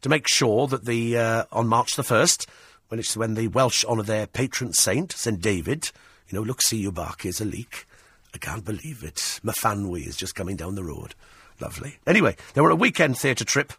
to 0.00 0.08
make 0.08 0.26
sure 0.28 0.66
that 0.66 0.86
the 0.86 1.18
uh, 1.18 1.44
on 1.52 1.66
March 1.66 1.96
the 1.96 2.02
1st, 2.02 2.46
when 2.88 2.98
it's 2.98 3.16
when 3.16 3.34
the 3.34 3.48
Welsh 3.48 3.84
honour 3.84 4.02
their 4.02 4.26
patron 4.26 4.72
saint, 4.72 5.12
St 5.12 5.40
David, 5.40 5.90
you 6.28 6.38
know, 6.38 6.42
look, 6.42 6.62
see 6.62 6.78
your 6.78 6.92
bark, 6.92 7.22
here's 7.22 7.40
a 7.40 7.44
leek. 7.44 7.86
I 8.34 8.38
can't 8.38 8.64
believe 8.64 9.04
it. 9.04 9.40
Myfanwy 9.44 10.06
is 10.06 10.16
just 10.16 10.34
coming 10.34 10.56
down 10.56 10.74
the 10.74 10.84
road. 10.84 11.14
Lovely. 11.60 11.98
Anyway, 12.06 12.36
they 12.54 12.60
were 12.60 12.70
a 12.70 12.76
weekend 12.76 13.16
theatre 13.16 13.44
trip 13.44 13.72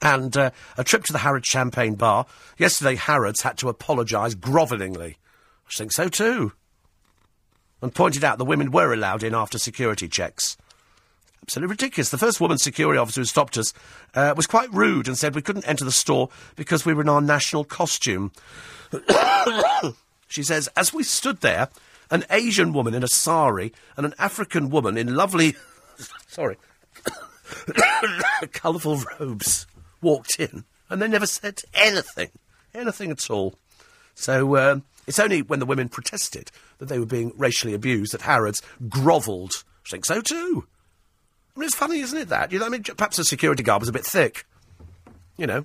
and 0.00 0.34
uh, 0.36 0.50
a 0.78 0.84
trip 0.84 1.04
to 1.04 1.12
the 1.12 1.18
Harrods 1.18 1.46
Champagne 1.46 1.94
Bar. 1.94 2.24
Yesterday, 2.56 2.96
Harrods 2.96 3.42
had 3.42 3.58
to 3.58 3.68
apologise 3.68 4.34
grovellingly. 4.34 5.16
I 5.66 5.70
think 5.76 5.92
so 5.92 6.08
too. 6.08 6.52
And 7.82 7.94
pointed 7.94 8.24
out 8.24 8.38
the 8.38 8.44
women 8.44 8.70
were 8.70 8.94
allowed 8.94 9.22
in 9.22 9.34
after 9.34 9.58
security 9.58 10.08
checks. 10.08 10.56
Absolutely 11.42 11.72
ridiculous. 11.72 12.10
The 12.10 12.18
first 12.18 12.40
woman 12.40 12.56
security 12.56 12.98
officer 12.98 13.20
who 13.20 13.24
stopped 13.26 13.58
us 13.58 13.74
uh, 14.14 14.32
was 14.36 14.46
quite 14.46 14.72
rude 14.72 15.08
and 15.08 15.18
said 15.18 15.34
we 15.34 15.42
couldn't 15.42 15.68
enter 15.68 15.84
the 15.84 15.92
store 15.92 16.30
because 16.56 16.86
we 16.86 16.94
were 16.94 17.02
in 17.02 17.08
our 17.08 17.20
national 17.20 17.64
costume. 17.64 18.32
she 20.28 20.42
says, 20.42 20.68
as 20.76 20.94
we 20.94 21.02
stood 21.02 21.40
there, 21.40 21.68
an 22.12 22.24
Asian 22.30 22.72
woman 22.72 22.94
in 22.94 23.02
a 23.02 23.08
sari 23.08 23.72
and 23.96 24.06
an 24.06 24.14
African 24.18 24.70
woman 24.70 24.96
in 24.96 25.16
lovely, 25.16 25.56
sorry, 26.28 26.58
colourful 28.52 29.02
robes 29.18 29.66
walked 30.00 30.38
in, 30.38 30.64
and 30.88 31.02
they 31.02 31.08
never 31.08 31.26
said 31.26 31.60
anything, 31.74 32.28
anything 32.74 33.10
at 33.10 33.30
all. 33.30 33.54
So, 34.14 34.54
uh, 34.56 34.80
It's 35.06 35.18
only 35.18 35.42
when 35.42 35.58
the 35.58 35.66
women 35.66 35.88
protested 35.88 36.50
that 36.78 36.86
they 36.86 36.98
were 36.98 37.06
being 37.06 37.32
racially 37.36 37.74
abused 37.74 38.12
that 38.12 38.22
Harrods 38.22 38.62
grovelled. 38.88 39.64
I 39.86 39.90
think 39.90 40.04
so 40.04 40.20
too. 40.20 40.66
I 41.56 41.60
mean, 41.60 41.66
it's 41.66 41.74
funny, 41.76 42.00
isn't 42.00 42.18
it, 42.18 42.28
that? 42.28 42.52
You 42.52 42.58
know, 42.58 42.66
I 42.66 42.68
mean, 42.68 42.82
perhaps 42.82 43.16
the 43.16 43.24
security 43.24 43.62
guard 43.62 43.82
was 43.82 43.88
a 43.88 43.92
bit 43.92 44.06
thick, 44.06 44.46
you 45.36 45.46
know. 45.46 45.64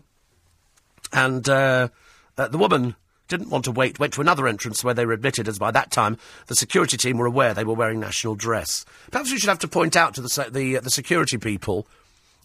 And 1.13 1.47
uh, 1.47 1.89
uh, 2.37 2.47
the 2.47 2.57
woman 2.57 2.95
didn't 3.28 3.49
want 3.49 3.65
to 3.65 3.71
wait, 3.71 3.99
went 3.99 4.13
to 4.13 4.21
another 4.21 4.47
entrance 4.47 4.84
where 4.84 4.93
they 4.93 5.05
were 5.05 5.13
admitted, 5.13 5.47
as 5.47 5.59
by 5.59 5.71
that 5.71 5.91
time 5.91 6.17
the 6.47 6.55
security 6.55 6.97
team 6.97 7.17
were 7.17 7.25
aware 7.25 7.53
they 7.53 7.63
were 7.63 7.73
wearing 7.73 7.99
national 7.99 8.36
dress. 8.36 8.86
Perhaps 9.11 9.32
we 9.32 9.38
should 9.38 9.49
have 9.49 9.59
to 9.59 9.67
point 9.67 9.95
out 9.95 10.13
to 10.15 10.21
the, 10.21 10.49
the, 10.51 10.78
uh, 10.78 10.82
the 10.82 10.89
security 10.89 11.38
people 11.38 11.88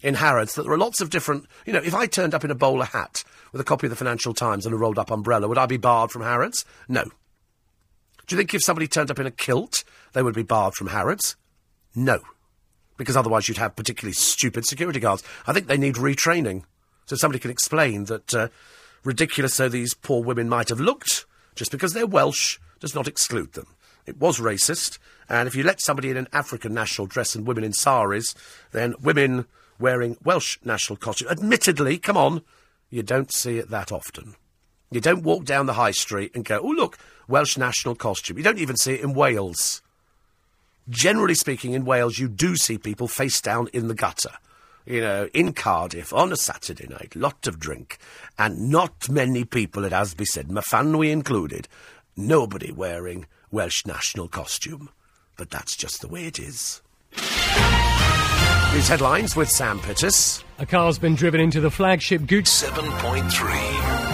in 0.01 0.15
Harrods 0.15 0.55
that 0.55 0.63
there 0.63 0.73
are 0.73 0.77
lots 0.77 1.01
of 1.01 1.09
different. 1.09 1.45
You 1.65 1.73
know, 1.73 1.81
if 1.83 1.95
I 1.95 2.05
turned 2.05 2.33
up 2.33 2.43
in 2.43 2.51
a 2.51 2.55
bowler 2.55 2.85
hat 2.85 3.23
with 3.51 3.61
a 3.61 3.63
copy 3.63 3.87
of 3.87 3.91
the 3.91 3.95
Financial 3.95 4.33
Times 4.33 4.65
and 4.65 4.75
a 4.75 4.77
rolled 4.77 4.99
up 4.99 5.09
umbrella, 5.09 5.47
would 5.47 5.57
I 5.57 5.65
be 5.65 5.77
barred 5.77 6.11
from 6.11 6.21
Harrods? 6.21 6.65
No. 6.87 7.05
Do 8.25 8.35
you 8.35 8.37
think 8.37 8.53
if 8.53 8.63
somebody 8.63 8.87
turned 8.87 9.11
up 9.11 9.19
in 9.19 9.25
a 9.25 9.31
kilt, 9.31 9.83
they 10.13 10.23
would 10.23 10.35
be 10.35 10.43
barred 10.43 10.75
from 10.75 10.87
Harrods? 10.87 11.35
No. 11.95 12.19
Because 12.97 13.17
otherwise 13.17 13.47
you'd 13.47 13.57
have 13.57 13.75
particularly 13.75 14.13
stupid 14.13 14.65
security 14.65 14.99
guards. 14.99 15.23
I 15.47 15.53
think 15.53 15.67
they 15.67 15.77
need 15.77 15.95
retraining. 15.95 16.63
So 17.05 17.15
somebody 17.15 17.39
can 17.39 17.51
explain 17.51 18.05
that, 18.05 18.33
uh, 18.33 18.47
ridiculous 19.03 19.57
though 19.57 19.69
these 19.69 19.93
poor 19.93 20.23
women 20.23 20.49
might 20.49 20.69
have 20.69 20.79
looked, 20.79 21.25
just 21.55 21.71
because 21.71 21.93
they're 21.93 22.07
Welsh 22.07 22.59
does 22.79 22.95
not 22.95 23.07
exclude 23.07 23.53
them. 23.53 23.67
It 24.05 24.17
was 24.17 24.39
racist, 24.39 24.99
and 25.29 25.47
if 25.47 25.55
you 25.55 25.63
let 25.63 25.81
somebody 25.81 26.09
in 26.09 26.17
an 26.17 26.27
African 26.33 26.73
national 26.73 27.07
dress 27.07 27.35
and 27.35 27.47
women 27.47 27.63
in 27.63 27.73
saris, 27.73 28.35
then 28.71 28.95
women 29.01 29.45
wearing 29.79 30.17
Welsh 30.23 30.57
national 30.63 30.97
costume, 30.97 31.29
admittedly, 31.29 31.97
come 31.97 32.17
on, 32.17 32.41
you 32.89 33.03
don't 33.03 33.33
see 33.33 33.57
it 33.57 33.69
that 33.69 33.91
often. 33.91 34.35
You 34.91 35.01
don't 35.01 35.23
walk 35.23 35.45
down 35.45 35.65
the 35.65 35.73
high 35.73 35.91
street 35.91 36.35
and 36.35 36.45
go, 36.45 36.59
oh, 36.59 36.67
look, 36.67 36.97
Welsh 37.27 37.57
national 37.57 37.95
costume. 37.95 38.37
You 38.37 38.43
don't 38.43 38.59
even 38.59 38.75
see 38.75 38.93
it 38.93 39.01
in 39.01 39.13
Wales. 39.13 39.81
Generally 40.89 41.35
speaking, 41.35 41.73
in 41.73 41.85
Wales, 41.85 42.19
you 42.19 42.27
do 42.27 42.55
see 42.55 42.77
people 42.77 43.07
face 43.07 43.41
down 43.41 43.69
in 43.73 43.87
the 43.87 43.95
gutter. 43.95 44.33
You 44.85 45.01
know, 45.01 45.29
in 45.33 45.53
Cardiff 45.53 46.11
on 46.13 46.33
a 46.33 46.35
Saturday 46.35 46.87
night, 46.87 47.15
lot 47.15 47.47
of 47.47 47.59
drink, 47.59 47.97
and 48.37 48.69
not 48.69 49.09
many 49.09 49.45
people, 49.45 49.85
it 49.85 49.93
has 49.93 50.11
to 50.11 50.17
be 50.17 50.25
said, 50.25 50.49
Myfanwy 50.49 51.09
included, 51.09 51.69
nobody 52.17 52.71
wearing 52.71 53.25
Welsh 53.49 53.85
national 53.85 54.27
costume. 54.27 54.89
But 55.37 55.49
that's 55.49 55.75
just 55.77 56.01
the 56.01 56.07
way 56.07 56.25
it 56.25 56.37
is. 56.37 56.81
These 58.73 58.87
headlines 58.87 59.35
with 59.35 59.49
Sam 59.49 59.79
Pittis. 59.79 60.43
A 60.59 60.65
car's 60.65 60.97
been 60.97 61.15
driven 61.15 61.39
into 61.39 61.61
the 61.61 61.71
flagship 61.71 62.23
Gucci. 62.23 62.65
7.3. 62.69 64.12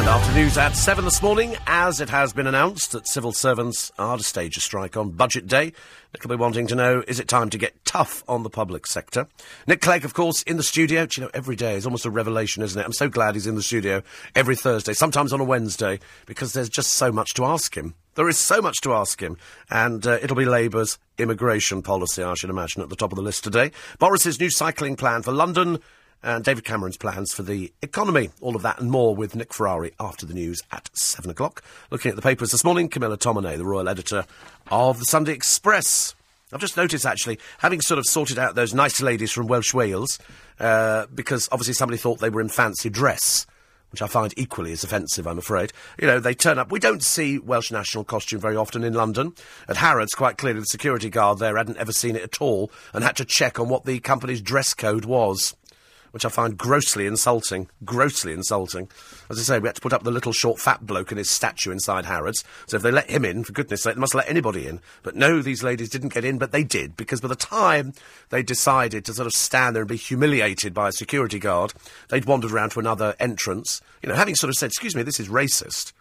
And 0.00 0.08
after 0.08 0.32
news 0.32 0.56
at 0.56 0.76
7 0.76 1.04
this 1.04 1.20
morning, 1.20 1.56
as 1.66 2.00
it 2.00 2.08
has 2.08 2.32
been 2.32 2.46
announced 2.46 2.92
that 2.92 3.06
civil 3.06 3.32
servants 3.32 3.92
are 3.98 4.16
to 4.16 4.22
stage 4.22 4.56
a 4.56 4.60
strike 4.60 4.96
on 4.96 5.10
budget 5.10 5.46
day, 5.46 5.74
Nick 6.14 6.22
will 6.22 6.30
be 6.30 6.40
wanting 6.40 6.66
to 6.68 6.74
know, 6.74 7.04
is 7.06 7.20
it 7.20 7.28
time 7.28 7.50
to 7.50 7.58
get 7.58 7.84
tough 7.84 8.24
on 8.26 8.42
the 8.42 8.48
public 8.48 8.86
sector? 8.86 9.28
Nick 9.66 9.82
Clegg, 9.82 10.06
of 10.06 10.14
course, 10.14 10.42
in 10.44 10.56
the 10.56 10.62
studio. 10.62 11.04
Do 11.04 11.20
you 11.20 11.26
know, 11.26 11.30
every 11.34 11.54
day 11.54 11.74
is 11.74 11.84
almost 11.84 12.06
a 12.06 12.10
revelation, 12.10 12.62
isn't 12.62 12.80
it? 12.80 12.82
I'm 12.82 12.94
so 12.94 13.10
glad 13.10 13.34
he's 13.34 13.46
in 13.46 13.56
the 13.56 13.62
studio 13.62 14.02
every 14.34 14.56
Thursday, 14.56 14.94
sometimes 14.94 15.34
on 15.34 15.40
a 15.40 15.44
Wednesday, 15.44 16.00
because 16.24 16.54
there's 16.54 16.70
just 16.70 16.94
so 16.94 17.12
much 17.12 17.34
to 17.34 17.44
ask 17.44 17.76
him. 17.76 17.94
There 18.14 18.28
is 18.30 18.38
so 18.38 18.62
much 18.62 18.80
to 18.80 18.94
ask 18.94 19.20
him, 19.20 19.36
and 19.68 20.06
uh, 20.06 20.18
it'll 20.22 20.34
be 20.34 20.46
Labour's 20.46 20.98
immigration 21.18 21.82
policy, 21.82 22.22
I 22.22 22.32
should 22.36 22.48
imagine, 22.48 22.80
at 22.80 22.88
the 22.88 22.96
top 22.96 23.12
of 23.12 23.16
the 23.16 23.22
list 23.22 23.44
today. 23.44 23.70
Boris's 23.98 24.40
new 24.40 24.50
cycling 24.50 24.96
plan 24.96 25.20
for 25.20 25.32
London, 25.32 25.78
and 26.22 26.44
David 26.44 26.64
Cameron's 26.64 26.96
plans 26.96 27.32
for 27.32 27.42
the 27.42 27.72
economy. 27.82 28.30
All 28.40 28.56
of 28.56 28.62
that 28.62 28.80
and 28.80 28.90
more 28.90 29.14
with 29.14 29.34
Nick 29.34 29.54
Ferrari 29.54 29.92
after 29.98 30.26
the 30.26 30.34
news 30.34 30.60
at 30.70 30.90
7 30.92 31.30
o'clock. 31.30 31.62
Looking 31.90 32.10
at 32.10 32.16
the 32.16 32.22
papers 32.22 32.52
this 32.52 32.64
morning, 32.64 32.88
Camilla 32.88 33.16
Tominey, 33.16 33.56
the 33.56 33.64
royal 33.64 33.88
editor 33.88 34.24
of 34.70 34.98
the 34.98 35.04
Sunday 35.06 35.32
Express. 35.32 36.14
I've 36.52 36.60
just 36.60 36.76
noticed, 36.76 37.06
actually, 37.06 37.38
having 37.58 37.80
sort 37.80 37.98
of 37.98 38.06
sorted 38.06 38.38
out 38.38 38.54
those 38.54 38.74
nice 38.74 39.00
ladies 39.00 39.30
from 39.30 39.46
Welsh 39.46 39.72
Wales, 39.72 40.18
uh, 40.58 41.06
because 41.14 41.48
obviously 41.52 41.74
somebody 41.74 41.96
thought 41.96 42.18
they 42.18 42.28
were 42.28 42.40
in 42.40 42.48
fancy 42.48 42.90
dress, 42.90 43.46
which 43.92 44.02
I 44.02 44.08
find 44.08 44.34
equally 44.36 44.72
as 44.72 44.82
offensive, 44.82 45.26
I'm 45.26 45.38
afraid. 45.38 45.72
You 46.00 46.08
know, 46.08 46.18
they 46.18 46.34
turn 46.34 46.58
up. 46.58 46.72
We 46.72 46.80
don't 46.80 47.04
see 47.04 47.38
Welsh 47.38 47.70
national 47.70 48.04
costume 48.04 48.40
very 48.40 48.56
often 48.56 48.82
in 48.82 48.94
London. 48.94 49.32
At 49.68 49.76
Harrods, 49.76 50.12
quite 50.12 50.38
clearly, 50.38 50.60
the 50.60 50.66
security 50.66 51.08
guard 51.08 51.38
there 51.38 51.56
hadn't 51.56 51.78
ever 51.78 51.92
seen 51.92 52.16
it 52.16 52.22
at 52.22 52.40
all 52.40 52.70
and 52.92 53.04
had 53.04 53.16
to 53.16 53.24
check 53.24 53.60
on 53.60 53.68
what 53.68 53.84
the 53.84 54.00
company's 54.00 54.40
dress 54.40 54.74
code 54.74 55.04
was 55.04 55.54
which 56.12 56.24
I 56.24 56.28
find 56.28 56.56
grossly 56.56 57.06
insulting. 57.06 57.68
Grossly 57.84 58.32
insulting. 58.32 58.88
As 59.28 59.38
I 59.38 59.42
say, 59.42 59.58
we 59.58 59.68
had 59.68 59.76
to 59.76 59.80
put 59.80 59.92
up 59.92 60.02
the 60.02 60.10
little 60.10 60.32
short 60.32 60.58
fat 60.58 60.86
bloke 60.86 61.10
and 61.10 61.18
his 61.18 61.30
statue 61.30 61.70
inside 61.70 62.06
Harrods. 62.06 62.44
So 62.66 62.76
if 62.76 62.82
they 62.82 62.90
let 62.90 63.10
him 63.10 63.24
in, 63.24 63.44
for 63.44 63.52
goodness 63.52 63.82
sake, 63.82 63.94
they 63.94 64.00
must 64.00 64.14
let 64.14 64.28
anybody 64.28 64.66
in. 64.66 64.80
But 65.02 65.16
no, 65.16 65.42
these 65.42 65.62
ladies 65.62 65.88
didn't 65.88 66.14
get 66.14 66.24
in, 66.24 66.38
but 66.38 66.52
they 66.52 66.64
did, 66.64 66.96
because 66.96 67.20
by 67.20 67.28
the 67.28 67.36
time 67.36 67.92
they 68.30 68.42
decided 68.42 69.04
to 69.04 69.14
sort 69.14 69.26
of 69.26 69.32
stand 69.32 69.76
there 69.76 69.82
and 69.82 69.88
be 69.88 69.96
humiliated 69.96 70.74
by 70.74 70.88
a 70.88 70.92
security 70.92 71.38
guard, 71.38 71.72
they'd 72.08 72.24
wandered 72.24 72.50
round 72.50 72.72
to 72.72 72.80
another 72.80 73.14
entrance, 73.20 73.80
you 74.02 74.08
know, 74.08 74.14
having 74.14 74.34
sort 74.34 74.48
of 74.48 74.56
said, 74.56 74.66
excuse 74.66 74.96
me, 74.96 75.02
this 75.02 75.20
is 75.20 75.28
racist. 75.28 75.92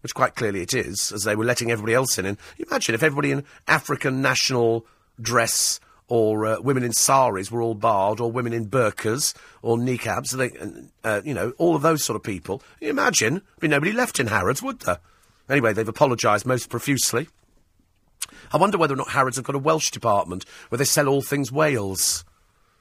Which 0.00 0.14
quite 0.14 0.36
clearly 0.36 0.62
it 0.62 0.74
is, 0.74 1.10
as 1.10 1.24
they 1.24 1.34
were 1.34 1.44
letting 1.44 1.72
everybody 1.72 1.94
else 1.94 2.20
in. 2.20 2.24
And 2.24 2.38
imagine 2.56 2.94
if 2.94 3.02
everybody 3.02 3.32
in 3.32 3.44
African 3.66 4.22
national 4.22 4.86
dress 5.20 5.80
or 6.08 6.46
uh, 6.46 6.60
women 6.60 6.82
in 6.82 6.92
saris 6.92 7.50
were 7.50 7.62
all 7.62 7.74
barred, 7.74 8.20
or 8.20 8.32
women 8.32 8.52
in 8.52 8.66
burqas 8.66 9.34
or 9.62 9.76
niqabs, 9.76 10.36
they, 10.36 10.50
uh, 11.08 11.20
you 11.24 11.34
know, 11.34 11.52
all 11.58 11.76
of 11.76 11.82
those 11.82 12.02
sort 12.02 12.16
of 12.16 12.22
people. 12.22 12.62
You 12.80 12.90
imagine, 12.90 13.42
be 13.60 13.68
nobody 13.68 13.92
left 13.92 14.18
in 14.18 14.26
Harrods, 14.26 14.62
would 14.62 14.80
there? 14.80 14.98
Anyway, 15.48 15.72
they've 15.72 15.88
apologised 15.88 16.46
most 16.46 16.68
profusely. 16.68 17.28
I 18.52 18.56
wonder 18.56 18.78
whether 18.78 18.94
or 18.94 18.98
not 18.98 19.10
Harrods 19.10 19.36
have 19.36 19.44
got 19.44 19.54
a 19.54 19.60
Welsh 19.60 19.90
department 19.90 20.44
where 20.68 20.78
they 20.78 20.84
sell 20.84 21.08
all 21.08 21.22
things 21.22 21.52
Wales. 21.52 22.24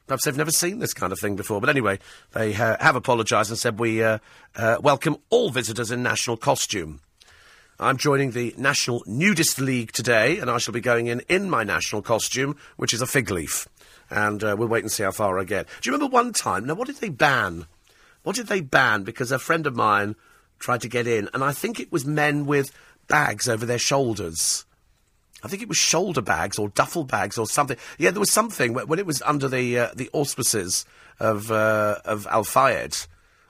Perhaps 0.08 0.24
they've 0.24 0.38
never 0.38 0.52
seen 0.52 0.80
this 0.80 0.94
kind 0.94 1.12
of 1.12 1.20
thing 1.20 1.36
before. 1.36 1.60
But 1.60 1.70
anyway, 1.70 2.00
they 2.32 2.56
uh, 2.56 2.78
have 2.80 2.96
apologised 2.96 3.50
and 3.50 3.60
said 3.60 3.80
we 3.80 4.02
uh, 4.02 4.20
uh, 4.56 4.78
welcome 4.82 5.18
all 5.30 5.50
visitors 5.50 5.92
in 5.92 6.02
national 6.02 6.38
costume. 6.38 7.02
I'm 7.80 7.98
joining 7.98 8.32
the 8.32 8.56
National 8.58 9.04
Nudist 9.06 9.60
League 9.60 9.92
today, 9.92 10.40
and 10.40 10.50
I 10.50 10.58
shall 10.58 10.74
be 10.74 10.82
going 10.82 11.06
in 11.06 11.20
in 11.30 11.48
my 11.48 11.64
national 11.64 12.02
costume, 12.02 12.58
which 12.76 12.92
is 12.92 13.04
a 13.04 13.08
fig 13.08 13.30
leaf. 13.30 13.68
And 14.10 14.44
uh, 14.44 14.56
we'll 14.58 14.68
wait 14.68 14.84
and 14.84 14.92
see 14.92 15.04
how 15.04 15.12
far 15.12 15.38
I 15.38 15.44
get. 15.44 15.68
Do 15.68 15.88
you 15.88 15.94
remember 15.94 16.12
one 16.12 16.34
time? 16.34 16.66
Now, 16.66 16.74
what 16.74 16.88
did 16.88 16.96
they 16.96 17.10
ban? 17.10 17.68
What 18.24 18.36
did 18.36 18.48
they 18.48 18.62
ban? 18.62 19.04
Because 19.04 19.32
a 19.32 19.38
friend 19.38 19.68
of 19.68 19.76
mine 19.76 20.16
tried 20.58 20.82
to 20.82 20.90
get 20.90 21.06
in, 21.06 21.30
and 21.36 21.44
I 21.44 21.52
think 21.52 21.80
it 21.80 21.92
was 21.92 22.04
men 22.04 22.48
with 22.48 22.72
bags 23.08 23.48
over 23.48 23.64
their 23.64 23.78
shoulders. 23.78 24.66
I 25.44 25.48
think 25.48 25.62
it 25.62 25.70
was 25.70 25.78
shoulder 25.78 26.24
bags 26.24 26.58
or 26.58 26.70
duffel 26.70 27.04
bags 27.04 27.38
or 27.38 27.46
something. 27.46 27.78
Yeah, 28.00 28.10
there 28.10 28.20
was 28.20 28.32
something 28.32 28.74
when 28.74 28.98
it 28.98 29.06
was 29.06 29.22
under 29.22 29.48
the 29.48 29.78
uh, 29.78 29.90
the 29.96 30.10
auspices 30.14 30.84
of 31.20 31.52
uh, 31.52 32.00
of 32.06 32.26
Al 32.26 32.44
Fayed. 32.44 32.96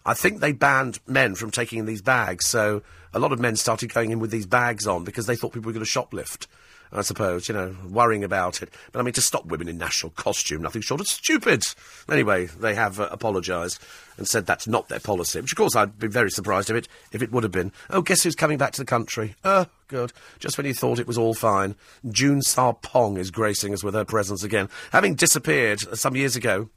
I 0.06 0.14
think 0.14 0.42
they 0.42 0.52
banned 0.52 1.00
men 1.08 1.36
from 1.36 1.50
taking 1.50 1.86
these 1.86 2.02
bags, 2.02 2.46
so 2.46 2.82
a 3.14 3.20
lot 3.20 3.32
of 3.32 3.40
men 3.40 3.56
started 3.56 3.94
going 3.94 4.12
in 4.12 4.20
with 4.20 4.32
these 4.32 4.46
bags 4.46 4.88
on 4.88 5.04
because 5.04 5.26
they 5.26 5.36
thought 5.36 5.54
people 5.54 5.70
were 5.70 5.74
going 5.74 5.86
to 5.86 5.92
shoplift. 5.92 6.48
I 6.92 7.02
suppose, 7.02 7.50
you 7.50 7.54
know, 7.54 7.76
worrying 7.90 8.24
about 8.24 8.62
it. 8.62 8.70
But 8.92 9.00
I 9.00 9.04
mean, 9.04 9.14
to 9.14 9.22
stop 9.22 9.46
women 9.46 9.68
in 9.68 9.78
national 9.78 10.12
costume, 10.12 10.62
nothing 10.62 10.82
short 10.82 11.02
of 11.02 11.08
stupid. 11.08 11.66
Anyway, 12.10 12.46
they 12.46 12.76
have 12.76 13.00
uh, 13.00 13.10
apologised 13.12 13.84
and 14.18 14.28
said 14.28 14.46
that's 14.46 14.68
not 14.68 14.88
their 14.88 15.00
policy, 15.00 15.42
which 15.42 15.52
of 15.52 15.58
course 15.58 15.76
I'd 15.76 16.00
be 16.00 16.08
very 16.08 16.32
surprised 16.32 16.70
if 16.70 16.78
it, 16.78 16.88
if 17.12 17.22
it 17.22 17.32
would 17.32 17.44
have 17.44 17.52
been. 17.52 17.74
Oh, 17.90 18.02
guess 18.02 18.24
who's 18.24 18.36
coming 18.36 18.58
back 18.58 18.72
to 18.74 18.82
the 18.82 18.86
country? 18.86 19.36
Oh, 19.44 19.66
good. 19.90 20.14
Just 20.40 20.58
when 20.58 20.66
you 20.66 20.74
thought 20.74 21.00
it 21.00 21.08
was 21.08 21.18
all 21.18 21.34
fine. 21.34 21.76
June 22.10 22.42
Sarpong 22.42 23.18
is 23.18 23.32
gracing 23.32 23.74
us 23.74 23.84
with 23.84 23.94
her 23.94 24.06
presence 24.06 24.44
again. 24.44 24.70
Having 24.92 25.16
disappeared 25.16 25.82
some 25.98 26.16
years 26.16 26.38
ago, 26.38 26.70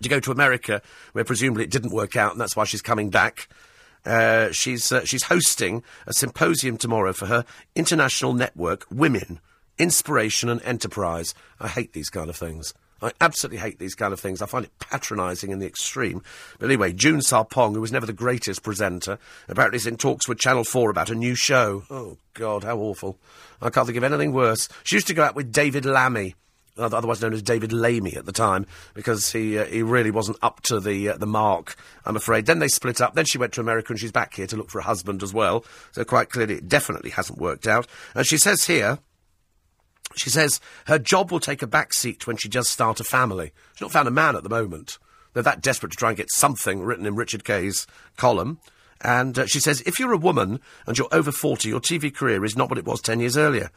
to 0.00 0.08
go 0.08 0.20
to 0.20 0.32
America, 0.32 0.80
where 1.12 1.24
presumably 1.24 1.64
it 1.64 1.70
didn't 1.70 1.92
work 1.92 2.16
out, 2.16 2.32
and 2.32 2.40
that's 2.40 2.56
why 2.56 2.64
she's 2.64 2.80
coming 2.80 3.10
back. 3.10 3.46
Uh, 4.04 4.50
she's 4.50 4.90
uh, 4.90 5.04
she's 5.04 5.24
hosting 5.24 5.82
a 6.06 6.12
symposium 6.12 6.76
tomorrow 6.76 7.12
for 7.12 7.26
her 7.26 7.44
international 7.74 8.32
network, 8.32 8.86
Women, 8.90 9.40
Inspiration 9.78 10.48
and 10.48 10.62
Enterprise. 10.62 11.34
I 11.60 11.68
hate 11.68 11.92
these 11.92 12.10
kind 12.10 12.28
of 12.28 12.36
things. 12.36 12.74
I 13.02 13.10
absolutely 13.20 13.58
hate 13.58 13.78
these 13.80 13.96
kind 13.96 14.12
of 14.12 14.20
things. 14.20 14.40
I 14.40 14.46
find 14.46 14.64
it 14.64 14.78
patronising 14.78 15.50
in 15.50 15.58
the 15.58 15.66
extreme. 15.66 16.22
But 16.58 16.66
anyway, 16.66 16.92
June 16.92 17.20
Sarpong, 17.20 17.74
who 17.74 17.80
was 17.80 17.90
never 17.90 18.06
the 18.06 18.12
greatest 18.12 18.62
presenter, 18.62 19.18
apparently 19.48 19.76
is 19.76 19.88
in 19.88 19.96
talks 19.96 20.28
with 20.28 20.38
Channel 20.38 20.62
4 20.62 20.88
about 20.90 21.10
a 21.10 21.16
new 21.16 21.34
show. 21.34 21.82
Oh, 21.90 22.16
God, 22.34 22.62
how 22.62 22.78
awful. 22.78 23.18
I 23.60 23.70
can't 23.70 23.86
think 23.86 23.98
of 23.98 24.04
anything 24.04 24.32
worse. 24.32 24.68
She 24.84 24.96
used 24.96 25.08
to 25.08 25.14
go 25.14 25.24
out 25.24 25.34
with 25.34 25.52
David 25.52 25.84
Lammy 25.84 26.36
otherwise 26.78 27.20
known 27.20 27.32
as 27.32 27.42
David 27.42 27.72
Lamy 27.72 28.14
at 28.16 28.26
the 28.26 28.32
time, 28.32 28.66
because 28.94 29.32
he 29.32 29.58
uh, 29.58 29.64
he 29.66 29.82
really 29.82 30.10
wasn't 30.10 30.38
up 30.42 30.60
to 30.62 30.80
the 30.80 31.10
uh, 31.10 31.16
the 31.16 31.26
mark. 31.26 31.76
I'm 32.04 32.16
afraid. 32.16 32.46
Then 32.46 32.58
they 32.58 32.68
split 32.68 33.00
up. 33.00 33.14
Then 33.14 33.24
she 33.24 33.38
went 33.38 33.52
to 33.54 33.60
America, 33.60 33.92
and 33.92 34.00
she's 34.00 34.12
back 34.12 34.34
here 34.34 34.46
to 34.46 34.56
look 34.56 34.70
for 34.70 34.78
a 34.78 34.84
husband 34.84 35.22
as 35.22 35.34
well. 35.34 35.64
So 35.92 36.04
quite 36.04 36.30
clearly, 36.30 36.54
it 36.54 36.68
definitely 36.68 37.10
hasn't 37.10 37.38
worked 37.38 37.66
out. 37.66 37.86
And 38.14 38.26
she 38.26 38.38
says 38.38 38.66
here. 38.66 38.98
She 40.14 40.28
says 40.28 40.60
her 40.88 40.98
job 40.98 41.32
will 41.32 41.40
take 41.40 41.62
a 41.62 41.66
back 41.66 41.94
seat 41.94 42.26
when 42.26 42.36
she 42.36 42.50
does 42.50 42.68
start 42.68 43.00
a 43.00 43.04
family. 43.04 43.52
She's 43.72 43.80
not 43.80 43.92
found 43.92 44.08
a 44.08 44.10
man 44.10 44.36
at 44.36 44.42
the 44.42 44.50
moment. 44.50 44.98
They're 45.32 45.42
that 45.42 45.62
desperate 45.62 45.92
to 45.92 45.96
try 45.96 46.10
and 46.10 46.18
get 46.18 46.30
something 46.30 46.82
written 46.82 47.06
in 47.06 47.16
Richard 47.16 47.44
Kay's 47.44 47.86
column. 48.18 48.60
And 49.00 49.38
uh, 49.38 49.46
she 49.46 49.58
says, 49.58 49.80
if 49.82 49.98
you're 49.98 50.12
a 50.12 50.18
woman 50.18 50.60
and 50.86 50.96
you're 50.96 51.08
over 51.12 51.32
40, 51.32 51.68
your 51.68 51.80
TV 51.80 52.14
career 52.14 52.44
is 52.44 52.56
not 52.56 52.68
what 52.68 52.78
it 52.78 52.84
was 52.84 53.00
10 53.00 53.20
years 53.20 53.36
earlier. 53.36 53.70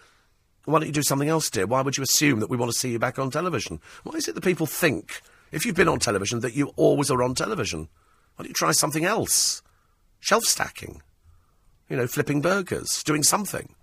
Why 0.66 0.80
don't 0.80 0.88
you 0.88 0.93
do 0.93 1.03
something 1.03 1.30
else, 1.30 1.49
dear? 1.49 1.68
Why 1.68 1.82
would 1.82 1.97
you 1.97 2.03
assume 2.03 2.39
that 2.39 2.49
we 2.49 2.57
want 2.57 2.72
to 2.72 2.78
see 2.78 2.91
you 2.91 2.99
back 2.99 3.20
on 3.20 3.30
television? 3.30 3.80
Why 4.03 4.16
is 4.16 4.28
it 4.28 4.36
that 4.36 4.43
people 4.43 4.66
think, 4.66 5.22
if 5.51 5.66
you've 5.66 5.76
been 5.76 5.88
on 5.88 5.99
television, 5.99 6.39
that 6.39 6.55
you 6.55 6.74
always 6.76 7.11
are 7.11 7.22
on 7.22 7.36
television? 7.36 7.88
Why 8.36 8.43
don't 8.43 8.49
you 8.49 8.53
try 8.53 8.72
something 8.72 9.05
else? 9.05 9.61
Shelf 10.20 10.43
stacking. 10.43 11.01
You 11.89 11.97
know, 11.97 12.07
flipping 12.07 12.41
burgers, 12.41 13.03
doing 13.03 13.22
something. 13.22 13.76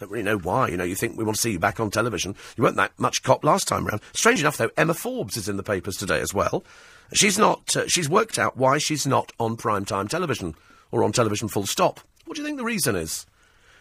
Don't 0.00 0.10
really 0.10 0.24
know 0.24 0.38
why. 0.38 0.68
You 0.68 0.76
know, 0.76 0.84
you 0.84 0.94
think 0.94 1.16
we 1.16 1.24
want 1.24 1.36
to 1.36 1.42
see 1.42 1.52
you 1.52 1.58
back 1.58 1.78
on 1.78 1.90
television. 1.90 2.34
You 2.56 2.64
weren't 2.64 2.76
that 2.76 2.98
much 2.98 3.22
cop 3.22 3.44
last 3.44 3.68
time 3.68 3.86
round. 3.86 4.00
Strange 4.12 4.40
enough, 4.40 4.56
though, 4.56 4.70
Emma 4.76 4.94
Forbes 4.94 5.36
is 5.36 5.48
in 5.48 5.58
the 5.58 5.62
papers 5.62 5.96
today 5.96 6.20
as 6.20 6.34
well. 6.34 6.64
She's 7.12 7.38
not. 7.38 7.76
Uh, 7.76 7.86
she's 7.86 8.08
worked 8.08 8.38
out 8.38 8.56
why 8.56 8.78
she's 8.78 9.06
not 9.06 9.30
on 9.38 9.56
primetime 9.56 10.08
television 10.08 10.54
or 10.90 11.04
on 11.04 11.12
television 11.12 11.48
full 11.48 11.66
stop. 11.66 12.00
What 12.24 12.34
do 12.34 12.42
you 12.42 12.46
think 12.46 12.58
the 12.58 12.64
reason 12.64 12.96
is? 12.96 13.26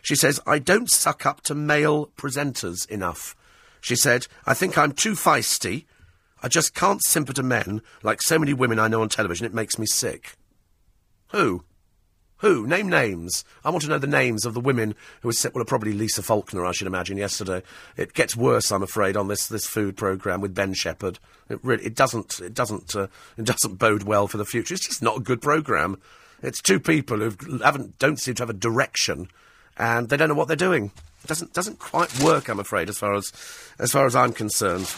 She 0.01 0.15
says, 0.15 0.39
I 0.45 0.59
don't 0.59 0.89
suck 0.89 1.25
up 1.25 1.41
to 1.41 1.55
male 1.55 2.07
presenters 2.17 2.89
enough. 2.89 3.35
She 3.81 3.95
said, 3.95 4.27
I 4.45 4.53
think 4.53 4.77
I'm 4.77 4.91
too 4.91 5.13
feisty. 5.13 5.85
I 6.41 6.47
just 6.47 6.73
can't 6.73 7.03
simper 7.03 7.33
to 7.33 7.43
men 7.43 7.81
like 8.03 8.21
so 8.21 8.39
many 8.39 8.53
women 8.53 8.79
I 8.79 8.87
know 8.87 9.01
on 9.01 9.09
television. 9.09 9.45
It 9.45 9.53
makes 9.53 9.77
me 9.77 9.85
sick. 9.85 10.35
Who? 11.31 11.63
Who? 12.37 12.65
Name 12.65 12.87
names. 12.87 13.43
I 13.65 13.69
want 13.69 13.83
to 13.83 13.89
know 13.89 13.97
the 13.97 14.07
names 14.07 14.45
of 14.45 14.53
the 14.53 14.61
women 14.61 14.95
who 15.21 15.27
were 15.27 15.33
set. 15.33 15.53
Well, 15.53 15.65
probably 15.65 15.91
Lisa 15.91 16.23
Faulkner, 16.23 16.65
I 16.65 16.71
should 16.71 16.87
imagine, 16.87 17.17
yesterday. 17.17 17.61
It 17.97 18.13
gets 18.13 18.35
worse, 18.35 18.71
I'm 18.71 18.81
afraid, 18.81 19.17
on 19.17 19.27
this, 19.27 19.47
this 19.47 19.65
food 19.65 19.97
programme 19.97 20.39
with 20.39 20.55
Ben 20.55 20.73
Shepherd. 20.73 21.19
It 21.49 21.59
really, 21.63 21.83
it 21.83 21.95
doesn't, 21.95 22.39
it 22.39 22.53
doesn't, 22.53 22.95
uh, 22.95 23.07
it 23.37 23.43
doesn't 23.43 23.77
bode 23.77 24.03
well 24.03 24.29
for 24.29 24.37
the 24.37 24.45
future. 24.45 24.73
It's 24.73 24.87
just 24.87 25.03
not 25.03 25.17
a 25.17 25.21
good 25.21 25.41
programme. 25.41 25.99
It's 26.41 26.61
two 26.61 26.79
people 26.79 27.17
who 27.17 27.57
haven't, 27.57 27.99
don't 27.99 28.19
seem 28.19 28.35
to 28.35 28.43
have 28.43 28.49
a 28.49 28.53
direction, 28.53 29.27
and 29.79 30.09
they 30.09 30.17
don't 30.17 30.29
know 30.29 30.35
what 30.35 30.47
they're 30.47 30.57
doing. 30.57 30.91
It 31.23 31.27
doesn't, 31.27 31.53
doesn't 31.53 31.79
quite 31.79 32.19
work, 32.19 32.49
I'm 32.49 32.59
afraid, 32.59 32.89
as 32.89 32.97
far 32.97 33.15
as, 33.15 33.31
as 33.79 33.91
far 33.91 34.05
as 34.05 34.15
I'm 34.15 34.33
concerned. 34.33 34.93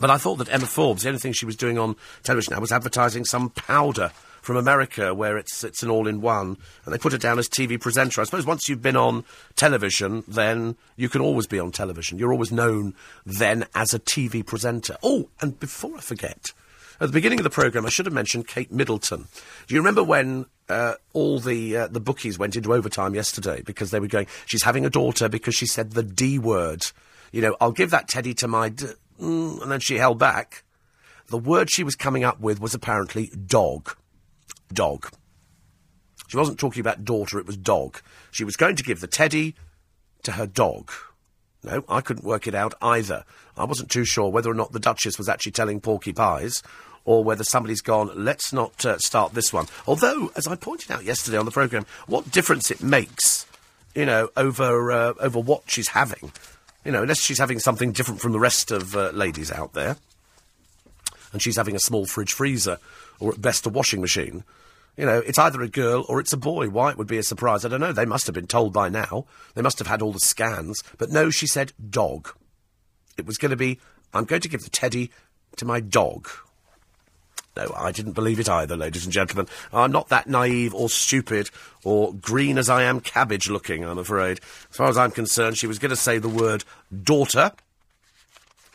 But 0.00 0.10
I 0.10 0.16
thought 0.16 0.36
that 0.36 0.52
Emma 0.52 0.66
Forbes, 0.66 1.02
the 1.02 1.08
only 1.08 1.20
thing 1.20 1.32
she 1.32 1.46
was 1.46 1.56
doing 1.56 1.78
on 1.78 1.96
television 2.22 2.54
now 2.54 2.60
was 2.60 2.72
advertising 2.72 3.24
some 3.24 3.50
powder 3.50 4.10
from 4.40 4.56
America 4.56 5.14
where 5.14 5.36
it's, 5.36 5.62
it's 5.62 5.82
an 5.82 5.90
all-in-one, 5.90 6.56
and 6.84 6.94
they 6.94 6.98
put 6.98 7.12
it 7.12 7.20
down 7.20 7.38
as 7.38 7.48
TV 7.48 7.80
presenter. 7.80 8.20
I 8.20 8.24
suppose 8.24 8.46
once 8.46 8.68
you've 8.68 8.82
been 8.82 8.96
on 8.96 9.24
television, 9.54 10.24
then 10.26 10.76
you 10.96 11.08
can 11.08 11.20
always 11.20 11.46
be 11.46 11.60
on 11.60 11.70
television. 11.70 12.18
You're 12.18 12.32
always 12.32 12.50
known 12.50 12.94
then 13.24 13.66
as 13.74 13.94
a 13.94 14.00
TV 14.00 14.44
presenter. 14.44 14.96
Oh, 15.02 15.28
and 15.40 15.58
before 15.60 15.96
I 15.96 16.00
forget, 16.00 16.52
at 17.02 17.08
the 17.08 17.12
beginning 17.12 17.40
of 17.40 17.44
the 17.44 17.50
programme, 17.50 17.84
I 17.84 17.88
should 17.88 18.06
have 18.06 18.14
mentioned 18.14 18.46
Kate 18.46 18.70
Middleton. 18.70 19.26
Do 19.66 19.74
you 19.74 19.80
remember 19.80 20.04
when 20.04 20.46
uh, 20.68 20.94
all 21.12 21.40
the 21.40 21.76
uh, 21.76 21.86
the 21.88 22.00
bookies 22.00 22.38
went 22.38 22.54
into 22.56 22.72
overtime 22.72 23.14
yesterday 23.14 23.62
because 23.66 23.90
they 23.90 24.00
were 24.00 24.06
going, 24.06 24.28
she's 24.46 24.62
having 24.62 24.86
a 24.86 24.90
daughter 24.90 25.28
because 25.28 25.54
she 25.54 25.66
said 25.66 25.92
the 25.92 26.04
D 26.04 26.38
word. 26.38 26.86
You 27.32 27.42
know, 27.42 27.56
I'll 27.60 27.72
give 27.72 27.90
that 27.90 28.08
teddy 28.08 28.34
to 28.34 28.48
my... 28.48 28.68
D-, 28.68 28.86
mm, 29.20 29.62
and 29.62 29.70
then 29.70 29.80
she 29.80 29.96
held 29.96 30.18
back. 30.18 30.62
The 31.26 31.38
word 31.38 31.70
she 31.70 31.82
was 31.82 31.96
coming 31.96 32.24
up 32.24 32.40
with 32.40 32.60
was 32.60 32.74
apparently 32.74 33.32
dog 33.46 33.96
dog. 34.72 35.10
She 36.28 36.36
wasn't 36.36 36.58
talking 36.58 36.80
about 36.80 37.04
daughter, 37.04 37.38
it 37.38 37.46
was 37.46 37.56
dog. 37.56 38.00
She 38.30 38.44
was 38.44 38.56
going 38.56 38.76
to 38.76 38.82
give 38.82 39.00
the 39.00 39.06
teddy 39.06 39.54
to 40.22 40.32
her 40.32 40.46
dog. 40.46 40.90
No, 41.62 41.84
I 41.88 42.00
couldn't 42.00 42.24
work 42.24 42.46
it 42.46 42.54
out 42.54 42.74
either. 42.80 43.24
I 43.56 43.64
wasn't 43.64 43.90
too 43.90 44.04
sure 44.04 44.30
whether 44.30 44.50
or 44.50 44.54
not 44.54 44.72
the 44.72 44.80
Duchess 44.80 45.18
was 45.18 45.28
actually 45.28 45.52
telling 45.52 45.80
Porky 45.80 46.12
Pies 46.12 46.62
or 47.04 47.24
whether 47.24 47.44
somebody's 47.44 47.80
gone, 47.80 48.10
let's 48.14 48.52
not 48.52 48.84
uh, 48.84 48.98
start 48.98 49.34
this 49.34 49.52
one. 49.52 49.66
Although, 49.86 50.30
as 50.36 50.46
I 50.46 50.56
pointed 50.56 50.90
out 50.90 51.04
yesterday 51.04 51.38
on 51.38 51.44
the 51.44 51.50
programme, 51.50 51.86
what 52.06 52.30
difference 52.30 52.70
it 52.70 52.82
makes, 52.82 53.46
you 53.94 54.06
know, 54.06 54.28
over, 54.36 54.92
uh, 54.92 55.14
over 55.20 55.40
what 55.40 55.64
she's 55.66 55.88
having. 55.88 56.32
You 56.84 56.92
know, 56.92 57.02
unless 57.02 57.20
she's 57.20 57.38
having 57.38 57.58
something 57.58 57.92
different 57.92 58.20
from 58.20 58.32
the 58.32 58.40
rest 58.40 58.70
of 58.70 58.96
uh, 58.96 59.10
ladies 59.10 59.52
out 59.52 59.72
there. 59.72 59.96
And 61.32 61.40
she's 61.40 61.56
having 61.56 61.76
a 61.76 61.80
small 61.80 62.06
fridge 62.06 62.32
freezer, 62.32 62.78
or 63.18 63.32
at 63.32 63.40
best 63.40 63.66
a 63.66 63.68
washing 63.68 64.00
machine. 64.00 64.44
You 64.96 65.06
know, 65.06 65.18
it's 65.18 65.38
either 65.38 65.62
a 65.62 65.68
girl 65.68 66.04
or 66.08 66.20
it's 66.20 66.34
a 66.34 66.36
boy. 66.36 66.68
Why 66.68 66.90
it 66.90 66.98
would 66.98 67.06
be 67.06 67.18
a 67.18 67.22
surprise, 67.22 67.64
I 67.64 67.68
don't 67.68 67.80
know. 67.80 67.92
They 67.92 68.04
must 68.04 68.26
have 68.26 68.34
been 68.34 68.46
told 68.46 68.72
by 68.72 68.90
now. 68.90 69.24
They 69.54 69.62
must 69.62 69.78
have 69.78 69.88
had 69.88 70.02
all 70.02 70.12
the 70.12 70.18
scans. 70.18 70.82
But 70.98 71.10
no, 71.10 71.30
she 71.30 71.46
said 71.46 71.72
dog. 71.88 72.28
It 73.16 73.26
was 73.26 73.38
going 73.38 73.50
to 73.50 73.56
be, 73.56 73.78
I'm 74.12 74.24
going 74.24 74.42
to 74.42 74.48
give 74.48 74.62
the 74.62 74.70
teddy 74.70 75.10
to 75.56 75.64
my 75.64 75.80
dog. 75.80 76.28
No, 77.56 77.72
I 77.76 77.92
didn't 77.92 78.12
believe 78.12 78.40
it 78.40 78.48
either, 78.48 78.76
ladies 78.76 79.04
and 79.04 79.12
gentlemen. 79.12 79.46
I'm 79.72 79.92
not 79.92 80.08
that 80.08 80.26
naive 80.26 80.74
or 80.74 80.88
stupid 80.88 81.50
or 81.84 82.14
green 82.14 82.56
as 82.56 82.70
I 82.70 82.84
am 82.84 83.00
cabbage 83.00 83.50
looking, 83.50 83.84
I'm 83.84 83.98
afraid. 83.98 84.40
As 84.70 84.76
far 84.76 84.88
as 84.88 84.96
I'm 84.96 85.10
concerned, 85.10 85.58
she 85.58 85.66
was 85.66 85.78
going 85.78 85.90
to 85.90 85.96
say 85.96 86.18
the 86.18 86.28
word 86.28 86.64
daughter 87.02 87.52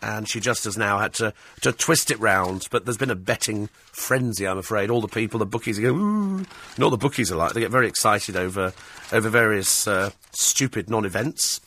and 0.02 0.30
she 0.30 0.40
just 0.40 0.64
has 0.66 0.78
now 0.78 1.00
had 1.00 1.14
to, 1.16 1.34
to 1.62 1.72
twist 1.72 2.12
it 2.12 2.20
round. 2.20 2.68
But 2.70 2.86
there's 2.86 2.98
been 2.98 3.10
a 3.10 3.16
betting 3.16 3.68
frenzy, 3.86 4.48
I'm 4.48 4.58
afraid. 4.58 4.90
All 4.90 5.02
the 5.02 5.08
people, 5.08 5.40
the 5.40 5.46
bookies, 5.46 5.80
go, 5.80 5.96
ooh. 5.96 6.46
The 6.78 6.98
bookies 6.98 7.32
are 7.32 7.36
like, 7.36 7.54
they 7.54 7.62
get 7.62 7.72
very 7.72 7.88
excited 7.88 8.36
over, 8.36 8.74
over 9.12 9.30
various 9.30 9.88
uh, 9.88 10.12
stupid 10.32 10.90
non-events. 10.90 11.62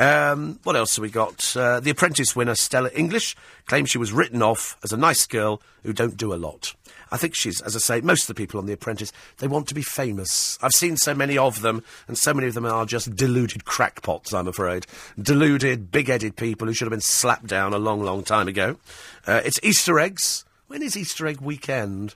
Um, 0.00 0.58
what 0.62 0.76
else 0.76 0.96
have 0.96 1.02
we 1.02 1.10
got? 1.10 1.54
Uh, 1.54 1.78
the 1.78 1.90
Apprentice 1.90 2.34
winner, 2.34 2.54
Stella 2.54 2.88
English, 2.94 3.36
claims 3.66 3.90
she 3.90 3.98
was 3.98 4.14
written 4.14 4.40
off 4.40 4.78
as 4.82 4.92
a 4.94 4.96
nice 4.96 5.26
girl 5.26 5.60
who 5.82 5.92
don't 5.92 6.16
do 6.16 6.32
a 6.32 6.36
lot. 6.36 6.74
I 7.12 7.18
think 7.18 7.34
she's, 7.34 7.60
as 7.60 7.76
I 7.76 7.80
say, 7.80 8.00
most 8.00 8.22
of 8.22 8.28
the 8.28 8.34
people 8.34 8.58
on 8.58 8.64
The 8.64 8.72
Apprentice, 8.72 9.12
they 9.38 9.46
want 9.46 9.68
to 9.68 9.74
be 9.74 9.82
famous. 9.82 10.58
I've 10.62 10.72
seen 10.72 10.96
so 10.96 11.12
many 11.12 11.36
of 11.36 11.60
them, 11.60 11.84
and 12.08 12.16
so 12.16 12.32
many 12.32 12.48
of 12.48 12.54
them 12.54 12.64
are 12.64 12.86
just 12.86 13.14
deluded 13.14 13.66
crackpots, 13.66 14.32
I'm 14.32 14.48
afraid. 14.48 14.86
Deluded, 15.20 15.90
big-headed 15.90 16.34
people 16.34 16.66
who 16.66 16.72
should 16.72 16.86
have 16.86 16.92
been 16.92 17.02
slapped 17.02 17.46
down 17.46 17.74
a 17.74 17.78
long, 17.78 18.02
long 18.02 18.22
time 18.22 18.48
ago. 18.48 18.78
Uh, 19.26 19.42
it's 19.44 19.60
Easter 19.62 20.00
eggs. 20.00 20.46
When 20.68 20.82
is 20.82 20.96
Easter 20.96 21.26
egg 21.26 21.42
weekend? 21.42 22.14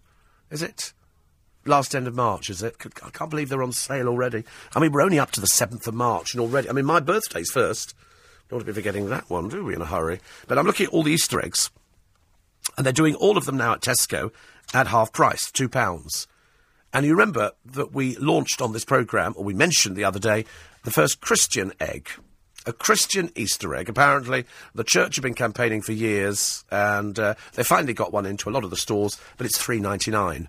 Is 0.50 0.62
it? 0.62 0.94
Last 1.66 1.94
end 1.94 2.06
of 2.06 2.14
March, 2.14 2.50
is 2.50 2.62
it? 2.62 2.76
I 3.02 3.10
can't 3.10 3.30
believe 3.30 3.48
they're 3.48 3.62
on 3.62 3.72
sale 3.72 4.08
already. 4.08 4.44
I 4.74 4.80
mean, 4.80 4.92
we're 4.92 5.02
only 5.02 5.18
up 5.18 5.30
to 5.32 5.40
the 5.40 5.46
7th 5.46 5.86
of 5.86 5.94
March, 5.94 6.34
and 6.34 6.40
already... 6.40 6.68
I 6.68 6.72
mean, 6.72 6.84
my 6.84 7.00
birthday's 7.00 7.50
first. 7.50 7.94
Don't 8.48 8.58
want 8.58 8.66
to 8.66 8.72
be 8.72 8.74
forgetting 8.74 9.08
that 9.08 9.30
one, 9.30 9.48
do 9.48 9.64
we, 9.64 9.74
in 9.74 9.80
a 9.80 9.86
hurry? 9.86 10.20
But 10.46 10.58
I'm 10.58 10.66
looking 10.66 10.86
at 10.86 10.92
all 10.92 11.02
the 11.02 11.12
Easter 11.12 11.42
eggs. 11.42 11.70
And 12.76 12.84
they're 12.84 12.92
doing 12.92 13.14
all 13.14 13.38
of 13.38 13.46
them 13.46 13.56
now 13.56 13.72
at 13.72 13.80
Tesco 13.80 14.30
at 14.74 14.88
half 14.88 15.12
price, 15.12 15.50
£2. 15.50 16.26
And 16.92 17.04
you 17.04 17.12
remember 17.12 17.52
that 17.64 17.92
we 17.92 18.16
launched 18.16 18.60
on 18.60 18.72
this 18.72 18.84
programme, 18.84 19.34
or 19.36 19.44
we 19.44 19.54
mentioned 19.54 19.96
the 19.96 20.04
other 20.04 20.18
day, 20.18 20.44
the 20.84 20.90
first 20.90 21.20
Christian 21.20 21.72
egg. 21.80 22.08
A 22.66 22.72
Christian 22.72 23.30
Easter 23.34 23.74
egg. 23.74 23.88
Apparently, 23.88 24.44
the 24.74 24.84
church 24.84 25.16
have 25.16 25.22
been 25.22 25.34
campaigning 25.34 25.82
for 25.82 25.92
years, 25.92 26.64
and 26.70 27.18
uh, 27.18 27.34
they 27.54 27.62
finally 27.62 27.94
got 27.94 28.12
one 28.12 28.26
into 28.26 28.48
a 28.48 28.52
lot 28.52 28.64
of 28.64 28.70
the 28.70 28.76
stores, 28.76 29.20
but 29.36 29.46
it's 29.46 29.58
three 29.58 29.80
ninety 29.80 30.10
nine. 30.10 30.48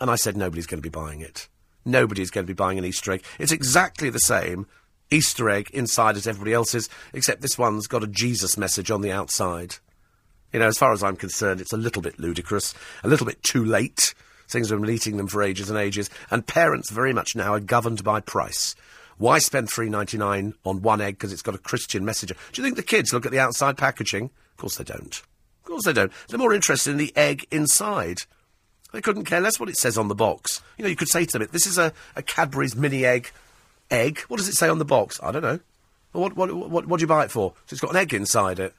And 0.00 0.10
I 0.10 0.16
said 0.16 0.36
nobody's 0.36 0.66
going 0.66 0.82
to 0.82 0.88
be 0.88 0.88
buying 0.88 1.20
it. 1.20 1.48
Nobody's 1.84 2.30
going 2.30 2.46
to 2.46 2.50
be 2.50 2.56
buying 2.56 2.78
an 2.78 2.84
Easter 2.84 3.12
egg. 3.12 3.24
It's 3.38 3.52
exactly 3.52 4.10
the 4.10 4.18
same 4.18 4.66
Easter 5.10 5.50
egg 5.50 5.70
inside 5.72 6.16
as 6.16 6.26
everybody 6.26 6.52
else's, 6.52 6.88
except 7.12 7.42
this 7.42 7.58
one's 7.58 7.86
got 7.86 8.04
a 8.04 8.06
Jesus 8.06 8.56
message 8.56 8.90
on 8.90 9.00
the 9.00 9.12
outside. 9.12 9.76
You 10.52 10.60
know, 10.60 10.66
as 10.66 10.78
far 10.78 10.92
as 10.92 11.02
I'm 11.02 11.16
concerned, 11.16 11.60
it's 11.60 11.72
a 11.72 11.76
little 11.76 12.02
bit 12.02 12.18
ludicrous, 12.18 12.74
a 13.04 13.08
little 13.08 13.26
bit 13.26 13.42
too 13.42 13.64
late. 13.64 14.14
Things 14.48 14.70
have 14.70 14.80
been 14.80 14.90
eating 14.90 15.16
them 15.16 15.28
for 15.28 15.42
ages 15.42 15.70
and 15.70 15.78
ages, 15.78 16.10
and 16.30 16.46
parents 16.46 16.90
very 16.90 17.12
much 17.12 17.36
now 17.36 17.54
are 17.54 17.60
governed 17.60 18.02
by 18.02 18.20
price. 18.20 18.74
Why 19.16 19.38
spend 19.38 19.70
three 19.70 19.88
ninety 19.90 20.16
nine 20.16 20.54
on 20.64 20.82
one 20.82 21.00
egg 21.00 21.14
because 21.14 21.32
it's 21.32 21.42
got 21.42 21.54
a 21.54 21.58
Christian 21.58 22.04
message? 22.04 22.30
Do 22.30 22.62
you 22.62 22.64
think 22.64 22.76
the 22.76 22.82
kids 22.82 23.12
look 23.12 23.26
at 23.26 23.32
the 23.32 23.38
outside 23.38 23.76
packaging? 23.76 24.24
Of 24.24 24.56
course 24.56 24.76
they 24.76 24.84
don't. 24.84 25.14
Of 25.14 25.64
course 25.64 25.84
they 25.84 25.92
don't. 25.92 26.10
They're 26.28 26.38
more 26.38 26.54
interested 26.54 26.90
in 26.90 26.96
the 26.96 27.16
egg 27.16 27.46
inside. 27.50 28.18
They 28.92 29.00
couldn't 29.00 29.24
care 29.24 29.40
less 29.40 29.60
what 29.60 29.68
it 29.68 29.76
says 29.76 29.96
on 29.96 30.08
the 30.08 30.14
box. 30.14 30.62
You 30.76 30.84
know, 30.84 30.90
you 30.90 30.96
could 30.96 31.08
say 31.08 31.24
to 31.24 31.38
them, 31.38 31.48
"This 31.52 31.66
is 31.66 31.78
a, 31.78 31.92
a 32.16 32.22
Cadbury's 32.22 32.74
mini 32.74 33.04
egg. 33.04 33.30
Egg. 33.90 34.20
What 34.28 34.38
does 34.38 34.48
it 34.48 34.54
say 34.54 34.68
on 34.68 34.78
the 34.78 34.84
box? 34.84 35.18
I 35.22 35.32
don't 35.32 35.42
know. 35.42 35.60
What 36.12 36.36
what 36.36 36.52
what, 36.52 36.86
what 36.86 36.98
do 36.98 37.02
you 37.02 37.06
buy 37.06 37.24
it 37.24 37.30
for? 37.30 37.52
So 37.66 37.74
it's 37.74 37.80
got 37.80 37.90
an 37.90 37.96
egg 37.96 38.14
inside 38.14 38.58
it. 38.58 38.74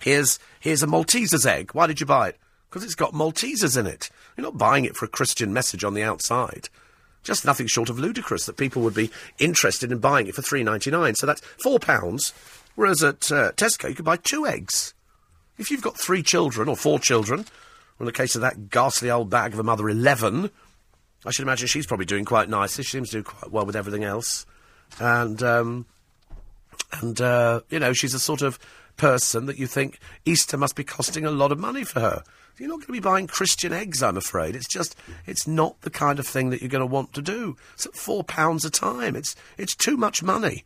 Here's, 0.00 0.38
here's 0.60 0.82
a 0.82 0.86
Malteser's 0.86 1.46
egg. 1.46 1.70
Why 1.72 1.86
did 1.86 1.98
you 1.98 2.06
buy 2.06 2.28
it? 2.28 2.38
Because 2.68 2.84
it's 2.84 2.94
got 2.94 3.14
Maltesers 3.14 3.78
in 3.78 3.86
it. 3.86 4.10
You're 4.36 4.44
not 4.44 4.58
buying 4.58 4.84
it 4.84 4.96
for 4.96 5.06
a 5.06 5.08
Christian 5.08 5.52
message 5.52 5.82
on 5.82 5.94
the 5.94 6.02
outside. 6.02 6.68
Just 7.22 7.46
nothing 7.46 7.68
short 7.68 7.88
of 7.88 7.98
ludicrous 7.98 8.44
that 8.44 8.58
people 8.58 8.82
would 8.82 8.94
be 8.94 9.10
interested 9.38 9.90
in 9.90 9.98
buying 9.98 10.26
it 10.26 10.34
for 10.34 10.42
three 10.42 10.62
ninety 10.62 10.90
nine. 10.90 11.14
So 11.14 11.26
that's 11.26 11.40
four 11.40 11.78
pounds. 11.78 12.34
Whereas 12.74 13.02
at 13.02 13.32
uh, 13.32 13.52
Tesco 13.52 13.88
you 13.88 13.94
could 13.94 14.04
buy 14.04 14.16
two 14.16 14.46
eggs. 14.46 14.92
If 15.56 15.70
you've 15.70 15.82
got 15.82 15.98
three 15.98 16.22
children 16.22 16.68
or 16.68 16.76
four 16.76 16.98
children, 16.98 17.46
or 17.98 18.04
in 18.04 18.06
the 18.06 18.12
case 18.12 18.34
of 18.34 18.40
that 18.42 18.70
ghastly 18.70 19.10
old 19.10 19.30
bag 19.30 19.52
of 19.52 19.58
a 19.58 19.62
mother, 19.62 19.88
eleven, 19.88 20.50
I 21.24 21.30
should 21.30 21.42
imagine 21.42 21.68
she's 21.68 21.86
probably 21.86 22.06
doing 22.06 22.24
quite 22.24 22.48
nicely. 22.48 22.84
She 22.84 22.90
seems 22.90 23.10
to 23.10 23.18
do 23.18 23.22
quite 23.22 23.50
well 23.50 23.66
with 23.66 23.76
everything 23.76 24.04
else, 24.04 24.46
and 25.00 25.42
um, 25.42 25.86
and 27.00 27.20
uh, 27.20 27.60
you 27.70 27.78
know 27.78 27.92
she's 27.92 28.14
a 28.14 28.20
sort 28.20 28.42
of 28.42 28.58
person 28.96 29.46
that 29.46 29.58
you 29.58 29.66
think 29.66 29.98
Easter 30.24 30.56
must 30.56 30.76
be 30.76 30.84
costing 30.84 31.24
a 31.24 31.30
lot 31.30 31.52
of 31.52 31.58
money 31.58 31.84
for 31.84 32.00
her. 32.00 32.22
You're 32.58 32.68
not 32.68 32.76
going 32.76 32.86
to 32.86 32.92
be 32.92 33.00
buying 33.00 33.26
Christian 33.26 33.72
eggs, 33.72 34.00
I'm 34.00 34.16
afraid. 34.16 34.54
It's 34.54 34.68
just, 34.68 34.94
it's 35.26 35.44
not 35.44 35.80
the 35.80 35.90
kind 35.90 36.20
of 36.20 36.26
thing 36.26 36.50
that 36.50 36.60
you're 36.60 36.70
going 36.70 36.78
to 36.78 36.86
want 36.86 37.12
to 37.14 37.22
do. 37.22 37.56
It's 37.72 37.86
at 37.86 37.96
four 37.96 38.22
pounds 38.22 38.64
a 38.64 38.70
time. 38.70 39.16
It's, 39.16 39.34
it's 39.58 39.74
too 39.74 39.96
much 39.96 40.22
money. 40.22 40.62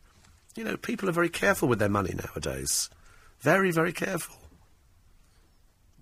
You 0.55 0.63
know, 0.63 0.77
people 0.77 1.09
are 1.09 1.13
very 1.13 1.29
careful 1.29 1.67
with 1.67 1.79
their 1.79 1.89
money 1.89 2.13
nowadays. 2.13 2.91
Very, 3.39 3.71
very 3.71 3.91
careful. 3.91 4.35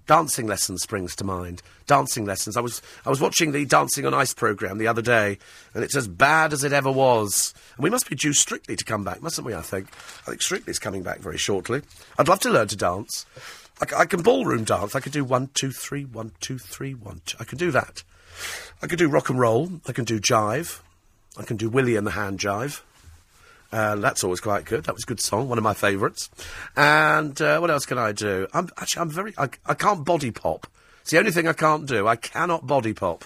Dancing 0.08 0.48
lessons 0.48 0.82
springs 0.82 1.16
to 1.18 1.24
mind. 1.24 1.62
Dancing 1.86 2.26
lessons. 2.26 2.58
I 2.58 2.62
was 2.62 2.82
I 3.06 3.10
was 3.10 3.22
watching 3.22 3.52
the 3.52 3.66
Dancing 3.66 4.06
on 4.06 4.14
Ice 4.14 4.34
programme 4.34 4.78
the 4.78 4.88
other 4.88 5.02
day, 5.02 5.38
and 5.74 5.84
it's 5.84 5.96
as 5.96 6.08
bad 6.08 6.54
as 6.54 6.64
it 6.64 6.74
ever 6.74 6.92
was. 6.92 7.54
And 7.76 7.84
we 7.84 7.90
must 7.90 8.10
be 8.10 8.16
due 8.16 8.34
Strictly 8.34 8.76
to 8.78 8.86
come 8.86 9.04
back, 9.04 9.22
mustn't 9.22 9.46
we? 9.46 9.54
I 9.54 9.62
think. 9.62 9.88
I 10.26 10.32
think 10.32 10.42
Strictly's 10.42 10.80
coming 10.80 11.04
back 11.04 11.20
very 11.20 11.38
shortly. 11.38 11.82
I'd 12.18 12.30
love 12.30 12.40
to 12.42 12.50
learn 12.50 12.70
to 12.70 12.78
dance. 12.78 13.26
I 13.80 14.06
can 14.06 14.24
ballroom 14.24 14.64
dance. 14.64 14.96
I 14.96 15.00
could 15.00 15.12
do 15.12 15.24
one, 15.24 15.52
two, 15.54 15.70
three, 15.70 16.04
one, 16.04 16.32
two, 16.40 16.58
three, 16.58 16.96
one, 16.96 17.22
two. 17.26 17.38
I 17.40 17.44
can 17.44 17.60
do 17.60 17.70
that. 17.72 18.02
I 18.82 18.88
can 18.88 18.98
do 18.98 19.08
rock 19.08 19.30
and 19.30 19.40
roll. 19.40 19.70
I 19.88 19.92
can 19.92 20.04
do 20.04 20.20
jive. 20.20 20.80
I 21.38 21.44
can 21.44 21.58
do 21.58 21.70
Willie 21.70 21.96
and 21.96 22.08
the 22.08 22.12
hand 22.12 22.40
jive. 22.40 22.82
Uh, 23.72 23.96
that's 23.98 24.24
always 24.24 24.40
quite 24.40 24.66
good. 24.66 24.86
That 24.86 24.96
was 24.96 25.04
a 25.04 25.08
good 25.08 25.20
song, 25.20 25.50
one 25.50 25.58
of 25.58 25.64
my 25.64 25.74
favourites. 25.74 26.30
And 26.76 27.40
uh, 27.42 27.60
what 27.60 27.70
else 27.70 27.86
can 27.86 27.98
I 27.98 28.12
do? 28.14 28.48
I'm 28.54 28.70
actually 28.78 29.02
I'm 29.02 29.10
very 29.10 29.34
I, 29.38 29.50
I 29.66 29.74
can't 29.74 30.06
body 30.06 30.32
pop. 30.32 30.68
It's 31.02 31.12
the 31.12 31.20
only 31.20 31.32
thing 31.32 31.48
I 31.48 31.54
can't 31.54 31.86
do. 31.86 32.08
I 32.08 32.16
cannot 32.16 32.66
body 32.68 32.94
pop. 32.94 33.26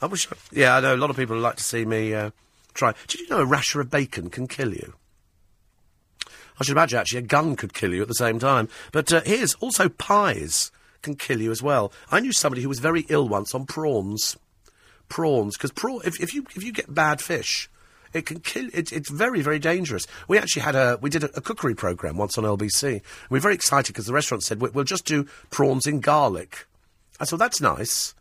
I 0.00 0.06
wish. 0.06 0.30
I, 0.30 0.36
yeah, 0.50 0.76
I 0.76 0.80
know 0.80 0.94
a 0.94 0.96
lot 0.96 1.10
of 1.10 1.16
people 1.16 1.36
like 1.36 1.56
to 1.56 1.62
see 1.62 1.84
me 1.84 2.14
uh, 2.14 2.30
try. 2.74 2.94
Did 3.06 3.20
you 3.20 3.28
know 3.28 3.40
a 3.40 3.46
rasher 3.46 3.80
of 3.80 3.90
bacon 3.90 4.30
can 4.30 4.48
kill 4.48 4.72
you? 4.72 4.94
I 6.58 6.64
should 6.64 6.72
imagine 6.72 6.98
actually 6.98 7.20
a 7.20 7.22
gun 7.22 7.56
could 7.56 7.74
kill 7.74 7.92
you 7.92 8.02
at 8.02 8.08
the 8.08 8.14
same 8.14 8.38
time. 8.38 8.68
But 8.92 9.12
uh, 9.12 9.22
here's 9.24 9.54
also 9.54 9.88
pies 9.88 10.70
can 11.02 11.16
kill 11.16 11.40
you 11.40 11.50
as 11.50 11.62
well. 11.62 11.92
I 12.10 12.20
knew 12.20 12.32
somebody 12.32 12.62
who 12.62 12.68
was 12.68 12.78
very 12.78 13.04
ill 13.08 13.28
once 13.28 13.54
on 13.54 13.66
prawns. 13.66 14.36
Prawns, 15.08 15.56
because 15.56 15.72
prawn, 15.72 16.00
if, 16.04 16.20
if 16.20 16.32
you 16.32 16.46
if 16.54 16.62
you 16.62 16.72
get 16.72 16.94
bad 16.94 17.20
fish, 17.20 17.68
it 18.12 18.26
can 18.26 18.40
kill. 18.40 18.68
It, 18.72 18.92
it's 18.92 19.10
very 19.10 19.42
very 19.42 19.58
dangerous. 19.58 20.06
We 20.28 20.38
actually 20.38 20.62
had 20.62 20.74
a 20.74 20.98
we 21.00 21.10
did 21.10 21.24
a, 21.24 21.36
a 21.36 21.40
cookery 21.40 21.74
program 21.74 22.16
once 22.16 22.38
on 22.38 22.44
LBC. 22.44 23.02
We 23.30 23.36
were 23.36 23.40
very 23.40 23.54
excited 23.54 23.92
because 23.92 24.06
the 24.06 24.12
restaurant 24.12 24.42
said 24.42 24.60
we, 24.60 24.70
we'll 24.70 24.84
just 24.84 25.04
do 25.04 25.26
prawns 25.50 25.86
in 25.86 26.00
garlic. 26.00 26.66
I 27.20 27.24
thought 27.24 27.38
that's 27.38 27.60
nice. 27.60 28.14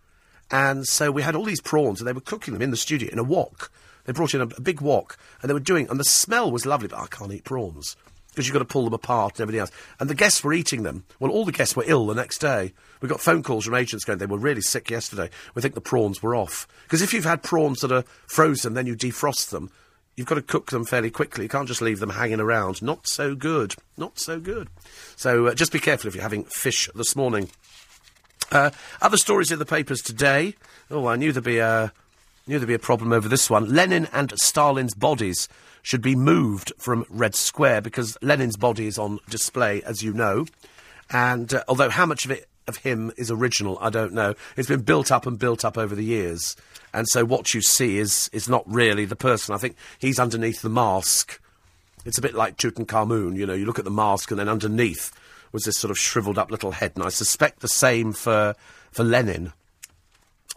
And 0.50 0.86
so 0.86 1.12
we 1.12 1.22
had 1.22 1.36
all 1.36 1.46
these 1.46 1.62
prawns, 1.62 2.02
and 2.02 2.08
they 2.08 2.14
were 2.14 2.20
cooking 2.20 2.54
them 2.54 2.62
in 2.62 2.72
the 2.72 2.78
studio 2.78 3.10
in 3.12 3.20
a 3.20 3.24
wok. 3.24 3.72
They 4.04 4.12
brought 4.12 4.34
in 4.34 4.42
a, 4.42 4.46
a 4.46 4.62
big 4.62 4.82
wok, 4.82 5.18
and 5.42 5.50
they 5.50 5.54
were 5.54 5.60
doing, 5.60 5.90
and 5.90 6.00
the 6.00 6.04
smell 6.04 6.52
was 6.52 6.66
lovely. 6.66 6.90
But 6.90 7.00
I 7.00 7.08
can't 7.08 7.32
eat 7.32 7.46
prawns 7.46 7.96
because 8.32 8.48
you've 8.48 8.54
got 8.54 8.60
to 8.60 8.66
pull 8.66 8.86
them 8.86 8.94
apart 8.94 9.34
and 9.34 9.42
everything 9.42 9.60
else. 9.60 9.72
And 10.00 10.10
the 10.10 10.16
guests 10.16 10.44
were 10.44 10.54
eating 10.54 10.84
them. 10.84 11.04
Well, 11.20 11.32
all 11.32 11.46
the 11.46 11.52
guests 11.52 11.76
were 11.76 11.84
ill 11.86 12.08
the 12.08 12.16
next 12.16 12.40
day. 12.40 12.74
We 13.02 13.10
got 13.10 13.20
phone 13.20 13.44
calls 13.44 13.66
from 13.66 13.76
agents 13.76 14.06
going, 14.06 14.20
they 14.20 14.26
were 14.26 14.38
really 14.38 14.62
sick 14.62 14.90
yesterday. 14.90 15.30
We 15.54 15.62
think 15.62 15.76
the 15.76 15.82
prawns 15.82 16.24
were 16.24 16.36
off. 16.36 16.68
Because 16.84 17.02
if 17.02 17.14
you've 17.14 17.26
had 17.26 17.44
prawns 17.44 17.82
that 17.82 17.92
are 17.92 18.06
frozen, 18.28 18.74
then 18.74 18.88
you 18.88 18.96
defrost 18.96 19.50
them. 19.50 19.72
You've 20.16 20.28
got 20.28 20.36
to 20.36 20.42
cook 20.42 20.72
them 20.72 20.86
fairly 20.86 21.10
quickly. 21.10 21.46
You 21.46 21.50
can't 21.50 21.68
just 21.68 21.82
leave 21.82 22.00
them 22.00 22.12
hanging 22.12 22.40
around. 22.40 22.82
Not 22.82 23.08
so 23.08 23.34
good. 23.34 23.76
Not 23.98 24.20
so 24.20 24.40
good. 24.40 24.70
So 25.16 25.48
uh, 25.48 25.54
just 25.56 25.72
be 25.72 25.80
careful 25.80 26.08
if 26.08 26.16
you're 26.16 26.22
having 26.22 26.44
fish 26.44 26.90
this 26.96 27.16
morning. 27.16 27.50
Uh, 28.52 28.72
other 29.02 29.18
stories 29.18 29.52
in 29.52 29.60
the 29.60 29.66
papers 29.66 30.02
today. 30.02 30.56
Oh, 30.90 31.08
I 31.08 31.16
knew 31.16 31.32
there'd 31.32 31.44
be 31.44 31.60
a 31.60 31.94
knew 32.46 32.60
there'd 32.60 32.68
be 32.68 32.74
a 32.74 32.80
problem 32.80 33.14
over 33.14 33.30
this 33.30 33.50
one. 33.50 33.74
Lenin 33.74 34.08
and 34.12 34.34
Stalin's 34.40 34.94
bodies 34.94 35.48
should 35.82 36.02
be 36.02 36.16
moved 36.16 36.74
from 36.78 37.06
Red 37.10 37.36
Square 37.36 37.82
because 37.82 38.18
Lenin's 38.22 38.58
body 38.58 38.88
is 38.88 38.98
on 38.98 39.20
display, 39.30 39.82
as 39.84 40.04
you 40.04 40.14
know. 40.14 40.46
And 41.10 41.54
uh, 41.54 41.64
although 41.68 41.90
how 41.90 42.06
much 42.06 42.26
of 42.26 42.32
it 42.32 42.48
of 42.68 42.78
him 42.78 43.12
is 43.18 43.32
original, 43.32 43.78
I 43.82 43.90
don't 43.90 44.14
know. 44.14 44.36
It's 44.56 44.68
been 44.68 44.82
built 44.82 45.12
up 45.12 45.26
and 45.26 45.38
built 45.38 45.66
up 45.66 45.78
over 45.78 45.96
the 45.96 46.04
years, 46.04 46.56
and 46.94 47.08
so 47.10 47.26
what 47.26 47.54
you 47.54 47.62
see 47.62 47.98
is 47.98 48.30
is 48.32 48.48
not 48.48 48.64
really 48.66 49.06
the 49.06 49.16
person. 49.16 49.54
I 49.54 49.58
think 49.58 49.76
he's 50.00 50.20
underneath 50.20 50.62
the 50.62 50.70
mask. 50.70 51.40
It's 52.06 52.18
a 52.18 52.22
bit 52.22 52.34
like 52.34 52.58
Tutankhamun, 52.58 53.36
you 53.36 53.46
know. 53.46 53.54
You 53.54 53.66
look 53.66 53.80
at 53.80 53.86
the 53.86 53.92
mask, 53.92 54.32
and 54.32 54.40
then 54.40 54.50
underneath 54.50 55.12
was 55.52 55.64
this 55.64 55.78
sort 55.78 55.92
of 55.92 55.98
shriveled 55.98 56.38
up 56.38 56.52
little 56.52 56.72
head. 56.72 56.94
And 56.96 57.04
I 57.04 57.10
suspect 57.10 57.60
the 57.60 57.68
same 57.68 58.14
for 58.14 58.56
for 58.92 59.04
Lenin. 59.04 59.54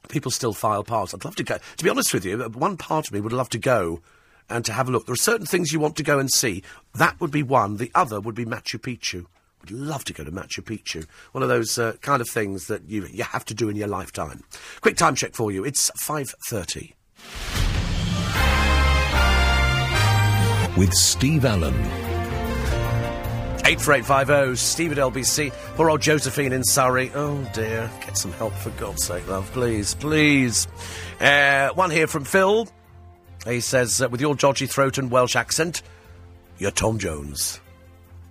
People 0.09 0.31
still 0.31 0.53
file 0.53 0.85
past. 0.85 1.15
I'd 1.15 1.25
love 1.25 1.37
to 1.37 1.43
go. 1.43 1.59
To 1.79 1.85
be 1.85 1.91
honest 1.91 2.13
with 2.13 2.27
you, 2.27 2.39
one 2.39 2.77
part 2.77 3.09
of 3.09 3.15
me 3.15 3.21
would 3.21 3.33
love 3.33 3.49
to 3.51 3.59
go 3.59 4.01
and 4.49 4.65
to 4.65 4.73
have 4.73 4.89
a 4.89 4.93
look. 4.93 5.07
There 5.07 5.13
are 5.13 5.17
certain 5.17 5.47
things 5.47 5.73
you 5.73 5.81
want 5.81 5.97
to 5.97 6.03
go 6.03 6.19
and 6.19 6.31
see. 6.31 6.63
That 6.95 7.21
would 7.21 7.31
be 7.31 7.43
one. 7.43 7.77
The 7.77 7.91
other 7.95 8.21
would 8.21 8.35
be 8.35 8.45
Machu 8.45 8.79
Picchu. 8.79 9.27
Would 9.61 9.71
love 9.71 10.05
to 10.05 10.13
go 10.13 10.25
to 10.25 10.31
Machu 10.31 10.61
Picchu. 10.61 11.07
One 11.33 11.43
of 11.43 11.49
those 11.49 11.79
uh, 11.79 11.95
kind 12.03 12.21
of 12.21 12.29
things 12.29 12.67
that 12.67 12.89
you 12.89 13.07
you 13.11 13.25
have 13.25 13.45
to 13.47 13.55
do 13.55 13.69
in 13.69 13.77
your 13.77 13.89
lifetime. 13.89 14.45
Quick 14.81 14.97
time 14.97 15.15
check 15.15 15.35
for 15.35 15.51
you. 15.51 15.65
It's 15.65 15.91
five 15.97 16.35
thirty. 16.49 16.95
With 20.77 20.93
Steve 20.93 21.45
Allen. 21.45 21.75
84850, 23.67 24.57
Steve 24.57 24.93
at 24.93 24.99
LBC. 24.99 25.51
Poor 25.77 25.89
old 25.89 26.03
Josephine 26.03 26.53
in 26.53 26.63
Surrey. 26.65 27.11
Oh 27.15 27.51
dear. 27.55 27.91
Get 28.05 28.19
some 28.19 28.33
help 28.33 28.53
for 28.53 28.69
God's 28.71 29.05
sake, 29.05 29.27
love. 29.27 29.51
Please, 29.53 29.95
please. 29.95 30.69
Uh, 31.19 31.71
one 31.71 31.91
here 31.91 32.07
from 32.07 32.25
Phil. 32.25 32.69
He 33.45 33.61
says, 33.61 34.01
uh, 34.01 34.09
with 34.09 34.21
your 34.21 34.35
dodgy 34.35 34.67
throat 34.67 34.99
and 34.99 35.11
Welsh 35.11 35.37
accent, 35.37 35.83
you're 36.59 36.71
Tom 36.71 36.99
Jones. 36.99 37.61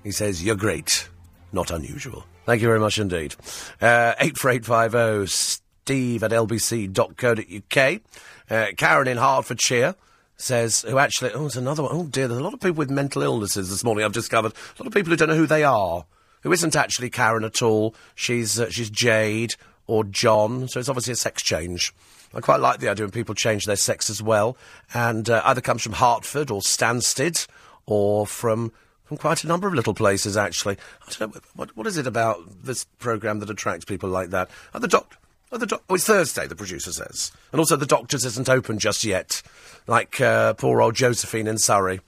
He 0.03 0.11
says, 0.11 0.43
you're 0.43 0.55
great. 0.55 1.07
Not 1.51 1.71
unusual. 1.71 2.25
Thank 2.45 2.61
you 2.61 2.67
very 2.67 2.79
much 2.79 2.97
indeed. 2.97 3.35
Uh, 3.79 4.15
84850, 4.19 5.27
steve 5.27 6.23
at 6.23 6.31
lbc.co.uk. 6.31 8.01
Uh, 8.49 8.71
Karen 8.75 9.07
in 9.07 9.17
Hertfordshire 9.17 9.95
says, 10.35 10.81
who 10.81 10.97
actually, 10.97 11.31
oh, 11.33 11.45
it's 11.45 11.55
another 11.55 11.83
one. 11.83 11.91
Oh 11.93 12.03
dear, 12.05 12.27
there's 12.27 12.39
a 12.39 12.43
lot 12.43 12.53
of 12.53 12.59
people 12.59 12.77
with 12.77 12.89
mental 12.89 13.21
illnesses 13.21 13.69
this 13.69 13.83
morning, 13.83 14.03
I've 14.03 14.13
discovered. 14.13 14.53
A 14.53 14.83
lot 14.83 14.87
of 14.87 14.93
people 14.93 15.11
who 15.11 15.15
don't 15.15 15.29
know 15.29 15.35
who 15.35 15.47
they 15.47 15.63
are, 15.63 16.05
who 16.41 16.51
isn't 16.51 16.75
actually 16.75 17.09
Karen 17.09 17.43
at 17.43 17.61
all. 17.61 17.95
She's, 18.15 18.59
uh, 18.59 18.69
she's 18.69 18.89
Jade 18.89 19.53
or 19.87 20.03
John, 20.03 20.67
so 20.67 20.79
it's 20.79 20.89
obviously 20.89 21.13
a 21.13 21.17
sex 21.17 21.43
change. 21.43 21.93
I 22.33 22.41
quite 22.41 22.59
like 22.59 22.79
the 22.79 22.89
idea 22.89 23.05
when 23.05 23.11
people 23.11 23.35
change 23.35 23.65
their 23.65 23.75
sex 23.75 24.09
as 24.09 24.21
well, 24.21 24.57
and 24.93 25.29
uh, 25.29 25.41
either 25.45 25.61
comes 25.61 25.83
from 25.83 25.93
Hertford 25.93 26.49
or 26.49 26.61
Stansted, 26.61 27.47
or 27.85 28.25
from 28.25 28.71
from 29.03 29.17
quite 29.17 29.43
a 29.43 29.47
number 29.47 29.67
of 29.67 29.73
little 29.73 29.93
places 29.93 30.37
actually. 30.37 30.77
I 31.05 31.11
don't 31.11 31.35
know 31.35 31.41
what 31.55 31.75
what 31.77 31.87
is 31.87 31.97
it 31.97 32.07
about 32.07 32.63
this 32.63 32.85
program 32.99 33.39
that 33.39 33.49
attracts 33.49 33.85
people 33.85 34.09
like 34.09 34.29
that. 34.29 34.49
Are 34.73 34.79
the 34.79 34.87
doc- 34.87 35.17
are 35.51 35.59
the 35.59 35.67
doc- 35.67 35.83
oh, 35.89 35.95
it's 35.95 36.05
Thursday, 36.05 36.47
the 36.47 36.55
producer 36.55 36.91
says, 36.91 37.31
and 37.51 37.59
also 37.59 37.75
the 37.75 37.85
doctors 37.85 38.25
isn't 38.25 38.49
open 38.49 38.79
just 38.79 39.03
yet, 39.03 39.41
like 39.85 40.19
uh, 40.19 40.53
poor 40.53 40.81
old 40.81 40.95
Josephine 40.95 41.47
in 41.47 41.57
Surrey. 41.57 42.01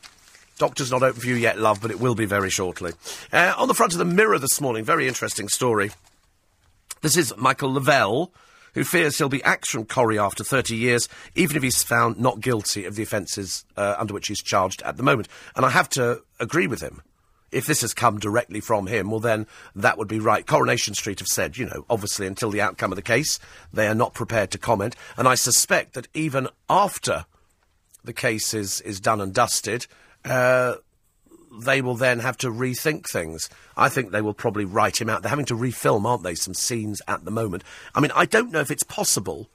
Doctor's 0.57 0.89
not 0.89 1.03
open 1.03 1.19
for 1.19 1.27
you 1.27 1.35
yet, 1.35 1.59
love, 1.59 1.81
but 1.81 1.91
it 1.91 1.99
will 1.99 2.15
be 2.15 2.25
very 2.25 2.49
shortly. 2.49 2.93
Uh, 3.31 3.53
on 3.57 3.67
the 3.67 3.73
front 3.73 3.91
of 3.91 3.99
the 3.99 4.05
Mirror 4.05 4.39
this 4.39 4.61
morning, 4.61 4.85
very 4.85 5.05
interesting 5.05 5.49
story. 5.49 5.91
This 7.01 7.17
is 7.17 7.33
Michael 7.37 7.73
Le 7.73 7.81
Vell, 7.81 8.31
who 8.75 8.83
fears 8.83 9.17
he'll 9.17 9.29
be 9.29 9.43
axed 9.43 9.71
from 9.71 9.85
Corrie 9.85 10.19
after 10.19 10.43
30 10.43 10.75
years, 10.75 11.09
even 11.33 11.57
if 11.57 11.63
he's 11.63 11.81
found 11.81 12.19
not 12.19 12.41
guilty 12.41 12.85
of 12.85 12.95
the 12.95 13.03
offences 13.03 13.65
uh, 13.75 13.95
under 13.97 14.13
which 14.13 14.27
he's 14.27 14.43
charged 14.43 14.83
at 14.83 14.97
the 14.97 15.03
moment. 15.03 15.27
And 15.55 15.65
I 15.65 15.69
have 15.69 15.89
to 15.91 16.21
agree 16.39 16.67
with 16.67 16.81
him. 16.81 17.01
If 17.51 17.67
this 17.67 17.81
has 17.81 17.93
come 17.93 18.19
directly 18.19 18.59
from 18.59 18.87
him, 18.87 19.09
well, 19.09 19.21
then 19.21 19.47
that 19.75 19.97
would 19.97 20.09
be 20.09 20.19
right. 20.19 20.45
Coronation 20.45 20.93
Street 20.93 21.19
have 21.19 21.27
said, 21.27 21.57
you 21.57 21.65
know, 21.65 21.85
obviously 21.89 22.27
until 22.27 22.51
the 22.51 22.61
outcome 22.61 22.91
of 22.91 22.97
the 22.97 23.01
case, 23.01 23.39
they 23.71 23.87
are 23.87 23.95
not 23.95 24.13
prepared 24.13 24.51
to 24.51 24.57
comment. 24.57 24.95
And 25.15 25.27
I 25.27 25.35
suspect 25.35 25.93
that 25.93 26.09
even 26.13 26.49
after 26.69 27.25
the 28.03 28.13
case 28.13 28.53
is, 28.53 28.81
is 28.81 28.99
done 28.99 29.21
and 29.21 29.33
dusted, 29.33 29.87
uh, 30.25 30.75
they 31.61 31.81
will 31.81 31.95
then 31.95 32.19
have 32.19 32.37
to 32.37 32.49
rethink 32.49 33.05
things. 33.09 33.49
I 33.77 33.89
think 33.89 34.11
they 34.11 34.21
will 34.21 34.33
probably 34.33 34.65
write 34.65 34.99
him 34.99 35.09
out. 35.09 35.21
They're 35.21 35.29
having 35.29 35.45
to 35.45 35.55
refilm, 35.55 36.05
aren't 36.05 36.23
they, 36.23 36.35
some 36.35 36.53
scenes 36.53 37.01
at 37.07 37.25
the 37.25 37.31
moment. 37.31 37.63
I 37.93 37.99
mean, 37.99 38.11
I 38.15 38.25
don't 38.25 38.51
know 38.51 38.59
if 38.59 38.71
it's 38.71 38.83
possible 38.83 39.49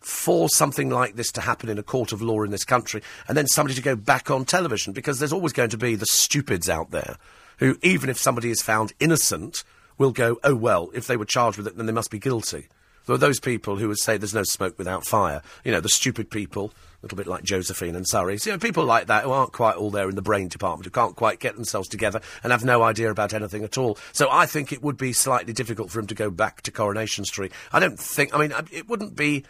for 0.00 0.48
something 0.50 0.90
like 0.90 1.16
this 1.16 1.32
to 1.32 1.40
happen 1.40 1.70
in 1.70 1.78
a 1.78 1.82
court 1.82 2.12
of 2.12 2.20
law 2.20 2.42
in 2.42 2.50
this 2.50 2.64
country 2.64 3.02
and 3.26 3.36
then 3.36 3.46
somebody 3.46 3.74
to 3.74 3.80
go 3.80 3.96
back 3.96 4.30
on 4.30 4.44
television 4.44 4.92
because 4.92 5.18
there's 5.18 5.32
always 5.32 5.54
going 5.54 5.70
to 5.70 5.78
be 5.78 5.94
the 5.94 6.04
stupids 6.06 6.68
out 6.68 6.90
there 6.90 7.16
who, 7.58 7.78
even 7.82 8.10
if 8.10 8.18
somebody 8.18 8.50
is 8.50 8.60
found 8.60 8.92
innocent, 9.00 9.64
will 9.96 10.12
go, 10.12 10.38
oh, 10.44 10.54
well, 10.54 10.90
if 10.92 11.06
they 11.06 11.16
were 11.16 11.24
charged 11.24 11.56
with 11.56 11.66
it, 11.66 11.76
then 11.76 11.86
they 11.86 11.92
must 11.92 12.10
be 12.10 12.18
guilty. 12.18 12.68
There 13.06 13.14
are 13.14 13.18
those 13.18 13.40
people 13.40 13.76
who 13.76 13.88
would 13.88 13.98
say 13.98 14.16
there's 14.16 14.34
no 14.34 14.44
smoke 14.44 14.78
without 14.78 15.06
fire. 15.06 15.42
You 15.64 15.72
know, 15.72 15.80
the 15.80 15.88
stupid 15.88 16.30
people, 16.30 16.72
a 17.02 17.04
little 17.04 17.16
bit 17.16 17.26
like 17.26 17.44
Josephine 17.44 17.94
and 17.94 18.08
Surrey. 18.08 18.38
So, 18.38 18.50
you 18.50 18.56
know, 18.56 18.60
people 18.60 18.84
like 18.84 19.06
that 19.08 19.24
who 19.24 19.32
aren't 19.32 19.52
quite 19.52 19.76
all 19.76 19.90
there 19.90 20.08
in 20.08 20.14
the 20.14 20.22
brain 20.22 20.48
department, 20.48 20.86
who 20.86 20.90
can't 20.90 21.14
quite 21.14 21.38
get 21.38 21.54
themselves 21.54 21.88
together 21.88 22.20
and 22.42 22.50
have 22.50 22.64
no 22.64 22.82
idea 22.82 23.10
about 23.10 23.34
anything 23.34 23.62
at 23.62 23.76
all. 23.76 23.98
So 24.12 24.28
I 24.30 24.46
think 24.46 24.72
it 24.72 24.82
would 24.82 24.96
be 24.96 25.12
slightly 25.12 25.52
difficult 25.52 25.90
for 25.90 26.00
him 26.00 26.06
to 26.06 26.14
go 26.14 26.30
back 26.30 26.62
to 26.62 26.70
Coronation 26.70 27.24
Street. 27.24 27.52
I 27.72 27.80
don't 27.80 27.98
think, 27.98 28.34
I 28.34 28.38
mean, 28.38 28.52
it 28.72 28.88
wouldn't 28.88 29.16
be 29.16 29.44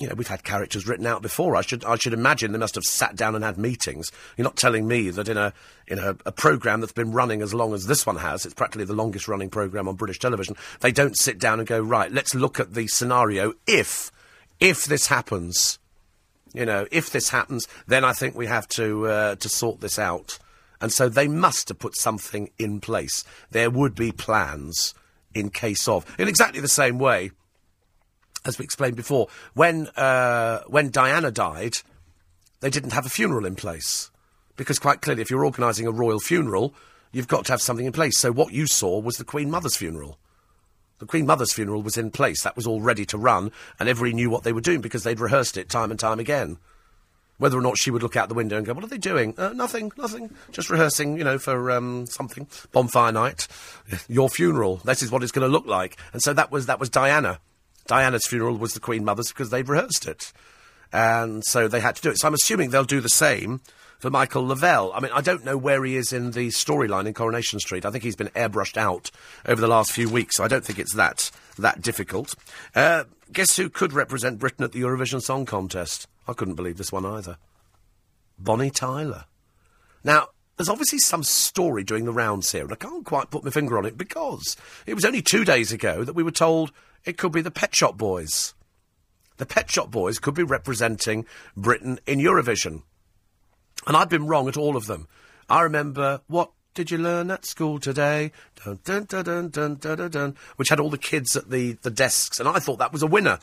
you 0.00 0.08
know, 0.08 0.14
we've 0.14 0.28
had 0.28 0.42
characters 0.42 0.88
written 0.88 1.06
out 1.06 1.20
before. 1.20 1.54
I 1.54 1.60
should, 1.60 1.84
I 1.84 1.96
should 1.96 2.14
imagine 2.14 2.52
they 2.52 2.58
must 2.58 2.74
have 2.74 2.84
sat 2.84 3.16
down 3.16 3.34
and 3.34 3.44
had 3.44 3.58
meetings. 3.58 4.10
You're 4.36 4.44
not 4.44 4.56
telling 4.56 4.88
me 4.88 5.10
that 5.10 5.28
in 5.28 5.36
a, 5.36 5.52
in 5.86 5.98
a, 5.98 6.16
a 6.24 6.32
program 6.32 6.80
that's 6.80 6.92
been 6.92 7.12
running 7.12 7.42
as 7.42 7.52
long 7.52 7.74
as 7.74 7.86
this 7.86 8.06
one 8.06 8.16
has, 8.16 8.46
it's 8.46 8.54
practically 8.54 8.86
the 8.86 8.94
longest 8.94 9.28
running 9.28 9.50
program 9.50 9.86
on 9.86 9.96
British 9.96 10.18
television. 10.18 10.56
They 10.80 10.90
don't 10.90 11.18
sit 11.18 11.38
down 11.38 11.58
and 11.60 11.68
go, 11.68 11.78
right, 11.78 12.10
let's 12.10 12.34
look 12.34 12.58
at 12.58 12.72
the 12.72 12.86
scenario 12.86 13.52
if, 13.66 14.10
if 14.58 14.86
this 14.86 15.08
happens. 15.08 15.78
You 16.54 16.64
know, 16.64 16.86
if 16.90 17.10
this 17.10 17.28
happens, 17.28 17.68
then 17.86 18.02
I 18.02 18.14
think 18.14 18.34
we 18.34 18.46
have 18.46 18.66
to, 18.68 19.06
uh, 19.06 19.34
to 19.36 19.48
sort 19.50 19.82
this 19.82 19.98
out. 19.98 20.38
And 20.80 20.90
so 20.90 21.10
they 21.10 21.28
must 21.28 21.68
have 21.68 21.78
put 21.78 21.94
something 21.94 22.50
in 22.58 22.80
place. 22.80 23.22
There 23.50 23.68
would 23.68 23.94
be 23.94 24.12
plans 24.12 24.94
in 25.34 25.50
case 25.50 25.86
of. 25.86 26.06
In 26.18 26.26
exactly 26.26 26.60
the 26.60 26.68
same 26.68 26.98
way 26.98 27.32
as 28.44 28.58
we 28.58 28.64
explained 28.64 28.96
before, 28.96 29.28
when 29.54 29.88
uh, 29.88 30.60
when 30.66 30.90
Diana 30.90 31.30
died, 31.30 31.74
they 32.60 32.70
didn't 32.70 32.92
have 32.92 33.06
a 33.06 33.10
funeral 33.10 33.46
in 33.46 33.56
place 33.56 34.10
because 34.56 34.78
quite 34.78 35.00
clearly, 35.00 35.22
if 35.22 35.30
you're 35.30 35.44
organising 35.44 35.86
a 35.86 35.90
royal 35.90 36.20
funeral, 36.20 36.74
you've 37.12 37.28
got 37.28 37.46
to 37.46 37.52
have 37.52 37.62
something 37.62 37.86
in 37.86 37.92
place. 37.92 38.18
So 38.18 38.30
what 38.30 38.52
you 38.52 38.66
saw 38.66 38.98
was 38.98 39.16
the 39.16 39.24
Queen 39.24 39.50
Mother's 39.50 39.76
funeral. 39.76 40.18
The 40.98 41.06
Queen 41.06 41.24
Mother's 41.24 41.52
funeral 41.52 41.82
was 41.82 41.96
in 41.96 42.10
place. 42.10 42.42
That 42.42 42.56
was 42.56 42.66
all 42.66 42.82
ready 42.82 43.06
to 43.06 43.16
run, 43.16 43.52
and 43.78 43.88
everybody 43.88 44.14
knew 44.14 44.28
what 44.28 44.44
they 44.44 44.52
were 44.52 44.60
doing 44.60 44.82
because 44.82 45.02
they'd 45.02 45.18
rehearsed 45.18 45.56
it 45.56 45.70
time 45.70 45.90
and 45.90 45.98
time 45.98 46.20
again. 46.20 46.58
Whether 47.38 47.56
or 47.56 47.62
not 47.62 47.78
she 47.78 47.90
would 47.90 48.02
look 48.02 48.16
out 48.16 48.28
the 48.28 48.34
window 48.34 48.58
and 48.58 48.66
go, 48.66 48.74
"What 48.74 48.84
are 48.84 48.88
they 48.88 48.98
doing? 48.98 49.32
Uh, 49.38 49.54
nothing, 49.54 49.92
nothing. 49.96 50.30
Just 50.52 50.68
rehearsing, 50.68 51.16
you 51.16 51.24
know, 51.24 51.38
for 51.38 51.70
um, 51.70 52.04
something. 52.06 52.46
Bonfire 52.70 53.12
night, 53.12 53.48
your 54.08 54.28
funeral. 54.28 54.76
This 54.84 55.02
is 55.02 55.10
what 55.10 55.22
it's 55.22 55.32
going 55.32 55.48
to 55.48 55.50
look 55.50 55.64
like." 55.64 55.96
And 56.12 56.20
so 56.20 56.34
that 56.34 56.52
was 56.52 56.66
that 56.66 56.78
was 56.78 56.90
Diana. 56.90 57.40
Diana's 57.90 58.24
funeral 58.24 58.56
was 58.56 58.72
the 58.72 58.78
Queen 58.78 59.04
Mother's 59.04 59.30
because 59.30 59.50
they'd 59.50 59.68
rehearsed 59.68 60.06
it. 60.06 60.32
And 60.92 61.44
so 61.44 61.66
they 61.66 61.80
had 61.80 61.96
to 61.96 62.02
do 62.02 62.10
it. 62.10 62.20
So 62.20 62.28
I'm 62.28 62.34
assuming 62.34 62.70
they'll 62.70 62.84
do 62.84 63.00
the 63.00 63.08
same 63.08 63.60
for 63.98 64.10
Michael 64.10 64.46
Le 64.46 64.54
Vell. 64.54 64.92
I 64.94 65.00
mean, 65.00 65.10
I 65.12 65.20
don't 65.20 65.44
know 65.44 65.56
where 65.58 65.84
he 65.84 65.96
is 65.96 66.12
in 66.12 66.30
the 66.30 66.48
storyline 66.50 67.06
in 67.06 67.14
Coronation 67.14 67.58
Street. 67.58 67.84
I 67.84 67.90
think 67.90 68.04
he's 68.04 68.14
been 68.14 68.28
airbrushed 68.28 68.76
out 68.76 69.10
over 69.44 69.60
the 69.60 69.66
last 69.66 69.90
few 69.90 70.08
weeks, 70.08 70.36
so 70.36 70.44
I 70.44 70.48
don't 70.48 70.64
think 70.64 70.78
it's 70.78 70.94
that 70.94 71.32
that 71.58 71.82
difficult. 71.82 72.36
Uh, 72.76 73.04
guess 73.32 73.56
who 73.56 73.68
could 73.68 73.92
represent 73.92 74.38
Britain 74.38 74.64
at 74.64 74.70
the 74.70 74.82
Eurovision 74.82 75.20
Song 75.20 75.44
Contest? 75.44 76.06
I 76.28 76.32
couldn't 76.32 76.54
believe 76.54 76.76
this 76.76 76.92
one 76.92 77.04
either. 77.04 77.38
Bonnie 78.38 78.70
Tyler. 78.70 79.24
Now, 80.04 80.28
there's 80.56 80.68
obviously 80.68 81.00
some 81.00 81.24
story 81.24 81.82
doing 81.82 82.04
the 82.04 82.12
rounds 82.12 82.52
here, 82.52 82.62
and 82.62 82.72
I 82.72 82.76
can't 82.76 83.04
quite 83.04 83.30
put 83.30 83.42
my 83.42 83.50
finger 83.50 83.76
on 83.76 83.84
it 83.84 83.98
because 83.98 84.56
it 84.86 84.94
was 84.94 85.04
only 85.04 85.22
two 85.22 85.44
days 85.44 85.72
ago 85.72 86.04
that 86.04 86.14
we 86.14 86.22
were 86.22 86.30
told 86.30 86.70
it 87.04 87.18
could 87.18 87.32
be 87.32 87.42
the 87.42 87.50
Pet 87.50 87.74
Shop 87.74 87.96
Boys. 87.96 88.54
The 89.38 89.46
Pet 89.46 89.70
Shop 89.70 89.90
Boys 89.90 90.18
could 90.18 90.34
be 90.34 90.42
representing 90.42 91.26
Britain 91.56 91.98
in 92.06 92.18
Eurovision. 92.18 92.82
And 93.86 93.96
I've 93.96 94.10
been 94.10 94.26
wrong 94.26 94.48
at 94.48 94.56
all 94.56 94.76
of 94.76 94.86
them. 94.86 95.08
I 95.48 95.62
remember 95.62 96.20
what 96.26 96.50
did 96.74 96.90
you 96.90 96.98
learn 96.98 97.30
at 97.30 97.44
school 97.44 97.80
today? 97.80 98.32
Dun, 98.64 98.78
dun, 98.84 99.04
dun, 99.04 99.24
dun, 99.24 99.48
dun, 99.48 99.74
dun, 99.76 100.10
dun, 100.10 100.36
which 100.56 100.68
had 100.68 100.78
all 100.78 100.90
the 100.90 100.98
kids 100.98 101.36
at 101.36 101.50
the, 101.50 101.72
the 101.82 101.90
desks, 101.90 102.38
and 102.38 102.48
I 102.48 102.58
thought 102.58 102.78
that 102.78 102.92
was 102.92 103.02
a 103.02 103.08
winner 103.08 103.38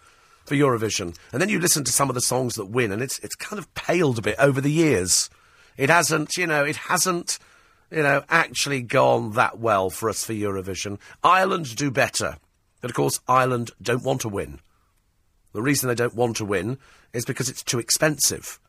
for 0.45 0.55
Eurovision. 0.55 1.15
And 1.34 1.41
then 1.41 1.49
you 1.49 1.59
listen 1.59 1.84
to 1.84 1.91
some 1.91 2.09
of 2.09 2.15
the 2.15 2.21
songs 2.21 2.55
that 2.55 2.65
win, 2.65 2.91
and 2.91 3.01
it's 3.01 3.19
it's 3.19 3.35
kind 3.35 3.59
of 3.59 3.73
paled 3.73 4.19
a 4.19 4.21
bit 4.21 4.38
over 4.39 4.61
the 4.61 4.71
years. 4.71 5.29
It 5.75 5.89
hasn't, 5.89 6.38
you 6.38 6.47
know, 6.47 6.63
it 6.63 6.77
hasn't, 6.77 7.38
you 7.91 8.01
know, 8.01 8.23
actually 8.29 8.81
gone 8.81 9.34
that 9.34 9.59
well 9.59 9.89
for 9.89 10.09
us 10.09 10.23
for 10.23 10.34
Eurovision. 10.34 10.99
Ireland 11.23 11.75
do 11.75 11.91
better. 11.91 12.38
But 12.82 12.91
of 12.91 12.95
course, 12.95 13.20
Ireland 13.28 13.72
don't 13.82 14.04
want 14.04 14.22
to 14.22 14.30
win. 14.30 14.60
The 15.54 15.62
reason 15.62 15.88
they 15.88 15.95
don't 15.95 16.16
want 16.16 16.38
to 16.38 16.45
win 16.45 16.78
is 17.14 17.26
because 17.26 17.49
it's 17.49 17.64
too 17.64 17.80
expensive. 17.80 18.60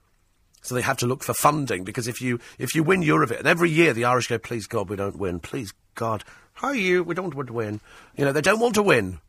So 0.63 0.75
they 0.75 0.83
have 0.83 0.97
to 0.99 1.07
look 1.07 1.23
for 1.23 1.35
funding 1.35 1.85
because 1.85 2.09
if 2.09 2.21
you 2.21 2.41
if 2.59 2.75
you 2.75 2.83
win 2.83 3.03
Eurovision, 3.03 3.39
and 3.39 3.47
every 3.47 3.71
year 3.71 3.93
the 3.93 4.05
Irish 4.05 4.29
go, 4.29 4.39
please 4.39 4.67
God, 4.67 4.89
we 4.89 4.97
don't 4.97 5.19
win. 5.19 5.41
Please 5.41 5.73
God, 5.95 6.25
how 6.55 6.69
are 6.69 6.75
you? 6.75 7.03
We 7.03 7.15
don't 7.15 7.35
want 7.35 7.49
to 7.49 7.53
win. 7.53 7.81
You 8.17 8.25
know, 8.25 8.33
they 8.33 8.41
don't 8.41 8.61
want 8.61 8.75
to 8.75 8.83
win 8.83 9.21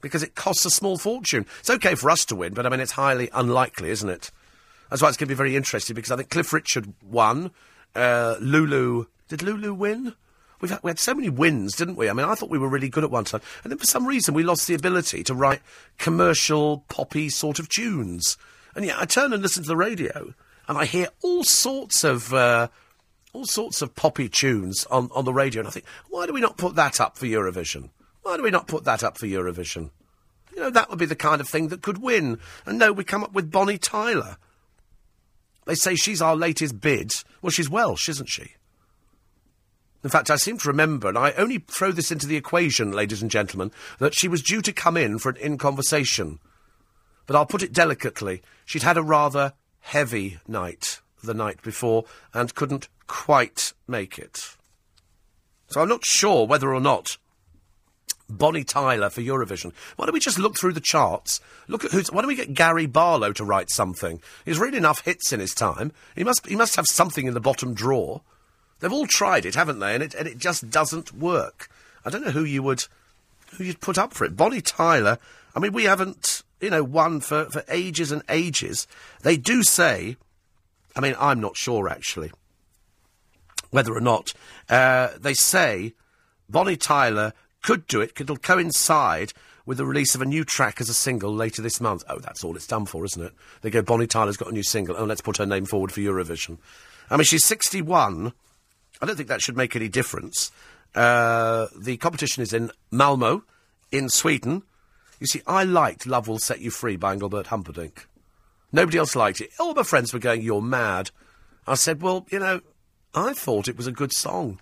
because 0.00 0.22
it 0.22 0.34
costs 0.34 0.64
a 0.64 0.70
small 0.70 0.98
fortune. 0.98 1.46
It's 1.60 1.70
okay 1.70 1.94
for 1.94 2.10
us 2.10 2.24
to 2.26 2.36
win, 2.36 2.54
but 2.54 2.66
I 2.66 2.68
mean, 2.68 2.80
it's 2.80 2.92
highly 2.92 3.28
unlikely, 3.32 3.90
isn't 3.90 4.08
it? 4.08 4.30
That's 4.90 5.02
why 5.02 5.08
it's 5.08 5.16
going 5.16 5.28
to 5.28 5.34
be 5.34 5.36
very 5.36 5.56
interesting 5.56 5.94
because 5.94 6.10
I 6.10 6.16
think 6.16 6.30
Cliff 6.30 6.52
Richard 6.52 6.92
won. 7.02 7.50
Uh, 7.94 8.36
Lulu, 8.40 9.06
did 9.28 9.42
Lulu 9.42 9.74
win? 9.74 10.14
We've 10.60 10.70
had, 10.70 10.80
we 10.82 10.90
had 10.90 10.98
so 10.98 11.14
many 11.14 11.28
wins, 11.28 11.76
didn't 11.76 11.96
we? 11.96 12.08
I 12.08 12.12
mean, 12.12 12.26
I 12.26 12.34
thought 12.34 12.50
we 12.50 12.58
were 12.58 12.68
really 12.68 12.88
good 12.88 13.04
at 13.04 13.10
one 13.10 13.24
time. 13.24 13.40
And 13.62 13.70
then 13.70 13.78
for 13.78 13.86
some 13.86 14.06
reason 14.06 14.34
we 14.34 14.42
lost 14.42 14.66
the 14.66 14.74
ability 14.74 15.22
to 15.24 15.34
write 15.34 15.60
commercial, 15.98 16.84
poppy 16.88 17.28
sort 17.28 17.58
of 17.58 17.68
tunes. 17.68 18.36
And 18.74 18.84
yet 18.84 18.96
I 18.98 19.04
turn 19.04 19.32
and 19.32 19.42
listen 19.42 19.62
to 19.62 19.68
the 19.68 19.76
radio 19.76 20.34
and 20.66 20.76
I 20.76 20.84
hear 20.84 21.08
all 21.22 21.44
sorts 21.44 22.04
of, 22.04 22.34
uh, 22.34 22.68
all 23.32 23.46
sorts 23.46 23.82
of 23.82 23.94
poppy 23.94 24.28
tunes 24.28 24.84
on, 24.90 25.10
on 25.14 25.24
the 25.24 25.32
radio. 25.32 25.60
And 25.60 25.68
I 25.68 25.70
think, 25.70 25.86
why 26.08 26.26
do 26.26 26.32
we 26.32 26.40
not 26.40 26.56
put 26.56 26.74
that 26.74 27.00
up 27.00 27.16
for 27.16 27.26
Eurovision? 27.26 27.90
Why 28.22 28.36
do 28.36 28.42
we 28.42 28.50
not 28.50 28.66
put 28.66 28.84
that 28.84 29.04
up 29.04 29.16
for 29.16 29.26
Eurovision? 29.26 29.90
You 30.54 30.62
know, 30.64 30.70
that 30.70 30.90
would 30.90 30.98
be 30.98 31.06
the 31.06 31.14
kind 31.16 31.40
of 31.40 31.48
thing 31.48 31.68
that 31.68 31.82
could 31.82 31.98
win. 31.98 32.38
And 32.66 32.78
no, 32.78 32.92
we 32.92 33.04
come 33.04 33.22
up 33.22 33.32
with 33.32 33.50
Bonnie 33.50 33.78
Tyler. 33.78 34.36
They 35.66 35.74
say 35.74 35.94
she's 35.94 36.20
our 36.20 36.34
latest 36.34 36.80
bid. 36.80 37.12
Well, 37.42 37.50
she's 37.50 37.70
Welsh, 37.70 38.08
isn't 38.08 38.28
she? 38.28 38.54
In 40.04 40.10
fact, 40.10 40.30
I 40.30 40.36
seem 40.36 40.58
to 40.58 40.68
remember, 40.68 41.08
and 41.08 41.18
I 41.18 41.32
only 41.32 41.58
throw 41.58 41.90
this 41.90 42.12
into 42.12 42.26
the 42.26 42.36
equation, 42.36 42.92
ladies 42.92 43.20
and 43.20 43.30
gentlemen, 43.30 43.72
that 43.98 44.14
she 44.14 44.28
was 44.28 44.42
due 44.42 44.62
to 44.62 44.72
come 44.72 44.96
in 44.96 45.18
for 45.18 45.30
an 45.30 45.36
in 45.36 45.58
conversation. 45.58 46.38
But 47.26 47.36
I'll 47.36 47.46
put 47.46 47.62
it 47.62 47.72
delicately. 47.72 48.42
She'd 48.64 48.84
had 48.84 48.96
a 48.96 49.02
rather 49.02 49.54
heavy 49.80 50.38
night 50.46 51.00
the 51.22 51.34
night 51.34 51.62
before 51.62 52.04
and 52.32 52.54
couldn't 52.54 52.88
quite 53.06 53.72
make 53.88 54.18
it. 54.18 54.56
So 55.66 55.80
I'm 55.80 55.88
not 55.88 56.04
sure 56.04 56.46
whether 56.46 56.72
or 56.72 56.80
not 56.80 57.18
Bonnie 58.30 58.64
Tyler 58.64 59.10
for 59.10 59.20
Eurovision. 59.20 59.72
Why 59.96 60.06
don't 60.06 60.14
we 60.14 60.20
just 60.20 60.38
look 60.38 60.58
through 60.58 60.74
the 60.74 60.80
charts? 60.80 61.40
Look 61.66 61.84
at 61.84 61.92
who's. 61.92 62.12
Why 62.12 62.20
don't 62.20 62.28
we 62.28 62.36
get 62.36 62.54
Gary 62.54 62.86
Barlow 62.86 63.32
to 63.32 63.44
write 63.44 63.70
something? 63.70 64.20
He's 64.44 64.58
really 64.58 64.78
enough 64.78 65.04
hits 65.04 65.32
in 65.32 65.40
his 65.40 65.54
time. 65.54 65.92
He 66.14 66.24
must. 66.24 66.46
He 66.46 66.56
must 66.56 66.76
have 66.76 66.86
something 66.86 67.26
in 67.26 67.34
the 67.34 67.40
bottom 67.40 67.74
drawer. 67.74 68.22
They've 68.80 68.92
all 68.92 69.06
tried 69.06 69.44
it, 69.44 69.54
haven't 69.54 69.80
they? 69.80 69.94
And 69.94 70.02
it, 70.02 70.14
and 70.14 70.28
it 70.28 70.38
just 70.38 70.70
doesn't 70.70 71.12
work. 71.12 71.68
I 72.04 72.10
don't 72.10 72.24
know 72.24 72.30
who 72.30 72.44
you 72.44 72.62
would, 72.62 72.84
who 73.56 73.64
you'd 73.64 73.80
put 73.80 73.98
up 73.98 74.14
for 74.14 74.24
it. 74.24 74.36
Bonnie 74.36 74.60
Tyler. 74.60 75.18
I 75.54 75.60
mean, 75.60 75.72
we 75.72 75.84
haven't, 75.84 76.42
you 76.60 76.70
know, 76.70 76.84
won 76.84 77.20
for, 77.20 77.46
for 77.46 77.64
ages 77.68 78.12
and 78.12 78.22
ages. 78.28 78.86
They 79.22 79.36
do 79.36 79.62
say, 79.62 80.16
I 80.94 81.00
mean, 81.00 81.14
I'm 81.18 81.40
not 81.40 81.56
sure 81.56 81.88
actually, 81.88 82.30
whether 83.70 83.94
or 83.94 84.00
not, 84.00 84.32
uh, 84.68 85.08
they 85.18 85.34
say 85.34 85.94
Bonnie 86.48 86.76
Tyler 86.76 87.32
could 87.62 87.86
do 87.86 88.00
it, 88.00 88.12
it'll 88.18 88.36
coincide 88.36 89.32
with 89.66 89.76
the 89.76 89.84
release 89.84 90.14
of 90.14 90.22
a 90.22 90.26
new 90.26 90.44
track 90.44 90.80
as 90.80 90.88
a 90.88 90.94
single 90.94 91.34
later 91.34 91.60
this 91.60 91.80
month. 91.80 92.02
Oh, 92.08 92.18
that's 92.18 92.42
all 92.42 92.56
it's 92.56 92.66
done 92.66 92.86
for, 92.86 93.04
isn't 93.04 93.22
it? 93.22 93.32
They 93.60 93.68
go, 93.68 93.82
Bonnie 93.82 94.06
Tyler's 94.06 94.38
got 94.38 94.48
a 94.48 94.54
new 94.54 94.62
single. 94.62 94.96
Oh, 94.96 95.04
let's 95.04 95.20
put 95.20 95.36
her 95.36 95.44
name 95.44 95.66
forward 95.66 95.92
for 95.92 96.00
Eurovision. 96.00 96.56
I 97.10 97.16
mean, 97.16 97.24
she's 97.24 97.44
61. 97.44 98.32
I 99.00 99.06
don't 99.06 99.16
think 99.16 99.28
that 99.28 99.42
should 99.42 99.56
make 99.56 99.76
any 99.76 99.88
difference. 99.88 100.50
Uh, 100.94 101.66
the 101.76 101.96
competition 101.96 102.42
is 102.42 102.52
in 102.52 102.70
Malmo, 102.90 103.44
in 103.92 104.08
Sweden. 104.08 104.62
You 105.20 105.26
see, 105.26 105.42
I 105.46 105.64
liked 105.64 106.06
Love 106.06 106.28
Will 106.28 106.38
Set 106.38 106.60
You 106.60 106.70
Free 106.70 106.96
by 106.96 107.12
Engelbert 107.12 107.48
Humperdinck. 107.48 108.06
Nobody 108.72 108.98
else 108.98 109.16
liked 109.16 109.40
it. 109.40 109.50
All 109.58 109.74
my 109.74 109.82
friends 109.82 110.12
were 110.12 110.18
going, 110.18 110.42
You're 110.42 110.62
mad. 110.62 111.10
I 111.66 111.74
said, 111.74 112.02
Well, 112.02 112.26
you 112.30 112.38
know, 112.38 112.60
I 113.14 113.32
thought 113.32 113.68
it 113.68 113.76
was 113.76 113.86
a 113.86 113.92
good 113.92 114.12
song. 114.12 114.60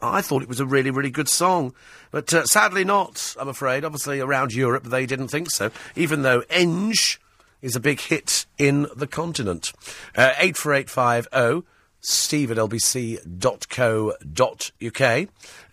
I 0.00 0.20
thought 0.20 0.42
it 0.42 0.48
was 0.48 0.60
a 0.60 0.66
really, 0.66 0.90
really 0.90 1.10
good 1.10 1.28
song. 1.28 1.74
But 2.10 2.32
uh, 2.34 2.44
sadly 2.44 2.84
not, 2.84 3.36
I'm 3.38 3.48
afraid. 3.48 3.84
Obviously, 3.84 4.20
around 4.20 4.52
Europe, 4.52 4.84
they 4.84 5.06
didn't 5.06 5.28
think 5.28 5.50
so, 5.50 5.70
even 5.94 6.22
though 6.22 6.42
Enge 6.42 7.18
is 7.60 7.76
a 7.76 7.80
big 7.80 8.00
hit 8.00 8.46
in 8.58 8.88
the 8.96 9.06
continent. 9.06 9.72
Uh, 10.16 10.32
84850 10.38 11.66
steve 12.02 12.50
at 12.50 12.56
lbc.co.uk. 12.56 13.28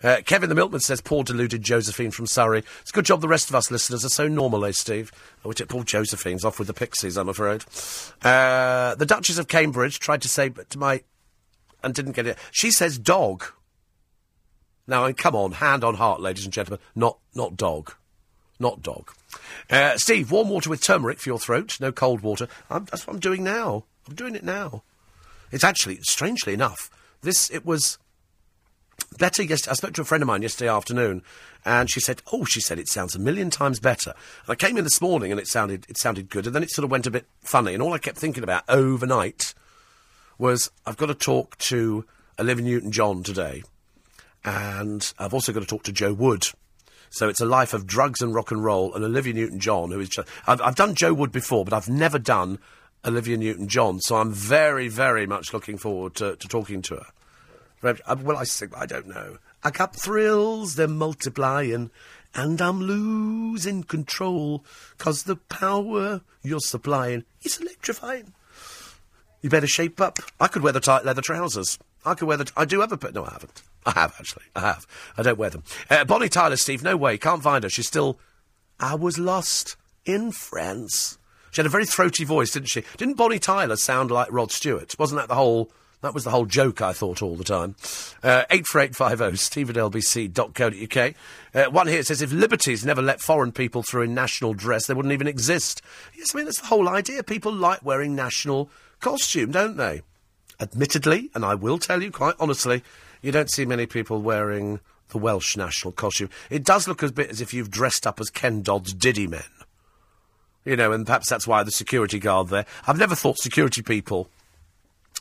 Uh, 0.02 0.22
Kevin 0.24 0.48
the 0.48 0.54
Milkman 0.54 0.80
says, 0.80 1.00
poor 1.00 1.24
deluded 1.24 1.62
Josephine 1.62 2.12
from 2.12 2.26
Surrey. 2.26 2.62
It's 2.80 2.90
a 2.90 2.92
good 2.94 3.04
job 3.04 3.20
the 3.20 3.28
rest 3.28 3.50
of 3.50 3.56
us 3.56 3.70
listeners 3.70 4.04
are 4.04 4.10
so 4.10 4.28
normal, 4.28 4.64
eh, 4.64 4.72
Steve? 4.72 5.12
Oh, 5.44 5.50
it 5.50 5.68
poor 5.68 5.84
Josephine's 5.84 6.44
off 6.44 6.58
with 6.58 6.68
the 6.68 6.74
pixies, 6.74 7.16
I'm 7.16 7.28
afraid. 7.28 7.64
Uh, 8.22 8.94
the 8.94 9.06
Duchess 9.06 9.38
of 9.38 9.48
Cambridge 9.48 9.98
tried 9.98 10.22
to 10.22 10.28
say 10.28 10.48
to 10.50 10.78
my... 10.78 11.02
and 11.82 11.94
didn't 11.94 12.12
get 12.12 12.26
it. 12.26 12.38
She 12.52 12.70
says 12.70 12.96
dog. 12.96 13.44
Now, 14.86 15.04
and 15.04 15.16
come 15.16 15.34
on, 15.36 15.52
hand 15.52 15.84
on 15.84 15.96
heart, 15.96 16.20
ladies 16.20 16.44
and 16.44 16.52
gentlemen, 16.52 16.80
not, 16.94 17.18
not 17.34 17.56
dog. 17.56 17.94
Not 18.58 18.82
dog. 18.82 19.12
Uh, 19.68 19.96
Steve, 19.96 20.30
warm 20.30 20.48
water 20.48 20.70
with 20.70 20.82
turmeric 20.82 21.18
for 21.18 21.28
your 21.28 21.38
throat, 21.38 21.78
no 21.80 21.90
cold 21.92 22.20
water. 22.20 22.46
I'm, 22.68 22.84
that's 22.84 23.06
what 23.06 23.14
I'm 23.14 23.20
doing 23.20 23.42
now. 23.42 23.84
I'm 24.06 24.14
doing 24.14 24.34
it 24.34 24.44
now. 24.44 24.82
It's 25.50 25.64
actually, 25.64 25.98
strangely 26.02 26.54
enough, 26.54 26.90
this, 27.22 27.50
it 27.50 27.66
was 27.66 27.98
better 29.18 29.42
yesterday. 29.42 29.72
I 29.72 29.74
spoke 29.74 29.92
to 29.94 30.02
a 30.02 30.04
friend 30.04 30.22
of 30.22 30.28
mine 30.28 30.42
yesterday 30.42 30.70
afternoon, 30.70 31.22
and 31.64 31.90
she 31.90 32.00
said, 32.00 32.22
"Oh, 32.32 32.44
she 32.44 32.60
said 32.60 32.78
it 32.78 32.88
sounds 32.88 33.14
a 33.14 33.18
million 33.18 33.50
times 33.50 33.80
better." 33.80 34.14
And 34.46 34.52
I 34.52 34.54
came 34.54 34.76
in 34.78 34.84
this 34.84 35.00
morning, 35.00 35.30
and 35.30 35.40
it 35.40 35.48
sounded 35.48 35.84
it 35.88 35.98
sounded 35.98 36.30
good, 36.30 36.46
and 36.46 36.54
then 36.54 36.62
it 36.62 36.70
sort 36.70 36.84
of 36.84 36.90
went 36.90 37.06
a 37.06 37.10
bit 37.10 37.26
funny. 37.42 37.74
And 37.74 37.82
all 37.82 37.92
I 37.92 37.98
kept 37.98 38.18
thinking 38.18 38.42
about 38.42 38.64
overnight 38.68 39.54
was, 40.38 40.70
I've 40.86 40.96
got 40.96 41.06
to 41.06 41.14
talk 41.14 41.58
to 41.58 42.06
Olivia 42.38 42.64
Newton-John 42.64 43.22
today, 43.22 43.62
and 44.44 45.12
I've 45.18 45.34
also 45.34 45.52
got 45.52 45.60
to 45.60 45.66
talk 45.66 45.82
to 45.84 45.92
Jo 45.92 46.14
Wood. 46.14 46.46
So 47.10 47.28
it's 47.28 47.40
a 47.40 47.46
life 47.46 47.74
of 47.74 47.86
drugs 47.86 48.22
and 48.22 48.34
rock 48.34 48.52
and 48.52 48.64
roll, 48.64 48.94
and 48.94 49.04
Olivia 49.04 49.34
Newton-John, 49.34 49.90
who 49.90 50.00
is 50.00 50.08
just, 50.08 50.28
I've, 50.46 50.62
I've 50.62 50.76
done 50.76 50.94
Jo 50.94 51.12
Wood 51.12 51.32
before, 51.32 51.64
but 51.64 51.74
I've 51.74 51.88
never 51.88 52.18
done 52.20 52.58
Olivia 53.04 53.36
Newton-John. 53.36 54.00
So 54.00 54.16
I'm 54.16 54.32
very, 54.32 54.88
very 54.88 55.26
much 55.26 55.52
looking 55.52 55.78
forward 55.78 56.14
to, 56.16 56.36
to 56.36 56.48
talking 56.48 56.82
to 56.82 56.96
her. 56.96 57.06
Uh, 58.06 58.16
Well, 58.22 58.36
I 58.36 58.44
think, 58.44 58.76
I 58.76 58.86
don't 58.86 59.08
know. 59.08 59.38
I 59.62 59.70
got 59.70 59.96
thrills, 59.96 60.74
they're 60.74 60.88
multiplying, 60.88 61.90
and 62.34 62.60
I'm 62.60 62.80
losing 62.80 63.82
control, 63.82 64.64
'cause 64.98 65.24
the 65.24 65.36
power 65.36 66.20
you're 66.42 66.60
supplying 66.60 67.24
is 67.42 67.58
electrifying. 67.58 68.32
You 69.42 69.50
better 69.50 69.66
shape 69.66 70.00
up. 70.00 70.18
I 70.38 70.48
could 70.48 70.62
wear 70.62 70.72
the 70.72 70.80
tight 70.80 71.04
leather 71.04 71.22
trousers. 71.22 71.78
I 72.04 72.14
could 72.14 72.28
wear 72.28 72.36
the. 72.36 72.44
T- 72.44 72.52
I 72.56 72.64
do 72.66 72.80
have 72.80 72.92
a 72.92 72.94
a. 72.94 72.98
P- 72.98 73.08
no, 73.14 73.24
I 73.24 73.30
haven't. 73.32 73.62
I 73.86 73.92
have 73.92 74.14
actually. 74.18 74.44
I 74.54 74.60
have. 74.60 74.86
I 75.16 75.22
don't 75.22 75.38
wear 75.38 75.50
them. 75.50 75.62
Uh, 75.88 76.04
Bonnie 76.04 76.28
Tyler, 76.28 76.56
Steve. 76.56 76.82
No 76.82 76.96
way. 76.96 77.16
Can't 77.18 77.42
find 77.42 77.64
her. 77.64 77.70
She's 77.70 77.86
still. 77.86 78.18
I 78.78 78.94
was 78.94 79.18
lost 79.18 79.76
in 80.04 80.32
France. 80.32 81.18
She 81.50 81.60
had 81.60 81.66
a 81.66 81.70
very 81.70 81.86
throaty 81.86 82.24
voice, 82.24 82.52
didn't 82.52 82.68
she? 82.68 82.84
Didn't 82.96 83.16
Bonnie 83.16 83.38
Tyler 83.38 83.76
sound 83.76 84.10
like 84.10 84.30
Rod 84.30 84.52
Stewart? 84.52 84.94
Wasn't 84.98 85.20
that 85.20 85.28
the 85.28 85.34
whole? 85.34 85.70
That 86.02 86.14
was 86.14 86.24
the 86.24 86.30
whole 86.30 86.46
joke. 86.46 86.80
I 86.80 86.94
thought 86.94 87.20
all 87.20 87.36
the 87.36 87.44
time. 87.44 87.76
Uh, 88.22 88.44
eight 88.50 88.66
four 88.66 88.80
eight 88.80 88.96
five 88.96 89.18
zero. 89.18 89.34
Steve 89.34 89.68
at 89.70 89.76
lbc.co.uk. 89.76 91.14
Uh, 91.54 91.70
one 91.70 91.88
here 91.88 92.02
says 92.02 92.22
if 92.22 92.32
liberties 92.32 92.86
never 92.86 93.02
let 93.02 93.20
foreign 93.20 93.52
people 93.52 93.82
through 93.82 94.02
in 94.02 94.14
national 94.14 94.54
dress, 94.54 94.86
they 94.86 94.94
wouldn't 94.94 95.12
even 95.12 95.26
exist. 95.26 95.82
Yes, 96.16 96.34
I 96.34 96.38
mean 96.38 96.46
that's 96.46 96.60
the 96.60 96.68
whole 96.68 96.88
idea. 96.88 97.22
People 97.22 97.52
like 97.52 97.84
wearing 97.84 98.14
national 98.14 98.70
costume, 99.00 99.50
don't 99.50 99.76
they? 99.76 100.02
Admittedly, 100.58 101.30
and 101.34 101.44
I 101.44 101.54
will 101.54 101.78
tell 101.78 102.02
you 102.02 102.10
quite 102.10 102.34
honestly, 102.40 102.82
you 103.20 103.32
don't 103.32 103.50
see 103.50 103.66
many 103.66 103.86
people 103.86 104.22
wearing 104.22 104.80
the 105.08 105.18
Welsh 105.18 105.56
national 105.56 105.92
costume. 105.92 106.30
It 106.48 106.64
does 106.64 106.88
look 106.88 107.02
a 107.02 107.12
bit 107.12 107.30
as 107.30 107.40
if 107.40 107.52
you've 107.52 107.70
dressed 107.70 108.06
up 108.06 108.20
as 108.20 108.30
Ken 108.30 108.62
Dodd's 108.62 108.94
Diddy 108.94 109.26
men. 109.26 109.42
You 110.64 110.76
know, 110.76 110.92
and 110.92 111.06
perhaps 111.06 111.28
that's 111.28 111.46
why 111.46 111.62
the 111.62 111.70
security 111.70 112.18
guard 112.18 112.48
there. 112.48 112.66
I've 112.86 112.98
never 112.98 113.14
thought 113.14 113.38
security 113.38 113.82
people 113.82 114.28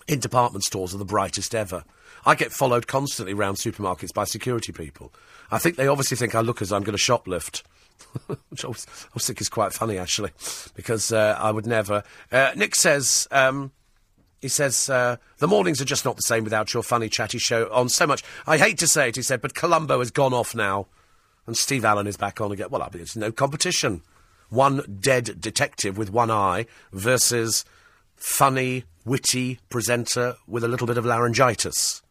in 0.08 0.20
department 0.20 0.64
stores 0.64 0.94
are 0.94 0.98
the 0.98 1.06
brightest 1.06 1.56
ever. 1.56 1.84
I 2.26 2.36
get 2.36 2.52
followed 2.52 2.88
constantly 2.88 3.34
round 3.34 3.58
supermarkets 3.58 4.14
by 4.14 4.26
security 4.26 4.72
people. 4.72 5.14
I 5.52 5.58
think 5.58 5.78
they 5.78 5.88
obviously 5.88 6.18
think 6.18 6.36
I 6.36 6.42
look 6.42 6.62
as 6.62 6.72
I'm 6.72 6.84
going 6.84 6.98
to 6.98 7.02
shoplift. 7.04 7.64
Which 8.50 8.64
I 8.64 8.68
always, 8.68 8.88
always 9.14 9.28
think 9.28 9.42
is 9.42 9.50
quite 9.50 9.74
funny, 9.74 9.98
actually, 9.98 10.32
because 10.74 11.12
uh, 11.12 11.38
I 11.40 11.52
would 11.52 11.66
never. 11.66 12.04
Uh, 12.32 12.52
Nick 12.56 12.76
says, 12.76 13.28
um, 13.32 13.72
he 14.42 14.48
says, 14.48 14.90
uh, 14.90 15.18
the 15.38 15.48
mornings 15.48 15.82
are 15.82 15.86
just 15.86 16.06
not 16.06 16.16
the 16.16 16.24
same 16.24 16.44
without 16.44 16.74
your 16.74 16.84
funny, 16.84 17.10
chatty 17.10 17.38
show 17.38 17.72
on 17.72 17.90
so 17.90 18.08
much. 18.08 18.24
I 18.48 18.58
hate 18.58 18.78
to 18.80 18.88
say 18.88 19.10
it, 19.10 19.16
he 19.16 19.22
said, 19.22 19.42
but 19.42 19.54
Columbo 19.54 20.00
has 20.00 20.12
gone 20.12 20.34
off 20.34 20.56
now. 20.56 20.88
And 21.46 21.58
Steve 21.58 21.84
Allen 21.84 22.08
is 22.08 22.16
back 22.16 22.40
on 22.42 22.52
again. 22.52 22.68
Well, 22.70 22.84
I 22.84 22.90
mean, 22.94 23.02
it's 23.02 23.16
no 23.16 23.32
competition. 23.32 24.02
One 24.50 25.00
dead 25.00 25.40
detective 25.40 25.98
with 25.98 26.12
one 26.12 26.32
eye 26.32 26.66
versus 26.92 27.66
funny, 28.16 28.84
witty 29.06 29.60
presenter 29.70 30.36
with 30.48 30.64
a 30.64 30.68
little 30.68 30.88
bit 30.88 30.98
of 30.98 31.06
laryngitis. 31.06 32.02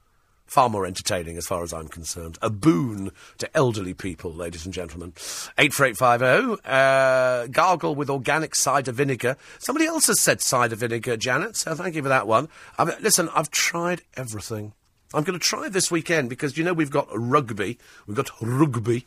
Far 0.46 0.70
more 0.70 0.86
entertaining 0.86 1.36
as 1.36 1.46
far 1.46 1.62
as 1.62 1.74
I'm 1.74 1.88
concerned. 1.88 2.38
A 2.40 2.48
boon 2.48 3.10
to 3.36 3.54
elderly 3.54 3.92
people, 3.92 4.32
ladies 4.32 4.64
and 4.64 4.72
gentlemen. 4.72 5.12
84850, 5.58 6.62
uh, 6.64 7.48
gargle 7.48 7.94
with 7.94 8.08
organic 8.08 8.54
cider 8.54 8.92
vinegar. 8.92 9.36
Somebody 9.58 9.84
else 9.84 10.06
has 10.06 10.20
said 10.20 10.40
cider 10.40 10.74
vinegar, 10.74 11.18
Janet, 11.18 11.54
so 11.54 11.74
thank 11.74 11.94
you 11.94 12.02
for 12.02 12.08
that 12.08 12.26
one. 12.26 12.48
I 12.78 12.84
listen, 13.00 13.28
I've 13.34 13.50
tried 13.50 14.00
everything. 14.16 14.72
I'm 15.12 15.22
going 15.22 15.38
to 15.38 15.44
try 15.44 15.68
this 15.68 15.90
weekend 15.90 16.30
because, 16.30 16.56
you 16.56 16.64
know, 16.64 16.72
we've 16.72 16.90
got 16.90 17.08
rugby. 17.12 17.78
We've 18.06 18.16
got 18.16 18.30
rugby 18.40 19.06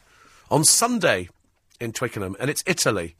on 0.51 0.63
Sunday 0.63 1.29
in 1.79 1.91
Twickenham, 1.91 2.35
and 2.39 2.51
it's 2.51 2.63
Italy. 2.67 3.15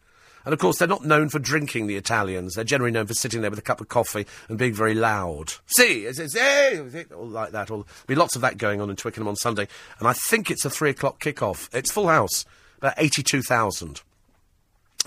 And 0.46 0.54
of 0.54 0.60
course, 0.60 0.78
they're 0.78 0.88
not 0.88 1.06
known 1.06 1.30
for 1.30 1.40
drinking, 1.40 1.88
the 1.88 1.96
Italians. 1.96 2.56
They're 2.56 2.64
generally 2.64 2.92
known 2.92 3.08
for 3.08 3.14
sitting 3.14 3.42
there 3.42 3.50
with 3.50 3.60
a 3.60 3.64
cup 3.64 3.82
of 3.82 3.90
coffee 3.90 4.26
and 4.50 4.58
being 4.58 4.74
very 4.74 4.96
loud. 4.96 5.54
See, 5.78 6.06
it's, 6.06 6.20
it's, 6.20 6.36
all 7.12 7.28
like 7.28 7.52
that. 7.52 7.70
All, 7.70 7.84
there'll 7.84 8.08
be 8.08 8.16
lots 8.16 8.36
of 8.36 8.42
that 8.42 8.58
going 8.58 8.82
on 8.82 8.90
in 8.90 8.96
Twickenham 8.96 9.28
on 9.28 9.36
Sunday. 9.36 9.68
And 10.00 10.08
I 10.08 10.14
think 10.14 10.50
it's 10.50 10.66
a 10.66 10.70
three 10.70 10.90
o'clock 10.90 11.20
kick-off. 11.20 11.70
It's 11.74 11.92
full 11.92 12.08
house, 12.08 12.46
about 12.78 12.94
82,000. 12.98 14.02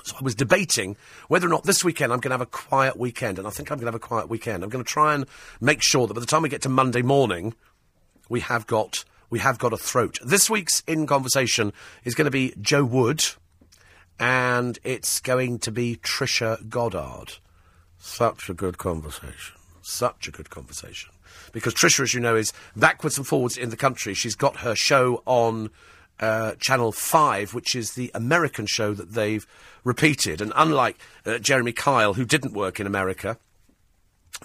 So 0.04 0.16
I 0.20 0.24
was 0.24 0.34
debating 0.34 0.96
whether 1.28 1.46
or 1.46 1.50
not 1.50 1.64
this 1.64 1.84
weekend 1.84 2.12
I'm 2.12 2.20
going 2.20 2.30
to 2.30 2.34
have 2.34 2.40
a 2.40 2.46
quiet 2.46 2.96
weekend. 2.96 3.38
And 3.38 3.46
I 3.46 3.50
think 3.50 3.70
I'm 3.70 3.78
going 3.78 3.86
to 3.86 3.92
have 3.92 3.94
a 3.94 4.00
quiet 4.00 4.28
weekend. 4.28 4.62
I'm 4.62 4.70
going 4.70 4.84
to 4.84 4.90
try 4.90 5.14
and 5.14 5.26
make 5.60 5.82
sure 5.82 6.06
that 6.06 6.14
by 6.14 6.20
the 6.20 6.26
time 6.26 6.42
we 6.42 6.48
get 6.48 6.62
to 6.62 6.68
Monday 6.68 7.02
morning, 7.02 7.54
we 8.28 8.40
have 8.40 8.66
got 8.66 9.04
we 9.30 9.38
have 9.40 9.58
got 9.58 9.72
a 9.72 9.76
throat. 9.76 10.18
This 10.24 10.48
week's 10.48 10.82
in 10.86 11.06
conversation 11.06 11.72
is 12.04 12.14
going 12.14 12.26
to 12.26 12.30
be 12.30 12.54
Jo 12.60 12.84
Wood, 12.84 13.20
and 14.18 14.78
it's 14.84 15.20
going 15.20 15.58
to 15.60 15.70
be 15.70 15.96
Trisha 15.96 16.68
Goddard. 16.68 17.34
Such 17.98 18.48
a 18.48 18.54
good 18.54 18.78
conversation. 18.78 19.56
Such 19.82 20.28
a 20.28 20.30
good 20.30 20.50
conversation. 20.50 21.10
Because 21.52 21.74
Trisha, 21.74 22.00
as 22.00 22.14
you 22.14 22.20
know, 22.20 22.36
is 22.36 22.52
backwards 22.76 23.18
and 23.18 23.26
forwards 23.26 23.56
in 23.56 23.70
the 23.70 23.76
country. 23.76 24.14
She's 24.14 24.34
got 24.34 24.58
her 24.58 24.74
show 24.74 25.22
on 25.26 25.70
uh, 26.20 26.52
Channel 26.60 26.92
5, 26.92 27.54
which 27.54 27.74
is 27.74 27.94
the 27.94 28.10
American 28.14 28.66
show 28.66 28.94
that 28.94 29.12
they've 29.12 29.46
repeated. 29.82 30.40
And 30.40 30.52
unlike 30.54 30.96
uh, 31.26 31.38
Jeremy 31.38 31.72
Kyle, 31.72 32.14
who 32.14 32.24
didn't 32.24 32.54
work 32.54 32.78
in 32.80 32.86
America, 32.86 33.38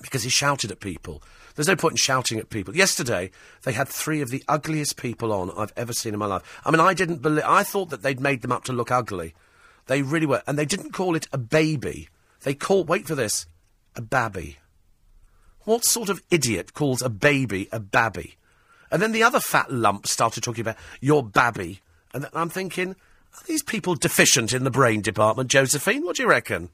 because 0.02 0.24
he 0.24 0.30
shouted 0.30 0.72
at 0.72 0.80
people. 0.80 1.22
There's 1.56 1.68
no 1.68 1.76
point 1.76 1.94
in 1.94 1.98
shouting 1.98 2.40
at 2.40 2.50
people. 2.50 2.76
Yesterday, 2.76 3.32
they 3.64 3.74
had 3.74 3.88
three 3.88 4.22
of 4.22 4.30
the 4.30 4.44
ugliest 4.48 4.98
people 4.98 5.34
on 5.34 5.52
I've 5.58 5.74
ever 5.76 5.94
seen 5.94 6.14
in 6.14 6.20
my 6.20 6.26
life. 6.26 6.62
I 6.66 6.72
mean, 6.72 6.80
I 6.80 6.94
didn't 6.94 7.22
believe. 7.22 7.44
I 7.46 7.64
thought 7.64 7.90
that 7.90 8.02
they'd 8.02 8.20
made 8.20 8.42
them 8.42 8.52
up 8.52 8.64
to 8.66 8.74
look 8.74 8.92
ugly. 8.92 9.34
They 9.90 10.04
really 10.04 10.28
were, 10.28 10.44
and 10.46 10.56
they 10.56 10.68
didn't 10.68 10.92
call 10.92 11.16
it 11.16 11.28
a 11.34 11.40
baby. 11.40 12.10
They 12.44 12.54
called. 12.54 12.88
Wait 12.88 13.08
for 13.08 13.16
this, 13.16 13.48
a 13.96 14.04
babby. 14.04 14.60
What 15.66 15.84
sort 15.84 16.10
of 16.10 16.22
idiot 16.30 16.76
calls 16.76 17.02
a 17.02 17.10
baby 17.10 17.68
a 17.72 17.80
babby? 17.80 18.36
And 18.92 19.02
then 19.02 19.14
the 19.14 19.24
other 19.24 19.40
fat 19.40 19.72
lump 19.72 20.06
started 20.06 20.44
talking 20.44 20.62
about 20.62 20.76
your 21.02 21.24
babby, 21.24 21.82
and 22.14 22.28
I'm 22.34 22.50
thinking, 22.50 22.92
are 22.92 23.44
these 23.48 23.64
people 23.64 23.96
deficient 23.96 24.54
in 24.54 24.64
the 24.64 24.70
brain 24.70 25.02
department, 25.02 25.50
Josephine? 25.50 26.06
What 26.06 26.18
do 26.18 26.22
you 26.22 26.30
reckon? 26.30 26.70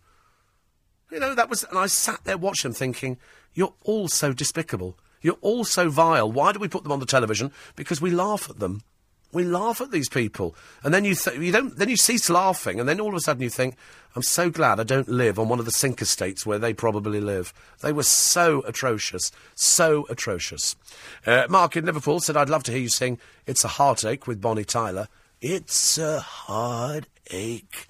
You 1.10 1.22
know, 1.22 1.36
that 1.36 1.50
was, 1.50 1.64
and 1.64 1.80
I 1.80 1.88
sat 1.88 2.26
there 2.26 2.38
watching 2.38 2.72
them 2.72 2.76
thinking, 2.78 3.18
you're 3.54 3.76
all 3.86 4.10
so 4.10 4.34
despicable. 4.34 4.98
You're 5.22 5.38
all 5.40 5.64
so 5.64 5.90
vile. 5.90 6.30
Why 6.30 6.52
do 6.52 6.60
we 6.60 6.68
put 6.68 6.84
them 6.84 6.92
on 6.92 7.00
the 7.00 7.06
television? 7.06 7.54
Because 7.78 8.02
we 8.02 8.12
laugh 8.12 8.50
at 8.50 8.60
them. 8.60 8.82
We 9.36 9.44
laugh 9.44 9.82
at 9.82 9.92
these 9.92 10.08
people, 10.08 10.56
and 10.82 10.94
then 10.94 11.04
you 11.04 11.14
th- 11.14 11.38
you 11.38 11.52
don't. 11.52 11.76
Then 11.78 11.90
you 11.90 11.98
cease 11.98 12.30
laughing, 12.30 12.80
and 12.80 12.88
then 12.88 13.02
all 13.02 13.10
of 13.10 13.16
a 13.16 13.20
sudden 13.20 13.44
you 13.44 13.50
think, 13.50 13.76
"I'm 14.16 14.24
so 14.24 14.50
glad 14.50 14.80
I 14.80 14.84
don't 14.84 15.10
live 15.10 15.38
on 15.38 15.50
one 15.50 15.60
of 15.60 15.66
the 15.66 15.72
sink 15.72 16.02
estates 16.02 16.46
where 16.46 16.58
they 16.58 16.74
probably 16.74 17.20
live." 17.20 17.54
They 17.82 17.92
were 17.92 18.04
so 18.04 18.64
atrocious, 18.66 19.34
so 19.54 20.08
atrocious. 20.10 20.78
Uh, 21.26 21.48
Mark 21.50 21.76
in 21.76 21.86
Liverpool 21.86 22.22
said, 22.22 22.38
"I'd 22.38 22.50
love 22.50 22.64
to 22.64 22.72
hear 22.72 22.80
you 22.80 22.90
sing 22.90 23.20
It's 23.46 23.66
a 23.66 23.68
Heartache 23.68 24.26
with 24.26 24.40
Bonnie 24.40 24.64
Tyler." 24.64 25.10
It's 25.42 25.98
a 25.98 26.22
heartache, 26.22 27.88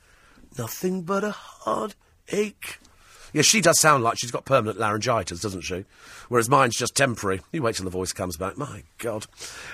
nothing 0.58 1.04
but 1.04 1.24
a 1.24 1.32
heartache. 1.32 2.80
Yeah, 3.36 3.42
she 3.42 3.60
does 3.60 3.82
sound 3.82 4.02
like 4.02 4.18
she's 4.18 4.32
got 4.32 4.46
permanent 4.46 4.80
laryngitis, 4.80 5.42
doesn't 5.42 5.64
she? 5.64 5.84
Whereas 6.30 6.48
mine's 6.48 6.78
just 6.78 6.96
temporary. 6.96 7.42
You 7.52 7.64
wait 7.64 7.76
till 7.76 7.84
the 7.84 7.92
voice 7.92 8.14
comes 8.14 8.38
back. 8.38 8.58
My 8.58 8.84
God. 8.98 9.26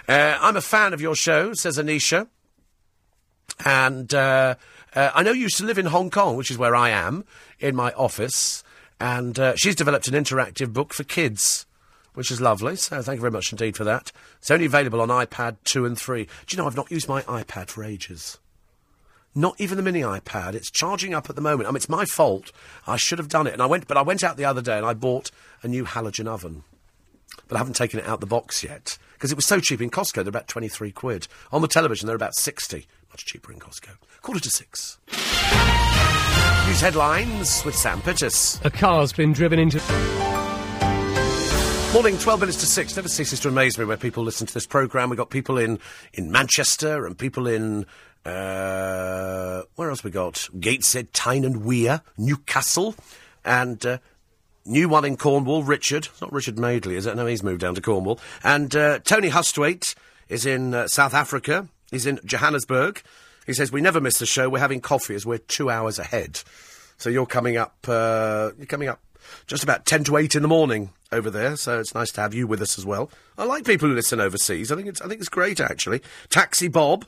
Uh, 0.10 0.36
I'm 0.42 0.58
a 0.58 0.62
fan 0.62 0.94
of 0.94 1.02
your 1.02 1.14
show, 1.14 1.54
says 1.54 1.78
Anisha. 1.78 2.28
And 3.64 4.12
uh, 4.16 4.56
uh, 4.96 5.12
I 5.14 5.22
know 5.22 5.32
you 5.32 5.42
used 5.44 5.58
to 5.58 5.66
live 5.66 5.78
in 5.78 5.86
Hong 5.86 6.10
Kong, 6.10 6.38
which 6.38 6.50
is 6.50 6.58
where 6.58 6.76
I 6.76 6.90
am, 6.90 7.24
in 7.60 7.76
my 7.76 7.92
office. 7.92 8.64
And 9.00 9.38
uh, 9.38 9.56
she's 9.58 9.76
developed 9.76 10.08
an 10.08 10.16
interactive 10.16 10.74
book 10.74 10.92
for 10.92 11.04
kids, 11.04 11.68
which 12.16 12.32
is 12.32 12.42
lovely. 12.42 12.76
So 12.78 13.04
thank 13.04 13.18
you 13.18 13.22
very 13.22 13.30
much 13.30 13.52
indeed 13.52 13.78
for 13.78 13.84
that. 13.84 14.12
It's 14.40 14.50
only 14.50 14.66
available 14.66 15.02
on 15.02 15.10
iPad 15.10 15.58
2 15.66 15.86
and 15.86 15.96
3. 15.96 16.24
Do 16.24 16.30
you 16.50 16.58
know, 16.58 16.66
I've 16.66 16.76
not 16.76 16.90
used 16.90 17.08
my 17.08 17.22
iPad 17.22 17.68
for 17.68 17.84
ages. 17.84 18.40
Not 19.34 19.56
even 19.60 19.78
the 19.78 19.84
mini 19.84 20.02
iPad. 20.02 20.56
It's 20.56 20.70
charging 20.70 21.14
up 21.14 21.30
at 21.30 21.36
the 21.36 21.42
moment. 21.42 21.68
I 21.68 21.72
mean, 21.72 21.78
it's 21.78 21.88
my 21.88 22.06
fault. 22.06 22.52
I 22.86 22.98
should 22.98 23.18
have 23.18 23.30
done 23.30 23.48
it. 23.48 23.54
And 23.54 23.62
I 23.62 23.66
went, 23.66 23.88
but 23.88 23.96
I 23.98 24.02
went 24.02 24.24
out 24.24 24.36
the 24.36 24.46
other 24.46 24.62
day 24.62 24.78
and 24.78 24.86
I 24.86 24.94
bought 24.94 25.32
a 25.64 25.68
new 25.68 25.86
halogen 25.86 26.28
oven. 26.28 26.64
But 27.48 27.56
I 27.56 27.60
haven't 27.60 27.76
taken 27.76 28.00
it 28.00 28.06
out 28.06 28.20
the 28.20 28.26
box 28.26 28.64
yet 28.64 28.98
because 29.14 29.32
it 29.32 29.36
was 29.36 29.46
so 29.46 29.60
cheap 29.60 29.82
in 29.82 29.90
Costco. 29.90 30.16
They're 30.16 30.28
about 30.30 30.48
twenty-three 30.48 30.92
quid. 30.92 31.28
On 31.52 31.62
the 31.62 31.68
television, 31.68 32.08
they're 32.08 32.16
about 32.16 32.36
sixty. 32.36 32.88
Much 33.10 33.26
cheaper 33.26 33.52
in 33.52 33.60
Costco. 33.60 33.90
Quarter 34.22 34.42
to 34.42 34.50
six. 34.50 34.98
News 36.68 36.82
headlines 36.82 37.64
with 37.66 37.76
Sam 37.76 38.02
Pittis. 38.02 38.64
A 38.66 38.70
car's 38.70 39.14
been 39.14 39.34
driven 39.34 39.60
into. 39.60 39.80
Morning, 41.94 42.18
12 42.18 42.40
minutes 42.40 42.58
to 42.62 42.66
6. 42.66 42.96
Never 42.96 43.10
ceases 43.10 43.42
to 43.42 43.50
amaze 43.50 43.78
me 43.78 43.84
where 43.84 43.98
people 43.98 44.24
listen 44.24 44.48
to 44.48 44.54
this 44.54 44.66
programme. 44.66 45.10
We've 45.10 45.18
got 45.18 45.30
people 45.30 45.58
in, 45.58 45.78
in 46.14 46.32
Manchester 46.32 47.06
and 47.06 47.18
people 47.18 47.48
in. 47.48 47.86
Uh, 48.26 49.64
where 49.76 49.90
else 49.90 50.04
we 50.04 50.12
got? 50.12 50.48
Gateshead, 50.60 51.14
Tyne 51.14 51.44
and 51.44 51.66
Wear, 51.66 52.02
Newcastle, 52.18 52.96
and 53.44 53.84
uh, 53.86 53.98
new 54.66 54.88
one 54.90 55.06
in 55.06 55.18
Cornwall, 55.18 55.64
Richard. 55.64 56.08
It's 56.12 56.22
not 56.22 56.32
Richard 56.32 56.60
Madeley, 56.60 56.96
is 56.96 57.06
it? 57.06 57.16
No, 57.16 57.26
he's 57.26 57.44
moved 57.44 57.62
down 57.62 57.76
to 57.76 57.82
Cornwall. 57.82 58.20
And 58.44 58.76
uh, 58.76 59.00
Tony 59.00 59.30
Hustwaite 59.30 59.96
is 60.30 60.46
in 60.46 60.74
uh, 60.74 60.88
South 60.88 61.14
Africa. 61.14 61.68
He's 61.90 62.06
in 62.06 62.20
Johannesburg. 62.24 63.02
He 63.46 63.54
says, 63.54 63.72
We 63.72 63.82
never 63.82 64.00
miss 64.00 64.20
the 64.20 64.26
show. 64.26 64.50
We're 64.50 64.60
having 64.60 64.82
coffee 64.82 65.16
as 65.16 65.26
we're 65.26 65.40
two 65.40 65.70
hours 65.70 66.00
ahead. 66.00 66.42
So 66.98 67.10
you're 67.10 67.26
coming 67.26 67.58
up. 67.58 67.76
Uh, 67.88 68.52
you're 68.58 68.68
coming 68.68 68.88
up 68.88 69.00
just 69.48 69.64
about 69.64 69.86
ten 69.86 70.04
to 70.04 70.18
eight 70.18 70.36
in 70.36 70.42
the 70.44 70.48
morning 70.48 70.92
over 71.12 71.30
there. 71.30 71.56
So 71.56 71.80
it's 71.80 71.96
nice 71.96 72.12
to 72.12 72.22
have 72.22 72.34
you 72.34 72.46
with 72.48 72.62
us 72.62 72.78
as 72.78 72.86
well. 72.86 73.10
I 73.38 73.46
like 73.46 73.66
people 73.66 73.90
who 73.90 73.96
listen 73.96 74.20
overseas. 74.20 74.72
I 74.72 74.76
think 74.76 74.88
it's 74.88 75.02
I 75.02 75.08
think 75.08 75.20
it's 75.20 75.30
great 75.30 75.60
actually. 75.60 76.02
Taxi 76.30 76.68
Bob 76.68 77.06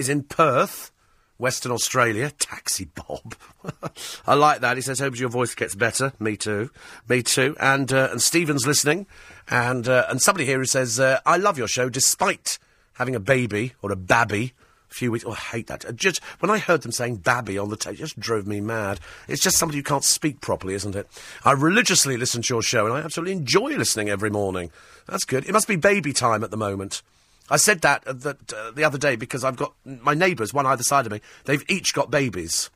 is 0.00 0.08
in 0.08 0.24
Perth. 0.24 0.90
Western 1.38 1.72
Australia, 1.72 2.30
Taxi 2.38 2.84
Bob. 2.84 3.34
I 4.26 4.34
like 4.34 4.60
that. 4.60 4.76
He 4.76 4.82
says, 4.82 4.98
"Hope 4.98 5.18
your 5.18 5.30
voice 5.30 5.54
gets 5.54 5.74
better." 5.74 6.12
Me 6.20 6.36
too. 6.36 6.70
Me 7.08 7.22
too. 7.22 7.56
And 7.58 7.90
uh, 7.92 8.08
and 8.10 8.20
Stephen's 8.20 8.66
listening, 8.66 9.06
and 9.48 9.88
uh, 9.88 10.04
and 10.10 10.20
somebody 10.20 10.44
here 10.44 10.58
who 10.58 10.66
says, 10.66 11.00
uh, 11.00 11.20
"I 11.24 11.38
love 11.38 11.56
your 11.56 11.66
show 11.66 11.88
despite 11.88 12.58
having 12.94 13.14
a 13.14 13.20
baby 13.20 13.72
or 13.80 13.90
a 13.90 13.96
babby." 13.96 14.52
A 14.90 14.94
few 14.94 15.12
weeks. 15.12 15.24
Oh, 15.24 15.30
I 15.30 15.36
hate 15.36 15.68
that. 15.68 15.96
Just 15.96 16.22
when 16.40 16.50
I 16.50 16.58
heard 16.58 16.82
them 16.82 16.92
saying 16.92 17.18
"babby" 17.18 17.56
on 17.56 17.70
the 17.70 17.76
tape, 17.76 17.94
it 17.94 17.98
just 17.98 18.20
drove 18.20 18.46
me 18.46 18.60
mad. 18.60 19.00
It's 19.26 19.42
just 19.42 19.56
somebody 19.56 19.78
who 19.78 19.84
can't 19.84 20.04
speak 20.04 20.42
properly, 20.42 20.74
isn't 20.74 20.96
it? 20.96 21.08
I 21.42 21.52
religiously 21.52 22.18
listen 22.18 22.42
to 22.42 22.54
your 22.54 22.62
show, 22.62 22.84
and 22.84 22.94
I 22.94 23.00
absolutely 23.00 23.32
enjoy 23.32 23.76
listening 23.76 24.10
every 24.10 24.30
morning. 24.30 24.72
That's 25.06 25.24
good. 25.24 25.48
It 25.48 25.52
must 25.52 25.68
be 25.68 25.76
baby 25.76 26.12
time 26.12 26.44
at 26.44 26.50
the 26.50 26.58
moment. 26.58 27.02
I 27.50 27.56
said 27.56 27.80
that, 27.82 28.06
uh, 28.06 28.12
that 28.12 28.52
uh, 28.52 28.70
the 28.70 28.84
other 28.84 28.98
day 28.98 29.16
because 29.16 29.44
I've 29.44 29.56
got 29.56 29.74
my 29.84 30.14
neighbours, 30.14 30.54
one 30.54 30.66
either 30.66 30.84
side 30.84 31.06
of 31.06 31.12
me. 31.12 31.20
They've 31.44 31.64
each 31.68 31.92
got 31.92 32.10
babies. 32.10 32.70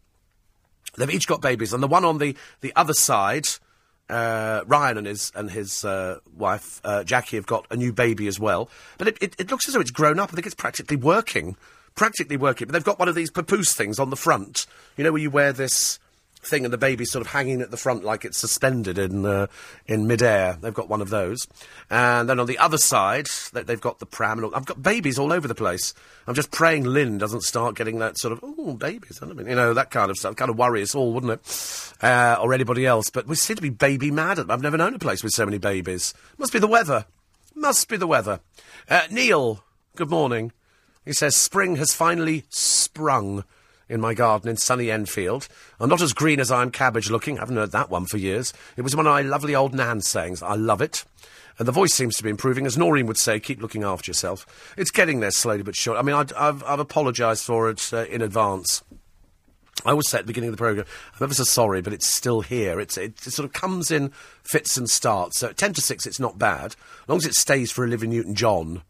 They've 0.97 1.11
each 1.11 1.27
got 1.27 1.41
babies, 1.41 1.73
and 1.73 1.83
the 1.83 1.89
one 1.89 2.05
on 2.05 2.19
the, 2.19 2.37
the 2.61 2.73
other 2.77 2.93
side, 2.93 3.49
uh, 4.09 4.63
Ryan 4.67 4.99
and 4.99 5.07
his 5.07 5.33
and 5.35 5.51
his 5.51 5.85
uh, 5.85 6.19
wife 6.37 6.81
uh, 6.85 7.05
Jackie 7.05 7.37
have 7.37 7.47
got 7.47 7.67
a 7.71 7.77
new 7.77 7.93
baby 7.93 8.27
as 8.27 8.39
well. 8.39 8.69
But 8.99 9.09
it, 9.09 9.19
it, 9.21 9.35
it 9.39 9.51
looks 9.51 9.67
as 9.67 9.75
though 9.75 9.81
it's 9.81 9.91
grown 9.91 10.19
up. 10.19 10.31
I 10.31 10.35
think 10.35 10.47
it's 10.47 10.55
practically 10.55 10.97
working, 10.97 11.57
practically 11.95 12.37
working. 12.37 12.67
But 12.67 12.75
they've 12.75 12.85
got 12.85 12.99
one 12.99 13.09
of 13.09 13.15
these 13.15 13.31
papoose 13.31 13.73
things 13.73 13.99
on 13.99 14.11
the 14.11 14.17
front. 14.17 14.67
You 14.97 15.05
know, 15.05 15.13
where 15.13 15.23
you 15.23 15.31
wear 15.31 15.53
this 15.53 15.99
thing 16.47 16.65
and 16.65 16.73
the 16.73 16.79
baby's 16.79 17.11
sort 17.11 17.25
of 17.25 17.33
hanging 17.33 17.61
at 17.61 17.71
the 17.71 17.77
front 17.77 18.05
like 18.05 18.25
it's 18.25 18.39
suspended 18.39 18.99
in 18.99 19.25
uh, 19.27 19.47
in 19.87 20.07
midair. 20.07 20.59
They've 20.61 20.75
got 20.75 20.89
one 20.89 21.01
of 21.01 21.11
those, 21.11 21.47
and 21.91 22.29
then 22.29 22.41
on 22.41 22.47
the 22.47 22.59
other 22.59 22.79
side 22.79 23.29
they, 23.53 23.63
they've 23.63 23.81
got 23.81 23.99
the 23.99 24.07
pram. 24.07 24.39
And 24.39 24.47
all, 24.47 24.55
I've 24.55 24.67
got 24.67 24.83
babies 24.83 25.19
all 25.19 25.33
over 25.33 25.49
the 25.49 25.55
place. 25.55 25.95
I'm 26.27 26.35
just 26.35 26.51
praying 26.51 26.85
Lynn 26.85 27.19
doesn't 27.19 27.43
start 27.43 27.77
getting 27.77 27.99
that 27.99 28.19
sort 28.19 28.33
of 28.33 28.41
oh 28.43 28.75
babies, 28.75 29.19
I 29.23 29.27
mean, 29.27 29.47
you 29.47 29.55
know 29.55 29.75
that 29.75 29.91
kind 29.91 30.11
of 30.11 30.17
stuff. 30.17 30.37
Kind 30.37 30.51
of 30.51 30.59
worry 30.59 30.83
us 30.83 30.95
all, 30.95 31.13
wouldn't 31.13 31.33
it, 31.33 31.93
uh, 32.03 32.39
or 32.41 32.53
anybody 32.53 32.87
else? 32.87 33.11
But 33.11 33.27
we 33.27 33.37
seem 33.37 33.57
to 33.57 33.63
be 33.63 33.71
baby 33.71 34.11
mad. 34.11 34.39
I've 34.39 34.63
never 34.63 34.77
known 34.77 34.95
a 34.95 34.99
place 34.99 35.23
with 35.23 35.33
so 35.33 35.45
many 35.45 35.59
babies. 35.59 36.15
Must 36.39 36.53
be 36.53 36.59
the 36.59 36.67
weather. 36.67 37.07
Must 37.55 37.89
be 37.89 37.97
the 37.97 38.07
weather. 38.07 38.41
Uh, 38.89 39.03
Neil, 39.11 39.63
good 39.97 40.11
morning. 40.11 40.53
He 41.05 41.13
says 41.13 41.37
spring 41.37 41.77
has 41.77 41.95
finally 41.95 42.45
sprung 42.49 43.45
in 43.89 44.01
my 44.01 44.15
garden 44.15 44.49
in 44.49 44.57
sunny 44.57 44.91
Enfield. 44.91 45.49
I'm 45.79 45.89
not 45.89 46.03
as 46.03 46.13
green 46.13 46.41
as 46.41 46.51
I 46.51 46.63
am 46.63 46.71
cabbage 46.71 47.11
looking. 47.11 47.39
I 47.39 47.43
haven't 47.43 47.57
heard 47.57 47.73
that 47.73 47.91
one 47.91 48.07
for 48.07 48.17
years. 48.17 48.53
It 48.77 48.83
was 48.83 48.97
one 48.97 49.07
of 49.07 49.13
my 49.13 49.23
lovely 49.23 49.55
old 49.55 49.75
Nan's 49.75 50.09
sayings. 50.09 50.43
I 50.43 50.55
love 50.55 50.81
it. 50.81 51.05
And 51.59 51.69
the 51.69 51.73
voice 51.73 51.95
seems 51.95 52.17
to 52.17 52.23
be 52.23 52.31
improving. 52.31 52.67
As 52.67 52.77
Noreen 52.77 53.07
would 53.07 53.19
say, 53.19 53.39
keep 53.39 53.63
looking 53.63 53.85
after 53.85 54.11
yourself. 54.11 54.75
It's 54.77 54.91
getting 54.91 55.21
there 55.21 55.31
slowly 55.31 55.63
but 55.63 55.77
surely. 55.77 56.01
I 56.01 56.03
mean, 56.03 56.17
I've, 56.17 56.65
I've 56.65 56.81
apologised 56.81 57.45
for 57.45 57.71
it 57.71 57.93
uh, 57.93 58.07
in 58.07 58.23
advance. 58.23 58.83
I 59.85 59.91
always 59.91 60.09
say 60.09 60.19
at 60.19 60.25
the 60.25 60.29
beginning 60.29 60.49
of 60.49 60.57
the 60.57 60.63
programme, 60.63 60.87
I'm 61.15 61.25
ever 61.25 61.35
so 61.35 61.45
sorry, 61.45 61.83
but 61.83 61.93
it's 61.93 62.07
still 62.07 62.41
here. 62.41 62.81
It's, 62.81 62.97
it, 62.97 63.27
it 63.27 63.33
sort 63.33 63.45
of 63.45 63.53
comes 63.53 63.91
in 63.91 64.13
fits 64.43 64.77
and 64.77 64.89
starts. 64.89 65.39
So 65.39 65.49
at 65.49 65.57
10 65.57 65.75
to 65.75 65.81
6, 65.81 66.07
it's 66.07 66.21
not 66.21 66.39
bad. 66.39 66.75
As 67.03 67.09
long 67.09 67.19
as 67.19 67.27
it 67.27 67.35
stays 67.35 67.71
for 67.71 67.85
Olivia 67.85 68.09
Newton-John 68.09 68.83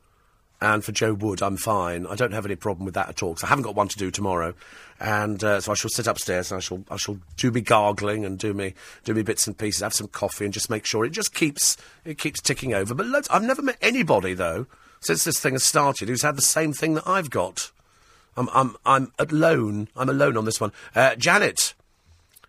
and 0.65 0.82
for 0.82 0.93
Jo 0.93 1.12
Wood, 1.12 1.43
I'm 1.43 1.57
fine. 1.57 2.07
I 2.07 2.15
don't 2.15 2.32
have 2.32 2.47
any 2.47 2.57
problem 2.57 2.86
with 2.86 2.95
that 2.95 3.09
at 3.11 3.23
all, 3.23 3.35
because 3.35 3.45
I 3.45 3.49
haven't 3.49 3.65
got 3.65 3.74
one 3.74 3.89
to 3.89 3.99
do 3.99 4.11
tomorrow. 4.11 4.55
And 4.99 5.43
uh, 5.45 5.61
so 5.61 5.73
I 5.73 5.74
shall 5.74 5.91
sit 5.91 6.07
upstairs 6.07 6.51
and 6.51 6.59
I 6.59 6.61
shall, 6.61 6.82
I 6.91 6.97
shall 6.97 7.19
do 7.36 7.51
me 7.51 7.61
gargling 7.61 8.24
and 8.24 8.39
do 8.39 8.55
me, 8.55 8.74
do 9.05 9.12
me 9.12 9.23
bits 9.23 9.47
and 9.47 9.59
pieces, 9.59 9.82
have 9.82 9.93
some 9.93 10.09
coffee 10.09 10.45
and 10.45 10.55
just 10.55 10.70
make 10.70 10.86
sure 10.86 11.05
it 11.05 11.11
just 11.11 11.35
keeps, 11.35 11.77
it 12.05 12.16
keeps 12.16 12.41
ticking 12.41 12.73
over. 12.73 12.95
But 12.95 13.07
loads, 13.07 13.28
I've 13.28 13.43
never 13.43 13.61
met 13.61 13.77
anybody, 13.82 14.32
though, 14.32 14.66
since 15.01 15.24
this 15.24 15.39
thing 15.39 15.53
has 15.53 15.65
started, 15.65 16.09
who's 16.09 16.23
had 16.23 16.36
the 16.36 16.43
same 16.43 16.73
thing 16.73 16.95
that 16.95 17.07
I've 17.07 17.28
got. 17.28 17.70
I'm, 18.36 18.49
I'm, 18.55 18.77
I'm 18.86 19.12
alone. 19.19 19.89
I'm 19.97 20.09
alone 20.09 20.36
on 20.36 20.47
this 20.47 20.61
one. 20.61 20.73
Uh, 20.95 21.15
Janet, 21.16 21.74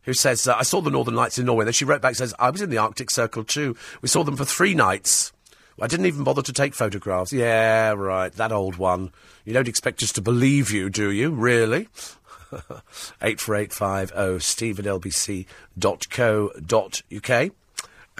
who 0.03 0.13
says, 0.13 0.47
uh, 0.47 0.55
I 0.55 0.63
saw 0.63 0.81
the 0.81 0.91
Northern 0.91 1.15
Lights 1.15 1.37
in 1.37 1.45
Norway. 1.45 1.65
Then 1.65 1.73
she 1.73 1.85
wrote 1.85 2.01
back, 2.01 2.15
says, 2.15 2.33
I 2.39 2.49
was 2.49 2.61
in 2.61 2.69
the 2.69 2.77
Arctic 2.77 3.11
Circle 3.11 3.43
too. 3.43 3.75
We 4.01 4.07
saw 4.07 4.23
them 4.23 4.37
for 4.37 4.45
three 4.45 4.73
nights. 4.73 5.33
I 5.79 5.87
didn't 5.87 6.05
even 6.05 6.23
bother 6.23 6.41
to 6.41 6.53
take 6.53 6.73
photographs. 6.73 7.33
Yeah, 7.33 7.91
right, 7.91 8.31
that 8.33 8.51
old 8.51 8.77
one. 8.77 9.11
You 9.43 9.53
don't 9.53 9.67
expect 9.67 10.01
us 10.03 10.11
to 10.13 10.21
believe 10.21 10.71
you, 10.71 10.89
do 10.89 11.11
you? 11.11 11.31
Really? 11.31 11.89
84850 13.21 14.39
steve 14.39 14.79
at 14.79 14.85
lbc.co.uk. 14.85 15.45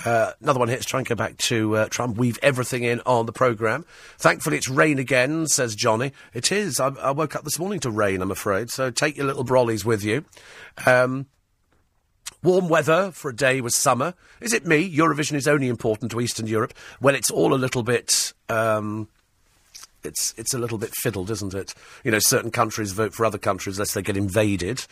Uh, 0.04 0.34
another 0.42 0.60
one 0.60 0.68
here 0.68 0.78
to 0.78 0.84
try 0.84 1.00
and 1.00 1.08
go 1.08 1.16
back 1.16 1.38
to 1.38 1.78
uh, 1.78 1.88
try 1.88 2.04
and 2.04 2.18
weave 2.18 2.38
everything 2.42 2.84
in 2.84 3.00
on 3.06 3.26
the 3.26 3.32
programme. 3.32 3.86
Thankfully, 4.18 4.58
it's 4.58 4.68
rain 4.68 5.00
again, 5.00 5.48
says 5.48 5.74
Johnny. 5.74 6.12
It 6.34 6.52
is. 6.52 6.82
I, 6.82 6.90
I 6.90 7.12
woke 7.12 7.36
up 7.36 7.46
this 7.46 7.58
morning 7.58 7.80
to 7.82 7.90
rain, 7.90 8.22
I'm 8.22 8.32
afraid. 8.32 8.70
So 8.70 8.92
take 8.92 9.16
your 9.16 9.26
little 9.26 9.46
brollies 9.46 9.86
with 9.86 10.04
you. 10.04 10.26
Um, 10.86 11.28
Warm 12.46 12.70
weather 12.70 13.10
for 13.10 13.32
a 13.32 13.36
day 13.36 13.60
was 13.60 13.76
summer. 13.76 14.14
Is 14.40 14.54
it 14.54 14.68
me? 14.68 14.88
Eurovision 14.88 15.34
is 15.34 15.48
only 15.48 15.68
important 15.68 16.12
to 16.12 16.22
Eastern 16.22 16.46
Europe. 16.46 16.76
Well, 17.02 17.16
it's 17.16 17.32
all 17.32 17.56
a 17.56 17.58
little 17.58 17.82
bit. 17.82 18.34
Um, 18.50 19.08
it's 20.04 20.32
it's 20.38 20.54
a 20.54 20.60
little 20.60 20.78
bit 20.78 20.94
fiddled, 20.94 21.32
isn't 21.32 21.56
it? 21.56 21.74
You 22.04 22.12
know, 22.12 22.20
certain 22.20 22.52
countries 22.52 22.92
vote 22.92 23.16
for 23.16 23.26
other 23.26 23.40
countries 23.40 23.80
lest 23.80 23.96
they 23.96 24.04
get 24.04 24.16
invaded. 24.16 24.86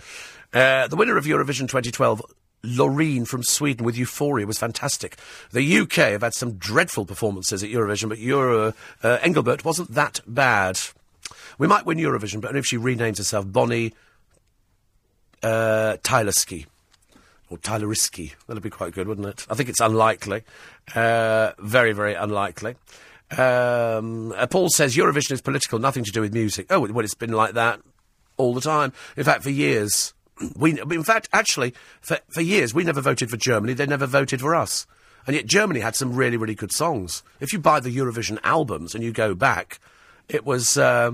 Uh, 0.52 0.88
the 0.88 0.96
winner 0.96 1.16
of 1.16 1.26
Eurovision 1.26 1.68
2012, 1.68 2.24
Loreen 2.64 3.28
from 3.28 3.44
Sweden 3.44 3.86
with 3.86 4.00
Euphoria 4.00 4.48
was 4.48 4.58
fantastic. 4.58 5.16
The 5.52 5.78
UK 5.82 6.10
have 6.10 6.24
had 6.24 6.34
some 6.34 6.54
dreadful 6.54 7.06
performances 7.06 7.64
at 7.64 7.70
Eurovision, 7.70 8.10
but 8.10 8.18
Euro, 8.18 8.74
uh, 9.04 9.20
Engelbert 9.22 9.64
wasn't 9.64 9.92
that 9.92 10.22
bad. 10.26 10.80
We 11.60 11.68
might 11.68 11.86
win 11.86 12.00
Eurovision, 12.00 12.42
but 12.42 12.48
only 12.48 12.62
if 12.62 12.66
she 12.66 12.78
renames 12.78 13.20
herself 13.20 13.46
Bonnie 13.52 13.94
uh, 15.44 15.98
Tylerski 16.02 16.66
or 17.54 17.58
Tyleriski. 17.60 18.34
That'd 18.48 18.64
be 18.64 18.72
quite 18.72 18.94
good, 18.94 19.08
wouldn't 19.08 19.28
it? 19.28 19.46
I 19.48 19.54
think 19.54 19.70
it's 19.70 19.80
unlikely. 19.80 20.42
Uh, 20.96 21.52
very, 21.60 21.94
very 21.94 22.16
unlikely. 22.16 22.76
Um, 23.38 24.32
uh, 24.32 24.48
Paul 24.48 24.70
says 24.70 24.96
Eurovision 24.96 25.34
is 25.34 25.42
political, 25.42 25.78
nothing 25.78 26.04
to 26.04 26.12
do 26.12 26.22
with 26.22 26.34
music. 26.34 26.66
Oh, 26.72 26.80
well, 26.80 27.06
it's 27.06 27.14
been 27.14 27.32
like 27.32 27.54
that 27.54 27.80
all 28.38 28.56
the 28.56 28.62
time. 28.62 28.92
In 29.16 29.24
fact, 29.24 29.44
for 29.44 29.52
years. 29.52 30.14
We, 30.58 30.72
in 30.82 31.04
fact, 31.04 31.30
actually, 31.32 31.76
for, 32.02 32.18
for 32.34 32.42
years, 32.42 32.74
we 32.74 32.84
never 32.84 33.02
voted 33.02 33.30
for 33.30 33.38
Germany. 33.38 33.74
They 33.74 33.86
never 33.86 34.08
voted 34.08 34.42
for 34.42 34.56
us. 34.56 34.88
And 35.28 35.36
yet 35.36 35.46
Germany 35.46 35.80
had 35.80 35.96
some 35.96 36.16
really, 36.16 36.38
really 36.38 36.56
good 36.56 36.72
songs. 36.72 37.22
If 37.40 37.54
you 37.54 37.60
buy 37.60 37.80
the 37.80 37.96
Eurovision 37.96 38.40
albums 38.44 38.96
and 38.96 39.04
you 39.04 39.12
go 39.12 39.36
back, 39.36 39.80
it 40.28 40.44
was... 40.44 40.76
Uh, 40.76 41.12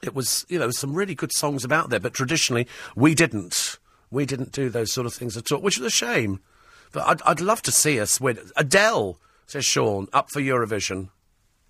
it 0.00 0.14
was, 0.14 0.46
you 0.48 0.58
know, 0.58 0.70
some 0.70 0.94
really 0.94 1.14
good 1.14 1.32
songs 1.32 1.64
about 1.64 1.90
there, 1.90 2.00
but 2.00 2.14
traditionally 2.14 2.66
we 2.96 3.14
didn't. 3.14 3.78
We 4.12 4.26
didn't 4.26 4.52
do 4.52 4.68
those 4.68 4.92
sort 4.92 5.06
of 5.06 5.14
things 5.14 5.36
at 5.36 5.50
all, 5.50 5.60
which 5.60 5.78
is 5.78 5.84
a 5.84 5.90
shame. 5.90 6.40
But 6.92 7.08
I'd, 7.08 7.22
I'd 7.22 7.40
love 7.40 7.62
to 7.62 7.72
see 7.72 7.98
us 7.98 8.20
win. 8.20 8.38
Adele, 8.56 9.18
says 9.46 9.64
Sean, 9.64 10.06
up 10.12 10.30
for 10.30 10.40
Eurovision, 10.40 11.08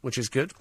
which 0.00 0.18
is 0.18 0.28
good. 0.28 0.52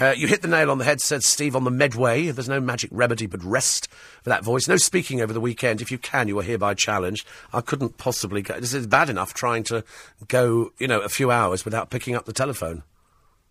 Uh, 0.00 0.12
you 0.16 0.26
hit 0.26 0.42
the 0.42 0.48
nail 0.48 0.68
on 0.68 0.78
the 0.78 0.84
head, 0.84 1.00
said 1.00 1.22
Steve, 1.22 1.54
on 1.54 1.62
the 1.62 1.70
Medway. 1.70 2.32
There's 2.32 2.48
no 2.48 2.60
magic 2.60 2.90
remedy 2.92 3.26
but 3.26 3.42
rest 3.44 3.88
for 4.22 4.30
that 4.30 4.42
voice. 4.42 4.66
No 4.66 4.76
speaking 4.76 5.20
over 5.20 5.32
the 5.32 5.40
weekend. 5.40 5.80
If 5.80 5.92
you 5.92 5.98
can, 5.98 6.26
you 6.26 6.36
are 6.40 6.42
hereby 6.42 6.74
challenged. 6.74 7.24
I 7.52 7.60
couldn't 7.60 7.98
possibly 7.98 8.42
go. 8.42 8.58
This 8.58 8.74
is 8.74 8.88
bad 8.88 9.08
enough 9.08 9.32
trying 9.32 9.62
to 9.64 9.84
go, 10.26 10.72
you 10.80 10.88
know, 10.88 11.00
a 11.00 11.08
few 11.08 11.30
hours 11.30 11.64
without 11.64 11.90
picking 11.90 12.16
up 12.16 12.24
the 12.24 12.32
telephone. 12.32 12.82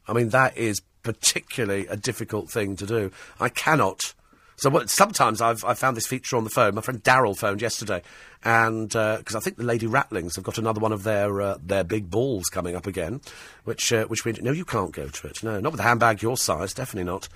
I 0.09 0.13
mean, 0.13 0.29
that 0.29 0.57
is 0.57 0.81
particularly 1.03 1.87
a 1.87 1.95
difficult 1.95 2.49
thing 2.51 2.75
to 2.75 2.85
do. 2.85 3.11
I 3.39 3.47
cannot. 3.47 4.13
So 4.61 4.69
what, 4.69 4.91
sometimes 4.91 5.41
I've, 5.41 5.65
I've 5.65 5.79
found 5.79 5.97
this 5.97 6.05
feature 6.05 6.37
on 6.37 6.43
the 6.43 6.51
phone. 6.51 6.75
My 6.75 6.81
friend 6.81 7.03
Daryl 7.03 7.35
phoned 7.35 7.63
yesterday, 7.63 8.03
and 8.43 8.89
because 8.89 9.35
I 9.35 9.39
think 9.39 9.57
the 9.57 9.63
Lady 9.63 9.87
Ratlings 9.87 10.35
have 10.35 10.43
got 10.43 10.59
another 10.59 10.79
one 10.79 10.91
of 10.91 11.01
their 11.01 11.41
uh, 11.41 11.57
their 11.63 11.83
big 11.83 12.11
balls 12.11 12.45
coming 12.45 12.75
up 12.75 12.85
again, 12.85 13.21
which 13.63 13.91
uh, 13.91 14.05
which 14.05 14.23
we 14.23 14.33
no, 14.33 14.51
you 14.51 14.63
can't 14.63 14.91
go 14.91 15.07
to 15.07 15.27
it. 15.27 15.41
No, 15.41 15.59
not 15.59 15.71
with 15.71 15.81
a 15.81 15.83
handbag 15.83 16.21
your 16.21 16.37
size. 16.37 16.75
Definitely 16.75 17.11
not. 17.11 17.27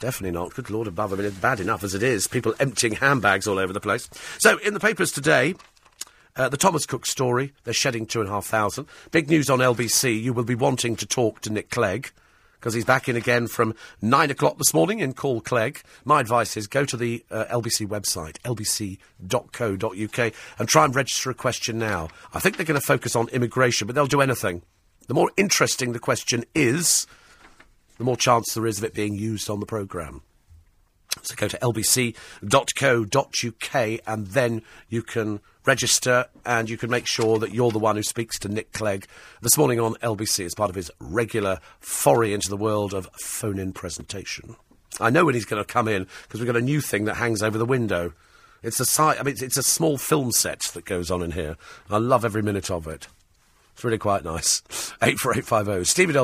Definitely 0.00 0.36
not. 0.36 0.54
Good 0.54 0.70
Lord 0.70 0.88
above. 0.88 1.12
I 1.12 1.16
mean, 1.16 1.26
it's 1.26 1.36
bad 1.36 1.60
enough 1.60 1.84
as 1.84 1.94
it 1.94 2.02
is. 2.02 2.26
People 2.26 2.52
emptying 2.58 2.94
handbags 2.94 3.46
all 3.46 3.60
over 3.60 3.72
the 3.72 3.80
place. 3.80 4.10
So 4.38 4.58
in 4.58 4.74
the 4.74 4.80
papers 4.80 5.12
today. 5.12 5.54
Uh, 6.34 6.48
the 6.48 6.56
Thomas 6.56 6.86
Cook 6.86 7.04
story, 7.04 7.52
they're 7.64 7.74
shedding 7.74 8.06
two 8.06 8.20
and 8.20 8.28
a 8.30 8.32
half 8.32 8.46
thousand. 8.46 8.86
Big 9.10 9.28
news 9.28 9.50
on 9.50 9.58
LBC, 9.58 10.18
you 10.22 10.32
will 10.32 10.44
be 10.44 10.54
wanting 10.54 10.96
to 10.96 11.04
talk 11.04 11.42
to 11.42 11.52
Nick 11.52 11.68
Clegg 11.68 12.10
because 12.62 12.74
he's 12.74 12.84
back 12.84 13.08
in 13.08 13.16
again 13.16 13.48
from 13.48 13.74
nine 14.00 14.30
o'clock 14.30 14.56
this 14.56 14.72
morning 14.72 15.00
in 15.00 15.14
Call 15.14 15.40
Clegg. 15.40 15.82
My 16.04 16.20
advice 16.20 16.56
is 16.56 16.68
go 16.68 16.84
to 16.84 16.96
the 16.96 17.24
uh, 17.28 17.46
LBC 17.50 17.88
website, 17.88 18.38
lbc.co.uk, 18.44 20.32
and 20.60 20.68
try 20.68 20.84
and 20.84 20.94
register 20.94 21.30
a 21.30 21.34
question 21.34 21.76
now. 21.76 22.08
I 22.32 22.38
think 22.38 22.56
they're 22.56 22.64
going 22.64 22.80
to 22.80 22.86
focus 22.86 23.16
on 23.16 23.26
immigration, 23.30 23.88
but 23.88 23.96
they'll 23.96 24.06
do 24.06 24.20
anything. 24.20 24.62
The 25.08 25.14
more 25.14 25.32
interesting 25.36 25.92
the 25.92 25.98
question 25.98 26.44
is, 26.54 27.08
the 27.98 28.04
more 28.04 28.16
chance 28.16 28.54
there 28.54 28.68
is 28.68 28.78
of 28.78 28.84
it 28.84 28.94
being 28.94 29.16
used 29.16 29.50
on 29.50 29.58
the 29.58 29.66
programme. 29.66 30.22
So 31.22 31.34
go 31.34 31.48
to 31.48 31.58
lbc.co.uk 31.58 32.14
and 34.06 34.26
then 34.28 34.62
you 34.88 35.02
can 35.02 35.40
register 35.64 36.26
and 36.44 36.68
you 36.68 36.76
can 36.76 36.90
make 36.90 37.06
sure 37.06 37.38
that 37.38 37.52
you're 37.54 37.70
the 37.70 37.78
one 37.78 37.96
who 37.96 38.02
speaks 38.02 38.38
to 38.40 38.48
Nick 38.48 38.72
Clegg 38.72 39.06
this 39.40 39.56
morning 39.56 39.78
on 39.80 39.94
LBC 39.96 40.44
as 40.44 40.54
part 40.54 40.70
of 40.70 40.76
his 40.76 40.90
regular 40.98 41.58
foray 41.80 42.32
into 42.32 42.48
the 42.48 42.56
world 42.56 42.92
of 42.94 43.08
phone 43.20 43.58
in 43.58 43.72
presentation. 43.72 44.56
I 45.00 45.10
know 45.10 45.24
when 45.24 45.34
he's 45.34 45.44
going 45.44 45.62
to 45.62 45.72
come 45.72 45.88
in 45.88 46.06
because 46.22 46.40
we've 46.40 46.46
got 46.46 46.56
a 46.56 46.60
new 46.60 46.80
thing 46.80 47.04
that 47.06 47.14
hangs 47.14 47.42
over 47.42 47.58
the 47.58 47.64
window. 47.64 48.12
It's 48.62 48.78
a 48.80 48.84
si- 48.84 49.02
I 49.02 49.22
mean, 49.22 49.32
it's, 49.32 49.42
it's 49.42 49.56
a 49.56 49.62
small 49.62 49.98
film 49.98 50.32
set 50.32 50.60
that 50.74 50.84
goes 50.84 51.10
on 51.10 51.22
in 51.22 51.32
here. 51.32 51.56
I 51.90 51.98
love 51.98 52.24
every 52.24 52.42
minute 52.42 52.70
of 52.70 52.86
it. 52.86 53.08
It's 53.72 53.84
really 53.84 53.98
quite 53.98 54.22
nice. 54.24 54.62
84850 55.02 55.84
steve 55.84 56.10
at 56.10 56.16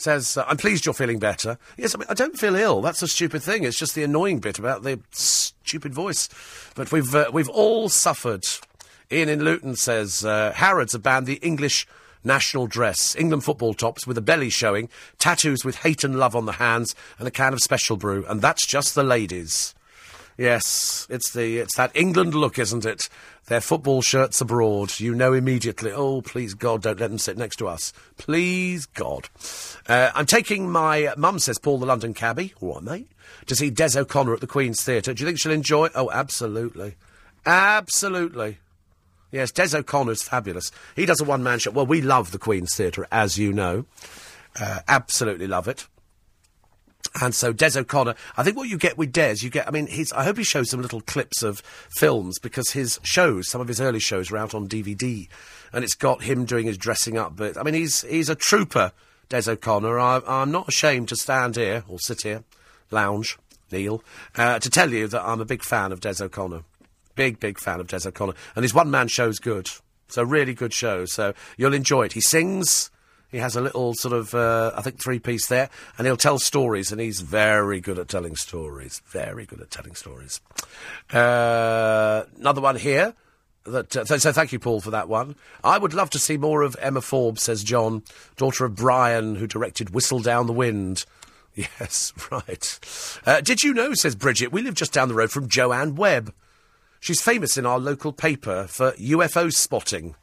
says, 0.00 0.36
uh, 0.36 0.44
I'm 0.46 0.56
pleased 0.56 0.86
you're 0.86 0.94
feeling 0.94 1.18
better. 1.18 1.58
Yes, 1.76 1.94
I 1.94 1.98
mean, 1.98 2.06
I 2.08 2.14
don't 2.14 2.38
feel 2.38 2.54
ill. 2.54 2.80
That's 2.80 3.02
a 3.02 3.08
stupid 3.08 3.42
thing. 3.42 3.64
It's 3.64 3.78
just 3.78 3.94
the 3.94 4.04
annoying 4.04 4.38
bit 4.38 4.58
about 4.58 4.82
the 4.82 5.00
stupid 5.10 5.92
voice. 5.94 6.28
But 6.74 6.92
we've, 6.92 7.14
uh, 7.14 7.30
we've 7.32 7.48
all 7.48 7.88
suffered. 7.88 8.46
Ian 9.10 9.28
in 9.28 9.42
Luton 9.42 9.76
says, 9.76 10.24
uh, 10.24 10.52
Harrods 10.54 10.92
have 10.92 11.02
banned 11.02 11.26
the 11.26 11.36
English 11.36 11.86
national 12.24 12.66
dress, 12.66 13.16
England 13.16 13.44
football 13.44 13.74
tops 13.74 14.06
with 14.06 14.18
a 14.18 14.22
belly 14.22 14.50
showing, 14.50 14.88
tattoos 15.18 15.64
with 15.64 15.76
hate 15.76 16.04
and 16.04 16.18
love 16.18 16.36
on 16.36 16.46
the 16.46 16.52
hands, 16.52 16.94
and 17.18 17.26
a 17.26 17.30
can 17.30 17.52
of 17.52 17.60
special 17.60 17.96
brew. 17.96 18.24
And 18.28 18.42
that's 18.42 18.66
just 18.66 18.94
the 18.94 19.04
ladies. 19.04 19.74
Yes, 20.38 21.04
it's 21.10 21.32
the 21.32 21.58
it's 21.58 21.76
that 21.76 21.90
England 21.96 22.32
look, 22.32 22.60
isn't 22.60 22.86
it? 22.86 23.08
Their 23.46 23.60
football 23.60 24.02
shirts 24.02 24.40
abroad. 24.40 25.00
You 25.00 25.12
know 25.12 25.32
immediately. 25.32 25.90
Oh, 25.90 26.22
please 26.22 26.54
God, 26.54 26.82
don't 26.82 27.00
let 27.00 27.10
them 27.10 27.18
sit 27.18 27.36
next 27.36 27.56
to 27.56 27.66
us. 27.66 27.92
Please 28.18 28.86
God. 28.86 29.28
Uh, 29.88 30.12
I'm 30.14 30.26
taking 30.26 30.70
my 30.70 31.12
mum 31.16 31.40
says 31.40 31.58
Paul 31.58 31.78
the 31.78 31.86
London 31.86 32.14
cabbie. 32.14 32.54
Right, 32.60 32.82
mate. 32.82 33.10
To 33.46 33.56
see 33.56 33.70
Des 33.70 33.98
O'Connor 33.98 34.34
at 34.34 34.40
the 34.40 34.46
Queen's 34.46 34.80
Theatre. 34.82 35.12
Do 35.12 35.22
you 35.22 35.26
think 35.26 35.40
she'll 35.40 35.50
enjoy? 35.50 35.88
Oh, 35.96 36.08
absolutely, 36.12 36.94
absolutely. 37.44 38.58
Yes, 39.32 39.50
Des 39.50 39.76
O'Connor's 39.76 40.22
fabulous. 40.22 40.70
He 40.94 41.04
does 41.04 41.20
a 41.20 41.24
one 41.24 41.42
man 41.42 41.58
show. 41.58 41.72
Well, 41.72 41.86
we 41.86 42.00
love 42.00 42.30
the 42.30 42.38
Queen's 42.38 42.76
Theatre, 42.76 43.08
as 43.10 43.38
you 43.38 43.52
know. 43.52 43.86
Uh, 44.58 44.80
absolutely 44.86 45.48
love 45.48 45.66
it. 45.66 45.88
And 47.20 47.34
so 47.34 47.52
Des 47.52 47.78
O'Connor, 47.78 48.14
I 48.36 48.42
think 48.42 48.56
what 48.56 48.68
you 48.68 48.78
get 48.78 48.98
with 48.98 49.12
Des, 49.12 49.36
you 49.40 49.50
get, 49.50 49.66
I 49.66 49.70
mean, 49.70 49.86
he's, 49.86 50.12
I 50.12 50.24
hope 50.24 50.36
he 50.36 50.44
shows 50.44 50.70
some 50.70 50.82
little 50.82 51.00
clips 51.00 51.42
of 51.42 51.60
films 51.90 52.38
because 52.38 52.70
his 52.70 53.00
shows, 53.02 53.48
some 53.48 53.60
of 53.60 53.68
his 53.68 53.80
early 53.80 54.00
shows 54.00 54.30
are 54.30 54.36
out 54.36 54.54
on 54.54 54.68
DVD 54.68 55.28
and 55.72 55.84
it's 55.84 55.94
got 55.94 56.22
him 56.22 56.44
doing 56.44 56.66
his 56.66 56.78
dressing 56.78 57.16
up 57.18 57.36
bit. 57.36 57.56
I 57.56 57.62
mean, 57.62 57.74
he's, 57.74 58.02
he's 58.02 58.28
a 58.28 58.34
trooper, 58.34 58.92
Des 59.28 59.50
O'Connor. 59.50 59.98
I, 59.98 60.20
I'm 60.26 60.50
not 60.50 60.68
ashamed 60.68 61.08
to 61.08 61.16
stand 61.16 61.56
here 61.56 61.84
or 61.88 61.98
sit 61.98 62.22
here, 62.22 62.44
lounge, 62.90 63.38
kneel, 63.70 64.02
uh, 64.36 64.58
to 64.58 64.70
tell 64.70 64.92
you 64.92 65.08
that 65.08 65.22
I'm 65.22 65.40
a 65.40 65.46
big 65.46 65.62
fan 65.62 65.92
of 65.92 66.00
Des 66.00 66.22
O'Connor. 66.22 66.62
Big, 67.14 67.40
big 67.40 67.58
fan 67.58 67.80
of 67.80 67.88
Des 67.88 68.06
O'Connor. 68.06 68.34
And 68.54 68.62
his 68.64 68.74
one 68.74 68.90
man 68.90 69.08
show's 69.08 69.38
good. 69.38 69.68
So 70.08 70.22
really 70.22 70.54
good 70.54 70.72
show. 70.72 71.04
So 71.04 71.34
you'll 71.56 71.74
enjoy 71.74 72.04
it. 72.04 72.12
He 72.12 72.20
sings. 72.20 72.90
He 73.30 73.38
has 73.38 73.56
a 73.56 73.60
little 73.60 73.94
sort 73.94 74.14
of, 74.14 74.34
uh, 74.34 74.72
I 74.74 74.80
think, 74.80 75.00
three 75.00 75.18
piece 75.18 75.46
there, 75.46 75.68
and 75.96 76.06
he'll 76.06 76.16
tell 76.16 76.38
stories, 76.38 76.90
and 76.90 77.00
he's 77.00 77.20
very 77.20 77.80
good 77.80 77.98
at 77.98 78.08
telling 78.08 78.36
stories. 78.36 79.02
Very 79.06 79.44
good 79.44 79.60
at 79.60 79.70
telling 79.70 79.94
stories. 79.94 80.40
Uh, 81.12 82.24
another 82.38 82.60
one 82.60 82.76
here. 82.76 83.14
That, 83.64 83.94
uh, 83.94 84.04
so, 84.06 84.16
so 84.16 84.32
thank 84.32 84.52
you, 84.52 84.58
Paul, 84.58 84.80
for 84.80 84.90
that 84.92 85.10
one. 85.10 85.36
I 85.62 85.76
would 85.76 85.92
love 85.92 86.08
to 86.10 86.18
see 86.18 86.38
more 86.38 86.62
of 86.62 86.74
Emma 86.80 87.02
Forbes, 87.02 87.42
says 87.42 87.62
John, 87.62 88.02
daughter 88.36 88.64
of 88.64 88.76
Bryan, 88.76 89.34
who 89.34 89.46
directed 89.46 89.90
Whistle 89.90 90.20
Down 90.20 90.46
the 90.46 90.52
Wind. 90.52 91.04
Yes, 91.80 92.12
right. 92.30 92.78
Uh, 93.26 93.40
did 93.40 93.64
you 93.64 93.74
know, 93.74 93.92
says 93.92 94.14
Bridget, 94.14 94.52
we 94.52 94.62
live 94.62 94.74
just 94.74 94.92
down 94.92 95.08
the 95.08 95.14
road 95.14 95.32
from 95.32 95.48
Joanne 95.48 95.96
Webb. 95.96 96.32
She's 97.00 97.20
famous 97.20 97.56
in 97.56 97.66
our 97.66 97.80
local 97.80 98.12
paper 98.12 98.68
for 98.68 98.92
UFO 98.92 99.52
spotting. 99.52 100.14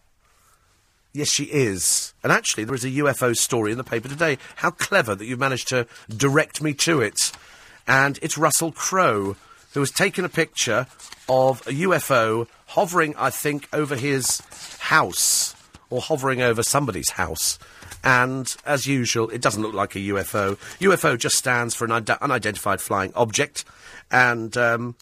Yes, 1.15 1.29
she 1.29 1.45
is. 1.45 2.13
And 2.23 2.31
actually, 2.33 2.65
there 2.65 2.75
is 2.75 2.83
a 2.83 2.89
UFO 2.89 3.33
story 3.37 3.71
in 3.71 3.77
the 3.77 3.85
paper 3.85 4.09
today. 4.09 4.37
How 4.57 4.69
clever 4.69 5.15
that 5.15 5.25
you've 5.25 5.39
managed 5.39 5.69
to 5.69 5.87
direct 6.09 6.61
me 6.61 6.73
to 6.73 6.99
it. 6.99 7.31
And 7.87 8.19
it's 8.21 8.37
Russell 8.37 8.73
Crowe, 8.73 9.37
who 9.73 9.79
has 9.79 9.91
taken 9.91 10.25
a 10.25 10.29
picture 10.29 10.87
of 11.29 11.65
a 11.67 11.71
UFO 11.71 12.49
hovering, 12.67 13.15
I 13.17 13.29
think, 13.29 13.69
over 13.71 13.95
his 13.95 14.41
house, 14.79 15.55
or 15.89 16.01
hovering 16.01 16.41
over 16.41 16.61
somebody's 16.63 17.11
house. 17.11 17.59
And 18.03 18.53
as 18.65 18.85
usual, 18.85 19.29
it 19.29 19.41
doesn't 19.41 19.61
look 19.61 19.73
like 19.73 19.95
a 19.95 19.99
UFO. 19.99 20.57
UFO 20.79 21.17
just 21.17 21.37
stands 21.37 21.73
for 21.73 21.85
an 21.85 21.93
ide- 21.93 22.09
unidentified 22.09 22.81
flying 22.81 23.13
object. 23.15 23.63
And 24.11 24.57
um, 24.57 24.95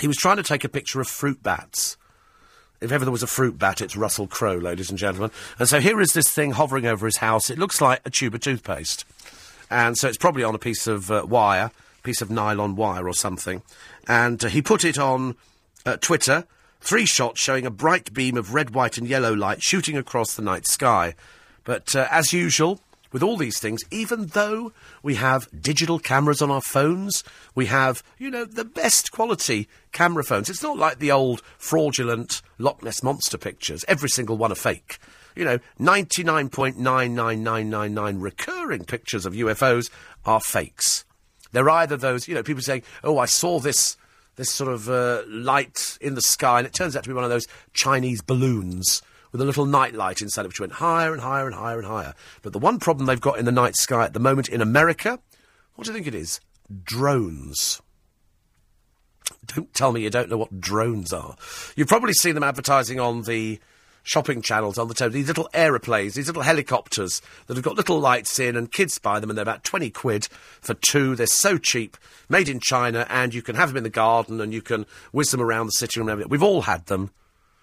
he 0.00 0.06
was 0.06 0.18
trying 0.18 0.36
to 0.36 0.42
take 0.42 0.64
a 0.64 0.68
picture 0.68 1.00
of 1.00 1.08
fruit 1.08 1.42
bats. 1.42 1.96
If 2.80 2.92
ever 2.92 3.04
there 3.04 3.12
was 3.12 3.24
a 3.24 3.28
fruit 3.28 3.58
bat, 3.58 3.80
it's 3.80 3.96
Russell 3.96 4.28
Crowe, 4.28 4.56
ladies 4.56 4.88
and 4.88 4.98
gentlemen. 4.98 5.32
And 5.58 5.68
so 5.68 5.80
here 5.80 6.00
is 6.00 6.12
this 6.12 6.30
thing 6.30 6.52
hovering 6.52 6.86
over 6.86 7.06
his 7.06 7.16
house. 7.16 7.50
It 7.50 7.58
looks 7.58 7.80
like 7.80 8.00
a 8.04 8.10
tube 8.10 8.34
of 8.34 8.40
toothpaste. 8.40 9.04
And 9.68 9.98
so 9.98 10.06
it's 10.06 10.16
probably 10.16 10.44
on 10.44 10.54
a 10.54 10.58
piece 10.58 10.86
of 10.86 11.10
uh, 11.10 11.26
wire, 11.28 11.72
piece 12.04 12.22
of 12.22 12.30
nylon 12.30 12.76
wire 12.76 13.08
or 13.08 13.14
something. 13.14 13.62
And 14.06 14.44
uh, 14.44 14.48
he 14.48 14.62
put 14.62 14.84
it 14.84 14.96
on 14.96 15.34
uh, 15.84 15.96
Twitter. 15.96 16.44
Three 16.80 17.04
shots 17.04 17.40
showing 17.40 17.66
a 17.66 17.70
bright 17.70 18.14
beam 18.14 18.36
of 18.36 18.54
red, 18.54 18.70
white, 18.70 18.96
and 18.96 19.08
yellow 19.08 19.34
light 19.34 19.60
shooting 19.60 19.96
across 19.96 20.36
the 20.36 20.42
night 20.42 20.66
sky. 20.68 21.16
But 21.64 21.96
uh, 21.96 22.06
as 22.12 22.32
usual, 22.32 22.80
with 23.12 23.22
all 23.22 23.36
these 23.36 23.58
things, 23.58 23.82
even 23.90 24.26
though 24.26 24.72
we 25.02 25.16
have 25.16 25.48
digital 25.60 25.98
cameras 25.98 26.40
on 26.42 26.50
our 26.50 26.60
phones, 26.60 27.24
we 27.54 27.66
have, 27.66 28.02
you 28.18 28.30
know, 28.30 28.44
the 28.44 28.64
best 28.64 29.12
quality 29.12 29.68
camera 29.92 30.24
phones. 30.24 30.50
It's 30.50 30.62
not 30.62 30.78
like 30.78 30.98
the 30.98 31.12
old 31.12 31.42
fraudulent 31.56 32.42
Loch 32.58 32.82
Ness 32.82 33.02
Monster 33.02 33.38
pictures, 33.38 33.84
every 33.88 34.10
single 34.10 34.36
one 34.36 34.52
a 34.52 34.54
fake. 34.54 34.98
You 35.34 35.44
know, 35.44 35.58
99.99999 35.78 38.20
recurring 38.20 38.84
pictures 38.84 39.24
of 39.24 39.32
UFOs 39.34 39.90
are 40.24 40.40
fakes. 40.40 41.04
They're 41.52 41.70
either 41.70 41.96
those, 41.96 42.26
you 42.28 42.34
know, 42.34 42.42
people 42.42 42.62
saying, 42.62 42.82
oh, 43.04 43.18
I 43.18 43.26
saw 43.26 43.60
this. 43.60 43.96
This 44.36 44.50
sort 44.52 44.72
of 44.72 44.88
uh, 44.88 45.22
light 45.26 45.98
in 46.00 46.14
the 46.14 46.22
sky, 46.22 46.58
and 46.58 46.66
it 46.68 46.72
turns 46.72 46.94
out 46.94 47.02
to 47.02 47.08
be 47.08 47.14
one 47.14 47.24
of 47.24 47.30
those 47.30 47.48
Chinese 47.72 48.22
balloons 48.22 49.02
with 49.32 49.40
a 49.40 49.44
little 49.44 49.66
night 49.66 49.94
light 49.94 50.22
inside 50.22 50.44
it, 50.44 50.48
which 50.48 50.60
went 50.60 50.72
higher 50.72 51.12
and 51.12 51.22
higher 51.22 51.46
and 51.46 51.54
higher 51.54 51.78
and 51.78 51.86
higher. 51.86 52.14
But 52.42 52.52
the 52.52 52.58
one 52.58 52.78
problem 52.78 53.06
they've 53.06 53.20
got 53.20 53.38
in 53.38 53.44
the 53.44 53.52
night 53.52 53.76
sky 53.76 54.04
at 54.04 54.12
the 54.12 54.20
moment 54.20 54.48
in 54.48 54.60
America, 54.60 55.18
what 55.74 55.84
do 55.84 55.90
you 55.90 55.94
think 55.94 56.06
it 56.06 56.14
is? 56.14 56.40
Drones. 56.84 57.80
Don't 59.46 59.72
tell 59.74 59.92
me 59.92 60.02
you 60.02 60.10
don't 60.10 60.30
know 60.30 60.38
what 60.38 60.60
drones 60.60 61.12
are. 61.12 61.36
You've 61.76 61.88
probably 61.88 62.12
seen 62.12 62.34
them 62.34 62.44
advertising 62.44 63.00
on 63.00 63.22
the 63.22 63.60
shopping 64.02 64.40
channels 64.40 64.78
on 64.78 64.88
the 64.88 64.94
television. 64.94 65.20
These 65.20 65.28
little 65.28 65.48
aeroplanes, 65.52 66.14
these 66.14 66.26
little 66.26 66.42
helicopters 66.42 67.20
that 67.46 67.56
have 67.56 67.64
got 67.64 67.76
little 67.76 68.00
lights 68.00 68.38
in, 68.38 68.56
and 68.56 68.72
kids 68.72 68.98
buy 68.98 69.20
them, 69.20 69.30
and 69.30 69.36
they're 69.36 69.42
about 69.42 69.64
20 69.64 69.90
quid 69.90 70.28
for 70.60 70.74
two. 70.74 71.14
They're 71.14 71.26
so 71.26 71.58
cheap, 71.58 71.96
made 72.28 72.48
in 72.48 72.60
China, 72.60 73.06
and 73.08 73.34
you 73.34 73.42
can 73.42 73.56
have 73.56 73.70
them 73.70 73.76
in 73.76 73.82
the 73.84 73.90
garden, 73.90 74.40
and 74.40 74.52
you 74.52 74.62
can 74.62 74.86
whiz 75.12 75.30
them 75.30 75.42
around 75.42 75.66
the 75.66 75.72
sitting 75.72 76.04
room. 76.04 76.24
We've 76.28 76.42
all 76.42 76.62
had 76.62 76.86
them. 76.86 77.10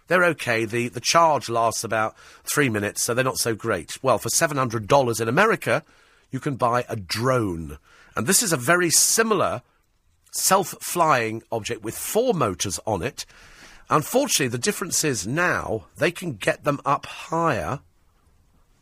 They're 0.07 0.25
okay. 0.25 0.65
The, 0.65 0.87
the 0.87 1.01
charge 1.01 1.49
lasts 1.49 1.83
about 1.83 2.15
three 2.43 2.69
minutes, 2.69 3.03
so 3.03 3.13
they're 3.13 3.23
not 3.23 3.37
so 3.37 3.55
great. 3.55 4.01
Well, 4.03 4.17
for 4.17 4.29
$700 4.29 5.21
in 5.21 5.27
America, 5.27 5.83
you 6.31 6.39
can 6.39 6.55
buy 6.55 6.85
a 6.87 6.95
drone. 6.95 7.77
And 8.15 8.27
this 8.27 8.43
is 8.43 8.53
a 8.53 8.57
very 8.57 8.89
similar 8.89 9.61
self 10.31 10.75
flying 10.81 11.41
object 11.51 11.83
with 11.83 11.97
four 11.97 12.33
motors 12.33 12.79
on 12.85 13.01
it. 13.01 13.25
Unfortunately, 13.89 14.47
the 14.47 14.57
difference 14.57 15.03
is 15.03 15.27
now 15.27 15.85
they 15.97 16.11
can 16.11 16.33
get 16.33 16.63
them 16.63 16.81
up 16.85 17.05
higher 17.05 17.79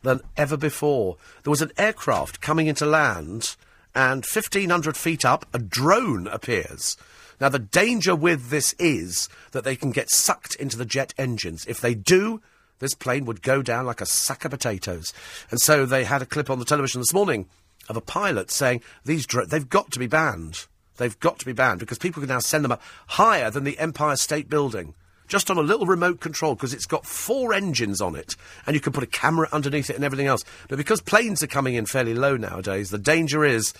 than 0.02 0.20
ever 0.36 0.56
before. 0.56 1.16
There 1.42 1.50
was 1.50 1.62
an 1.62 1.72
aircraft 1.76 2.40
coming 2.40 2.66
into 2.66 2.86
land, 2.86 3.56
and 3.94 4.24
1,500 4.24 4.96
feet 4.96 5.24
up, 5.24 5.46
a 5.52 5.58
drone 5.58 6.26
appears. 6.26 6.96
Now, 7.40 7.48
the 7.48 7.58
danger 7.58 8.14
with 8.14 8.50
this 8.50 8.74
is 8.78 9.28
that 9.52 9.64
they 9.64 9.76
can 9.76 9.90
get 9.90 10.10
sucked 10.10 10.54
into 10.56 10.76
the 10.76 10.84
jet 10.84 11.14
engines. 11.18 11.66
If 11.66 11.80
they 11.80 11.94
do, 11.94 12.40
this 12.78 12.94
plane 12.94 13.24
would 13.24 13.42
go 13.42 13.62
down 13.62 13.86
like 13.86 14.00
a 14.00 14.06
sack 14.06 14.44
of 14.44 14.50
potatoes. 14.50 15.12
And 15.50 15.60
so 15.60 15.86
they 15.86 16.04
had 16.04 16.22
a 16.22 16.26
clip 16.26 16.50
on 16.50 16.58
the 16.58 16.64
television 16.64 17.00
this 17.00 17.14
morning 17.14 17.46
of 17.88 17.96
a 17.96 18.00
pilot 18.00 18.50
saying 18.50 18.82
these 19.04 19.26
dro- 19.26 19.46
they've 19.46 19.68
got 19.68 19.90
to 19.92 19.98
be 19.98 20.06
banned. 20.06 20.66
They've 20.96 21.18
got 21.18 21.38
to 21.40 21.46
be 21.46 21.52
banned 21.52 21.80
because 21.80 21.98
people 21.98 22.20
can 22.20 22.28
now 22.28 22.38
send 22.38 22.64
them 22.64 22.72
up 22.72 22.82
higher 23.08 23.50
than 23.50 23.64
the 23.64 23.78
Empire 23.78 24.16
State 24.16 24.48
Building. 24.48 24.94
Just 25.26 25.50
on 25.50 25.56
a 25.56 25.62
little 25.62 25.86
remote 25.86 26.20
control 26.20 26.54
because 26.54 26.74
it's 26.74 26.86
got 26.86 27.06
four 27.06 27.54
engines 27.54 28.00
on 28.00 28.14
it 28.14 28.36
and 28.66 28.74
you 28.74 28.80
can 28.80 28.92
put 28.92 29.02
a 29.02 29.08
camera 29.08 29.48
underneath 29.52 29.90
it 29.90 29.96
and 29.96 30.04
everything 30.04 30.26
else. 30.26 30.44
But 30.68 30.76
because 30.76 31.00
planes 31.00 31.42
are 31.42 31.48
coming 31.48 31.74
in 31.74 31.86
fairly 31.86 32.14
low 32.14 32.36
nowadays, 32.36 32.90
the 32.90 32.98
danger 32.98 33.44
is 33.44 33.72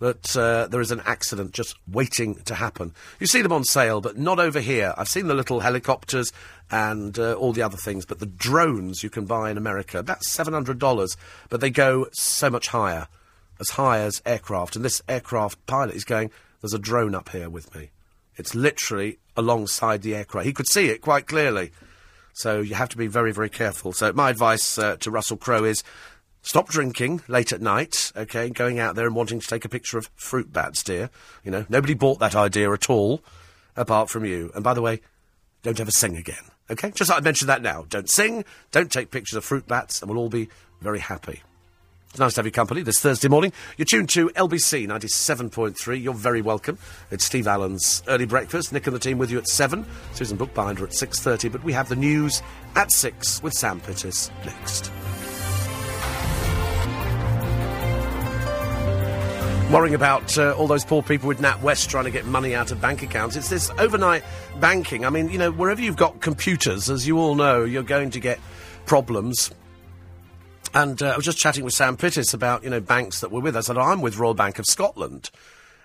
that 0.00 0.36
uh, 0.36 0.66
there 0.66 0.80
is 0.80 0.90
an 0.90 1.02
accident 1.04 1.52
just 1.52 1.76
waiting 1.86 2.34
to 2.46 2.54
happen. 2.54 2.92
You 3.20 3.26
see 3.26 3.42
them 3.42 3.52
on 3.52 3.64
sale, 3.64 4.00
but 4.00 4.18
not 4.18 4.40
over 4.40 4.60
here. 4.60 4.94
I've 4.96 5.08
seen 5.08 5.28
the 5.28 5.34
little 5.34 5.60
helicopters 5.60 6.32
and 6.70 7.18
uh, 7.18 7.34
all 7.34 7.52
the 7.52 7.62
other 7.62 7.76
things, 7.76 8.06
but 8.06 8.18
the 8.18 8.26
drones 8.26 9.02
you 9.02 9.10
can 9.10 9.26
buy 9.26 9.50
in 9.50 9.58
America, 9.58 9.98
about 9.98 10.22
$700, 10.22 11.16
but 11.48 11.60
they 11.60 11.70
go 11.70 12.06
so 12.12 12.50
much 12.50 12.68
higher, 12.68 13.08
as 13.60 13.70
high 13.70 14.00
as 14.00 14.22
aircraft. 14.24 14.74
And 14.74 14.84
this 14.84 15.02
aircraft 15.08 15.64
pilot 15.66 15.94
is 15.94 16.04
going, 16.04 16.30
there's 16.60 16.74
a 16.74 16.78
drone 16.78 17.14
up 17.14 17.28
here 17.28 17.50
with 17.50 17.74
me. 17.74 17.90
It's 18.36 18.54
literally 18.54 19.18
alongside 19.36 20.02
the 20.02 20.14
aircraft. 20.14 20.46
He 20.46 20.52
could 20.52 20.68
see 20.68 20.86
it 20.88 21.02
quite 21.02 21.26
clearly. 21.26 21.72
So 22.32 22.60
you 22.60 22.74
have 22.74 22.88
to 22.90 22.96
be 22.96 23.06
very, 23.06 23.32
very 23.32 23.50
careful. 23.50 23.92
So 23.92 24.12
my 24.12 24.30
advice 24.30 24.78
uh, 24.78 24.96
to 25.00 25.10
Russell 25.10 25.36
Crowe 25.36 25.64
is 25.64 25.82
stop 26.42 26.68
drinking 26.68 27.22
late 27.28 27.52
at 27.52 27.60
night, 27.60 28.12
okay, 28.16 28.48
going 28.50 28.78
out 28.78 28.94
there 28.94 29.06
and 29.06 29.14
wanting 29.14 29.40
to 29.40 29.46
take 29.46 29.64
a 29.64 29.68
picture 29.68 29.98
of 29.98 30.10
fruit 30.16 30.52
bats, 30.52 30.82
dear. 30.82 31.10
You 31.44 31.50
know, 31.50 31.66
nobody 31.68 31.94
bought 31.94 32.18
that 32.20 32.34
idea 32.34 32.72
at 32.72 32.88
all, 32.90 33.22
apart 33.76 34.10
from 34.10 34.24
you. 34.24 34.50
And 34.54 34.64
by 34.64 34.74
the 34.74 34.82
way, 34.82 35.00
don't 35.62 35.80
ever 35.80 35.90
sing 35.90 36.16
again, 36.16 36.44
okay? 36.70 36.90
Just 36.90 37.10
like 37.10 37.20
I 37.20 37.24
mentioned 37.24 37.48
that 37.48 37.62
now. 37.62 37.84
Don't 37.88 38.08
sing, 38.08 38.44
don't 38.70 38.90
take 38.90 39.10
pictures 39.10 39.36
of 39.36 39.44
fruit 39.44 39.66
bats, 39.66 40.00
and 40.00 40.10
we'll 40.10 40.20
all 40.20 40.30
be 40.30 40.48
very 40.80 41.00
happy. 41.00 41.42
It's 42.10 42.18
nice 42.18 42.34
to 42.34 42.40
have 42.40 42.46
your 42.46 42.50
company 42.50 42.82
this 42.82 42.98
Thursday 42.98 43.28
morning. 43.28 43.52
You're 43.76 43.86
tuned 43.86 44.08
to 44.10 44.30
LBC 44.30 44.88
97.3. 44.88 46.02
You're 46.02 46.12
very 46.12 46.42
welcome. 46.42 46.76
It's 47.12 47.24
Steve 47.24 47.46
Allen's 47.46 48.02
Early 48.08 48.26
Breakfast. 48.26 48.72
Nick 48.72 48.88
and 48.88 48.96
the 48.96 49.00
team 49.00 49.16
with 49.16 49.30
you 49.30 49.38
at 49.38 49.46
7. 49.46 49.86
Susan 50.14 50.36
Bookbinder 50.36 50.82
at 50.82 50.90
6.30. 50.90 51.52
But 51.52 51.62
we 51.62 51.72
have 51.72 51.88
the 51.88 51.94
news 51.94 52.42
at 52.74 52.90
6 52.90 53.44
with 53.44 53.52
Sam 53.52 53.80
Pittis 53.80 54.28
next. 54.44 54.90
Worrying 59.70 59.94
about 59.94 60.36
uh, 60.36 60.52
all 60.54 60.66
those 60.66 60.84
poor 60.84 61.00
people 61.00 61.28
with 61.28 61.38
NatWest 61.38 61.88
trying 61.88 62.04
to 62.04 62.10
get 62.10 62.26
money 62.26 62.56
out 62.56 62.72
of 62.72 62.80
bank 62.80 63.04
accounts. 63.04 63.36
It's 63.36 63.48
this 63.48 63.70
overnight 63.78 64.24
banking. 64.58 65.04
I 65.04 65.10
mean, 65.10 65.28
you 65.28 65.38
know, 65.38 65.52
wherever 65.52 65.80
you've 65.80 65.96
got 65.96 66.20
computers, 66.20 66.90
as 66.90 67.06
you 67.06 67.18
all 67.18 67.36
know, 67.36 67.62
you're 67.62 67.84
going 67.84 68.10
to 68.10 68.20
get 68.20 68.40
problems. 68.84 69.52
And 70.74 71.00
uh, 71.00 71.10
I 71.10 71.16
was 71.16 71.24
just 71.24 71.38
chatting 71.38 71.62
with 71.62 71.72
Sam 71.72 71.96
Pittis 71.96 72.34
about, 72.34 72.64
you 72.64 72.70
know, 72.70 72.80
banks 72.80 73.20
that 73.20 73.30
were 73.30 73.40
with 73.40 73.54
us. 73.54 73.66
Said, 73.66 73.78
I'm 73.78 74.00
with 74.00 74.18
Royal 74.18 74.34
Bank 74.34 74.58
of 74.58 74.66
Scotland. 74.66 75.30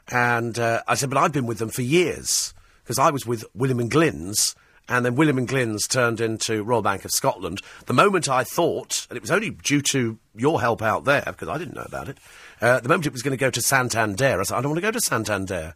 And 0.08 0.58
uh, 0.58 0.82
I 0.88 0.96
said, 0.96 1.12
but 1.12 1.20
I've 1.20 1.32
been 1.32 1.46
with 1.46 1.60
them 1.60 1.70
for 1.70 1.84
years. 1.84 2.56
Because 2.84 2.98
I 2.98 3.12
was 3.12 3.28
with 3.28 3.46
Williams 3.54 3.82
and 3.82 3.92
Glyn's, 3.92 4.56
and 4.88 5.06
then 5.06 5.16
Williams 5.16 5.40
and 5.40 5.48
Glyn's 5.48 5.88
turned 5.88 6.22
into 6.22 6.64
Royal 6.64 6.82
Bank 6.82 7.06
of 7.06 7.12
Scotland. 7.12 7.62
The 7.86 7.94
moment 7.94 8.30
I 8.30 8.44
thought, 8.44 9.08
and 9.10 9.18
it 9.18 9.22
was 9.22 9.32
only 9.32 9.50
due 9.50 9.82
to 9.92 10.18
your 10.36 10.62
help 10.62 10.82
out 10.82 11.06
there, 11.06 11.24
because 11.26 11.48
I 11.48 11.58
didn't 11.58 11.76
know 11.76 11.86
about 11.86 12.10
it, 12.10 12.18
uh, 12.62 12.80
the 12.80 12.90
moment 12.90 13.08
it 13.08 13.14
was 13.14 13.24
going 13.24 13.38
to 13.38 13.38
go 13.38 13.50
to 13.50 13.62
Santander, 13.62 14.40
I 14.40 14.44
said, 14.44 14.58
I 14.58 14.62
don't 14.62 14.72
want 14.72 14.78
to 14.78 14.88
go 14.88 14.92
to 14.92 15.02
Santander. 15.02 15.74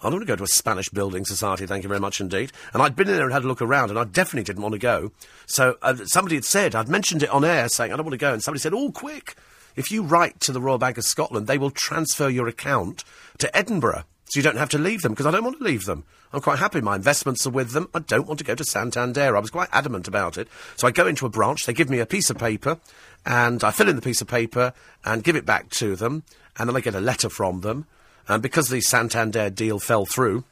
I 0.00 0.06
don't 0.06 0.14
want 0.14 0.26
to 0.26 0.32
go 0.32 0.36
to 0.36 0.42
a 0.42 0.48
Spanish 0.48 0.88
building 0.88 1.24
society, 1.24 1.64
thank 1.64 1.84
you 1.84 1.88
very 1.88 2.00
much 2.00 2.20
indeed. 2.20 2.50
And 2.74 2.82
I'd 2.82 2.96
been 2.96 3.08
in 3.08 3.14
there 3.14 3.24
and 3.24 3.32
had 3.32 3.44
a 3.44 3.48
look 3.48 3.62
around, 3.62 3.90
and 3.90 3.98
I 3.98 4.04
definitely 4.04 4.42
didn't 4.42 4.62
want 4.62 4.72
to 4.72 4.80
go. 4.80 5.12
So 5.46 5.76
uh, 5.80 5.94
somebody 6.06 6.34
had 6.34 6.44
said, 6.44 6.74
I'd 6.74 6.88
mentioned 6.88 7.22
it 7.22 7.30
on 7.30 7.44
air, 7.44 7.68
saying, 7.68 7.92
I 7.92 7.96
don't 7.96 8.04
want 8.04 8.14
to 8.14 8.18
go, 8.18 8.32
and 8.32 8.42
somebody 8.42 8.60
said, 8.60 8.74
oh, 8.74 8.90
quick, 8.90 9.36
if 9.76 9.90
you 9.90 10.02
write 10.02 10.40
to 10.40 10.52
the 10.52 10.60
Royal 10.60 10.78
Bank 10.78 10.98
of 10.98 11.04
Scotland, 11.04 11.46
they 11.46 11.56
will 11.56 11.70
transfer 11.70 12.28
your 12.28 12.48
account 12.48 13.04
to 13.38 13.56
Edinburgh. 13.56 14.04
So 14.32 14.38
you 14.38 14.44
don't 14.44 14.56
have 14.56 14.70
to 14.70 14.78
leave 14.78 15.02
them, 15.02 15.12
because 15.12 15.26
I 15.26 15.30
don't 15.30 15.44
want 15.44 15.58
to 15.58 15.64
leave 15.64 15.84
them. 15.84 16.04
I'm 16.32 16.40
quite 16.40 16.58
happy. 16.58 16.80
My 16.80 16.96
investments 16.96 17.46
are 17.46 17.50
with 17.50 17.72
them. 17.72 17.90
I 17.92 17.98
don't 17.98 18.26
want 18.26 18.38
to 18.38 18.46
go 18.46 18.54
to 18.54 18.64
Santander. 18.64 19.36
I 19.36 19.40
was 19.40 19.50
quite 19.50 19.68
adamant 19.72 20.08
about 20.08 20.38
it. 20.38 20.48
So 20.76 20.88
I 20.88 20.90
go 20.90 21.06
into 21.06 21.26
a 21.26 21.28
branch, 21.28 21.66
they 21.66 21.74
give 21.74 21.90
me 21.90 21.98
a 21.98 22.06
piece 22.06 22.30
of 22.30 22.38
paper, 22.38 22.78
and 23.26 23.62
I 23.62 23.72
fill 23.72 23.90
in 23.90 23.96
the 23.96 24.00
piece 24.00 24.22
of 24.22 24.28
paper 24.28 24.72
and 25.04 25.22
give 25.22 25.36
it 25.36 25.44
back 25.44 25.68
to 25.72 25.96
them, 25.96 26.22
and 26.56 26.66
then 26.66 26.74
I 26.74 26.80
get 26.80 26.94
a 26.94 27.00
letter 27.00 27.28
from 27.28 27.60
them. 27.60 27.84
And 28.26 28.42
because 28.42 28.70
the 28.70 28.80
Santander 28.80 29.50
deal 29.50 29.78
fell 29.78 30.06
through, 30.06 30.44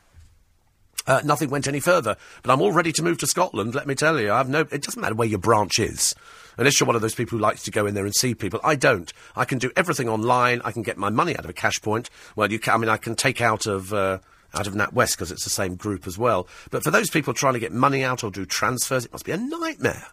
uh, 1.07 1.23
nothing 1.24 1.48
went 1.48 1.66
any 1.66 1.81
further. 1.81 2.19
But 2.43 2.52
I'm 2.52 2.61
all 2.61 2.73
ready 2.73 2.93
to 2.93 3.02
move 3.02 3.16
to 3.20 3.27
Scotland, 3.27 3.74
let 3.74 3.86
me 3.86 3.94
tell 3.94 4.20
you. 4.20 4.31
I've 4.31 4.51
no, 4.51 4.61
it 4.61 4.82
doesn't 4.82 5.01
matter 5.01 5.15
where 5.15 5.27
your 5.27 5.39
branch 5.39 5.78
is. 5.78 6.15
Unless 6.56 6.81
you're 6.81 6.86
one 6.86 6.97
of 6.97 7.02
those 7.02 7.14
people 7.14 7.39
who 7.39 7.43
likes 7.43 7.62
to 7.64 7.70
go 7.70 7.86
in 7.86 7.94
there 7.94 8.05
and 8.05 8.14
see 8.14 8.35
people. 8.35 8.60
I 8.62 8.77
don't. 8.77 9.12
I 9.36 9.44
can 9.44 9.59
do 9.59 9.70
everything 9.77 10.09
online. 10.09 10.60
I 10.64 10.72
can 10.72 10.82
get 10.82 10.97
my 10.98 11.10
money 11.10 11.36
out 11.36 11.44
of 11.44 11.51
a 11.51 11.55
cash 11.55 11.81
point. 11.81 12.10
Well, 12.36 12.51
you 12.51 12.59
can, 12.59 12.74
I 12.74 12.77
mean, 12.78 12.89
I 12.89 12.97
can 12.97 13.14
take 13.14 13.40
out 13.40 13.66
of, 13.66 13.93
uh, 13.93 14.18
out 14.55 14.66
of 14.66 14.74
NatWest 14.74 15.12
because 15.12 15.32
it's 15.32 15.44
the 15.44 15.51
same 15.51 15.77
group 15.77 16.06
as 16.06 16.18
well. 16.18 16.47
But 16.70 16.82
for 16.82 16.90
those 16.90 17.10
people 17.10 17.35
trying 17.35 17.55
to 17.55 17.60
get 17.60 17.72
money 17.72 18.05
out 18.05 18.24
or 18.24 18.31
do 18.31 18.44
transfers, 18.44 19.05
it 19.05 19.12
must 19.12 19.24
be 19.24 19.32
a 19.32 19.36
nightmare. 19.36 20.09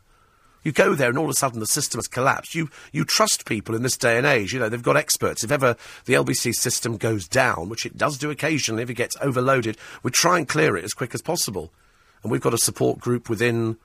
You 0.63 0.71
go 0.73 0.95
there 0.95 1.09
and 1.09 1.17
all 1.17 1.23
of 1.23 1.29
a 1.29 1.33
sudden 1.33 1.61
the 1.61 1.65
system 1.65 1.97
has 1.97 2.07
collapsed. 2.07 2.53
You, 2.53 2.69
you 2.91 3.05
trust 3.05 3.45
people 3.45 3.73
in 3.73 3.83
this 3.83 3.95
day 3.95 4.17
and 4.17 4.25
age. 4.25 4.53
You 4.53 4.59
know, 4.59 4.67
they've 4.67 4.83
got 4.83 4.97
experts. 4.97 5.43
If 5.43 5.51
ever 5.51 5.77
the 6.05 6.15
LBC 6.15 6.53
system 6.53 6.97
goes 6.97 7.27
down, 7.27 7.69
which 7.69 7.85
it 7.85 7.97
does 7.97 8.17
do 8.17 8.31
occasionally 8.31 8.83
if 8.83 8.89
it 8.89 8.95
gets 8.95 9.15
overloaded, 9.21 9.77
we 10.03 10.11
try 10.11 10.37
and 10.37 10.47
clear 10.47 10.75
it 10.75 10.83
as 10.83 10.93
quick 10.93 11.15
as 11.15 11.21
possible. 11.21 11.71
And 12.21 12.31
we've 12.31 12.41
got 12.41 12.53
a 12.53 12.57
support 12.57 12.99
group 12.99 13.29
within, 13.29 13.77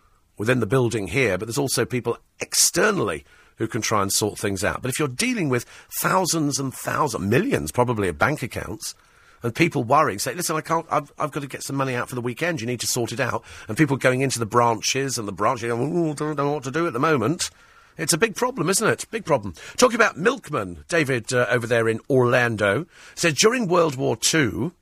within 0.43 0.59
the 0.59 0.66
building 0.66 1.06
here, 1.06 1.39
but 1.39 1.47
there's 1.47 1.56
also 1.56 1.85
people 1.85 2.19
externally 2.40 3.24
who 3.59 3.69
can 3.69 3.81
try 3.81 4.02
and 4.02 4.12
sort 4.12 4.36
things 4.36 4.64
out. 4.64 4.82
But 4.82 4.89
if 4.89 4.98
you're 4.98 5.06
dealing 5.06 5.48
with 5.48 5.64
thousands 6.01 6.59
and 6.59 6.74
thousands, 6.74 7.24
millions 7.24 7.70
probably 7.70 8.09
of 8.09 8.19
bank 8.19 8.43
accounts, 8.43 8.97
and 9.44 9.55
people 9.55 9.85
worrying, 9.85 10.19
say, 10.19 10.35
listen, 10.35 10.56
I 10.56 10.60
can't, 10.60 10.85
I've, 10.90 11.12
I've 11.16 11.31
got 11.31 11.43
to 11.43 11.47
get 11.47 11.62
some 11.62 11.77
money 11.77 11.94
out 11.94 12.09
for 12.09 12.16
the 12.16 12.20
weekend, 12.20 12.60
you 12.60 12.66
need 12.66 12.81
to 12.81 12.89
sort 12.89 13.12
it 13.12 13.20
out. 13.20 13.44
And 13.69 13.77
people 13.77 13.97
going 13.97 14.20
into 14.20 14.40
the 14.40 14.44
branches 14.44 15.16
and 15.16 15.28
the 15.28 15.32
branches 15.32 15.69
going, 15.69 15.97
oh, 15.97 16.12
don't 16.12 16.36
know 16.36 16.55
what 16.55 16.64
to 16.64 16.73
do 16.73 16.89
at 16.89 16.93
the 16.93 16.98
moment. 16.98 17.48
It's 17.97 18.12
a 18.12 18.19
big 18.19 18.35
problem, 18.35 18.69
isn't 18.69 18.89
it? 18.89 19.06
Big 19.12 19.24
problem. 19.24 19.55
Talking 19.77 19.94
about 19.94 20.16
milkmen, 20.16 20.82
David 20.89 21.32
uh, 21.32 21.47
over 21.51 21.69
there 21.69 21.89
in 21.89 22.01
Orlando 22.10 22.86
said 23.14 23.36
during 23.36 23.69
World 23.69 23.94
War 23.94 24.19
II, 24.35 24.73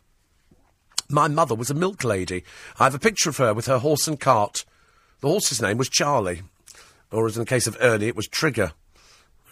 my 1.11 1.29
mother 1.29 1.55
was 1.55 1.69
a 1.69 1.75
milk 1.75 2.03
lady. 2.03 2.45
I 2.79 2.85
have 2.85 2.95
a 2.95 2.99
picture 2.99 3.29
of 3.29 3.37
her 3.37 3.53
with 3.53 3.67
her 3.67 3.81
horse 3.81 4.09
and 4.09 4.19
cart. 4.19 4.65
The 5.21 5.29
horse's 5.29 5.61
name 5.63 5.79
was 5.79 5.89
Charlie. 5.89 6.43
Or 7.13 7.27
as 7.27 7.37
in 7.37 7.43
the 7.43 7.49
case 7.49 7.67
of 7.67 7.77
Ernie, 7.81 8.09
it 8.09 8.17
was 8.17 8.29
Trigger 8.29 8.73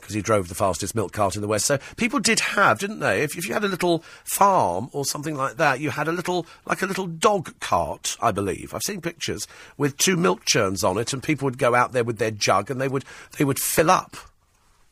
because 0.09 0.15
he 0.15 0.23
drove 0.23 0.49
the 0.49 0.55
fastest 0.55 0.95
milk 0.95 1.13
cart 1.13 1.37
in 1.37 1.43
the 1.43 1.49
West. 1.49 1.67
So 1.67 1.79
people 1.99 2.19
did 2.19 2.41
have, 2.41 2.79
didn't 2.79 3.01
they? 3.01 3.23
If, 3.23 3.37
if 3.37 3.47
you 3.47 3.53
had 3.53 3.65
a 3.65 3.69
little 3.69 4.03
farm 4.25 4.89
or 4.93 5.05
something 5.05 5.35
like 5.35 5.59
that, 5.59 5.81
you 5.81 5.91
had 5.91 6.09
a 6.09 6.13
little, 6.13 6.47
like 6.65 6.81
a 6.81 6.87
little 6.87 7.07
dog 7.07 7.61
cart, 7.61 8.17
I 8.19 8.31
believe. 8.31 8.73
I've 8.73 8.83
seen 8.83 9.03
pictures 9.03 9.47
with 9.77 9.99
two 9.99 10.17
milk 10.17 10.47
churns 10.47 10.83
on 10.83 10.97
it, 10.97 11.13
and 11.13 11.23
people 11.23 11.45
would 11.45 11.59
go 11.59 11.75
out 11.75 11.93
there 11.93 12.05
with 12.05 12.17
their 12.17 12.31
jug 12.31 12.71
and 12.71 12.81
they 12.81 12.89
would, 12.89 13.05
they 13.37 13.45
would 13.45 13.59
fill 13.59 13.91
up, 13.91 14.17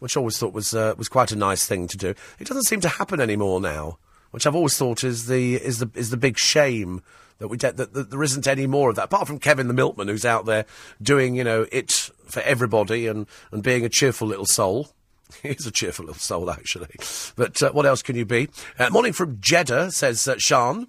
which 0.01 0.19
I 0.19 0.21
always 0.21 0.37
thought 0.37 0.53
was, 0.53 0.75
uh, 0.75 0.95
was 0.99 1.09
quite 1.09 1.33
a 1.33 1.37
nice 1.37 1.65
thing 1.65 1.89
to 1.89 1.97
do. 1.97 2.15
It 2.39 2.47
doesn't 2.47 2.65
seem 2.65 2.83
to 2.83 2.89
happen 2.91 3.19
anymore 3.19 3.59
now, 3.59 3.97
which 4.33 4.47
I've 4.47 4.57
always 4.57 4.77
thought 4.77 5.03
is 5.03 5.29
the, 5.29 5.55
is 5.55 5.79
the, 5.79 5.89
is 5.95 6.11
the 6.11 6.19
big 6.19 6.37
shame 6.37 7.03
that 7.39 7.49
we 7.49 7.57
de- 7.57 7.73
that, 7.73 7.93
that 7.93 8.11
there 8.11 8.23
isn't 8.23 8.47
any 8.47 8.67
more 8.67 8.91
of 8.91 8.97
that. 8.97 9.05
Apart 9.05 9.27
from 9.27 9.39
Kevin 9.39 9.69
the 9.69 9.75
milkman, 9.75 10.09
who's 10.09 10.25
out 10.25 10.47
there 10.47 10.67
doing, 11.03 11.37
you 11.37 11.45
know, 11.45 11.67
it 11.73 12.11
for 12.27 12.41
everybody 12.41 13.07
and, 13.07 13.27
and 13.53 13.63
being 13.63 13.85
a 13.85 13.89
cheerful 13.89 14.29
little 14.29 14.47
soul. 14.47 14.89
He's 15.43 15.67
a 15.67 15.73
cheerful 15.73 16.07
little 16.07 16.21
soul, 16.21 16.51
actually. 16.51 16.95
But 17.35 17.63
uh, 17.63 17.73
what 17.73 17.87
else 17.87 18.03
can 18.03 18.17
you 18.17 18.25
be? 18.25 18.49
Uh, 18.79 18.91
morning 18.91 19.13
from 19.13 19.39
Jeddah, 19.41 19.91
says 19.91 20.27
uh, 20.29 20.37
Sean. 20.39 20.89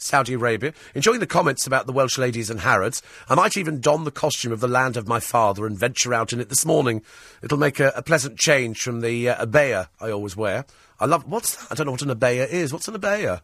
Saudi 0.00 0.34
Arabia. 0.34 0.72
Enjoying 0.94 1.18
the 1.18 1.26
comments 1.26 1.66
about 1.66 1.86
the 1.86 1.92
Welsh 1.92 2.18
ladies 2.18 2.50
and 2.50 2.60
Harrods. 2.60 3.02
I 3.28 3.34
might 3.34 3.56
even 3.56 3.80
don 3.80 4.04
the 4.04 4.12
costume 4.12 4.52
of 4.52 4.60
the 4.60 4.68
land 4.68 4.96
of 4.96 5.08
my 5.08 5.18
father 5.18 5.66
and 5.66 5.76
venture 5.76 6.14
out 6.14 6.32
in 6.32 6.40
it 6.40 6.48
this 6.48 6.64
morning. 6.64 7.02
It'll 7.42 7.58
make 7.58 7.80
a, 7.80 7.92
a 7.96 8.02
pleasant 8.02 8.38
change 8.38 8.80
from 8.80 9.00
the 9.00 9.30
uh, 9.30 9.44
abaya 9.44 9.88
I 10.00 10.12
always 10.12 10.36
wear. 10.36 10.66
I 11.00 11.06
love. 11.06 11.28
What's 11.28 11.56
that? 11.56 11.72
I 11.72 11.74
don't 11.74 11.86
know 11.86 11.92
what 11.92 12.02
an 12.02 12.10
abaya 12.10 12.48
is. 12.48 12.72
What's 12.72 12.86
an 12.86 12.94
abaya? 12.94 13.40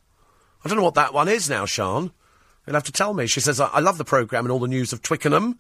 I 0.65 0.69
don't 0.69 0.79
know 0.79 0.85
what 0.85 0.95
that 0.95 1.13
one 1.13 1.29
is 1.29 1.51
now, 1.51 1.67
Sean. 1.67 2.13
You'll 2.67 2.75
have 2.75 2.85
to 2.85 2.93
tell 2.93 3.15
me. 3.15 3.27
She 3.27 3.41
says, 3.41 3.61
I, 3.61 3.67
I 3.69 3.81
love 3.81 3.99
the 3.99 4.05
programme 4.05 4.45
and 4.45 4.53
all 4.53 4.59
the 4.59 4.69
news 4.69 4.93
of 4.93 5.03
Twickenham. 5.03 5.59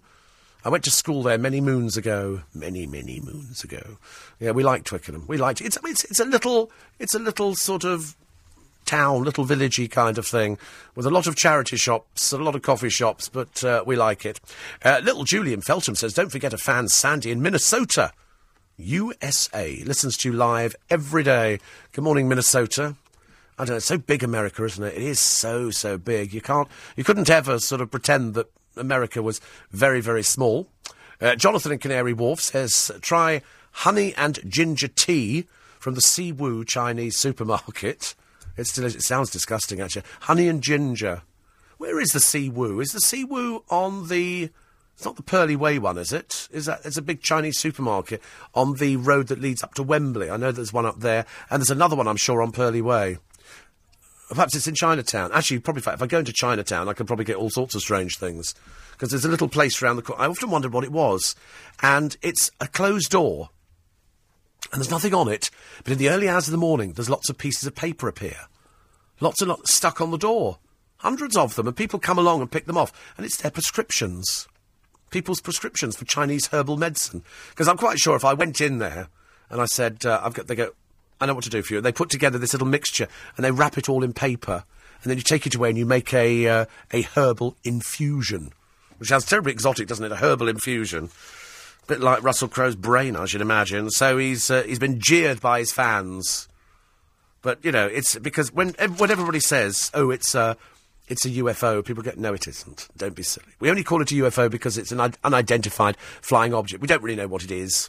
I 0.64 0.70
went 0.70 0.84
to 0.84 0.90
school 0.90 1.22
there 1.22 1.36
many 1.36 1.60
moons 1.60 1.96
ago. 1.96 2.42
Many, 2.54 2.86
many 2.86 3.20
moons 3.20 3.62
ago. 3.62 3.98
Yeah, 4.40 4.52
we 4.52 4.62
like 4.62 4.84
Twickenham. 4.84 5.26
We 5.26 5.36
liked 5.36 5.60
it. 5.60 5.66
It's, 5.66 5.78
it's, 5.84 6.04
it's 6.04 6.20
a 6.20 6.24
little, 6.24 6.70
it's 6.98 7.14
a 7.14 7.18
little 7.18 7.54
sort 7.54 7.84
of 7.84 8.16
town, 8.86 9.24
little 9.24 9.44
villagey 9.44 9.90
kind 9.90 10.18
of 10.18 10.26
thing, 10.26 10.58
with 10.94 11.06
a 11.06 11.10
lot 11.10 11.26
of 11.26 11.36
charity 11.36 11.76
shops, 11.76 12.32
a 12.32 12.38
lot 12.38 12.54
of 12.54 12.62
coffee 12.62 12.90
shops, 12.90 13.28
but 13.28 13.62
uh, 13.64 13.82
we 13.86 13.96
like 13.96 14.24
it. 14.24 14.40
Uh, 14.82 15.00
little 15.02 15.24
Julian 15.24 15.60
Feltham 15.60 15.94
says, 15.94 16.14
don't 16.14 16.30
forget 16.32 16.52
a 16.52 16.58
fan 16.58 16.88
Sandy 16.88 17.30
in 17.30 17.42
Minnesota. 17.42 18.12
USA 18.76 19.82
listens 19.84 20.16
to 20.18 20.30
you 20.30 20.36
live 20.36 20.74
every 20.90 21.22
day. 21.22 21.60
Good 21.92 22.04
morning, 22.04 22.28
Minnesota. 22.28 22.96
I 23.58 23.64
don't 23.64 23.74
know, 23.74 23.76
it's 23.76 23.86
so 23.86 23.98
big 23.98 24.24
America, 24.24 24.64
isn't 24.64 24.82
it? 24.82 24.94
It 24.94 25.02
is 25.02 25.20
so, 25.20 25.70
so 25.70 25.96
big. 25.96 26.32
You 26.32 26.40
can't, 26.40 26.68
you 26.96 27.04
couldn't 27.04 27.30
ever 27.30 27.58
sort 27.58 27.80
of 27.80 27.90
pretend 27.90 28.34
that 28.34 28.50
America 28.76 29.22
was 29.22 29.40
very, 29.70 30.00
very 30.00 30.22
small. 30.24 30.68
Uh, 31.20 31.36
Jonathan 31.36 31.72
in 31.72 31.78
Canary 31.78 32.12
Wharf 32.12 32.40
says, 32.40 32.90
try 33.00 33.42
honey 33.70 34.12
and 34.16 34.40
ginger 34.50 34.88
tea 34.88 35.46
from 35.78 35.94
the 35.94 36.00
Siwu 36.00 36.66
Chinese 36.66 37.16
supermarket. 37.16 38.14
It's 38.56 38.72
delicious. 38.72 39.02
It 39.02 39.06
sounds 39.06 39.30
disgusting, 39.30 39.80
actually. 39.80 40.04
Honey 40.20 40.46
and 40.46 40.62
ginger. 40.62 41.22
Where 41.78 41.98
is 41.98 42.10
the 42.10 42.48
Woo? 42.50 42.78
Is 42.78 42.92
the 42.92 43.24
Woo 43.24 43.64
on 43.68 44.06
the? 44.06 44.50
It's 44.94 45.04
not 45.04 45.16
the 45.16 45.24
Purley 45.24 45.56
Way 45.56 45.80
one, 45.80 45.98
is 45.98 46.12
it? 46.12 46.46
Is 46.52 46.66
that? 46.66 46.84
There's 46.84 46.96
a 46.96 47.02
big 47.02 47.20
Chinese 47.20 47.58
supermarket 47.58 48.22
on 48.54 48.74
the 48.74 48.94
road 48.96 49.26
that 49.26 49.40
leads 49.40 49.64
up 49.64 49.74
to 49.74 49.82
Wembley. 49.82 50.30
I 50.30 50.36
know 50.36 50.52
there's 50.52 50.72
one 50.72 50.86
up 50.86 51.00
there, 51.00 51.26
and 51.50 51.60
there's 51.60 51.72
another 51.72 51.96
one, 51.96 52.06
I'm 52.06 52.16
sure, 52.16 52.40
on 52.40 52.52
Purley 52.52 52.80
Way. 52.80 53.18
Perhaps 54.30 54.56
it's 54.56 54.66
in 54.66 54.74
Chinatown. 54.74 55.30
Actually, 55.32 55.58
probably 55.60 55.82
if 55.86 56.02
I 56.02 56.06
go 56.06 56.18
into 56.18 56.32
Chinatown, 56.32 56.88
I 56.88 56.94
could 56.94 57.06
probably 57.06 57.26
get 57.26 57.36
all 57.36 57.50
sorts 57.50 57.74
of 57.74 57.82
strange 57.82 58.18
things 58.18 58.54
because 58.92 59.10
there's 59.10 59.24
a 59.24 59.30
little 59.30 59.48
place 59.48 59.82
around 59.82 59.96
the 59.96 60.02
corner. 60.02 60.22
I 60.22 60.26
often 60.26 60.50
wondered 60.50 60.72
what 60.72 60.84
it 60.84 60.92
was, 60.92 61.34
and 61.82 62.16
it's 62.22 62.50
a 62.60 62.68
closed 62.68 63.10
door, 63.10 63.50
and 64.72 64.80
there's 64.80 64.90
nothing 64.90 65.14
on 65.14 65.28
it. 65.28 65.50
But 65.82 65.92
in 65.92 65.98
the 65.98 66.08
early 66.08 66.28
hours 66.28 66.48
of 66.48 66.52
the 66.52 66.58
morning, 66.58 66.92
there's 66.92 67.10
lots 67.10 67.28
of 67.28 67.38
pieces 67.38 67.66
of 67.66 67.74
paper 67.74 68.08
appear, 68.08 68.36
lots 69.20 69.40
and 69.40 69.50
lots 69.50 69.74
stuck 69.74 70.00
on 70.00 70.10
the 70.10 70.18
door, 70.18 70.58
hundreds 70.98 71.36
of 71.36 71.54
them, 71.54 71.66
and 71.66 71.76
people 71.76 71.98
come 71.98 72.18
along 72.18 72.40
and 72.40 72.50
pick 72.50 72.66
them 72.66 72.78
off, 72.78 72.92
and 73.16 73.26
it's 73.26 73.36
their 73.36 73.50
prescriptions, 73.50 74.48
people's 75.10 75.40
prescriptions 75.40 75.96
for 75.96 76.04
Chinese 76.06 76.46
herbal 76.46 76.76
medicine. 76.76 77.22
Because 77.50 77.68
I'm 77.68 77.76
quite 77.76 77.98
sure 77.98 78.16
if 78.16 78.24
I 78.24 78.32
went 78.32 78.60
in 78.60 78.78
there 78.78 79.08
and 79.50 79.60
I 79.60 79.66
said, 79.66 80.06
uh, 80.06 80.20
I've 80.24 80.34
got, 80.34 80.46
they 80.46 80.54
go, 80.54 80.70
I 81.20 81.26
know 81.26 81.34
what 81.34 81.44
to 81.44 81.50
do 81.50 81.62
for 81.62 81.74
you. 81.74 81.80
They 81.80 81.92
put 81.92 82.10
together 82.10 82.38
this 82.38 82.52
little 82.52 82.68
mixture 82.68 83.08
and 83.36 83.44
they 83.44 83.50
wrap 83.50 83.78
it 83.78 83.88
all 83.88 84.02
in 84.02 84.12
paper, 84.12 84.64
and 85.02 85.10
then 85.10 85.16
you 85.16 85.22
take 85.22 85.46
it 85.46 85.54
away 85.54 85.68
and 85.68 85.78
you 85.78 85.86
make 85.86 86.12
a 86.12 86.48
uh, 86.48 86.64
a 86.92 87.02
herbal 87.02 87.56
infusion, 87.64 88.52
which 88.98 89.08
sounds 89.08 89.26
terribly 89.26 89.52
exotic, 89.52 89.86
doesn't 89.86 90.04
it? 90.04 90.12
A 90.12 90.16
herbal 90.16 90.48
infusion, 90.48 91.10
a 91.84 91.86
bit 91.86 92.00
like 92.00 92.22
Russell 92.22 92.48
Crowe's 92.48 92.76
brain, 92.76 93.16
I 93.16 93.26
should 93.26 93.40
imagine. 93.40 93.90
So 93.90 94.18
he's 94.18 94.50
uh, 94.50 94.62
he's 94.62 94.78
been 94.78 95.00
jeered 95.00 95.40
by 95.40 95.60
his 95.60 95.72
fans, 95.72 96.48
but 97.42 97.64
you 97.64 97.72
know 97.72 97.86
it's 97.86 98.18
because 98.18 98.52
when 98.52 98.70
when 98.96 99.10
everybody 99.10 99.40
says, 99.40 99.90
"Oh, 99.94 100.10
it's 100.10 100.34
a 100.34 100.56
it's 101.06 101.24
a 101.24 101.30
UFO," 101.30 101.84
people 101.84 102.02
get, 102.02 102.18
"No, 102.18 102.34
it 102.34 102.48
isn't. 102.48 102.88
Don't 102.96 103.14
be 103.14 103.22
silly. 103.22 103.52
We 103.60 103.70
only 103.70 103.84
call 103.84 104.02
it 104.02 104.10
a 104.10 104.14
UFO 104.16 104.50
because 104.50 104.78
it's 104.78 104.90
an 104.90 105.14
unidentified 105.22 105.96
flying 106.20 106.54
object. 106.54 106.80
We 106.80 106.88
don't 106.88 107.02
really 107.02 107.16
know 107.16 107.28
what 107.28 107.44
it 107.44 107.50
is." 107.50 107.88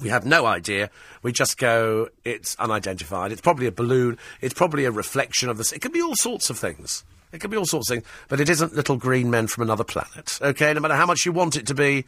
We 0.00 0.10
have 0.10 0.24
no 0.24 0.46
idea. 0.46 0.90
We 1.22 1.32
just 1.32 1.58
go, 1.58 2.08
it's 2.24 2.54
unidentified. 2.56 3.32
It's 3.32 3.40
probably 3.40 3.66
a 3.66 3.72
balloon. 3.72 4.16
It's 4.40 4.54
probably 4.54 4.84
a 4.84 4.90
reflection 4.92 5.48
of 5.48 5.58
this. 5.58 5.72
It 5.72 5.80
could 5.80 5.92
be 5.92 6.02
all 6.02 6.14
sorts 6.16 6.50
of 6.50 6.58
things. 6.58 7.04
It 7.32 7.40
could 7.40 7.50
be 7.50 7.56
all 7.56 7.66
sorts 7.66 7.90
of 7.90 7.96
things. 7.96 8.06
But 8.28 8.40
it 8.40 8.48
isn't 8.48 8.74
little 8.74 8.96
green 8.96 9.30
men 9.30 9.48
from 9.48 9.62
another 9.62 9.84
planet. 9.84 10.38
Okay? 10.40 10.72
No 10.72 10.80
matter 10.80 10.94
how 10.94 11.06
much 11.06 11.26
you 11.26 11.32
want 11.32 11.56
it 11.56 11.66
to 11.66 11.74
be, 11.74 12.04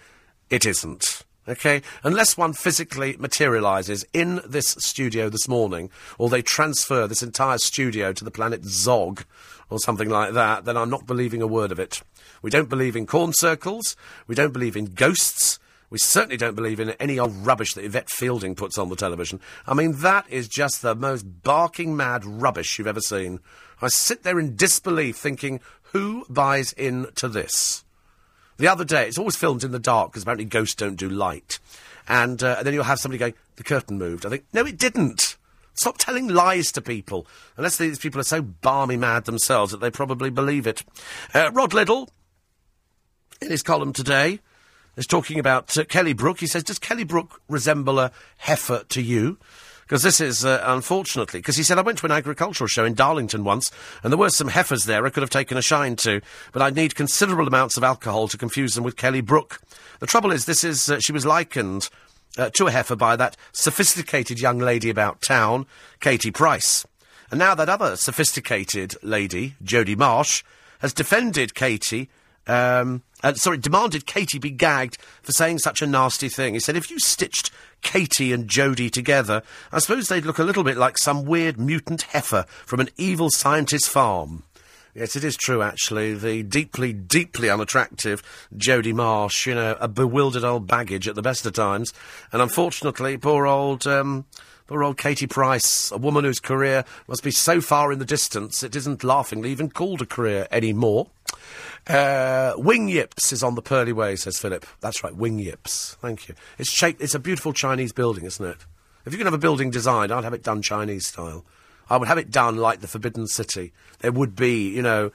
it 0.50 0.64
isn't. 0.64 1.24
Okay? 1.48 1.82
Unless 2.04 2.36
one 2.36 2.52
physically 2.52 3.16
materialises 3.18 4.04
in 4.12 4.40
this 4.46 4.76
studio 4.78 5.28
this 5.28 5.48
morning, 5.48 5.90
or 6.16 6.28
they 6.28 6.42
transfer 6.42 7.06
this 7.06 7.22
entire 7.22 7.58
studio 7.58 8.12
to 8.12 8.24
the 8.24 8.30
planet 8.30 8.64
Zog, 8.64 9.24
or 9.68 9.78
something 9.78 10.08
like 10.08 10.32
that, 10.34 10.64
then 10.64 10.76
I'm 10.76 10.90
not 10.90 11.06
believing 11.06 11.42
a 11.42 11.46
word 11.46 11.72
of 11.72 11.78
it. 11.78 12.02
We 12.42 12.50
don't 12.50 12.68
believe 12.68 12.96
in 12.96 13.06
corn 13.06 13.32
circles. 13.32 13.96
We 14.26 14.34
don't 14.34 14.52
believe 14.52 14.76
in 14.76 14.86
ghosts. 14.86 15.58
We 15.90 15.98
certainly 15.98 16.36
don't 16.36 16.54
believe 16.54 16.78
in 16.78 16.90
any 16.90 17.18
old 17.18 17.34
rubbish 17.44 17.74
that 17.74 17.84
Yvette 17.84 18.10
Fielding 18.10 18.54
puts 18.54 18.78
on 18.78 18.88
the 18.88 18.96
television. 18.96 19.40
I 19.66 19.74
mean, 19.74 20.00
that 20.00 20.24
is 20.30 20.46
just 20.46 20.82
the 20.82 20.94
most 20.94 21.42
barking 21.42 21.96
mad 21.96 22.24
rubbish 22.24 22.78
you've 22.78 22.86
ever 22.86 23.00
seen. 23.00 23.40
I 23.82 23.88
sit 23.88 24.22
there 24.22 24.38
in 24.38 24.54
disbelief 24.54 25.16
thinking, 25.16 25.60
who 25.92 26.24
buys 26.28 26.72
into 26.72 27.28
this? 27.28 27.84
The 28.58 28.68
other 28.68 28.84
day, 28.84 29.08
it's 29.08 29.18
always 29.18 29.36
filmed 29.36 29.64
in 29.64 29.72
the 29.72 29.78
dark 29.80 30.12
because 30.12 30.22
apparently 30.22 30.44
ghosts 30.44 30.76
don't 30.76 30.96
do 30.96 31.08
light. 31.08 31.58
And, 32.06 32.42
uh, 32.42 32.56
and 32.58 32.66
then 32.66 32.74
you'll 32.74 32.84
have 32.84 33.00
somebody 33.00 33.18
going, 33.18 33.34
the 33.56 33.64
curtain 33.64 33.98
moved. 33.98 34.24
I 34.24 34.28
think, 34.28 34.44
no, 34.52 34.64
it 34.64 34.78
didn't. 34.78 35.36
Stop 35.74 35.98
telling 35.98 36.28
lies 36.28 36.70
to 36.72 36.82
people. 36.82 37.26
Unless 37.56 37.78
these 37.78 37.98
people 37.98 38.20
are 38.20 38.24
so 38.24 38.42
balmy 38.42 38.96
mad 38.96 39.24
themselves 39.24 39.72
that 39.72 39.80
they 39.80 39.90
probably 39.90 40.30
believe 40.30 40.66
it. 40.66 40.84
Uh, 41.34 41.50
Rod 41.52 41.72
Liddle, 41.72 42.10
in 43.40 43.50
his 43.50 43.62
column 43.62 43.92
today, 43.92 44.40
is 44.96 45.06
talking 45.06 45.38
about 45.38 45.76
uh, 45.76 45.84
Kelly 45.84 46.12
Brook. 46.12 46.40
He 46.40 46.46
says, 46.46 46.64
Does 46.64 46.78
Kelly 46.78 47.04
Brook 47.04 47.40
resemble 47.48 47.98
a 47.98 48.12
heifer 48.38 48.84
to 48.88 49.02
you? 49.02 49.38
Because 49.82 50.04
this 50.04 50.20
is, 50.20 50.44
uh, 50.44 50.62
unfortunately, 50.66 51.40
because 51.40 51.56
he 51.56 51.64
said, 51.64 51.76
I 51.76 51.82
went 51.82 51.98
to 51.98 52.06
an 52.06 52.12
agricultural 52.12 52.68
show 52.68 52.84
in 52.84 52.94
Darlington 52.94 53.42
once, 53.42 53.72
and 54.04 54.12
there 54.12 54.18
were 54.18 54.30
some 54.30 54.46
heifers 54.46 54.84
there 54.84 55.04
I 55.04 55.10
could 55.10 55.24
have 55.24 55.30
taken 55.30 55.58
a 55.58 55.62
shine 55.62 55.96
to, 55.96 56.20
but 56.52 56.62
I'd 56.62 56.76
need 56.76 56.94
considerable 56.94 57.48
amounts 57.48 57.76
of 57.76 57.82
alcohol 57.82 58.28
to 58.28 58.38
confuse 58.38 58.76
them 58.76 58.84
with 58.84 58.96
Kelly 58.96 59.20
Brook. 59.20 59.60
The 59.98 60.06
trouble 60.06 60.30
is, 60.30 60.44
this 60.44 60.62
is, 60.62 60.88
uh, 60.88 61.00
she 61.00 61.12
was 61.12 61.26
likened 61.26 61.90
uh, 62.38 62.50
to 62.50 62.68
a 62.68 62.70
heifer 62.70 62.94
by 62.94 63.16
that 63.16 63.36
sophisticated 63.50 64.38
young 64.38 64.58
lady 64.58 64.90
about 64.90 65.22
town, 65.22 65.66
Katie 65.98 66.30
Price. 66.30 66.86
And 67.30 67.40
now 67.40 67.56
that 67.56 67.68
other 67.68 67.96
sophisticated 67.96 68.94
lady, 69.02 69.56
Jodie 69.62 69.96
Marsh, 69.96 70.44
has 70.80 70.92
defended 70.92 71.54
Katie 71.54 72.08
um, 72.50 73.02
uh, 73.22 73.34
sorry, 73.34 73.58
demanded 73.58 74.06
Katie 74.06 74.38
be 74.38 74.50
gagged 74.50 74.98
for 75.22 75.32
saying 75.32 75.58
such 75.58 75.82
a 75.82 75.86
nasty 75.86 76.28
thing. 76.28 76.54
He 76.54 76.60
said, 76.60 76.76
if 76.76 76.90
you 76.90 76.98
stitched 76.98 77.50
Katie 77.82 78.32
and 78.32 78.48
Jodie 78.48 78.90
together, 78.90 79.42
I 79.70 79.78
suppose 79.78 80.08
they'd 80.08 80.24
look 80.24 80.38
a 80.38 80.44
little 80.44 80.64
bit 80.64 80.76
like 80.76 80.98
some 80.98 81.24
weird 81.24 81.58
mutant 81.58 82.02
heifer 82.02 82.46
from 82.66 82.80
an 82.80 82.88
evil 82.96 83.30
scientist 83.30 83.88
farm. 83.88 84.42
Yes, 84.94 85.14
it 85.14 85.22
is 85.22 85.36
true, 85.36 85.62
actually. 85.62 86.14
The 86.14 86.42
deeply, 86.42 86.92
deeply 86.92 87.48
unattractive 87.48 88.22
Jodie 88.56 88.94
Marsh, 88.94 89.46
you 89.46 89.54
know, 89.54 89.76
a 89.78 89.86
bewildered 89.86 90.42
old 90.42 90.66
baggage 90.66 91.06
at 91.06 91.14
the 91.14 91.22
best 91.22 91.46
of 91.46 91.52
times. 91.52 91.92
And 92.32 92.42
unfortunately, 92.42 93.16
poor 93.16 93.46
old, 93.46 93.86
um, 93.86 94.24
poor 94.66 94.82
old 94.82 94.98
Katie 94.98 95.28
Price, 95.28 95.92
a 95.92 95.98
woman 95.98 96.24
whose 96.24 96.40
career 96.40 96.84
must 97.06 97.22
be 97.22 97.30
so 97.30 97.60
far 97.60 97.92
in 97.92 98.00
the 98.00 98.04
distance 98.04 98.64
it 98.64 98.74
isn't 98.74 99.04
laughingly 99.04 99.52
even 99.52 99.70
called 99.70 100.02
a 100.02 100.06
career 100.06 100.48
anymore. 100.50 101.06
Uh, 101.86 102.54
Wing 102.56 102.88
Yips 102.88 103.32
is 103.32 103.42
on 103.42 103.54
the 103.54 103.62
Purley 103.62 103.92
Way, 103.92 104.16
says 104.16 104.38
Philip. 104.38 104.66
That's 104.80 105.02
right, 105.02 105.14
Wing 105.14 105.38
Yips. 105.38 105.96
Thank 106.00 106.28
you. 106.28 106.34
It's 106.58 106.70
shaped, 106.70 107.00
it's 107.00 107.14
a 107.14 107.18
beautiful 107.18 107.52
Chinese 107.52 107.92
building, 107.92 108.24
isn't 108.24 108.44
it? 108.44 108.58
If 109.06 109.12
you 109.12 109.18
can 109.18 109.26
have 109.26 109.34
a 109.34 109.38
building 109.38 109.70
designed, 109.70 110.12
I'd 110.12 110.24
have 110.24 110.34
it 110.34 110.42
done 110.42 110.62
Chinese 110.62 111.06
style. 111.06 111.44
I 111.88 111.96
would 111.96 112.08
have 112.08 112.18
it 112.18 112.30
done 112.30 112.56
like 112.56 112.80
the 112.80 112.86
Forbidden 112.86 113.26
City. 113.26 113.72
There 114.00 114.12
would 114.12 114.36
be, 114.36 114.68
you 114.68 114.82
know, 114.82 115.10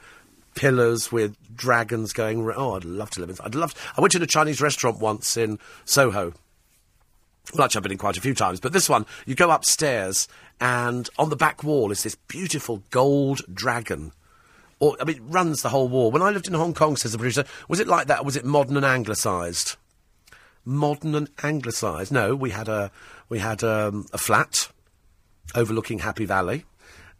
pillars 0.54 1.12
with 1.12 1.36
dragons 1.56 2.12
going. 2.12 2.50
Oh, 2.54 2.74
I'd 2.74 2.84
love 2.84 3.10
to 3.10 3.20
live 3.20 3.30
in. 3.30 3.36
I'd 3.42 3.54
love. 3.54 3.74
I 3.96 4.00
went 4.00 4.12
to 4.12 4.22
a 4.22 4.26
Chinese 4.26 4.60
restaurant 4.60 4.98
once 4.98 5.36
in 5.36 5.58
Soho. 5.84 6.34
Well, 7.54 7.64
actually, 7.64 7.78
I've 7.78 7.82
been 7.84 7.92
in 7.92 7.98
quite 7.98 8.16
a 8.16 8.20
few 8.20 8.34
times, 8.34 8.58
but 8.58 8.72
this 8.72 8.88
one, 8.88 9.06
you 9.24 9.36
go 9.36 9.50
upstairs, 9.50 10.26
and 10.60 11.08
on 11.16 11.30
the 11.30 11.36
back 11.36 11.62
wall 11.62 11.92
is 11.92 12.02
this 12.02 12.16
beautiful 12.26 12.82
gold 12.90 13.42
dragon. 13.54 14.12
Or, 14.78 14.96
I 15.00 15.04
mean, 15.04 15.16
it 15.16 15.22
runs 15.24 15.62
the 15.62 15.70
whole 15.70 15.88
war. 15.88 16.10
When 16.10 16.22
I 16.22 16.30
lived 16.30 16.48
in 16.48 16.54
Hong 16.54 16.74
Kong, 16.74 16.96
says 16.96 17.12
the 17.12 17.18
producer, 17.18 17.44
was 17.68 17.80
it 17.80 17.88
like 17.88 18.08
that, 18.08 18.20
or 18.20 18.24
was 18.24 18.36
it 18.36 18.44
modern 18.44 18.76
and 18.76 18.84
anglicised? 18.84 19.76
Modern 20.64 21.14
and 21.14 21.30
anglicised? 21.42 22.12
No, 22.12 22.36
we 22.36 22.50
had 22.50 22.68
a 22.68 22.90
we 23.28 23.38
had 23.38 23.64
um, 23.64 24.06
a 24.12 24.18
flat 24.18 24.68
overlooking 25.54 26.00
Happy 26.00 26.26
Valley. 26.26 26.64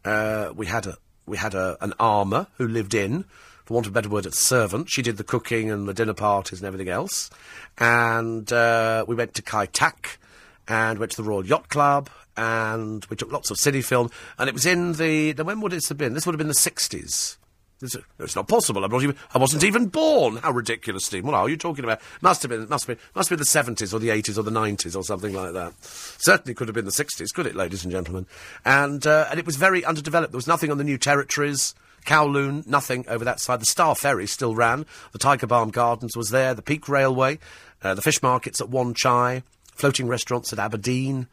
Uh, 0.05 0.51
we 0.55 0.67
had 0.67 0.85
a 0.85 0.97
we 1.25 1.37
had 1.37 1.55
a, 1.55 1.77
an 1.81 1.93
amah 1.99 2.47
who 2.57 2.67
lived 2.67 2.93
in, 2.93 3.25
for 3.65 3.73
want 3.73 3.85
of 3.85 3.91
a 3.91 3.93
better 3.93 4.09
word, 4.09 4.25
a 4.25 4.31
servant. 4.31 4.89
She 4.89 5.01
did 5.01 5.17
the 5.17 5.23
cooking 5.23 5.71
and 5.71 5.87
the 5.87 5.93
dinner 5.93 6.13
parties 6.13 6.59
and 6.59 6.67
everything 6.67 6.89
else. 6.89 7.29
And 7.77 8.51
uh, 8.53 9.03
we 9.07 9.15
went 9.15 9.33
to 9.33 9.41
Kai 9.41 9.65
Tak 9.65 10.19
and 10.67 10.99
went 10.99 11.11
to 11.11 11.17
the 11.17 11.27
Royal 11.27 11.45
Yacht 11.45 11.69
Club 11.69 12.09
and 12.37 13.03
we 13.05 13.17
took 13.17 13.31
lots 13.31 13.49
of 13.49 13.57
cine 13.57 13.83
film. 13.83 14.09
And 14.37 14.47
it 14.47 14.53
was 14.53 14.65
in 14.65 14.93
the, 14.93 15.33
the 15.33 15.43
when 15.43 15.59
would 15.61 15.73
it 15.73 15.87
have 15.87 15.97
been? 15.97 16.13
This 16.13 16.25
would 16.25 16.33
have 16.33 16.37
been 16.37 16.47
the 16.47 16.53
sixties. 16.53 17.37
It's, 17.81 17.95
it's 18.19 18.35
not 18.35 18.47
possible. 18.47 18.83
I'm 18.83 18.91
not 18.91 19.03
even, 19.03 19.15
I 19.33 19.37
wasn't 19.37 19.63
even 19.63 19.87
born. 19.87 20.37
How 20.37 20.51
ridiculous, 20.51 21.05
Steve. 21.05 21.23
What 21.23 21.35
are 21.35 21.47
you 21.47 21.57
talking 21.57 21.83
about? 21.83 22.01
Must 22.21 22.41
have 22.41 22.49
been, 22.49 22.67
must 22.67 22.87
be, 22.87 22.95
must 23.13 23.29
be 23.29 23.35
the 23.35 23.43
70s 23.43 23.93
or 23.93 23.99
the 23.99 24.09
80s 24.09 24.37
or 24.37 24.41
the 24.41 24.51
90s 24.51 24.95
or 24.95 25.03
something 25.03 25.33
like 25.33 25.53
that. 25.53 25.73
Certainly 25.83 26.55
could 26.55 26.67
have 26.67 26.75
been 26.75 26.85
the 26.85 26.91
60s, 26.91 27.33
could 27.33 27.45
it, 27.45 27.55
ladies 27.55 27.83
and 27.83 27.91
gentlemen? 27.91 28.25
And, 28.65 29.05
uh, 29.05 29.27
and 29.29 29.39
it 29.39 29.45
was 29.45 29.57
very 29.57 29.85
underdeveloped. 29.85 30.31
There 30.31 30.37
was 30.37 30.47
nothing 30.47 30.71
on 30.71 30.79
the 30.79 30.83
new 30.83 30.97
territories. 30.97 31.75
Kowloon, 32.05 32.65
nothing 32.65 33.05
over 33.07 33.25
that 33.25 33.39
side. 33.39 33.59
The 33.59 33.65
Star 33.65 33.93
Ferry 33.93 34.25
still 34.25 34.55
ran. 34.55 34.85
The 35.11 35.19
Tiger 35.19 35.45
Balm 35.45 35.69
Gardens 35.69 36.15
was 36.15 36.29
there. 36.29 36.53
The 36.53 36.61
Peak 36.61 36.87
Railway. 36.89 37.37
Uh, 37.83 37.93
the 37.93 38.01
fish 38.01 38.23
markets 38.23 38.59
at 38.61 38.69
Wan 38.69 38.93
Chai. 38.95 39.43
Floating 39.73 40.07
restaurants 40.07 40.51
at 40.51 40.57
Aberdeen. 40.57 41.27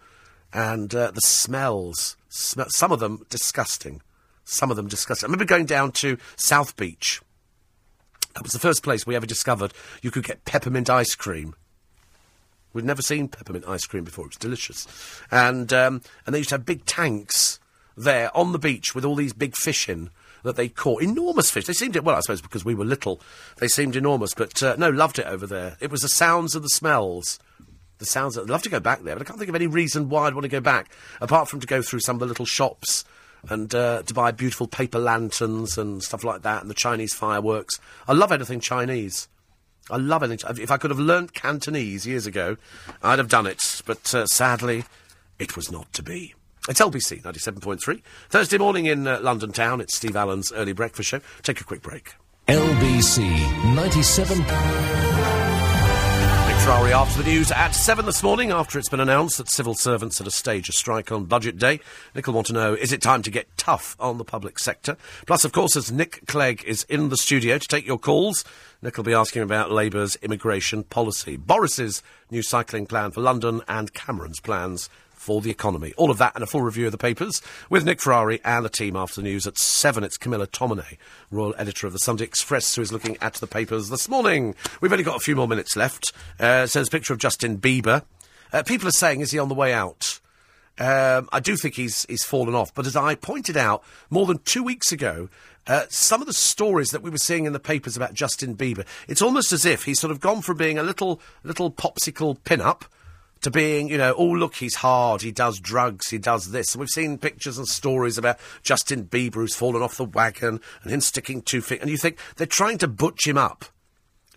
And 0.52 0.94
uh, 0.94 1.10
the 1.12 1.20
smells. 1.20 2.16
Sm- 2.28 2.62
some 2.68 2.92
of 2.92 3.00
them 3.00 3.24
disgusting. 3.30 4.02
Some 4.44 4.70
of 4.70 4.76
them 4.76 4.88
disgusting. 4.88 5.26
I 5.26 5.28
remember 5.28 5.44
going 5.46 5.66
down 5.66 5.92
to 5.92 6.18
South 6.36 6.76
Beach. 6.76 7.20
That 8.34 8.42
was 8.42 8.52
the 8.52 8.58
first 8.58 8.82
place 8.82 9.06
we 9.06 9.16
ever 9.16 9.26
discovered 9.26 9.72
you 10.02 10.10
could 10.10 10.24
get 10.24 10.44
peppermint 10.44 10.90
ice 10.90 11.14
cream. 11.14 11.54
We'd 12.72 12.84
never 12.84 13.02
seen 13.02 13.28
peppermint 13.28 13.66
ice 13.68 13.86
cream 13.86 14.04
before. 14.04 14.26
It 14.26 14.30
was 14.30 14.36
delicious. 14.36 14.86
And, 15.30 15.72
um, 15.72 16.02
and 16.26 16.34
they 16.34 16.38
used 16.38 16.50
to 16.50 16.56
have 16.56 16.66
big 16.66 16.84
tanks 16.84 17.60
there 17.96 18.36
on 18.36 18.52
the 18.52 18.58
beach 18.58 18.94
with 18.94 19.04
all 19.04 19.14
these 19.14 19.32
big 19.32 19.56
fish 19.56 19.88
in 19.88 20.10
that 20.42 20.56
they 20.56 20.68
caught. 20.68 21.00
Enormous 21.00 21.50
fish. 21.50 21.66
They 21.66 21.72
seemed, 21.72 21.96
well, 21.96 22.16
I 22.16 22.20
suppose 22.20 22.40
because 22.40 22.64
we 22.64 22.74
were 22.74 22.84
little, 22.84 23.20
they 23.58 23.68
seemed 23.68 23.94
enormous. 23.94 24.34
But 24.34 24.60
uh, 24.60 24.74
no, 24.76 24.90
loved 24.90 25.20
it 25.20 25.26
over 25.26 25.46
there. 25.46 25.76
It 25.80 25.90
was 25.90 26.00
the 26.00 26.08
sounds 26.08 26.56
and 26.56 26.64
the 26.64 26.68
smells. 26.68 27.38
The 27.98 28.06
sounds. 28.06 28.36
I'd 28.36 28.50
love 28.50 28.62
to 28.62 28.68
go 28.68 28.80
back 28.80 29.02
there, 29.02 29.14
but 29.14 29.22
I 29.22 29.24
can't 29.24 29.38
think 29.38 29.48
of 29.48 29.54
any 29.54 29.68
reason 29.68 30.08
why 30.08 30.26
I'd 30.26 30.34
want 30.34 30.42
to 30.42 30.48
go 30.48 30.60
back, 30.60 30.90
apart 31.20 31.48
from 31.48 31.60
to 31.60 31.66
go 31.68 31.80
through 31.80 32.00
some 32.00 32.16
of 32.16 32.20
the 32.20 32.26
little 32.26 32.44
shops 32.44 33.04
and 33.48 33.74
uh, 33.74 34.02
to 34.02 34.14
buy 34.14 34.30
beautiful 34.30 34.66
paper 34.66 34.98
lanterns 34.98 35.78
and 35.78 36.02
stuff 36.02 36.24
like 36.24 36.42
that, 36.42 36.62
and 36.62 36.70
the 36.70 36.74
Chinese 36.74 37.14
fireworks. 37.14 37.78
I 38.08 38.12
love 38.12 38.32
anything 38.32 38.60
Chinese. 38.60 39.28
I 39.90 39.96
love 39.96 40.22
anything. 40.22 40.56
If 40.58 40.70
I 40.70 40.76
could 40.78 40.90
have 40.90 40.98
learnt 40.98 41.34
Cantonese 41.34 42.06
years 42.06 42.26
ago, 42.26 42.56
I'd 43.02 43.18
have 43.18 43.28
done 43.28 43.46
it. 43.46 43.82
But 43.84 44.14
uh, 44.14 44.26
sadly, 44.26 44.84
it 45.38 45.56
was 45.56 45.70
not 45.70 45.92
to 45.92 46.02
be. 46.02 46.34
It's 46.68 46.80
LBC 46.80 47.22
97.3. 47.22 48.02
Thursday 48.30 48.56
morning 48.56 48.86
in 48.86 49.06
uh, 49.06 49.20
London 49.20 49.52
town. 49.52 49.82
It's 49.82 49.94
Steve 49.94 50.16
Allen's 50.16 50.50
early 50.52 50.72
breakfast 50.72 51.10
show. 51.10 51.20
Take 51.42 51.60
a 51.60 51.64
quick 51.64 51.82
break. 51.82 52.14
LBC 52.48 53.74
97. 53.74 55.43
Ferrari 56.64 56.94
after 56.94 57.22
the 57.22 57.28
news 57.28 57.52
at 57.52 57.72
7 57.74 58.06
this 58.06 58.22
morning 58.22 58.50
after 58.50 58.78
it's 58.78 58.88
been 58.88 58.98
announced 58.98 59.36
that 59.36 59.50
civil 59.50 59.74
servants 59.74 60.18
are 60.18 60.24
to 60.24 60.30
stage 60.30 60.66
a 60.70 60.72
strike 60.72 61.12
on 61.12 61.26
budget 61.26 61.58
day. 61.58 61.78
Nick 62.14 62.26
will 62.26 62.32
want 62.32 62.46
to 62.46 62.54
know, 62.54 62.72
is 62.72 62.90
it 62.90 63.02
time 63.02 63.20
to 63.20 63.30
get 63.30 63.54
tough 63.58 63.94
on 64.00 64.16
the 64.16 64.24
public 64.24 64.58
sector? 64.58 64.96
Plus, 65.26 65.44
of 65.44 65.52
course, 65.52 65.76
as 65.76 65.92
Nick 65.92 66.26
Clegg 66.26 66.64
is 66.64 66.84
in 66.84 67.10
the 67.10 67.18
studio 67.18 67.58
to 67.58 67.68
take 67.68 67.86
your 67.86 67.98
calls, 67.98 68.46
Nick 68.80 68.96
will 68.96 69.04
be 69.04 69.12
asking 69.12 69.42
about 69.42 69.72
Labour's 69.72 70.16
immigration 70.22 70.84
policy, 70.84 71.36
Boris's 71.36 72.02
new 72.30 72.40
cycling 72.40 72.86
plan 72.86 73.10
for 73.10 73.20
London 73.20 73.60
and 73.68 73.92
Cameron's 73.92 74.40
plans 74.40 74.88
for 75.24 75.40
the 75.40 75.50
economy. 75.50 75.94
All 75.96 76.10
of 76.10 76.18
that 76.18 76.34
and 76.34 76.44
a 76.44 76.46
full 76.46 76.60
review 76.60 76.84
of 76.84 76.92
the 76.92 76.98
papers 76.98 77.40
with 77.70 77.86
Nick 77.86 78.02
Ferrari 78.02 78.42
and 78.44 78.62
the 78.62 78.68
team 78.68 78.94
after 78.94 79.16
the 79.16 79.22
news 79.22 79.46
at 79.46 79.56
7. 79.56 80.04
It's 80.04 80.18
Camilla 80.18 80.46
Tominey, 80.46 80.98
Royal 81.30 81.54
Editor 81.56 81.86
of 81.86 81.94
the 81.94 81.98
Sunday 81.98 82.24
Express, 82.24 82.76
who 82.76 82.82
is 82.82 82.92
looking 82.92 83.16
at 83.22 83.32
the 83.34 83.46
papers 83.46 83.88
this 83.88 84.06
morning. 84.06 84.54
We've 84.82 84.92
only 84.92 85.02
got 85.02 85.16
a 85.16 85.20
few 85.20 85.34
more 85.34 85.48
minutes 85.48 85.76
left. 85.76 86.12
Uh, 86.38 86.66
so 86.66 86.78
there's 86.78 86.88
a 86.88 86.90
picture 86.90 87.14
of 87.14 87.20
Justin 87.20 87.56
Bieber. 87.56 88.02
Uh, 88.52 88.62
people 88.64 88.86
are 88.86 88.92
saying, 88.92 89.22
is 89.22 89.30
he 89.30 89.38
on 89.38 89.48
the 89.48 89.54
way 89.54 89.72
out? 89.72 90.20
Um, 90.78 91.30
I 91.32 91.40
do 91.40 91.56
think 91.56 91.74
he's 91.74 92.04
he's 92.06 92.24
fallen 92.24 92.54
off, 92.54 92.74
but 92.74 92.84
as 92.84 92.96
I 92.96 93.14
pointed 93.14 93.56
out 93.56 93.84
more 94.10 94.26
than 94.26 94.38
two 94.38 94.64
weeks 94.64 94.90
ago, 94.90 95.28
uh, 95.68 95.84
some 95.88 96.20
of 96.20 96.26
the 96.26 96.32
stories 96.34 96.88
that 96.88 97.00
we 97.00 97.10
were 97.10 97.16
seeing 97.16 97.46
in 97.46 97.52
the 97.52 97.60
papers 97.60 97.96
about 97.96 98.12
Justin 98.12 98.56
Bieber, 98.56 98.84
it's 99.06 99.22
almost 99.22 99.52
as 99.52 99.64
if 99.64 99.84
he's 99.84 100.00
sort 100.00 100.10
of 100.10 100.18
gone 100.18 100.42
from 100.42 100.56
being 100.56 100.76
a 100.76 100.82
little 100.82 101.20
little 101.44 101.70
popsicle 101.70 102.36
pin-up 102.44 102.84
to 103.44 103.50
being, 103.50 103.90
you 103.90 103.98
know, 103.98 104.14
oh, 104.16 104.24
look, 104.24 104.54
he's 104.54 104.76
hard, 104.76 105.20
he 105.20 105.30
does 105.30 105.60
drugs, 105.60 106.08
he 106.08 106.16
does 106.16 106.50
this. 106.50 106.74
And 106.74 106.80
we've 106.80 106.88
seen 106.88 107.18
pictures 107.18 107.58
and 107.58 107.68
stories 107.68 108.16
about 108.16 108.38
Justin 108.62 109.04
Bieber 109.04 109.34
who's 109.34 109.54
fallen 109.54 109.82
off 109.82 109.98
the 109.98 110.06
wagon 110.06 110.62
and 110.82 110.90
him 110.90 111.02
sticking 111.02 111.42
two 111.42 111.60
feet. 111.60 111.82
And 111.82 111.90
you 111.90 111.98
think 111.98 112.18
they're 112.36 112.46
trying 112.46 112.78
to 112.78 112.88
butch 112.88 113.26
him 113.26 113.36
up. 113.36 113.66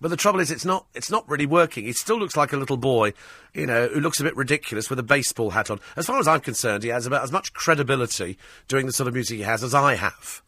But 0.02 0.10
the 0.10 0.18
trouble 0.18 0.42
is, 0.42 0.52
it's 0.52 0.66
not. 0.66 0.86
It's 0.94 1.10
not 1.10 1.28
really 1.28 1.46
working. 1.46 1.86
He 1.86 1.94
still 1.94 2.20
looks 2.20 2.36
like 2.36 2.54
a 2.54 2.58
little 2.58 2.78
boy, 2.78 3.14
you 3.54 3.66
know, 3.66 3.88
who 3.88 4.00
looks 4.00 4.20
a 4.20 4.24
bit 4.24 4.36
ridiculous 4.36 4.90
with 4.92 5.00
a 5.00 5.04
baseball 5.04 5.52
hat 5.52 5.72
on. 5.72 5.80
As 5.96 6.06
far 6.06 6.20
as 6.20 6.28
I'm 6.28 6.42
concerned, 6.42 6.84
he 6.84 6.90
has 6.90 7.08
about 7.08 7.24
as 7.24 7.32
much 7.32 7.54
credibility 7.54 8.38
doing 8.68 8.86
the 8.86 8.94
sort 8.94 9.08
of 9.08 9.16
music 9.16 9.38
he 9.38 9.44
has 9.44 9.64
as 9.64 9.74
I 9.74 9.96
have. 9.96 10.44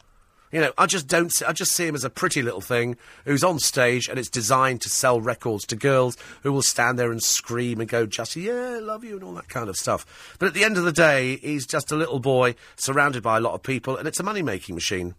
You 0.52 0.62
know, 0.62 0.72
I 0.78 0.88
just 0.88 1.08
don't. 1.08 1.32
I 1.48 1.54
just 1.54 1.74
see 1.74 1.86
him 1.86 1.96
as 1.96 2.04
a 2.04 2.10
pretty 2.10 2.42
little 2.42 2.62
thing 2.62 2.98
who's 3.26 3.44
on 3.44 3.60
stage 3.60 4.08
and 4.08 4.18
it's 4.18 4.30
designed 4.30 4.82
to 4.82 4.90
sell 4.90 5.22
records 5.22 5.66
to 5.68 5.76
girls 5.76 6.18
who 6.42 6.52
will 6.52 6.64
stand 6.64 6.98
there 6.98 7.12
and 7.12 7.22
scream 7.22 7.80
and 7.80 7.90
go, 7.90 8.08
"Just 8.08 8.36
yeah, 8.36 8.80
love 8.82 9.04
you" 9.04 9.16
and 9.16 9.24
all 9.24 9.34
that 9.34 9.50
kind 9.50 9.70
of 9.70 9.78
stuff. 9.78 10.36
But 10.40 10.48
at 10.48 10.54
the 10.56 10.64
end 10.64 10.78
of 10.78 10.86
the 10.86 10.92
day, 10.92 11.38
he's 11.38 11.68
just 11.68 11.92
a 11.92 11.96
little 11.96 12.20
boy 12.20 12.56
surrounded 12.78 13.22
by 13.22 13.38
a 13.38 13.42
lot 13.42 13.54
of 13.54 13.62
people, 13.62 13.96
and 13.96 14.08
it's 14.08 14.20
a 14.20 14.24
money-making 14.24 14.74
machine. 14.74 15.14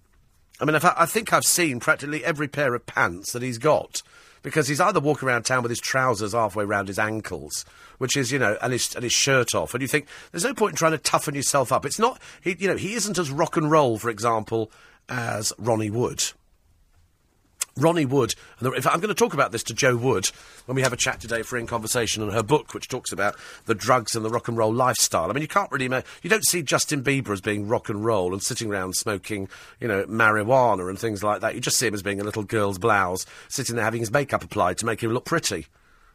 I 0.60 0.64
mean, 0.64 0.74
I, 0.74 0.94
I 0.96 1.06
think 1.06 1.32
I've 1.32 1.44
seen 1.44 1.78
practically 1.78 2.24
every 2.24 2.48
pair 2.48 2.74
of 2.74 2.86
pants 2.86 3.32
that 3.32 3.42
he's 3.42 3.58
got 3.58 4.02
because 4.42 4.68
he's 4.68 4.80
either 4.80 5.00
walking 5.00 5.28
around 5.28 5.44
town 5.44 5.62
with 5.62 5.70
his 5.70 5.80
trousers 5.80 6.32
halfway 6.32 6.64
round 6.64 6.88
his 6.88 6.98
ankles, 6.98 7.64
which 7.98 8.16
is, 8.16 8.32
you 8.32 8.38
know, 8.38 8.56
and 8.62 8.72
his, 8.72 8.94
and 8.94 9.04
his 9.04 9.12
shirt 9.12 9.54
off, 9.54 9.74
and 9.74 9.82
you 9.82 9.88
think 9.88 10.06
there's 10.32 10.44
no 10.44 10.54
point 10.54 10.72
in 10.72 10.76
trying 10.76 10.92
to 10.92 10.98
toughen 10.98 11.34
yourself 11.34 11.72
up. 11.72 11.84
It's 11.84 11.98
not, 11.98 12.20
he, 12.40 12.56
you 12.58 12.68
know, 12.68 12.76
he 12.76 12.94
isn't 12.94 13.18
as 13.18 13.30
rock 13.30 13.56
and 13.56 13.70
roll, 13.70 13.98
for 13.98 14.10
example, 14.10 14.70
as 15.10 15.52
Ronnie 15.58 15.90
Wood. 15.90 16.22
Ronnie 17.76 18.04
Wood, 18.04 18.34
and 18.58 18.66
the, 18.66 18.72
if 18.72 18.86
I'm 18.86 19.00
going 19.00 19.08
to 19.08 19.14
talk 19.14 19.32
about 19.32 19.52
this 19.52 19.62
to 19.64 19.74
Jo 19.74 19.96
Wood 19.96 20.26
when 20.66 20.76
we 20.76 20.82
have 20.82 20.92
a 20.92 20.96
chat 20.96 21.20
today 21.20 21.42
for 21.42 21.56
In 21.56 21.66
Conversation 21.66 22.22
and 22.22 22.32
her 22.32 22.42
book, 22.42 22.74
which 22.74 22.88
talks 22.88 23.12
about 23.12 23.36
the 23.66 23.74
drugs 23.74 24.14
and 24.14 24.24
the 24.24 24.30
rock 24.30 24.48
and 24.48 24.56
roll 24.56 24.72
lifestyle. 24.72 25.30
I 25.30 25.32
mean, 25.32 25.42
you 25.42 25.48
can't 25.48 25.70
really, 25.70 25.88
you 26.22 26.30
don't 26.30 26.44
see 26.44 26.62
Justin 26.62 27.02
Bieber 27.02 27.30
as 27.30 27.40
being 27.40 27.68
rock 27.68 27.88
and 27.88 28.04
roll 28.04 28.32
and 28.32 28.42
sitting 28.42 28.70
around 28.70 28.96
smoking, 28.96 29.48
you 29.78 29.88
know, 29.88 30.04
marijuana 30.04 30.88
and 30.88 30.98
things 30.98 31.22
like 31.22 31.40
that. 31.40 31.54
You 31.54 31.60
just 31.60 31.78
see 31.78 31.86
him 31.86 31.94
as 31.94 32.02
being 32.02 32.20
a 32.20 32.24
little 32.24 32.42
girl's 32.42 32.78
blouse, 32.78 33.24
sitting 33.48 33.76
there 33.76 33.84
having 33.84 34.00
his 34.00 34.12
makeup 34.12 34.44
applied 34.44 34.78
to 34.78 34.86
make 34.86 35.02
him 35.02 35.12
look 35.12 35.24
pretty. 35.24 35.66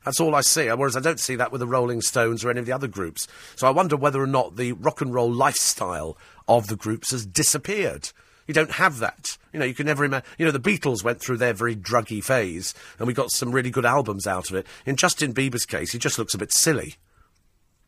That's 0.04 0.20
all 0.20 0.36
I 0.36 0.42
see. 0.42 0.68
Whereas 0.68 0.96
I 0.96 1.00
don't 1.00 1.20
see 1.20 1.36
that 1.36 1.52
with 1.52 1.62
the 1.62 1.68
Rolling 1.68 2.02
Stones 2.02 2.46
or 2.46 2.52
any 2.52 2.60
of 2.60 2.68
the 2.68 2.74
other 2.74 2.88
groups. 2.88 3.28
So 3.56 3.66
I 3.66 3.72
wonder 3.72 3.98
whether 3.98 4.22
or 4.22 4.28
not 4.28 4.56
the 4.56 4.74
rock 4.74 5.02
and 5.02 5.14
roll 5.14 5.32
lifestyle 5.32 6.16
of 6.48 6.68
the 6.68 6.76
groups 6.76 7.10
has 7.12 7.26
disappeared. 7.26 8.12
You 8.48 8.54
don't 8.54 8.72
have 8.72 9.00
that. 9.00 9.38
You 9.52 9.60
know, 9.60 9.66
you 9.66 9.74
can 9.74 9.86
never 9.86 10.06
imagine. 10.06 10.28
You 10.38 10.46
know, 10.46 10.52
the 10.52 10.60
Beatles 10.60 11.04
went 11.04 11.20
through 11.20 11.38
their 11.38 11.54
very 11.54 11.76
druggy 11.76 12.24
phase, 12.24 12.74
and 13.00 13.08
we 13.08 13.14
got 13.14 13.32
some 13.32 13.52
really 13.52 13.72
good 13.72 13.86
albums 13.86 14.28
out 14.28 14.50
of 14.50 14.56
it. 14.56 14.68
In 14.86 14.96
Justin 14.96 15.34
Bieber's 15.34 15.66
case, 15.66 15.92
he 15.92 16.00
just 16.00 16.20
looks 16.20 16.34
a 16.34 16.38
bit 16.38 16.52
silly. 16.52 16.96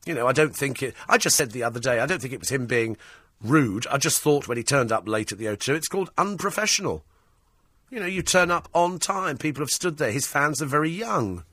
You 0.06 0.14
know, 0.14 0.28
I 0.28 0.32
don't 0.32 0.56
think 0.56 0.82
it. 0.82 0.96
I 1.08 1.18
just 1.18 1.36
said 1.36 1.52
the 1.52 1.64
other 1.64 1.80
day, 1.80 2.00
I 2.00 2.06
don't 2.06 2.22
think 2.22 2.34
it 2.34 2.40
was 2.40 2.50
him 2.50 2.66
being 2.66 2.98
rude. 3.42 3.86
I 3.88 3.98
just 3.98 4.22
thought 4.22 4.48
when 4.48 4.58
he 4.58 4.64
turned 4.64 4.92
up 4.92 5.08
late 5.08 5.32
at 5.32 5.38
the 5.38 5.46
O2, 5.46 5.76
it's 5.76 5.88
called 5.88 6.12
unprofessional. 6.18 7.04
You 7.90 8.00
know, 8.00 8.06
you 8.06 8.22
turn 8.22 8.52
up 8.52 8.68
on 8.74 9.00
time. 9.00 9.38
People 9.38 9.62
have 9.62 9.70
stood 9.70 9.98
there. 9.98 10.12
His 10.12 10.28
fans 10.28 10.62
are 10.62 10.66
very 10.66 10.90
young. 10.90 11.44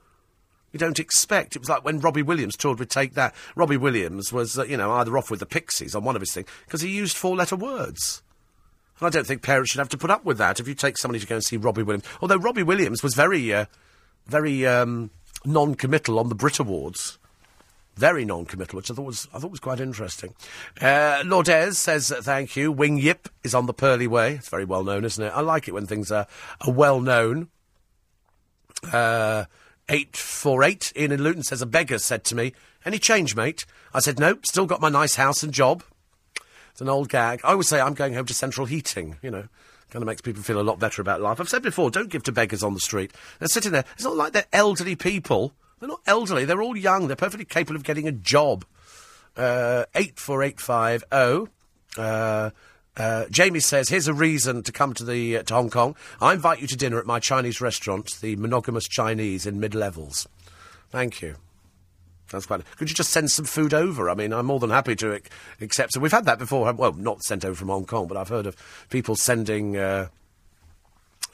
You 0.73 0.79
don't 0.79 0.99
expect. 0.99 1.55
It 1.55 1.61
was 1.61 1.69
like 1.69 1.85
when 1.85 2.01
Robbie 2.01 2.23
Williams 2.23 2.57
toured 2.57 2.81
with 2.81 2.89
Take 2.89 3.15
That. 3.15 3.33
Robbie 3.55 3.77
Williams 3.77 4.33
was, 4.33 4.59
uh, 4.59 4.65
you 4.65 4.77
know, 4.77 4.91
either 4.93 5.17
off 5.17 5.31
with 5.31 5.39
the 5.39 5.47
Pixies 5.47 5.95
on 5.95 6.03
one 6.03 6.17
of 6.17 6.23
his 6.23 6.33
things 6.33 6.49
because 6.67 6.81
he 6.81 6.89
used 6.89 7.17
four-letter 7.17 7.55
words. 7.55 8.24
And 9.05 9.15
I 9.15 9.19
don't 9.19 9.27
think 9.27 9.43
parents 9.43 9.71
should 9.71 9.81
have 9.81 9.91
to 9.91 9.99
put 9.99 10.11
up 10.11 10.25
with 10.25 10.39
that 10.39 10.61
if 10.61 10.67
you 10.67 10.75
take 10.75 10.97
somebody 10.97 11.21
to 11.21 11.27
go 11.27 11.35
and 11.35 11.45
see 11.45 11.59
Robbie 11.59 11.83
Williams. 11.83 12.07
Although 12.23 12.39
Robbie 12.39 12.63
Williams 12.63 13.03
was 13.03 13.15
very, 13.15 13.53
uh, 13.53 13.67
very 14.27 14.67
um, 14.67 15.11
non-committal 15.45 16.19
on 16.19 16.31
the 16.31 16.35
Brit 16.35 16.59
Awards. 16.59 17.19
Very 17.97 18.25
non-committal, 18.25 18.79
which 18.79 18.91
I 18.91 18.95
thought 18.95 19.05
was 19.05 19.29
I 19.35 19.39
thought 19.41 19.51
was 19.51 19.61
quite 19.61 19.79
interesting. 19.79 20.35
Uh, 20.81 21.23
Lourdes 21.27 21.77
says 21.77 22.09
thank 22.23 22.57
you. 22.57 22.73
Wing 22.73 22.97
Yip 22.97 23.29
is 23.43 23.55
on 23.55 23.67
the 23.67 23.75
Purley 23.75 24.07
Way. 24.07 24.37
It's 24.37 24.49
very 24.49 24.65
well 24.65 24.83
known, 24.83 25.05
isn't 25.05 25.23
it? 25.23 25.33
I 25.35 25.43
like 25.43 25.69
it 25.69 25.75
when 25.75 25.87
things 25.87 26.11
are, 26.11 26.27
are 26.67 26.73
well 26.73 26.99
known. 26.99 27.49
Uh, 28.91 29.45
848 29.91 30.95
Ian 30.97 31.13
in 31.13 31.23
Luton 31.23 31.43
says 31.43 31.61
a 31.61 31.67
beggar 31.67 31.99
said 31.99 32.25
to 32.25 32.35
me, 32.35 32.55
Any 32.87 32.99
change, 32.99 33.37
mate? 33.37 33.67
I 33.93 34.01
said, 34.01 34.19
Nope, 34.19 34.47
still 34.47 34.65
got 34.65 34.81
my 34.81 34.89
nice 34.89 35.17
house 35.17 35.43
and 35.43 35.53
job. 35.53 35.83
It's 36.75 36.81
an 36.81 36.89
old 36.89 37.09
gag. 37.09 37.41
I 37.45 37.53
always 37.53 37.69
say 37.69 37.81
I'm 37.81 37.95
going 37.95 38.15
home 38.15 38.27
to 38.27 38.35
central 38.35 38.67
heating, 38.67 39.17
you 39.23 39.31
know. 39.31 39.47
Kind 39.91 40.03
of 40.03 40.09
makes 40.09 40.21
people 40.21 40.43
feel 40.43 40.61
a 40.61 40.63
lot 40.63 40.81
better 40.81 41.01
about 41.01 41.21
life. 41.21 41.39
I've 41.39 41.49
said 41.49 41.63
before, 41.63 41.89
don't 41.89 42.09
give 42.11 42.25
to 42.25 42.33
beggars 42.33 42.65
on 42.65 42.75
the 42.75 42.81
street. 42.81 43.13
They're 43.39 43.47
sitting 43.47 43.71
there. 43.71 43.85
It's 43.95 44.03
not 44.03 44.17
like 44.17 44.33
they're 44.33 44.47
elderly 44.53 44.97
people. 44.97 45.53
They're 45.79 45.89
not 45.89 46.01
elderly. 46.05 46.45
They're 46.45 46.61
all 46.61 46.77
young. 46.77 47.07
They're 47.07 47.15
perfectly 47.15 47.45
capable 47.45 47.77
of 47.77 47.85
getting 47.85 48.09
a 48.09 48.13
job. 48.13 48.65
Uh, 49.37 49.85
84850. 49.95 51.53
Uh, 51.97 52.51
uh, 52.97 53.27
Jamie 53.31 53.61
says, 53.61 53.89
"Here's 53.89 54.09
a 54.09 54.15
reason 54.15 54.65
to 54.65 54.73
come 54.73 54.95
to 54.95 55.05
the 55.05 55.39
uh, 55.39 55.43
to 55.45 55.55
Hong 55.55 55.71
Kong. 55.71 55.95
I 56.21 56.33
invite 56.33 56.61
you 56.61 56.67
to 56.67 56.77
dinner 56.77 56.99
at 56.99 57.07
my 57.07 57.21
Chinese 57.21 57.61
restaurant, 57.61 58.21
the 58.21 58.35
Monogamous 58.35 58.89
Chinese 58.89 59.47
in 59.47 59.61
Mid 59.61 59.77
Levels. 59.77 60.27
Thank 60.91 61.23
you. 61.23 61.37
That's 62.35 62.47
quite. 62.47 62.63
Could 62.77 62.89
you 62.89 62.95
just 62.95 63.11
send 63.11 63.31
some 63.31 63.45
food 63.45 63.73
over? 63.73 64.11
I 64.11 64.15
mean, 64.15 64.33
I'm 64.33 64.47
more 64.47 64.61
than 64.61 64.71
happy 64.71 64.97
to 64.97 65.15
ac- 65.15 65.25
accept. 65.61 65.93
So 65.93 66.01
we've 66.01 66.13
had 66.13 66.27
that 66.27 66.39
before. 66.39 66.71
Well, 66.73 66.93
not 66.93 67.23
sent 67.23 67.45
over 67.45 67.55
from 67.55 67.69
Hong 67.69 67.87
Kong, 67.87 68.07
but 68.07 68.17
I've 68.17 68.29
heard 68.29 68.47
of 68.47 68.57
people 68.91 69.17
sending. 69.17 69.77
Uh, 69.77 70.09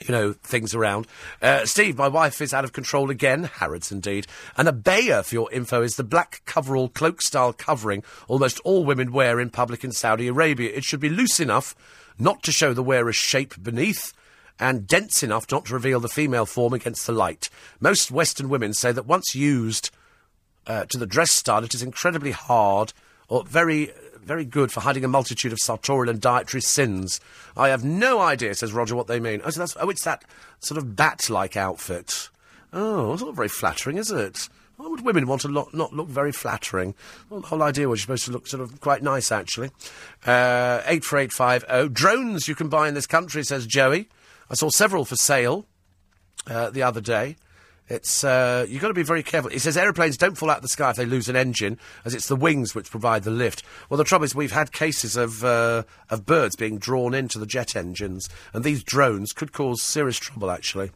you 0.07 0.11
know, 0.11 0.33
things 0.33 0.73
around. 0.73 1.05
Uh, 1.43 1.63
Steve, 1.65 1.97
my 1.97 2.07
wife 2.07 2.41
is 2.41 2.55
out 2.55 2.63
of 2.63 2.73
control 2.73 3.11
again. 3.11 3.43
Harrods, 3.43 3.91
indeed. 3.91 4.25
And 4.57 4.67
abaya, 4.67 5.23
for 5.23 5.35
your 5.35 5.51
info, 5.51 5.83
is 5.83 5.95
the 5.95 6.03
black 6.03 6.41
coverall 6.45 6.89
cloak 6.89 7.21
style 7.21 7.53
covering 7.53 8.03
almost 8.27 8.59
all 8.61 8.83
women 8.83 9.11
wear 9.11 9.39
in 9.39 9.51
public 9.51 9.83
in 9.83 9.91
Saudi 9.91 10.27
Arabia. 10.27 10.71
It 10.73 10.83
should 10.83 10.99
be 10.99 11.09
loose 11.09 11.39
enough 11.39 11.75
not 12.17 12.41
to 12.43 12.51
show 12.51 12.73
the 12.73 12.83
wearer's 12.83 13.15
shape 13.15 13.61
beneath 13.61 14.13
and 14.59 14.87
dense 14.87 15.23
enough 15.23 15.51
not 15.51 15.65
to 15.65 15.73
reveal 15.73 15.99
the 15.99 16.09
female 16.09 16.45
form 16.45 16.73
against 16.73 17.07
the 17.07 17.13
light. 17.13 17.49
Most 17.79 18.11
Western 18.11 18.47
women 18.47 18.73
say 18.73 18.91
that 18.91 19.07
once 19.07 19.35
used 19.35 19.89
uh, 20.67 20.85
to 20.85 20.97
the 20.97 21.05
dress 21.05 21.31
style, 21.31 21.63
it 21.63 21.73
is 21.73 21.83
incredibly 21.83 22.31
hard 22.31 22.93
or 23.27 23.43
very 23.43 23.91
very 24.23 24.45
good 24.45 24.71
for 24.71 24.81
hiding 24.81 25.03
a 25.03 25.07
multitude 25.07 25.51
of 25.51 25.59
sartorial 25.59 26.09
and 26.09 26.21
dietary 26.21 26.61
sins. 26.61 27.19
I 27.57 27.69
have 27.69 27.83
no 27.83 28.19
idea, 28.19 28.53
says 28.53 28.73
Roger, 28.73 28.95
what 28.95 29.07
they 29.07 29.19
mean. 29.19 29.41
Oh, 29.43 29.49
so 29.49 29.59
that's, 29.59 29.75
oh 29.79 29.89
it's 29.89 30.03
that 30.03 30.23
sort 30.59 30.77
of 30.77 30.95
bat-like 30.95 31.57
outfit. 31.57 32.29
Oh, 32.71 33.13
it's 33.13 33.23
not 33.23 33.35
very 33.35 33.49
flattering, 33.49 33.97
is 33.97 34.11
it? 34.11 34.47
Why 34.77 34.87
would 34.87 35.01
women 35.01 35.27
want 35.27 35.41
to 35.41 35.47
lo- 35.47 35.69
not 35.73 35.93
look 35.93 36.07
very 36.07 36.31
flattering? 36.31 36.95
Well, 37.29 37.41
the 37.41 37.47
whole 37.47 37.61
idea 37.61 37.87
was 37.89 37.99
you're 37.99 38.17
supposed 38.17 38.25
to 38.25 38.31
look 38.31 38.47
sort 38.47 38.63
of 38.63 38.79
quite 38.79 39.03
nice, 39.03 39.31
actually. 39.31 39.69
Uh, 40.25 40.81
84850. 40.85 41.93
Drones 41.93 42.47
you 42.47 42.55
can 42.55 42.69
buy 42.69 42.87
in 42.87 42.93
this 42.93 43.07
country, 43.07 43.43
says 43.43 43.67
Joey. 43.67 44.09
I 44.49 44.55
saw 44.55 44.69
several 44.69 45.05
for 45.05 45.15
sale 45.15 45.65
uh, 46.47 46.69
the 46.69 46.83
other 46.83 47.01
day. 47.01 47.35
It's 47.91 48.23
uh, 48.23 48.65
you've 48.69 48.81
got 48.81 48.87
to 48.87 48.93
be 48.93 49.03
very 49.03 49.21
careful. 49.21 49.51
It 49.51 49.59
says 49.59 49.75
aeroplanes 49.75 50.15
don't 50.15 50.37
fall 50.37 50.49
out 50.49 50.57
of 50.57 50.61
the 50.63 50.69
sky 50.69 50.91
if 50.91 50.95
they 50.95 51.05
lose 51.05 51.27
an 51.27 51.35
engine, 51.35 51.77
as 52.05 52.15
it's 52.15 52.29
the 52.29 52.37
wings 52.37 52.73
which 52.73 52.89
provide 52.89 53.23
the 53.23 53.31
lift. 53.31 53.63
Well, 53.89 53.97
the 53.97 54.05
trouble 54.05 54.23
is 54.23 54.33
we've 54.33 54.53
had 54.53 54.71
cases 54.71 55.17
of 55.17 55.43
uh, 55.43 55.83
of 56.09 56.25
birds 56.25 56.55
being 56.55 56.77
drawn 56.77 57.13
into 57.13 57.37
the 57.37 57.45
jet 57.45 57.75
engines, 57.75 58.29
and 58.53 58.63
these 58.63 58.81
drones 58.81 59.33
could 59.33 59.51
cause 59.51 59.81
serious 59.81 60.15
trouble. 60.17 60.49
Actually, 60.49 60.91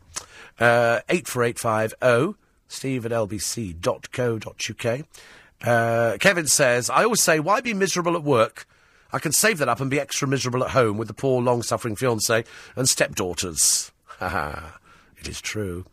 uh, 0.57 1.01
eight 1.09 1.27
four 1.27 1.43
eight 1.43 1.59
five 1.59 1.93
zero. 2.01 2.37
Steve 2.69 3.05
at 3.05 3.11
lbc.co.uk. 3.11 5.05
Uh, 5.63 6.17
Kevin 6.17 6.47
says, 6.47 6.89
I 6.89 7.03
always 7.03 7.21
say, 7.21 7.39
why 7.39 7.61
be 7.61 7.73
miserable 7.73 8.15
at 8.15 8.23
work? 8.23 8.65
I 9.13 9.19
can 9.19 9.31
save 9.31 9.59
that 9.59 9.69
up 9.69 9.79
and 9.79 9.89
be 9.89 9.99
extra 9.99 10.27
miserable 10.27 10.63
at 10.63 10.71
home 10.71 10.97
with 10.97 11.07
the 11.07 11.13
poor, 11.13 11.41
long 11.41 11.61
suffering 11.61 11.95
fiance 11.95 12.43
and 12.75 12.87
stepdaughters. 12.89 13.91
Ha 14.19 14.29
ha. 14.29 14.79
It 15.25 15.27
is 15.27 15.41
true. 15.41 15.85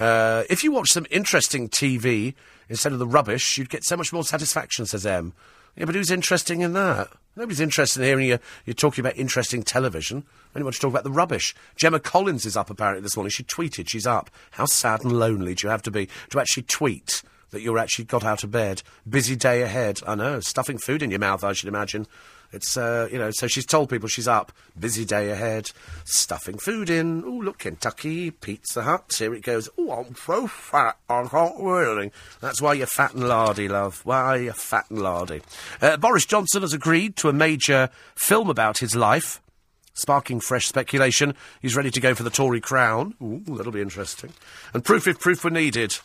Uh, 0.00 0.44
if 0.48 0.64
you 0.64 0.72
watch 0.72 0.90
some 0.90 1.06
interesting 1.10 1.68
TV 1.68 2.34
instead 2.70 2.92
of 2.92 2.98
the 2.98 3.06
rubbish, 3.06 3.58
you'd 3.58 3.68
get 3.68 3.84
so 3.84 3.96
much 3.96 4.12
more 4.12 4.24
satisfaction, 4.24 4.86
says 4.86 5.04
M. 5.04 5.34
Yeah, 5.76 5.84
but 5.84 5.94
who's 5.94 6.10
interesting 6.10 6.62
in 6.62 6.72
that? 6.72 7.08
Nobody's 7.36 7.60
interested 7.60 8.00
in 8.00 8.06
hearing 8.06 8.26
you, 8.26 8.38
you're 8.64 8.74
talking 8.74 9.02
about 9.02 9.16
interesting 9.16 9.62
television. 9.62 10.24
Only 10.54 10.64
want 10.64 10.74
to 10.74 10.80
talk 10.80 10.90
about 10.90 11.04
the 11.04 11.12
rubbish. 11.12 11.54
Gemma 11.76 12.00
Collins 12.00 12.44
is 12.44 12.56
up 12.56 12.70
apparently 12.70 13.02
this 13.02 13.16
morning. 13.16 13.30
She 13.30 13.44
tweeted 13.44 13.88
she's 13.88 14.06
up. 14.06 14.30
How 14.52 14.64
sad 14.64 15.04
and 15.04 15.12
lonely 15.12 15.54
do 15.54 15.66
you 15.66 15.70
have 15.70 15.82
to 15.82 15.90
be 15.90 16.08
to 16.30 16.40
actually 16.40 16.64
tweet 16.64 17.22
that 17.50 17.60
you're 17.60 17.78
actually 17.78 18.06
got 18.06 18.24
out 18.24 18.42
of 18.42 18.50
bed? 18.50 18.82
Busy 19.08 19.36
day 19.36 19.62
ahead. 19.62 20.00
I 20.06 20.16
know. 20.16 20.40
Stuffing 20.40 20.78
food 20.78 21.02
in 21.02 21.10
your 21.10 21.20
mouth, 21.20 21.44
I 21.44 21.52
should 21.52 21.68
imagine. 21.68 22.06
It's, 22.52 22.76
uh, 22.76 23.08
you 23.12 23.18
know, 23.18 23.30
so 23.30 23.46
she's 23.46 23.66
told 23.66 23.90
people 23.90 24.08
she's 24.08 24.26
up. 24.26 24.52
Busy 24.78 25.04
day 25.04 25.30
ahead. 25.30 25.70
Stuffing 26.04 26.58
food 26.58 26.90
in. 26.90 27.22
Oh, 27.24 27.30
look, 27.30 27.58
Kentucky, 27.58 28.30
Pizza 28.30 28.82
Hut. 28.82 29.12
Here 29.16 29.34
it 29.34 29.42
goes. 29.42 29.68
Oh, 29.78 29.92
I'm 29.92 30.14
so 30.16 30.46
fat, 30.46 30.96
I 31.08 31.24
can't 31.24 31.60
really. 31.60 32.10
That's 32.40 32.60
why 32.60 32.74
you're 32.74 32.86
fat 32.86 33.14
and 33.14 33.28
lardy, 33.28 33.68
love. 33.68 34.00
Why 34.04 34.36
you're 34.36 34.52
fat 34.52 34.86
and 34.90 35.00
lardy. 35.00 35.42
Uh, 35.80 35.96
Boris 35.96 36.26
Johnson 36.26 36.62
has 36.62 36.72
agreed 36.72 37.16
to 37.16 37.28
a 37.28 37.32
major 37.32 37.90
film 38.16 38.50
about 38.50 38.78
his 38.78 38.96
life. 38.96 39.40
Sparking 39.94 40.40
fresh 40.40 40.66
speculation. 40.66 41.34
He's 41.60 41.76
ready 41.76 41.90
to 41.90 42.00
go 42.00 42.14
for 42.14 42.22
the 42.22 42.30
Tory 42.30 42.60
crown. 42.60 43.14
Ooh, 43.22 43.42
that'll 43.46 43.72
be 43.72 43.80
interesting. 43.80 44.32
And 44.72 44.84
proof 44.84 45.06
if 45.06 45.20
proof 45.20 45.44
were 45.44 45.50
needed 45.50 45.98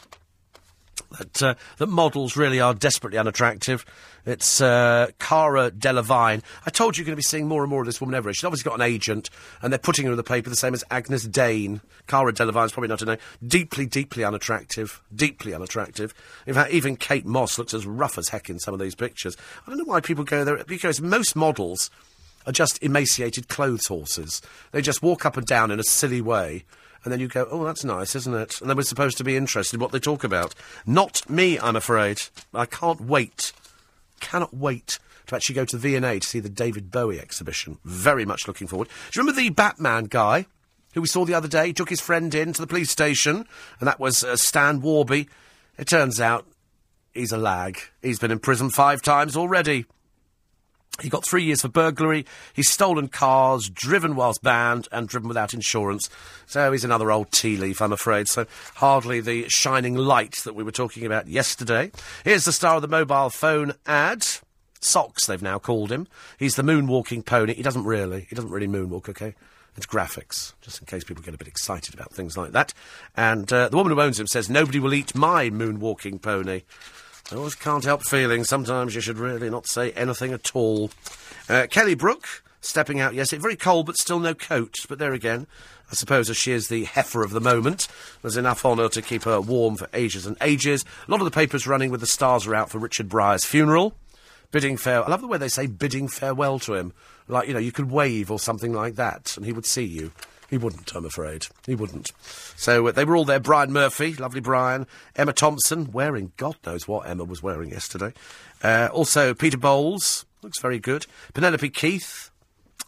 that, 1.18 1.44
uh, 1.44 1.56
that 1.78 1.88
models 1.88 2.36
really 2.36 2.60
are 2.60 2.74
desperately 2.74 3.18
unattractive. 3.18 3.86
It's 4.26 4.60
uh, 4.60 5.12
Cara 5.20 5.70
Delevingne. 5.72 6.42
I 6.66 6.70
told 6.72 6.98
you 6.98 7.02
you're 7.02 7.06
going 7.06 7.14
to 7.14 7.18
be 7.18 7.24
seeing 7.24 7.48
more 7.48 7.62
and 7.64 7.70
more 7.70 7.82
of 7.82 7.86
this 7.86 8.02
woman 8.02 8.16
everywhere. 8.16 8.34
She's 8.34 8.44
obviously 8.44 8.70
got 8.70 8.76
an 8.76 8.86
agent, 8.86 9.30
and 9.62 9.72
they're 9.72 9.78
putting 9.78 10.06
her 10.06 10.12
in 10.12 10.18
the 10.18 10.24
paper 10.24 10.50
the 10.50 10.56
same 10.56 10.74
as 10.74 10.84
Agyness 10.86 11.28
Deyn. 11.28 11.82
Cara 12.08 12.34
Delevingne's 12.34 12.72
probably 12.72 12.90
not 12.90 13.02
a 13.02 13.06
name. 13.06 13.18
Deeply, 13.46 13.86
deeply 13.86 14.24
unattractive. 14.24 15.02
Deeply 15.14 15.54
unattractive. 15.54 16.14
In 16.48 16.54
fact, 16.54 16.72
even 16.72 16.96
Kate 16.96 17.26
Moss 17.26 17.60
looks 17.60 17.74
as 17.74 17.86
rough 17.86 18.18
as 18.18 18.30
heck 18.30 18.50
in 18.50 18.60
some 18.60 18.74
of 18.74 18.80
these 18.80 18.96
pictures. 18.96 19.38
I 19.66 19.70
don't 19.70 19.78
know 19.78 19.86
why 19.86 20.02
people 20.02 20.24
go 20.24 20.44
there, 20.44 20.64
because 20.64 21.02
most 21.02 21.36
models 21.36 21.92
are 22.48 22.52
just 22.52 22.82
emaciated 22.84 23.48
clothes 23.48 23.88
horses. 23.88 24.42
They 24.72 24.82
just 24.82 25.02
walk 25.02 25.26
up 25.26 25.38
and 25.38 25.46
down 25.46 25.72
in 25.72 25.80
a 25.80 25.84
silly 25.84 26.22
way 26.22 26.64
and 27.06 27.12
then 27.12 27.20
you 27.20 27.28
go, 27.28 27.48
oh, 27.52 27.64
that's 27.64 27.86
nice, 27.86 28.16
isn't 28.16 28.34
it? 28.34 28.60
And 28.60 28.70
then 28.70 28.76
we're 28.76 28.84
supposed 28.84 29.18
to 29.20 29.24
be 29.24 29.38
interested 29.38 29.76
in 29.76 29.80
what 29.80 29.92
they 29.92 30.00
talk 30.00 30.24
about. 30.24 30.56
Not 30.88 31.30
me, 31.30 31.60
I'm 31.60 31.76
afraid. 31.76 32.20
I 32.52 32.66
can't 32.66 33.00
wait, 33.00 33.54
cannot 34.20 34.54
wait 34.54 34.98
to 35.28 35.36
actually 35.36 35.56
go 35.56 35.66
to 35.66 35.78
the 35.78 36.00
V&A 36.00 36.20
to 36.20 36.28
see 36.28 36.40
the 36.40 36.50
David 36.50 36.90
Bowie 36.90 37.20
exhibition. 37.20 37.78
Very 37.86 38.26
much 38.26 38.48
looking 38.48 38.68
forward. 38.68 38.88
Do 38.88 39.20
you 39.20 39.22
remember 39.22 39.40
the 39.40 39.50
Batman 39.52 40.06
guy 40.06 40.48
who 40.96 41.02
we 41.02 41.08
saw 41.08 41.26
the 41.26 41.36
other 41.36 41.48
day? 41.48 41.68
He 41.68 41.74
took 41.74 41.90
his 41.90 42.02
friend 42.02 42.34
in 42.34 42.54
to 42.54 42.62
the 42.62 42.68
police 42.68 42.90
station, 42.90 43.48
and 43.80 43.88
that 43.88 44.00
was 44.00 44.24
uh, 44.24 44.36
Stan 44.36 44.82
Warby. 44.82 45.30
It 45.78 45.88
turns 45.88 46.20
out 46.20 46.48
he's 47.14 47.32
a 47.32 47.38
lag. 47.38 47.80
He's 48.02 48.20
been 48.20 48.32
in 48.32 48.40
prison 48.40 48.72
five 48.72 49.04
times 49.04 49.38
already. 49.38 49.86
He 51.02 51.10
got 51.10 51.26
three 51.26 51.44
years 51.44 51.62
for 51.62 51.68
burglary. 51.68 52.26
He's 52.54 52.72
stolen 52.72 53.10
cars, 53.10 53.70
driven 53.70 54.16
whilst 54.16 54.42
banned, 54.42 54.88
and 54.92 55.08
driven 55.10 55.28
without 55.28 55.54
insurance. 55.54 56.10
So 56.46 56.72
he's 56.72 56.86
another 56.86 57.12
old 57.12 57.32
tea 57.32 57.58
leaf, 57.58 57.82
I'm 57.82 57.92
afraid. 57.92 58.28
So 58.28 58.46
hardly 58.76 59.20
the 59.20 59.46
shining 59.50 59.96
light 59.96 60.36
that 60.46 60.56
we 60.56 60.64
were 60.64 60.72
talking 60.72 61.06
about 61.06 61.28
yesterday. 61.28 61.92
Here's 62.24 62.46
the 62.46 62.54
star 62.54 62.78
of 62.78 62.82
the 62.82 62.88
mobile 62.88 63.30
phone 63.30 63.74
ad. 63.86 64.26
Socks, 64.80 65.26
they've 65.26 65.42
now 65.42 65.60
called 65.60 65.92
him. 65.92 66.08
He's 66.38 66.56
the 66.56 66.64
moonwalking 66.64 67.26
pony. 67.26 67.56
He 67.56 67.64
doesn't 67.64 67.86
really. 67.86 68.28
He 68.30 68.36
doesn't 68.36 68.52
really 68.52 68.68
moonwalk, 68.68 69.10
okay? 69.10 69.34
It's 69.76 69.86
graphics, 69.86 70.54
just 70.62 70.80
in 70.80 70.86
case 70.86 71.04
people 71.04 71.24
get 71.24 71.34
a 71.34 71.38
bit 71.38 71.48
excited 71.48 71.94
about 71.94 72.14
things 72.14 72.38
like 72.38 72.54
that. 72.54 72.74
And 73.18 73.52
uh, 73.52 73.68
the 73.68 73.76
woman 73.76 73.92
who 73.92 74.02
owns 74.02 74.20
him 74.20 74.28
says, 74.28 74.50
Nobody 74.50 74.80
will 74.80 74.94
eat 74.94 75.16
my 75.16 75.50
moonwalking 75.50 76.22
pony. 76.22 76.62
I 77.32 77.36
always 77.36 77.56
can't 77.56 77.84
help 77.84 78.04
feeling 78.04 78.44
sometimes 78.44 78.94
you 78.94 79.02
should 79.02 79.18
really 79.18 79.50
not 79.50 79.68
say 79.68 79.92
anything 79.94 80.32
at 80.32 80.56
all. 80.56 80.92
Uh, 81.50 81.66
Kelly 81.70 81.96
Brook, 81.96 82.44
stepping 82.62 83.00
out 83.00 83.16
yesterday. 83.16 83.42
Very 83.42 83.56
cold, 83.56 83.88
but 83.88 83.98
still 83.98 84.20
no 84.20 84.36
coat. 84.36 84.76
But 84.88 85.00
there 85.00 85.14
again, 85.14 85.48
I 85.92 85.96
suppose 85.96 86.30
as 86.30 86.38
she 86.38 86.52
is 86.52 86.68
the 86.68 86.84
heifer 86.84 87.24
of 87.24 87.32
the 87.32 87.42
moment, 87.42 87.88
there's 88.22 88.38
enough 88.38 88.64
on 88.64 88.78
her 88.78 88.90
to 88.90 89.02
keep 89.02 89.24
her 89.24 89.42
warm 89.42 89.76
for 89.76 89.90
ages 89.94 90.26
and 90.26 90.38
ages. 90.40 90.86
A 91.08 91.12
lot 91.12 91.20
of 91.20 91.26
the 91.26 91.32
papers 91.32 91.66
running 91.66 91.90
with 91.90 92.00
the 92.00 92.08
stars 92.08 92.46
are 92.46 92.56
out 92.56 92.70
for 92.70 92.78
Richard 92.78 93.10
Briers' 93.10 93.46
funeral. 93.46 93.96
Bidding 94.52 94.78
farewell. 94.78 95.08
I 95.08 95.12
love 95.12 95.22
the 95.22 95.28
way 95.28 95.40
they 95.40 95.50
say 95.50 95.66
bidding 95.66 96.08
farewell 96.08 96.60
to 96.60 96.76
him. 96.76 96.94
Like, 97.28 97.48
you 97.48 97.54
know, 97.54 97.60
you 97.60 97.72
could 97.72 97.90
wave 97.90 98.30
or 98.30 98.40
something 98.40 98.72
like 98.72 98.96
that, 98.96 99.36
and 99.36 99.46
he 99.46 99.52
would 99.52 99.66
see 99.66 99.84
you. 99.84 100.12
He 100.50 100.58
wouldn't, 100.58 100.94
I'm 100.96 101.06
afraid. 101.06 101.48
He 101.66 101.76
wouldn't. 101.76 102.12
So 102.56 102.88
uh, 102.88 102.92
they 102.92 103.06
were 103.06 103.16
all 103.16 103.26
there. 103.26 103.40
Brian 103.40 103.74
Murphy, 103.74 104.14
lovely 104.14 104.42
Brian. 104.42 104.88
Emma 105.16 105.34
Thompson, 105.34 105.92
wearing 105.92 106.32
God 106.38 106.58
knows 106.66 106.88
what 106.88 107.08
Emma 107.08 107.24
was 107.24 107.42
wearing 107.42 107.72
yesterday. 107.72 108.14
Uh, 108.64 108.90
also, 108.92 109.34
Peter 109.34 109.58
Bowles, 109.58 110.26
looks 110.42 110.60
very 110.60 110.80
good. 110.80 111.08
Penelope 111.34 111.70
Keith, 111.70 112.30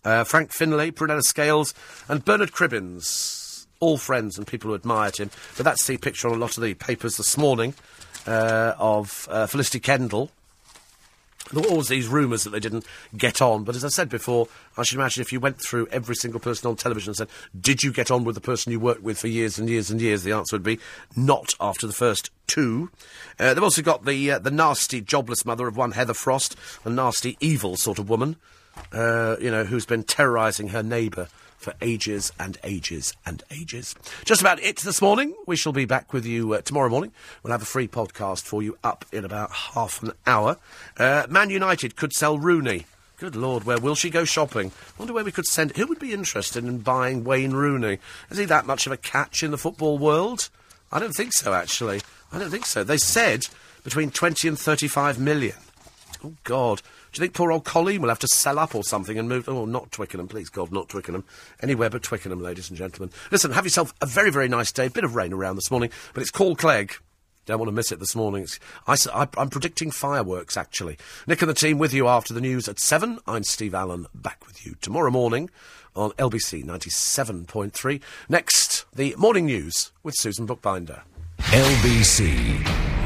uh, 0.06 0.24
Frank 0.24 0.52
Finlay, 0.52 0.92
Prunella 0.92 1.24
Scales, 1.24 1.74
and 2.08 2.24
Bernard 2.24 2.52
Cribbins. 2.52 3.66
All 3.80 3.98
friends 3.98 4.38
and 4.38 4.48
people 4.48 4.70
who 4.70 4.74
admired 4.74 5.18
him. 5.18 5.30
But 5.56 5.64
that's 5.64 5.86
the 5.86 5.98
picture 5.98 6.28
on 6.28 6.36
a 6.36 6.40
lot 6.40 6.58
of 6.58 6.64
the 6.64 6.74
papers 6.74 7.18
this 7.18 7.38
morning 7.38 7.76
uh, 8.26 8.74
of 8.78 9.28
uh, 9.30 9.46
Felicity 9.46 9.80
Kendal. 9.80 10.32
There 11.52 11.64
were 11.64 11.70
always 11.70 11.88
these 11.88 12.08
rumours 12.08 12.44
that 12.44 12.50
they 12.50 12.60
didn't 12.60 12.86
get 13.16 13.42
on, 13.42 13.64
but 13.64 13.76
as 13.76 13.86
I 13.86 13.90
said 13.90 14.10
before, 14.10 14.48
I 14.78 14.84
should 14.84 14.98
imagine 14.98 15.22
if 15.22 15.32
you 15.32 15.40
went 15.40 15.62
through 15.62 15.88
every 15.88 16.16
single 16.16 16.40
person 16.40 16.70
on 16.70 16.76
television 16.76 17.12
and 17.12 17.18
said, 17.18 17.30
Did 17.60 17.84
you 17.84 17.92
get 17.92 18.12
on 18.12 18.24
with 18.24 18.36
the 18.36 18.42
person 18.42 18.72
you 18.72 18.80
worked 18.80 19.04
with 19.04 19.20
for 19.20 19.28
years 19.28 19.58
and 19.58 19.70
years 19.70 19.90
and 19.90 20.02
years? 20.02 20.24
The 20.24 20.34
answer 20.34 20.56
would 20.56 20.64
be 20.64 20.80
not 21.16 21.54
after 21.60 21.88
the 21.88 21.94
first 21.94 22.32
two. 22.48 22.92
Uh, 23.40 23.54
they've 23.54 23.64
also 23.64 23.82
got 23.82 24.06
the, 24.06 24.32
uh, 24.32 24.40
the 24.40 24.52
nasty, 24.52 25.02
jobless 25.02 25.46
mother 25.46 25.68
of 25.68 25.78
one 25.78 25.92
Heather 25.92 26.14
Frost, 26.14 26.56
a 26.84 26.90
nasty, 26.90 27.38
evil 27.40 27.78
sort 27.78 28.00
of 28.00 28.10
woman, 28.10 28.36
uh, 28.92 29.38
you 29.40 29.52
know, 29.52 29.64
who's 29.64 29.86
been 29.86 30.04
terrorising 30.04 30.70
her 30.70 30.84
neighbour 30.84 31.28
for 31.58 31.74
ages 31.82 32.32
and 32.40 32.58
ages 32.64 33.14
and 33.26 33.44
ages. 33.52 33.96
Just 34.24 34.42
about 34.42 34.62
it 34.62 34.78
this 34.78 35.02
morning. 35.02 35.36
We 35.46 35.56
shall 35.56 35.74
be 35.74 35.86
back 35.86 36.14
with 36.14 36.26
you 36.26 36.54
uh, 36.54 36.62
tomorrow 36.62 36.90
morning. 36.90 37.12
We'll 37.44 37.52
have 37.52 37.62
a 37.62 37.66
free 37.66 37.88
podcast 37.88 38.44
for 38.44 38.64
you 38.64 38.78
up 38.84 39.06
in 39.12 39.26
about 39.26 39.52
half 39.52 40.02
an 40.02 40.14
hour. 40.26 40.58
Uh, 40.98 41.26
Man 41.30 41.50
United 41.50 41.96
could 41.96 42.14
sell 42.14 42.38
Rooney. 42.38 42.86
Good 43.18 43.36
Lord, 43.36 43.64
where 43.64 43.80
will 43.80 43.96
she 43.96 44.12
go 44.12 44.26
shopping? 44.26 44.72
Wonder 45.00 45.14
where 45.14 45.24
we 45.24 45.32
could 45.32 45.48
send. 45.48 45.76
Who 45.76 45.88
would 45.88 45.98
be 45.98 46.14
interested 46.14 46.64
in 46.64 46.78
buying 46.80 47.24
Wayne 47.24 47.54
Rooney? 47.54 47.98
Is 48.30 48.38
he 48.38 48.46
that 48.46 48.68
much 48.68 48.86
of 48.86 48.92
a 48.92 48.98
catch 48.98 49.42
in 49.42 49.50
the 49.50 49.58
football 49.58 49.98
world? 49.98 50.50
I 50.92 51.00
don't 51.00 51.16
think 51.16 51.34
so, 51.34 51.54
actually. 51.54 52.02
I 52.32 52.38
don't 52.38 52.52
think 52.52 52.68
so. 52.68 52.84
They 52.84 52.98
said 52.98 53.48
between 53.84 54.12
20 54.12 54.48
and 54.48 54.60
35 54.60 55.20
million. 55.20 55.56
Oh, 56.24 56.34
God. 56.44 56.84
You 57.18 57.22
think 57.24 57.34
poor 57.34 57.52
old 57.52 57.66
Colleen 57.66 58.02
will 58.02 58.10
have 58.10 58.20
to 58.20 58.28
sell 58.28 58.60
up 58.60 58.76
or 58.76 58.84
something 58.84 59.18
and 59.18 59.28
move? 59.28 59.50
Oh, 59.50 59.66
not 59.66 59.92
Twickenham, 59.92 60.28
please 60.28 60.50
God, 60.50 60.72
not 60.72 60.88
Twickenham. 60.88 61.24
Anywhere 61.64 61.90
but 61.90 62.04
Twickenham, 62.04 62.42
ladies 62.42 62.70
and 62.70 62.78
gentlemen. 62.78 63.12
Listen, 63.32 63.52
have 63.54 63.66
yourself 63.66 63.92
a 64.02 64.06
very, 64.06 64.30
very 64.30 64.48
nice 64.48 64.72
day. 64.72 64.88
Bit 64.88 65.04
of 65.04 65.16
rain 65.16 65.34
around 65.34 65.56
this 65.56 65.72
morning, 65.72 65.90
but 66.14 66.22
it's 66.22 66.30
called 66.30 66.60
Clegg. 66.60 66.94
Don't 67.48 67.58
want 67.58 67.70
to 67.70 67.76
miss 67.76 67.92
it 67.92 68.00
this 68.00 68.16
morning. 68.16 68.46
I, 68.86 68.98
am 69.38 69.50
predicting 69.50 69.90
fireworks, 69.90 70.58
actually. 70.58 70.98
Nick 71.26 71.42
and 71.42 71.50
the 71.50 71.56
team 71.56 71.80
with 71.80 71.94
you 71.94 72.08
after 72.08 72.36
the 72.36 72.42
news 72.42 72.68
at 72.68 72.80
7. 72.80 73.18
I'm 73.26 73.44
Steve 73.44 73.74
Allen, 73.74 74.06
back 74.14 74.46
with 74.46 74.64
you 74.66 74.76
tomorrow 74.82 75.10
morning 75.10 75.50
on 75.96 76.12
LBC 76.12 76.66
97.3. 76.66 78.02
Next, 78.30 78.86
the 78.94 79.16
morning 79.18 79.48
news 79.48 79.92
with 80.04 80.16
Susan 80.16 80.46
Bookbinder. 80.46 81.02
LBC 81.40 82.97